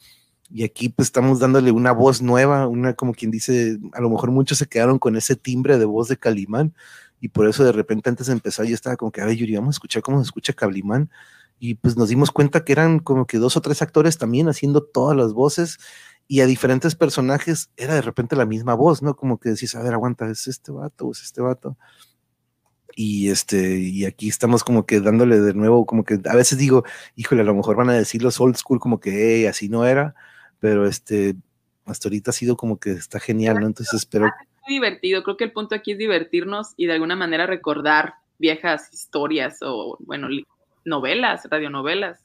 Y 0.51 0.65
aquí 0.65 0.89
pues 0.89 1.09
estamos 1.09 1.39
dándole 1.39 1.71
una 1.71 1.93
voz 1.93 2.23
nueva, 2.23 2.67
una 2.67 2.95
como 2.95 3.13
quien 3.15 3.31
dice, 3.31 3.79
a 3.93 4.01
lo 4.01 4.11
mejor 4.11 4.31
muchos 4.31 4.59
se 4.59 4.67
quedaron 4.67 4.99
con 4.99 5.17
ese 5.17 5.37
timbre 5.37 5.79
de 5.79 5.85
voz 5.85 6.09
de 6.09 6.17
Calimán 6.17 6.75
y 7.21 7.29
por 7.29 7.49
eso 7.49 7.65
de 7.65 7.73
repente 7.73 8.11
antes 8.11 8.27
de 8.27 8.35
empezar 8.35 8.67
yo 8.67 8.75
estaba 8.75 8.97
como 8.97 9.11
que, 9.11 9.21
a 9.21 9.27
ver, 9.27 9.37
Yuri, 9.37 9.55
vamos 9.55 9.77
a 9.77 9.77
escuchar 9.77 10.03
cómo 10.03 10.19
se 10.19 10.25
escucha 10.25 10.53
Calimán 10.53 11.11
y 11.59 11.75
pues 11.77 11.97
nos 11.97 12.09
dimos 12.09 12.31
cuenta 12.31 12.65
que 12.65 12.73
eran 12.73 12.99
como 12.99 13.27
que 13.27 13.39
dos 13.39 13.57
o 13.57 13.61
tres 13.61 13.81
actores 13.81 14.19
también 14.19 14.49
haciendo 14.49 14.83
todas 14.83 15.17
las 15.17 15.33
voces 15.33 15.79
y 16.27 16.41
a 16.41 16.47
diferentes 16.47 16.95
personajes 16.95 17.71
era 17.77 17.95
de 17.95 18.03
repente 18.03 18.37
la 18.37 18.47
misma 18.47 18.75
voz, 18.75 19.03
¿no? 19.03 19.15
Como 19.17 19.39
que 19.39 19.51
decís, 19.51 19.75
a 19.75 19.83
ver, 19.83 19.93
aguanta, 19.93 20.29
es 20.31 20.47
este 20.47 20.73
vato, 20.73 21.11
es 21.11 21.23
este 21.23 21.43
vato. 21.43 21.77
Y 22.97 23.31
este, 23.31 23.79
y 23.79 24.05
aquí 24.05 24.29
estamos 24.29 24.63
como 24.63 24.87
que 24.87 25.01
dándole 25.01 25.41
de 25.41 25.53
nuevo, 25.53 25.85
como 25.85 26.05
que 26.05 26.21
a 26.29 26.37
veces 26.37 26.59
digo, 26.59 26.85
híjole, 27.17 27.43
a 27.43 27.45
lo 27.45 27.55
mejor 27.55 27.77
van 27.77 27.91
a 27.91 27.95
decir 27.95 28.23
los 28.23 28.41
old 28.41 28.57
school 28.57 28.79
como 28.79 29.01
que 29.01 29.37
"Ey, 29.37 29.47
así 29.47 29.69
no 29.69 29.85
era, 29.85 30.15
pero 30.61 30.87
este, 30.87 31.35
hasta 31.85 32.09
ahorita 32.09 32.31
ha 32.31 32.35
sido 32.35 32.57
como 32.57 32.79
que 32.79 32.93
está 32.93 33.21
genial, 33.21 33.61
¿no? 33.61 33.67
Entonces 33.67 33.95
espero, 33.95 34.31
Muy 34.67 34.75
divertido. 34.75 35.23
Creo 35.25 35.37
que 35.37 35.45
el 35.45 35.53
punto 35.53 35.75
aquí 35.75 35.93
es 35.93 35.99
divertirnos 35.99 36.73
y 36.77 36.87
de 36.87 36.95
alguna 36.95 37.17
manera 37.17 37.47
recordar 37.47 38.15
viejas 38.39 38.93
historias 38.93 39.59
o, 39.61 39.99
bueno, 40.01 40.29
novelas, 40.85 41.47
radionovelas. 41.51 42.21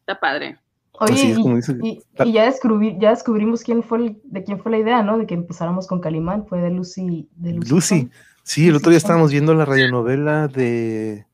Está 0.00 0.20
padre. 0.20 0.58
Oye, 1.00 1.12
Así 1.14 1.30
es 1.32 1.38
y, 1.38 1.42
como 1.42 1.56
dice- 1.56 1.76
y- 1.82 2.00
y 2.24 2.32
ya, 2.32 2.44
descubrí, 2.44 2.96
ya 3.00 3.10
descubrimos 3.10 3.62
quién 3.62 3.82
fue 3.82 3.98
el- 3.98 4.20
de 4.24 4.44
quién 4.44 4.60
fue 4.60 4.70
la 4.70 4.78
idea, 4.78 5.02
¿no? 5.02 5.18
De 5.18 5.26
que 5.26 5.34
empezáramos 5.34 5.86
con 5.88 6.00
Calimán, 6.00 6.46
fue 6.46 6.60
de 6.60 6.70
Lucy. 6.70 7.28
De 7.34 7.52
Lucy. 7.52 8.10
Sí, 8.44 8.68
el 8.68 8.76
otro 8.76 8.90
día 8.90 8.98
estábamos 8.98 9.32
viendo 9.32 9.54
la 9.54 9.64
radionovela 9.64 10.48
de, 10.48 11.26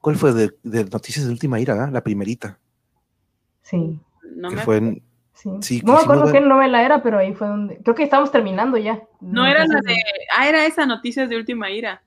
¿cuál 0.00 0.16
fue? 0.16 0.32
De, 0.32 0.50
de 0.64 0.84
Noticias 0.86 1.26
de 1.26 1.30
Última 1.32 1.60
Ira, 1.60 1.74
¿verdad? 1.74 1.92
La 1.92 2.02
primerita, 2.02 2.58
Sí, 3.62 3.98
No 4.36 4.48
que 4.48 4.56
me 4.56 4.62
fue 4.62 4.76
en, 4.78 5.02
sí. 5.34 5.50
Sí, 5.60 5.82
no 5.84 5.92
me 5.92 6.00
acuerdo 6.00 6.24
ver. 6.24 6.32
qué 6.32 6.40
novela 6.40 6.82
era, 6.84 7.02
pero 7.02 7.18
ahí 7.18 7.34
fue 7.34 7.46
donde. 7.46 7.76
Creo 7.78 7.94
que 7.94 8.02
estábamos 8.02 8.32
terminando 8.32 8.76
ya. 8.78 9.02
No 9.20 9.46
era 9.46 9.64
la 9.66 9.80
de. 9.80 9.94
Ah, 10.36 10.48
era 10.48 10.66
esa 10.66 10.86
Noticias 10.86 11.28
de 11.28 11.36
Última 11.36 11.70
Ira. 11.70 12.02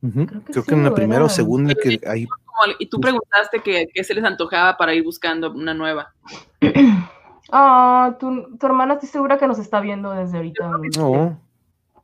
Creo 0.00 0.26
que 0.26 0.52
creo 0.52 0.62
sí, 0.62 0.68
que 0.68 0.74
en 0.74 0.84
la 0.84 0.94
primera 0.94 1.24
o 1.24 1.28
segunda 1.28 1.74
que 1.74 2.00
ahí 2.06 2.26
Como- 2.56 2.74
y 2.78 2.86
tú 2.86 2.98
preguntaste 3.00 3.60
que 3.60 4.04
se 4.04 4.14
les 4.14 4.24
antojaba 4.24 4.76
para 4.76 4.94
ir 4.94 5.04
buscando 5.04 5.50
una 5.52 5.74
nueva. 5.74 6.12
Ah, 7.52 8.16
tu, 8.18 8.56
tu 8.58 8.66
hermana 8.66 8.94
estoy 8.94 9.08
segura 9.08 9.38
que 9.38 9.46
nos 9.46 9.60
está 9.60 9.80
viendo 9.80 10.10
desde 10.10 10.36
ahorita. 10.38 10.68
No, 10.96 11.38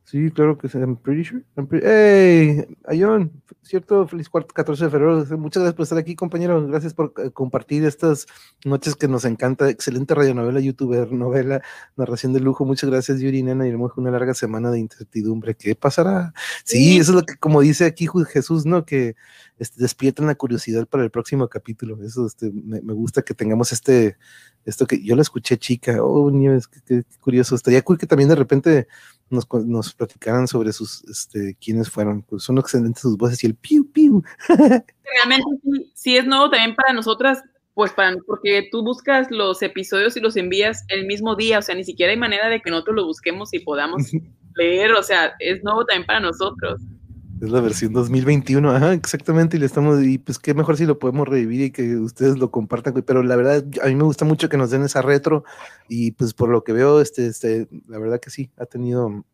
Sí, 0.05 0.29
claro 0.31 0.57
que 0.57 0.67
sí. 0.69 0.77
I'm 0.77 0.97
pretty 0.97 1.23
sure. 1.23 1.41
I'm 1.55 1.65
pretty- 1.65 1.85
¡Hey! 1.87 2.65
Ayón, 2.85 3.31
cierto, 3.63 4.05
feliz 4.07 4.29
cuarto 4.29 4.53
14 4.53 4.85
de 4.85 4.91
febrero. 4.91 5.25
Muchas 5.37 5.63
gracias 5.63 5.73
por 5.75 5.83
estar 5.83 5.97
aquí, 5.97 6.13
compañero. 6.15 6.67
Gracias 6.67 6.93
por 6.93 7.13
eh, 7.17 7.31
compartir 7.31 7.85
estas 7.85 8.27
noches 8.65 8.95
que 8.95 9.07
nos 9.07 9.23
encanta. 9.25 9.69
Excelente 9.69 10.13
radionovela, 10.13 10.59
youtuber, 10.59 11.11
novela, 11.11 11.61
narración 11.95 12.33
de 12.33 12.41
lujo. 12.41 12.65
Muchas 12.65 12.89
gracias, 12.89 13.21
Yuri 13.21 13.43
Nena. 13.43 13.65
Y 13.65 13.71
hemos 13.71 13.93
una 13.97 14.11
larga 14.11 14.33
semana 14.33 14.69
de 14.71 14.79
incertidumbre. 14.79 15.55
¿Qué 15.55 15.73
pasará? 15.73 16.33
Sí, 16.65 16.97
eso 16.97 17.11
es 17.11 17.15
lo 17.15 17.25
que, 17.25 17.37
como 17.37 17.61
dice 17.61 17.85
aquí 17.85 18.07
Jesús, 18.27 18.65
¿no? 18.65 18.85
Que 18.85 19.15
este, 19.57 19.81
despiertan 19.81 20.27
la 20.27 20.35
curiosidad 20.35 20.85
para 20.87 21.03
el 21.03 21.11
próximo 21.11 21.47
capítulo. 21.47 22.03
Eso 22.03 22.27
este, 22.27 22.51
me, 22.51 22.81
me 22.81 22.93
gusta 22.93 23.21
que 23.21 23.33
tengamos 23.33 23.71
este, 23.71 24.17
esto 24.65 24.85
que 24.87 25.03
yo 25.03 25.15
la 25.15 25.21
escuché 25.21 25.57
chica. 25.57 26.03
Oh, 26.03 26.29
Nieves, 26.31 26.67
qué, 26.67 26.79
qué- 26.85 27.03
qué 27.09 27.17
curioso. 27.19 27.55
Estaría 27.55 27.81
cool 27.81 27.97
que 27.97 28.07
también 28.07 28.29
de 28.29 28.35
repente 28.35 28.87
nos, 29.29 29.47
nos 29.65 29.93
platicaran 29.93 30.47
sobre 30.47 30.71
sus, 30.73 31.03
este, 31.05 31.55
quiénes 31.63 31.89
fueron. 31.89 32.21
Pues 32.21 32.43
son 32.43 32.57
excelentes 32.57 33.01
sus 33.01 33.17
voces 33.17 33.43
y 33.43 33.47
el 33.47 33.55
piu, 33.55 33.89
piu. 33.91 34.23
Realmente 34.47 35.45
sí, 35.63 35.91
sí 35.93 36.17
es 36.17 36.25
nuevo 36.25 36.49
también 36.49 36.75
para 36.75 36.93
nosotras, 36.93 37.41
pues 37.73 37.91
para, 37.91 38.15
porque 38.27 38.67
tú 38.71 38.83
buscas 38.83 39.27
los 39.31 39.61
episodios 39.61 40.15
y 40.15 40.19
los 40.19 40.35
envías 40.37 40.83
el 40.89 41.05
mismo 41.05 41.35
día, 41.35 41.59
o 41.59 41.61
sea, 41.61 41.75
ni 41.75 41.83
siquiera 41.83 42.11
hay 42.11 42.17
manera 42.19 42.47
de 42.49 42.61
que 42.61 42.69
nosotros 42.69 42.95
lo 42.95 43.05
busquemos 43.05 43.53
y 43.53 43.59
podamos 43.59 44.11
leer, 44.55 44.93
o 44.93 45.01
sea, 45.03 45.33
es 45.39 45.63
nuevo 45.63 45.83
también 45.85 46.05
para 46.05 46.19
nosotros. 46.19 46.79
Es 47.43 47.51
la 47.51 47.59
versión 47.59 47.91
2021, 47.91 48.71
ajá, 48.71 48.93
exactamente, 48.93 49.57
y 49.57 49.59
le 49.59 49.65
estamos, 49.65 50.01
y 50.01 50.17
pues 50.17 50.39
qué 50.39 50.53
mejor 50.53 50.77
si 50.77 50.85
lo 50.85 50.97
podemos 50.97 51.27
revivir 51.27 51.59
y 51.59 51.71
que 51.71 51.97
ustedes 51.97 52.37
lo 52.37 52.51
compartan, 52.51 52.93
pero 53.05 53.21
la 53.21 53.35
verdad, 53.35 53.65
a 53.83 53.87
mí 53.87 53.95
me 53.95 54.05
gusta 54.05 54.23
mucho 54.23 54.47
que 54.47 54.55
nos 54.55 54.71
den 54.71 54.83
esa 54.83 55.01
retro, 55.01 55.43
y 55.89 56.11
pues 56.11 56.33
por 56.33 56.47
lo 56.47 56.63
que 56.63 56.71
veo, 56.71 57.01
este, 57.01 57.27
este, 57.27 57.67
la 57.89 57.99
verdad 57.99 58.21
que 58.21 58.29
sí, 58.29 58.49
ha 58.55 58.65
tenido, 58.65 59.25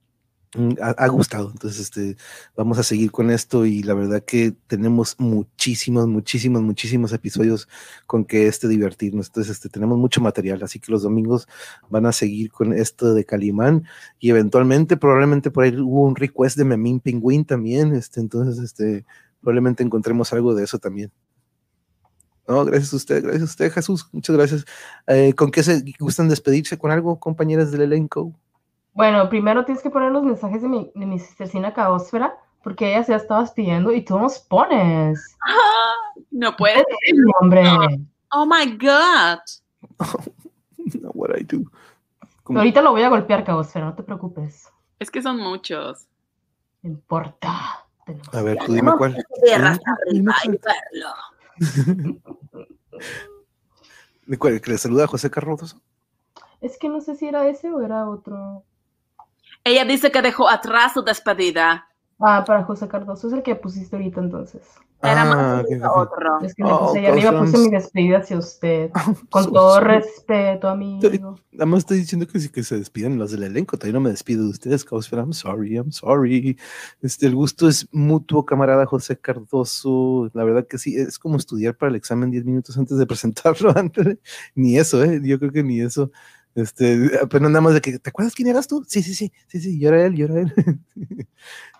ha, 0.81 0.89
ha 0.89 1.07
gustado, 1.07 1.51
entonces, 1.51 1.79
este, 1.79 2.17
vamos 2.55 2.79
a 2.79 2.83
seguir 2.83 3.11
con 3.11 3.29
esto, 3.29 3.65
y 3.65 3.83
la 3.83 3.93
verdad 3.93 4.23
que 4.23 4.53
tenemos 4.67 5.15
muchísimos, 5.19 6.07
muchísimos, 6.07 6.61
muchísimos 6.61 7.13
episodios 7.13 7.67
con 8.07 8.25
que 8.25 8.47
este 8.47 8.67
divertirnos, 8.67 9.27
entonces, 9.27 9.51
este, 9.51 9.69
tenemos 9.69 9.97
mucho 9.97 10.21
material, 10.21 10.63
así 10.63 10.79
que 10.79 10.91
los 10.91 11.03
domingos 11.03 11.47
van 11.89 12.05
a 12.07 12.11
seguir 12.11 12.51
con 12.51 12.73
esto 12.73 13.13
de 13.13 13.25
Calimán, 13.25 13.85
y 14.19 14.31
eventualmente 14.31 14.97
probablemente 14.97 15.51
por 15.51 15.65
ahí 15.65 15.75
hubo 15.75 16.03
un 16.03 16.15
request 16.15 16.57
de 16.57 16.65
Memín 16.65 16.99
Pingüín 16.99 17.45
también, 17.45 17.93
este, 17.93 18.19
entonces 18.19 18.63
este, 18.63 19.05
probablemente 19.41 19.83
encontremos 19.83 20.33
algo 20.33 20.55
de 20.55 20.63
eso 20.63 20.79
también. 20.79 21.11
No, 22.47 22.65
gracias 22.65 22.91
a 22.93 22.95
usted, 22.95 23.21
gracias 23.21 23.43
a 23.43 23.45
usted, 23.45 23.71
Jesús, 23.71 24.09
muchas 24.11 24.35
gracias. 24.35 24.65
Eh, 25.05 25.33
¿Con 25.35 25.51
qué 25.51 25.61
se 25.61 25.83
gustan 25.99 26.29
despedirse 26.29 26.79
con 26.79 26.89
algo, 26.89 27.19
compañeras 27.19 27.71
del 27.71 27.81
elenco? 27.81 28.33
Bueno, 28.99 29.29
primero 29.29 29.63
tienes 29.63 29.81
que 29.81 29.89
poner 29.89 30.11
los 30.11 30.23
mensajes 30.23 30.61
de 30.61 30.67
mi, 30.67 30.91
de 30.93 31.05
mi 31.05 31.19
sistercina 31.19 31.73
Caosfera, 31.73 32.37
porque 32.61 32.89
ella 32.89 33.01
se 33.05 33.13
la 33.13 33.17
estabas 33.17 33.53
pidiendo 33.53 33.93
y 33.93 34.03
tú 34.03 34.15
no 34.15 34.23
los 34.23 34.39
pones. 34.39 35.37
No 36.31 36.53
puede. 36.57 36.83
Hombre, 37.39 37.63
Oh 38.33 38.45
my 38.45 38.77
God. 38.77 39.39
No, 41.01 41.11
what 41.13 41.29
I 41.39 41.45
do. 41.45 41.63
Como- 42.43 42.59
ahorita 42.59 42.81
lo 42.81 42.91
voy 42.91 43.03
a 43.03 43.07
golpear, 43.09 43.45
Caosfera, 43.45 43.85
no 43.85 43.95
te 43.95 44.03
preocupes. 44.03 44.67
Es 44.99 45.09
que 45.09 45.21
son 45.21 45.37
muchos. 45.37 46.05
No 46.81 46.89
importa. 46.89 47.85
A 48.33 48.41
ver, 48.41 48.57
tú 48.65 48.73
dime 48.73 48.91
cuál. 48.97 49.15
Verlo. 49.41 49.79
¿De 54.25 54.37
cuál? 54.37 54.59
¿Que 54.59 54.71
le 54.71 54.77
saluda 54.77 55.05
a 55.05 55.07
José 55.07 55.31
Carrodoso? 55.31 55.79
Es 56.59 56.77
que 56.77 56.89
no 56.89 56.99
sé 56.99 57.15
si 57.15 57.29
era 57.29 57.47
ese 57.47 57.71
o 57.71 57.81
era 57.81 58.09
otro. 58.09 58.65
Ella 59.69 59.85
dice 59.85 60.11
que 60.11 60.21
dejó 60.21 60.49
atrás 60.49 60.93
su 60.93 61.03
despedida. 61.03 61.85
Ah, 62.21 62.43
para 62.45 62.63
José 62.65 62.87
Cardoso 62.89 63.27
es 63.27 63.33
el 63.33 63.43
que 63.43 63.55
pusiste 63.55 63.95
ahorita 63.95 64.19
entonces. 64.19 64.61
Era 65.01 65.21
Ah, 65.21 65.25
más 65.25 65.65
que 65.65 65.79
otro. 65.81 66.41
Es 66.41 66.53
que 66.53 66.63
le 66.63 66.69
Oh, 66.69 66.87
puse 66.87 67.07
arriba, 67.07 67.31
mi 67.43 67.69
despedida 67.69 68.17
hacia 68.17 68.37
usted. 68.37 68.91
Con 69.29 69.45
So 69.45 69.51
todo 69.53 69.75
sorry. 69.75 69.87
respeto, 69.99 70.67
amigo. 70.67 71.37
Nada 71.53 71.65
más 71.65 71.77
estoy 71.79 71.99
diciendo 71.99 72.27
que 72.27 72.37
sí 72.41 72.49
que 72.49 72.63
se 72.63 72.77
despidan 72.77 73.17
los 73.17 73.31
del 73.31 73.43
elenco. 73.43 73.77
Todavía 73.77 73.93
no 73.93 74.01
me 74.03 74.09
despido 74.09 74.43
de 74.43 74.49
ustedes, 74.49 74.83
Caosfera. 74.83 75.21
I'm 75.21 75.31
sorry, 75.31 75.75
I'm 75.77 75.93
sorry. 75.93 76.57
Este, 77.01 77.27
el 77.27 77.35
gusto 77.35 77.69
es 77.69 77.87
mutuo, 77.93 78.45
camarada 78.45 78.85
José 78.85 79.17
Cardoso. 79.17 80.29
La 80.33 80.43
verdad 80.43 80.67
que 80.67 80.77
sí, 80.77 80.97
es 80.97 81.17
como 81.19 81.37
estudiar 81.37 81.77
para 81.77 81.91
el 81.91 81.95
examen 81.95 82.31
10 82.31 82.43
minutos 82.43 82.77
antes 82.77 82.97
de 82.97 83.05
presentarlo. 83.05 83.71
ándale. 83.77 84.19
ni 84.55 84.77
eso, 84.77 85.01
¿eh? 85.05 85.21
Yo 85.23 85.39
creo 85.39 85.53
que 85.53 85.63
ni 85.63 85.79
eso. 85.79 86.11
Este, 86.55 87.11
apenas 87.21 87.51
nada 87.51 87.61
más 87.61 87.73
de 87.73 87.81
que, 87.81 87.99
¿te 87.99 88.09
acuerdas 88.09 88.35
quién 88.35 88.47
eras 88.47 88.67
tú? 88.67 88.83
Sí, 88.87 89.03
sí, 89.03 89.13
sí, 89.13 89.31
sí, 89.47 89.59
sí, 89.59 89.79
yo 89.79 89.89
era 89.89 90.05
él, 90.05 90.15
yo 90.15 90.25
era 90.25 90.41
él. 90.41 90.53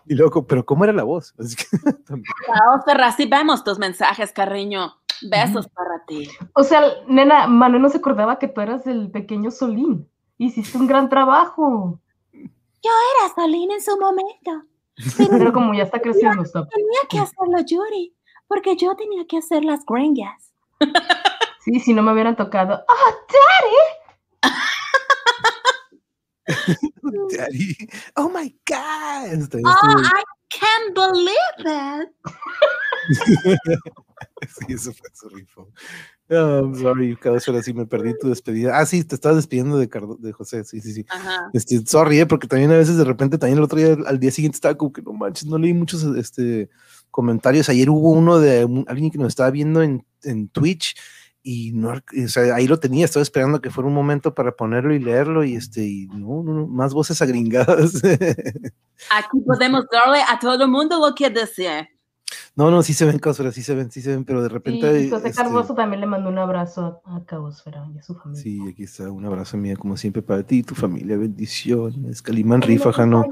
y 0.06 0.16
luego, 0.16 0.46
pero 0.46 0.66
¿cómo 0.66 0.84
era 0.84 0.94
la 0.94 1.04
voz? 1.04 1.34
Así 1.40 1.56
que, 1.56 1.78
también. 2.04 2.34
Chao, 2.46 2.82
Ferra, 2.86 3.12
sí 3.12 3.26
vemos 3.26 3.64
tus 3.64 3.80
mensajes, 3.80 4.32
cariño. 4.32 4.96
Besos 5.22 5.68
para 5.68 6.06
ti. 6.06 6.30
O 6.54 6.64
sea, 6.64 6.82
nena, 7.08 7.46
Manuel 7.48 7.82
no 7.82 7.90
se 7.90 7.98
acordaba 7.98 8.40
que 8.40 8.48
tú 8.48 8.62
eras 8.62 8.88
el 8.88 9.12
pequeño 9.12 9.52
Solín. 9.52 10.08
Hiciste 10.38 10.78
un 10.78 10.88
gran 10.88 11.10
trabajo. 11.10 12.00
Era 12.32 13.34
Solín 13.36 13.70
en 13.72 13.82
su 13.82 14.00
momento. 14.00 14.64
Pero 15.30 15.52
como 15.52 15.74
ya 15.74 15.84
está 15.84 16.00
creciendo, 16.02 16.44
stop. 16.44 16.70
Tenía 16.70 17.00
que 17.10 17.20
hacerlo 17.20 17.60
Yuri, 17.66 18.16
porque 18.48 18.78
yo 18.78 18.96
tenía 18.96 19.26
que 19.28 19.40
hacer 19.40 19.66
las 19.66 19.86
gringas. 19.86 20.54
Sí, 21.60 21.80
si 21.82 21.94
no 21.94 22.02
me 22.02 22.14
hubieran 22.14 22.38
tocado. 22.38 22.74
¡Ah, 22.88 23.12
Daddy! 23.28 23.99
Daddy, 27.32 27.76
oh 28.16 28.30
my 28.30 28.54
God. 28.66 29.50
Oh, 29.54 30.04
I 30.04 30.24
can't 30.50 30.94
believe 30.96 31.38
it. 31.60 32.10
Sí, 34.48 34.74
eso 34.74 34.92
fue 34.94 35.10
su 35.14 35.30
rifo. 35.30 35.70
Oh, 36.30 36.60
I'm 36.60 36.76
sorry, 36.76 37.18
sí 37.64 37.74
me 37.74 37.86
perdí 37.86 38.14
tu 38.20 38.28
despedida. 38.30 38.78
Ah, 38.78 38.86
sí, 38.86 39.04
te 39.04 39.16
estabas 39.16 39.38
despidiendo 39.38 39.78
de, 39.78 39.90
Cardo- 39.90 40.18
de 40.20 40.32
José, 40.34 40.64
sí, 40.66 40.82
sí, 40.82 40.94
sí. 40.94 41.06
Ajá. 41.10 41.50
Este, 41.54 41.80
sorry, 41.86 42.20
eh, 42.20 42.26
porque 42.26 42.48
también 42.48 42.72
a 42.72 42.78
veces 42.78 42.98
de 42.98 43.04
repente, 43.06 43.38
también 43.38 43.58
el 43.58 43.64
otro 43.64 43.78
día, 43.80 43.96
al 44.08 44.20
día 44.20 44.32
siguiente 44.32 44.56
estaba 44.58 44.76
como 44.76 44.92
que 44.94 45.02
no 45.02 45.14
manches, 45.14 45.46
no 45.46 45.58
leí 45.58 45.74
muchos 45.74 46.04
este, 46.18 46.70
comentarios. 47.12 47.70
Ayer 47.70 47.90
hubo 47.90 48.12
uno 48.12 48.40
de 48.40 48.66
un- 48.66 48.86
alguien 48.88 49.10
que 49.12 49.18
nos 49.18 49.30
estaba 49.30 49.52
viendo 49.52 49.82
en, 49.82 50.06
en 50.24 50.50
Twitch 50.50 50.96
y 51.42 51.72
no, 51.72 51.92
o 51.92 52.28
sea, 52.28 52.56
ahí 52.56 52.68
lo 52.68 52.80
tenía, 52.80 53.06
estaba 53.06 53.24
esperando 53.24 53.62
que 53.62 53.70
fuera 53.70 53.88
un 53.88 53.94
momento 53.94 54.34
para 54.34 54.56
ponerlo 54.56 54.94
y 54.94 55.00
leerlo 55.00 55.44
y 55.44 55.56
este, 55.56 55.86
y 55.86 56.08
no, 56.08 56.44
no, 56.44 56.68
más 56.68 56.94
voces 56.94 57.22
agringadas. 57.22 57.94
Aquí 59.12 59.40
podemos 59.46 59.86
darle 59.92 60.22
a 60.22 60.38
todo 60.40 60.64
el 60.64 60.70
mundo 60.70 61.00
lo 61.00 61.16
que 61.16 61.30
desee. 61.30 61.99
No, 62.56 62.72
no, 62.72 62.84
sí 62.84 62.94
se 62.94 63.06
ven 63.06 63.20
cosas, 63.20 63.54
sí 63.56 63.64
se 63.64 63.74
ven, 63.76 63.92
sí 63.92 64.02
se 64.02 64.10
ven, 64.10 64.26
pero 64.26 64.42
de 64.42 64.50
Sí, 64.50 64.54
repente. 64.54 65.02
y 65.02 65.10
José 65.10 65.30
este, 65.30 65.42
Cardoso 65.42 65.74
también 65.76 66.02
le 66.02 66.08
mandó 66.08 66.30
un 66.30 66.38
abrazo 66.38 67.02
a, 67.06 67.24
Caosfera 67.26 67.88
y 67.94 68.00
a 68.00 68.04
su 68.04 68.16
familia. 68.16 68.44
Sí, 68.44 68.60
aquí 68.70 68.84
está 68.84 69.10
un 69.10 69.26
abrazo 69.26 69.58
mío, 69.58 69.76
como 69.78 69.96
siempre, 69.98 70.22
para 70.22 70.44
ti 70.44 70.58
y 70.58 70.64
tu 70.64 70.76
familia. 70.76 71.18
Bendiciones. 71.18 72.22
Calimán 72.22 72.62
Rifa, 72.62 72.92
Jano. 72.92 73.30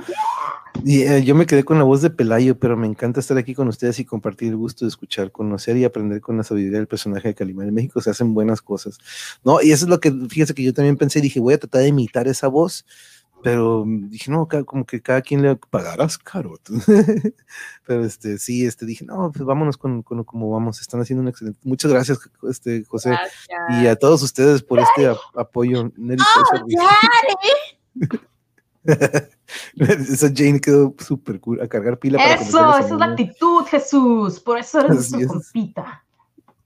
Y, 0.84 1.02
eh, 1.02 1.24
yo 1.24 1.36
me 1.36 1.46
quedé 1.46 1.64
con 1.64 1.78
la 1.78 1.84
voz 1.84 2.02
de 2.02 2.10
Pelayo, 2.10 2.58
pero 2.58 2.78
me 2.78 2.88
encanta 2.88 3.20
estar 3.20 3.38
aquí 3.38 3.56
con 3.56 3.68
ustedes 3.68 4.00
y 4.00 4.06
compartir 4.06 4.50
el 4.50 4.58
gusto 4.58 4.86
de 4.86 4.90
escuchar, 4.90 5.32
conocer 5.32 5.76
y 5.78 5.84
aprender 5.86 6.22
con 6.22 6.38
la 6.38 6.44
sabiduría 6.44 6.78
del 6.78 6.88
personaje 6.88 7.30
de 7.30 7.36
Calimán. 7.36 7.68
En 7.68 7.74
México 7.74 8.00
se 8.02 8.12
hacen 8.12 8.34
buenas 8.34 8.62
cosas. 8.62 8.98
No, 9.44 9.62
y 9.62 9.72
eso 9.72 9.86
es 9.86 9.90
lo 9.90 10.00
que, 10.00 10.12
fíjese 10.30 10.54
que 10.54 10.64
yo 10.64 10.74
también 10.74 10.98
pensé, 10.98 11.20
dije, 11.20 11.40
voy 11.40 11.56
a 11.56 11.58
tratar 11.58 11.82
de 11.82 11.88
imitar 11.88 12.28
esa 12.28 12.48
voz, 12.48 12.86
pero 13.44 13.84
dije, 13.88 14.32
no, 14.32 14.48
como 14.66 14.86
que 14.86 15.02
cada 15.02 15.22
quien 15.22 15.42
le 15.42 15.56
pagarás 15.56 16.18
caro. 16.18 16.56
pero 17.88 18.04
este, 18.06 18.38
sí, 18.38 18.66
este, 18.66 18.86
dije, 18.86 19.06
no, 19.06 19.32
pues 19.32 19.46
vámonos 19.46 19.78
con, 19.78 20.02
con 20.04 20.24
como 20.24 20.50
vamos, 20.52 20.82
están 20.82 21.02
haciendo 21.02 21.22
un 21.22 21.28
excelente. 21.30 21.60
Muchas 21.64 21.92
gracias, 21.92 22.20
este, 22.50 22.84
José. 22.86 23.10
Gracias. 23.12 23.82
Y 23.82 23.88
a 23.88 23.96
todos 23.96 24.22
ustedes 24.24 24.64
por 24.64 24.80
este 24.80 25.08
ap- 25.08 25.18
apoyo. 25.38 25.92
Nelly 25.96 26.22
Sosa 26.34 26.58
Ruiz. 26.62 26.78
Esa 29.78 30.30
Jane 30.34 30.60
quedó 30.60 30.94
súper 31.00 31.40
cool 31.40 31.62
a 31.62 31.68
cargar 31.68 32.00
pila 32.00 32.18
para 32.18 32.36
Eso, 32.36 32.58
conocer 32.58 32.82
a 32.82 32.86
esa 32.86 32.94
es 32.96 33.00
la 33.00 33.06
actitud, 33.06 33.64
Jesús. 33.66 34.40
Por 34.40 34.58
eso 34.58 34.80
eres 34.82 34.98
Así 35.00 35.12
nuestro 35.16 35.40
es. 35.40 35.52
compita. 35.52 36.04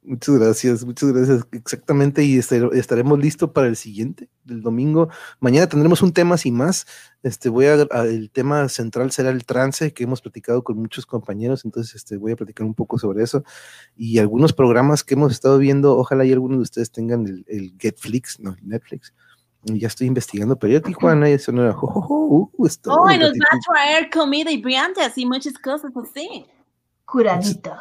Muchas 0.03 0.39
gracias, 0.39 0.83
muchas 0.83 1.11
gracias. 1.13 1.45
Exactamente, 1.51 2.23
y 2.23 2.39
este- 2.39 2.67
estaremos 2.73 3.19
listos 3.19 3.51
para 3.51 3.67
el 3.67 3.75
siguiente, 3.75 4.29
del 4.43 4.61
domingo. 4.63 5.09
Mañana 5.39 5.67
tendremos 5.67 6.01
un 6.01 6.11
tema 6.11 6.37
sin 6.37 6.55
más. 6.55 6.87
Este, 7.21 7.49
voy 7.49 7.67
a, 7.67 7.85
a- 7.91 8.05
el 8.05 8.31
tema 8.31 8.67
central 8.67 9.11
será 9.11 9.29
el 9.29 9.45
trance, 9.45 9.93
que 9.93 10.03
hemos 10.05 10.19
platicado 10.21 10.63
con 10.63 10.77
muchos 10.77 11.05
compañeros, 11.05 11.65
entonces 11.65 11.93
este, 11.93 12.17
voy 12.17 12.31
a 12.31 12.35
platicar 12.35 12.65
un 12.65 12.73
poco 12.73 12.97
sobre 12.97 13.23
eso. 13.23 13.43
Y 13.95 14.17
algunos 14.17 14.53
programas 14.53 15.03
que 15.03 15.13
hemos 15.13 15.31
estado 15.33 15.59
viendo, 15.59 15.95
ojalá 15.95 16.25
y 16.25 16.31
algunos 16.33 16.57
de 16.57 16.63
ustedes 16.63 16.91
tengan 16.91 17.27
el, 17.27 17.45
el 17.47 17.75
Getflix, 17.77 18.39
no, 18.39 18.55
Netflix. 18.63 19.13
Y 19.65 19.77
ya 19.77 19.87
estoy 19.87 20.07
investigando, 20.07 20.57
pero 20.57 20.73
ya 20.73 20.81
Tijuana, 20.81 21.29
y 21.29 21.33
eso 21.33 21.51
no 21.51 21.61
era, 21.61 21.73
jo, 21.73 21.85
jo, 21.85 22.01
jo, 22.01 22.49
uh, 22.57 22.65
está 22.65 22.91
Oh, 22.91 23.11
y 23.11 23.19
nos 23.19 23.29
va 23.33 23.45
a 23.51 23.59
traer 23.71 24.09
comida 24.09 24.49
y 24.51 24.59
briantes 24.59 25.15
y 25.15 25.27
muchas 25.27 25.53
cosas 25.59 25.91
así. 25.95 26.47
Curadito. 27.05 27.71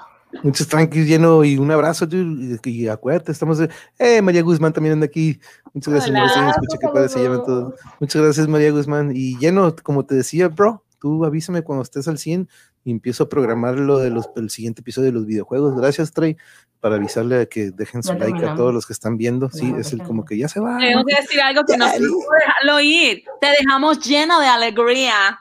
Muchos 0.42 0.68
tranquis 0.68 1.06
lleno 1.06 1.44
y 1.44 1.58
un 1.58 1.70
abrazo, 1.70 2.06
dude, 2.06 2.60
y, 2.64 2.70
y 2.70 2.88
acuérdate, 2.88 3.32
estamos 3.32 3.60
eh, 3.98 4.22
María 4.22 4.42
Guzmán 4.42 4.72
también 4.72 4.94
anda 4.94 5.06
aquí. 5.06 5.40
Muchas 5.74 5.92
gracias, 5.94 6.10
Hola. 6.10 6.50
Escucha 6.50 6.92
padre 6.92 7.08
se. 7.08 7.74
Muchas 7.98 8.22
gracias, 8.22 8.48
María 8.48 8.70
Guzmán. 8.70 9.12
Y 9.14 9.36
lleno, 9.38 9.74
como 9.82 10.06
te 10.06 10.14
decía, 10.14 10.48
bro, 10.48 10.84
tú 11.00 11.24
avísame 11.24 11.62
cuando 11.62 11.82
estés 11.82 12.06
al 12.08 12.18
100 12.18 12.48
y 12.84 12.90
empiezo 12.92 13.24
a 13.24 13.28
programar 13.28 13.78
lo 13.78 13.98
de 13.98 14.10
los, 14.10 14.30
el 14.36 14.50
siguiente 14.50 14.80
episodio 14.82 15.06
de 15.06 15.12
los 15.12 15.26
videojuegos. 15.26 15.76
Gracias, 15.76 16.12
Trey, 16.12 16.36
para 16.80 16.96
avisarle 16.96 17.40
a 17.40 17.46
que 17.46 17.70
dejen 17.72 18.02
su 18.02 18.14
Ya 18.14 18.18
like 18.18 18.44
a 18.44 18.54
todos 18.54 18.72
los 18.72 18.86
que 18.86 18.92
están 18.92 19.16
viendo. 19.16 19.50
Sí, 19.50 19.72
Ya, 19.72 19.80
es 19.80 19.92
el 19.92 20.02
como 20.02 20.24
que 20.24 20.38
ya 20.38 20.48
se 20.48 20.60
va. 20.60 20.78
Tengo 20.78 21.04
que 21.04 21.16
decir 21.16 21.40
algo 21.40 21.64
que 21.64 21.76
no 21.76 21.86
se 21.88 21.98
puede 21.98 22.40
dejarlo 22.46 22.80
ir. 22.80 23.24
Te 23.40 23.48
dejamos 23.48 24.00
lleno 24.00 24.40
de 24.40 24.46
alegría. 24.46 25.40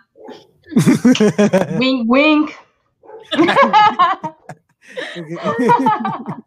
Wink, 1.79 2.09
wink. 2.09 2.51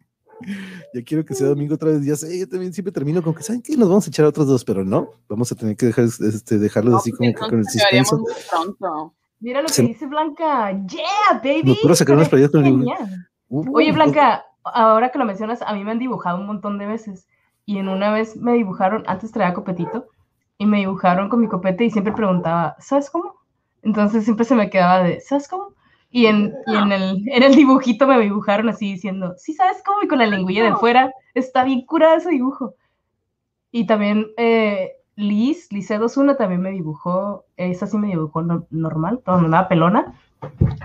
ya 0.93 1.03
quiero 1.05 1.25
que 1.25 1.33
sea 1.33 1.47
domingo 1.47 1.75
otra 1.75 1.89
vez. 1.89 2.05
Ya 2.05 2.15
sé, 2.15 2.39
yo 2.39 2.47
también 2.47 2.73
siempre 2.73 2.91
termino 2.91 3.21
con 3.21 3.33
que, 3.33 3.43
¿saben 3.43 3.61
qué? 3.61 3.77
Nos 3.77 3.89
vamos 3.89 4.05
a 4.07 4.09
echar 4.09 4.25
a 4.25 4.29
otros 4.29 4.47
dos, 4.47 4.65
pero 4.65 4.83
no. 4.83 5.09
Vamos 5.27 5.51
a 5.51 5.55
tener 5.55 5.75
que 5.77 5.87
dejar, 5.87 6.05
este, 6.05 6.57
dejarlos 6.57 6.95
así 6.95 7.11
como 7.11 7.29
que 7.31 7.39
con 7.39 7.59
el 7.59 7.65
suspenso. 7.65 8.23
Mira 9.39 9.61
lo 9.61 9.67
que 9.67 9.73
Se- 9.73 9.83
dice 9.83 10.07
Blanca. 10.07 10.71
Yeah, 10.87 11.41
baby. 11.43 11.77
Puedo 11.81 11.95
sacar 11.95 12.15
unas 12.15 12.29
con 12.29 12.39
el. 12.39 12.49
Genial. 12.51 13.27
Uh, 13.49 13.75
Oye, 13.77 13.91
Blanca, 13.91 14.45
ahora 14.63 15.11
que 15.11 15.19
lo 15.19 15.25
mencionas, 15.25 15.61
a 15.61 15.73
mí 15.73 15.83
me 15.83 15.91
han 15.91 15.99
dibujado 15.99 16.39
un 16.39 16.47
montón 16.47 16.77
de 16.77 16.85
veces. 16.85 17.27
Y 17.65 17.77
en 17.77 17.87
una 17.87 18.11
vez 18.11 18.35
me 18.35 18.53
dibujaron, 18.53 19.03
antes 19.07 19.31
traía 19.31 19.53
copetito, 19.53 20.07
y 20.57 20.65
me 20.65 20.79
dibujaron 20.79 21.29
con 21.29 21.39
mi 21.41 21.47
copete 21.47 21.85
y 21.85 21.91
siempre 21.91 22.13
preguntaba, 22.13 22.75
¿sabes 22.79 23.09
cómo? 23.09 23.35
Entonces 23.81 24.23
siempre 24.23 24.45
se 24.45 24.55
me 24.55 24.69
quedaba 24.69 25.03
de, 25.03 25.19
¿sabes 25.21 25.47
cómo? 25.47 25.73
Y 26.15 26.27
en, 26.27 26.53
y 26.67 26.75
en, 26.75 26.91
el, 26.91 27.23
en 27.27 27.41
el 27.43 27.55
dibujito 27.55 28.05
me 28.05 28.19
dibujaron 28.19 28.69
así 28.69 28.91
diciendo, 28.93 29.33
sí, 29.37 29.53
¿sabes 29.53 29.81
cómo? 29.83 30.03
Y 30.03 30.07
con 30.07 30.19
la 30.19 30.27
lengüilla 30.27 30.63
de 30.63 30.75
fuera, 30.75 31.11
está 31.33 31.63
bien 31.63 31.85
curada 31.87 32.17
ese 32.17 32.29
dibujo. 32.29 32.75
Y 33.71 33.87
también 33.87 34.27
eh, 34.37 34.91
Liz, 35.15 35.69
Lice21 35.71 36.37
también 36.37 36.61
me 36.61 36.69
dibujó, 36.69 37.45
esa 37.57 37.87
sí 37.87 37.97
me 37.97 38.09
dibujó 38.09 38.43
no- 38.43 38.67
normal, 38.69 39.21
no, 39.25 39.41
nada 39.41 39.67
pelona. 39.67 40.13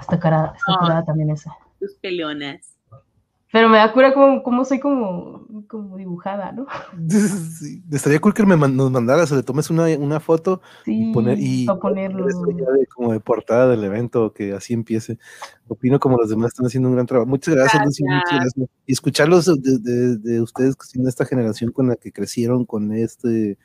Está, 0.00 0.18
cara, 0.18 0.54
está 0.56 0.72
Ah. 0.72 0.78
curada 0.80 1.04
también 1.04 1.28
esa. 1.30 1.54
Tus 1.78 1.94
pelonas. 1.96 2.77
Pero 3.50 3.70
me 3.70 3.78
da 3.78 3.90
cura 3.92 4.12
como, 4.12 4.42
como 4.42 4.64
soy 4.66 4.78
como, 4.78 5.46
como 5.68 5.96
dibujada, 5.96 6.52
¿no? 6.52 6.66
Sí, 7.08 7.82
estaría 7.90 8.20
cool 8.20 8.34
que 8.34 8.44
me 8.44 8.56
man- 8.56 8.76
nos 8.76 8.90
mandaras 8.90 9.32
o 9.32 9.36
le 9.36 9.42
tomes 9.42 9.70
una, 9.70 9.84
una 9.98 10.20
foto 10.20 10.60
Sí, 10.84 11.10
poner- 11.14 11.38
y 11.40 11.66
ponerlo. 11.66 12.26
ya 12.28 12.70
de- 12.72 12.86
como 12.94 13.12
de 13.12 13.20
portada 13.20 13.68
del 13.68 13.82
evento, 13.84 14.32
que 14.34 14.52
así 14.52 14.74
empiece. 14.74 15.18
Opino 15.66 15.98
como 15.98 16.18
los 16.18 16.28
demás 16.28 16.48
están 16.48 16.66
haciendo 16.66 16.88
un 16.90 16.94
gran 16.96 17.06
trabajo. 17.06 17.28
Muchas 17.28 17.54
gracias, 17.54 17.82
Lucy, 17.84 18.04
muchas 18.04 18.22
Gracias. 18.30 18.40
gracias. 18.54 18.68
Y 18.86 18.92
escucharlos 18.92 19.46
de, 19.46 19.78
de- 19.78 20.16
de 20.18 20.40
ustedes 20.42 20.76
que 20.76 20.86
son 20.86 21.04
de 21.04 21.08
esta 21.10 21.24
generación 21.24 21.72
con 21.72 21.88
la 21.88 21.96
que 21.96 22.12
crecieron 22.12 22.64
con 22.66 22.92
este, 22.92 23.56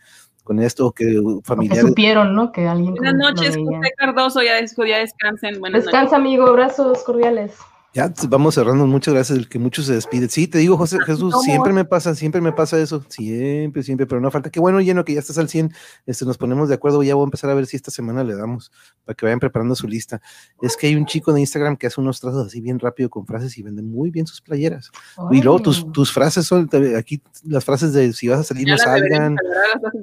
con 0.46 0.60
esto, 0.60 0.92
que 0.92 1.22
familiares. 1.44 1.88
supieron, 1.88 2.36
¿no? 2.36 2.52
Que 2.52 2.68
alguien 2.68 2.96
Buenas 2.96 3.16
noches. 3.16 3.56
José 3.58 3.92
Cardoso. 3.98 4.42
Ya, 4.42 4.56
des- 4.56 4.76
ya 4.78 4.98
descansen. 5.00 5.60
Buenas 5.60 5.84
Descansa, 5.84 6.16
amigo. 6.18 6.48
Abrazos 6.48 7.04
cordiales. 7.04 7.54
Ya 7.94 8.12
vamos 8.28 8.56
cerrando, 8.56 8.88
muchas 8.88 9.14
gracias, 9.14 9.38
el 9.38 9.48
que 9.48 9.60
muchos 9.60 9.86
se 9.86 9.94
despiden. 9.94 10.28
Sí, 10.28 10.48
te 10.48 10.58
digo, 10.58 10.78
José 10.78 10.98
Jesús, 11.06 11.32
¿Cómo? 11.32 11.44
siempre 11.44 11.74
me 11.74 11.86
pasa, 11.86 12.16
siempre 12.16 12.42
me 12.42 12.52
pasa 12.52 12.80
eso, 12.80 13.06
siempre, 13.08 13.84
siempre, 13.84 14.08
pero 14.08 14.20
no 14.20 14.32
falta. 14.32 14.50
Qué 14.50 14.60
bueno, 14.60 14.82
lleno, 14.82 15.06
que 15.06 15.14
ya 15.14 15.20
estás 15.20 15.38
al 15.38 15.48
100, 15.48 15.72
este, 16.08 16.26
nos 16.26 16.40
ponemos 16.40 16.70
de 16.70 16.76
acuerdo, 16.76 17.04
ya 17.04 17.14
voy 17.14 17.24
a 17.24 17.26
empezar 17.26 17.52
a 17.52 17.54
ver 17.54 17.68
si 17.68 17.78
esta 17.78 17.92
semana 17.92 18.24
le 18.24 18.36
damos, 18.36 18.72
para 19.06 19.16
que 19.16 19.28
vayan 19.28 19.40
preparando 19.40 19.76
su 19.76 19.88
lista. 19.88 20.22
Es 20.60 20.76
que 20.76 20.88
hay 20.88 20.96
un 20.96 21.06
chico 21.06 21.34
de 21.34 21.42
Instagram 21.42 21.78
que 21.78 21.86
hace 21.86 22.02
unos 22.02 22.20
trazos 22.20 22.48
así 22.48 22.62
bien 22.62 22.80
rápido 22.80 23.12
con 23.12 23.28
frases 23.28 23.56
y 23.60 23.62
vende 23.62 23.84
muy 23.84 24.10
bien 24.10 24.26
sus 24.26 24.42
playeras. 24.42 24.90
Y 25.30 25.44
luego 25.44 25.62
tus, 25.62 25.92
tus 25.92 26.12
frases 26.12 26.48
son, 26.48 26.68
aquí 26.98 27.22
las 27.44 27.64
frases 27.64 27.94
de 27.94 28.12
si 28.14 28.28
vas 28.28 28.40
a 28.40 28.44
salir, 28.44 28.66
Ya 28.66 28.74
no 28.74 28.78
salgan, 28.80 29.38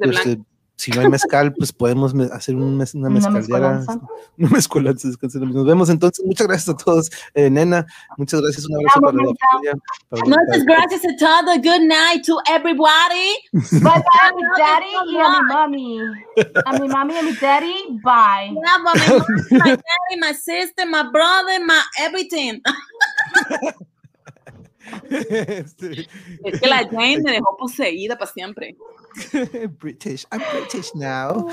este, 0.02 0.38
si 0.80 0.90
no 0.92 1.00
hay 1.02 1.08
mezcal, 1.08 1.52
pues 1.52 1.72
podemos 1.72 2.14
me- 2.14 2.24
hacer 2.32 2.54
un 2.56 2.76
mes- 2.76 2.94
una 2.94 3.08
Una 3.08 3.30
mezcalera. 3.30 3.74
mezcolanza. 3.78 4.00
Una 4.38 4.48
mezcolanza. 4.48 5.08
Nos 5.34 5.66
vemos 5.66 5.90
entonces. 5.90 6.24
Muchas 6.24 6.46
gracias 6.46 6.68
a 6.70 6.76
todos. 6.76 7.10
Eh, 7.34 7.50
nena, 7.50 7.84
muchas 8.16 8.40
gracias. 8.40 8.66
Un 8.66 8.76
abrazo 8.76 9.00
para 9.00 9.12
la 9.12 9.22
familia. 9.22 9.74
Muchas 10.10 10.64
gracias 10.64 11.02
a 11.04 11.16
todos. 11.18 11.56
Good 11.58 11.82
night 11.86 12.24
to 12.24 12.38
everybody. 12.48 13.36
Bye 13.52 13.80
bye 13.80 14.20
a 14.22 14.32
mi 14.34 14.42
daddy 14.58 15.12
y 15.12 15.18
a 15.18 15.28
mi 15.28 15.42
mami. 15.52 15.98
A 16.64 16.72
mi 16.78 16.88
mami 16.88 17.14
y 17.14 17.18
a 17.18 17.22
mi 17.22 17.32
daddy, 17.32 17.74
bye. 18.02 18.54
Yeah, 18.54 18.78
but 18.82 18.94
my 18.96 19.08
mom, 19.18 19.24
my 19.50 19.70
daddy, 19.76 20.16
my 20.20 20.32
sister, 20.32 20.86
my 20.86 21.02
brother, 21.10 21.62
my 21.64 21.82
everything. 22.00 22.62
Es 25.10 26.60
que 26.60 26.66
la 26.66 26.88
Jane 26.88 27.20
me 27.22 27.32
dejó 27.32 27.56
poseída 27.56 28.16
para 28.18 28.30
siempre. 28.30 28.76
British, 29.80 30.26
I'm 30.30 30.42
British 30.52 30.94
now. 30.94 31.46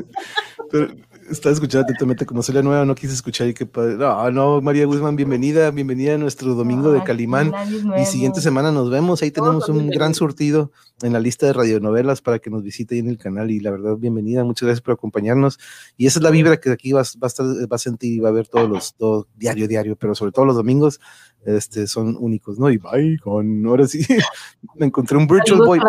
Pero 0.70 0.94
estaba 1.30 1.52
escuchando 1.52 1.84
atentamente 1.84 2.26
como 2.26 2.42
soy 2.42 2.54
la 2.54 2.62
nueva, 2.62 2.84
no 2.84 2.94
quise 2.94 3.12
escuchar 3.12 3.48
y 3.48 3.52
padre. 3.52 3.96
No, 3.96 4.30
no, 4.30 4.60
María 4.60 4.86
Guzmán, 4.86 5.16
bienvenida, 5.16 5.70
bienvenida 5.70 6.14
a 6.14 6.18
nuestro 6.18 6.54
domingo 6.54 6.92
de 6.92 7.02
Calimán. 7.02 7.52
Y 8.00 8.04
siguiente 8.04 8.40
semana 8.40 8.72
nos 8.72 8.90
vemos. 8.90 9.22
Ahí 9.22 9.30
tenemos 9.30 9.68
un 9.68 9.88
gran 9.90 10.14
surtido 10.14 10.72
en 11.02 11.12
la 11.12 11.20
lista 11.20 11.46
de 11.46 11.52
radionovelas 11.52 12.20
para 12.20 12.38
que 12.38 12.50
nos 12.50 12.62
visite 12.62 12.94
ahí 12.94 13.00
en 13.00 13.08
el 13.08 13.18
canal. 13.18 13.50
Y 13.50 13.60
la 13.60 13.70
verdad, 13.70 13.96
bienvenida. 13.96 14.44
Muchas 14.44 14.66
gracias 14.66 14.82
por 14.82 14.94
acompañarnos. 14.94 15.58
Y 15.96 16.06
esa 16.06 16.18
es 16.18 16.22
la 16.22 16.30
vibra 16.30 16.58
que 16.58 16.70
aquí 16.70 16.92
vas, 16.92 17.16
va 17.16 17.26
a 17.26 17.28
estar, 17.28 17.46
va 17.46 17.76
a 17.76 17.78
sentir 17.78 18.12
y 18.12 18.18
va 18.20 18.28
a 18.28 18.32
ver 18.32 18.48
todos 18.48 18.68
los, 18.68 18.94
todo, 18.94 19.26
diario, 19.34 19.68
diario, 19.68 19.96
pero 19.96 20.14
sobre 20.14 20.32
todo 20.32 20.44
los 20.44 20.56
domingos, 20.56 21.00
este, 21.44 21.86
son 21.86 22.16
únicos, 22.18 22.58
¿no? 22.58 22.70
Y 22.70 22.78
bye, 22.78 23.18
con, 23.18 23.64
ahora 23.66 23.86
sí, 23.86 24.04
me 24.76 24.86
encontré 24.86 25.16
un 25.16 25.26
virtual 25.26 25.60
boy. 25.60 25.80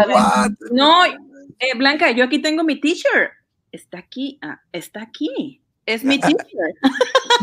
No, 0.72 1.06
eh, 1.06 1.78
Blanca, 1.78 2.12
yo 2.12 2.24
aquí 2.24 2.42
tengo 2.42 2.64
mi 2.64 2.80
t-shirt. 2.80 3.32
Está 3.76 4.00
aquí, 4.00 4.40
ah, 4.42 4.62
está 4.72 5.02
aquí. 5.02 5.62
Es 5.86 6.02
mi 6.06 6.18
t-shirt. 6.20 6.78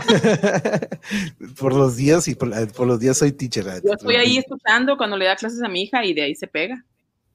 por 1.61 1.75
los 1.75 1.95
días 1.97 2.27
y 2.27 2.35
por, 2.35 2.49
la- 2.49 2.67
por 2.67 2.87
los 2.87 2.99
días 2.99 3.19
soy 3.19 3.33
teacher. 3.33 3.67
Yo 3.85 3.93
estoy 3.93 4.17
ahí 4.17 4.39
escuchando 4.39 4.97
cuando 4.97 5.19
le 5.19 5.27
da 5.27 5.37
clases 5.37 5.63
a 5.63 5.69
mi 5.69 5.83
hija 5.83 6.03
y 6.07 6.15
de 6.15 6.23
ahí 6.23 6.35
se 6.35 6.47
pega. 6.47 6.83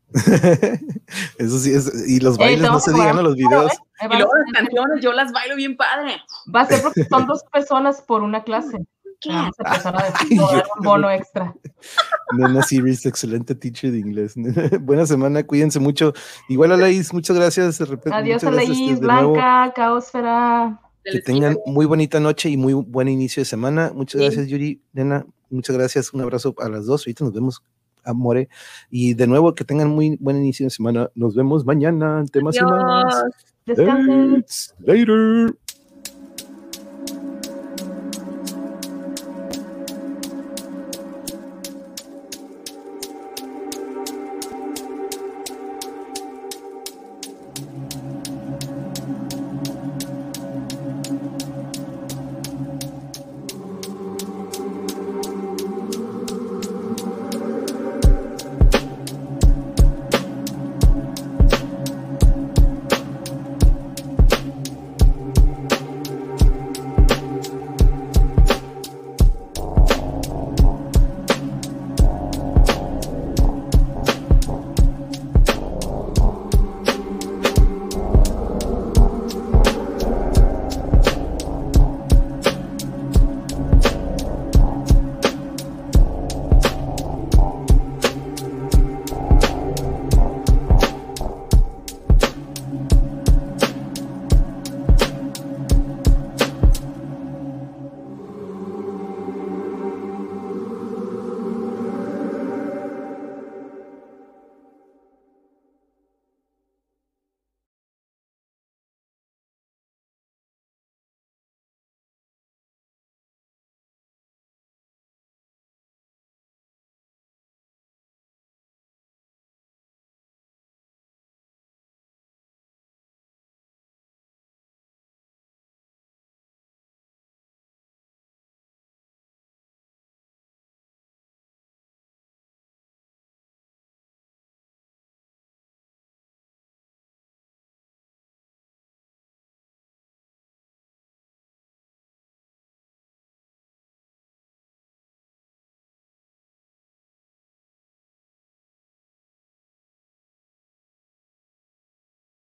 Eso 1.37 1.59
sí, 1.59 1.73
es, 1.73 2.09
y 2.09 2.19
los 2.21 2.37
bailes 2.37 2.61
no 2.71 2.79
se 2.79 2.91
digan 2.91 3.19
a 3.19 3.21
los 3.21 3.35
videos. 3.35 3.71
¿eh? 3.73 4.07
Y 4.11 4.17
luego 4.17 4.31
las 4.35 4.51
canciones, 4.53 5.03
yo 5.03 5.13
las 5.13 5.31
bailo 5.31 5.55
bien 5.55 5.77
padre. 5.77 6.17
Va 6.53 6.61
a 6.61 6.65
ser 6.65 6.81
porque 6.81 7.03
son 7.03 7.27
dos 7.27 7.43
personas 7.51 8.01
por 8.01 8.23
una 8.23 8.43
clase. 8.43 8.77
Vamos 9.25 9.55
a 9.59 9.69
empezar 9.69 9.95
a 9.95 9.99
Ay, 10.19 10.37
cobrar 10.37 10.63
yo- 10.63 10.69
un 10.77 10.83
bono 10.83 11.09
extra. 11.11 11.55
Nena 12.37 12.61
Series, 12.63 13.05
excelente 13.05 13.55
teacher 13.55 13.91
de 13.91 13.99
inglés. 13.99 14.35
Buena 14.81 15.05
semana, 15.05 15.43
cuídense 15.43 15.79
mucho. 15.79 16.13
Igual 16.49 16.71
a 16.73 16.77
Laís, 16.77 17.13
muchas 17.13 17.35
gracias. 17.35 17.79
de 17.79 17.85
repente, 17.85 18.15
Adiós 18.17 18.43
a 18.43 18.51
Laís, 18.51 18.69
este, 18.69 19.05
nuevo. 19.05 19.33
Blanca, 19.33 19.73
Caosfera. 19.75 20.79
Que 21.03 21.21
tengan 21.21 21.57
muy 21.65 21.85
bonita 21.85 22.19
noche 22.19 22.49
y 22.49 22.57
muy 22.57 22.73
buen 22.73 23.07
inicio 23.07 23.41
de 23.41 23.45
semana. 23.45 23.91
Muchas 23.95 24.19
Sí. 24.19 24.25
gracias, 24.25 24.47
Yuri. 24.47 24.81
Nena, 24.93 25.25
muchas 25.49 25.77
gracias. 25.77 26.13
Un 26.13 26.21
abrazo 26.21 26.53
a 26.59 26.67
las 26.69 26.85
dos. 26.85 27.01
Ahorita 27.07 27.23
nos 27.23 27.33
vemos, 27.33 27.63
amore. 28.03 28.49
Y 28.91 29.13
de 29.13 29.25
nuevo, 29.25 29.55
que 29.55 29.63
tengan 29.63 29.89
muy 29.89 30.17
buen 30.19 30.35
inicio 30.37 30.65
de 30.65 30.69
semana. 30.69 31.09
Nos 31.15 31.33
vemos 31.33 31.65
mañana. 31.65 32.19
en 32.19 32.27
Temas 32.27 32.57
y 32.57 32.61
más. 32.61 33.23
Descansen. 33.65 34.45
Later. 34.79 35.55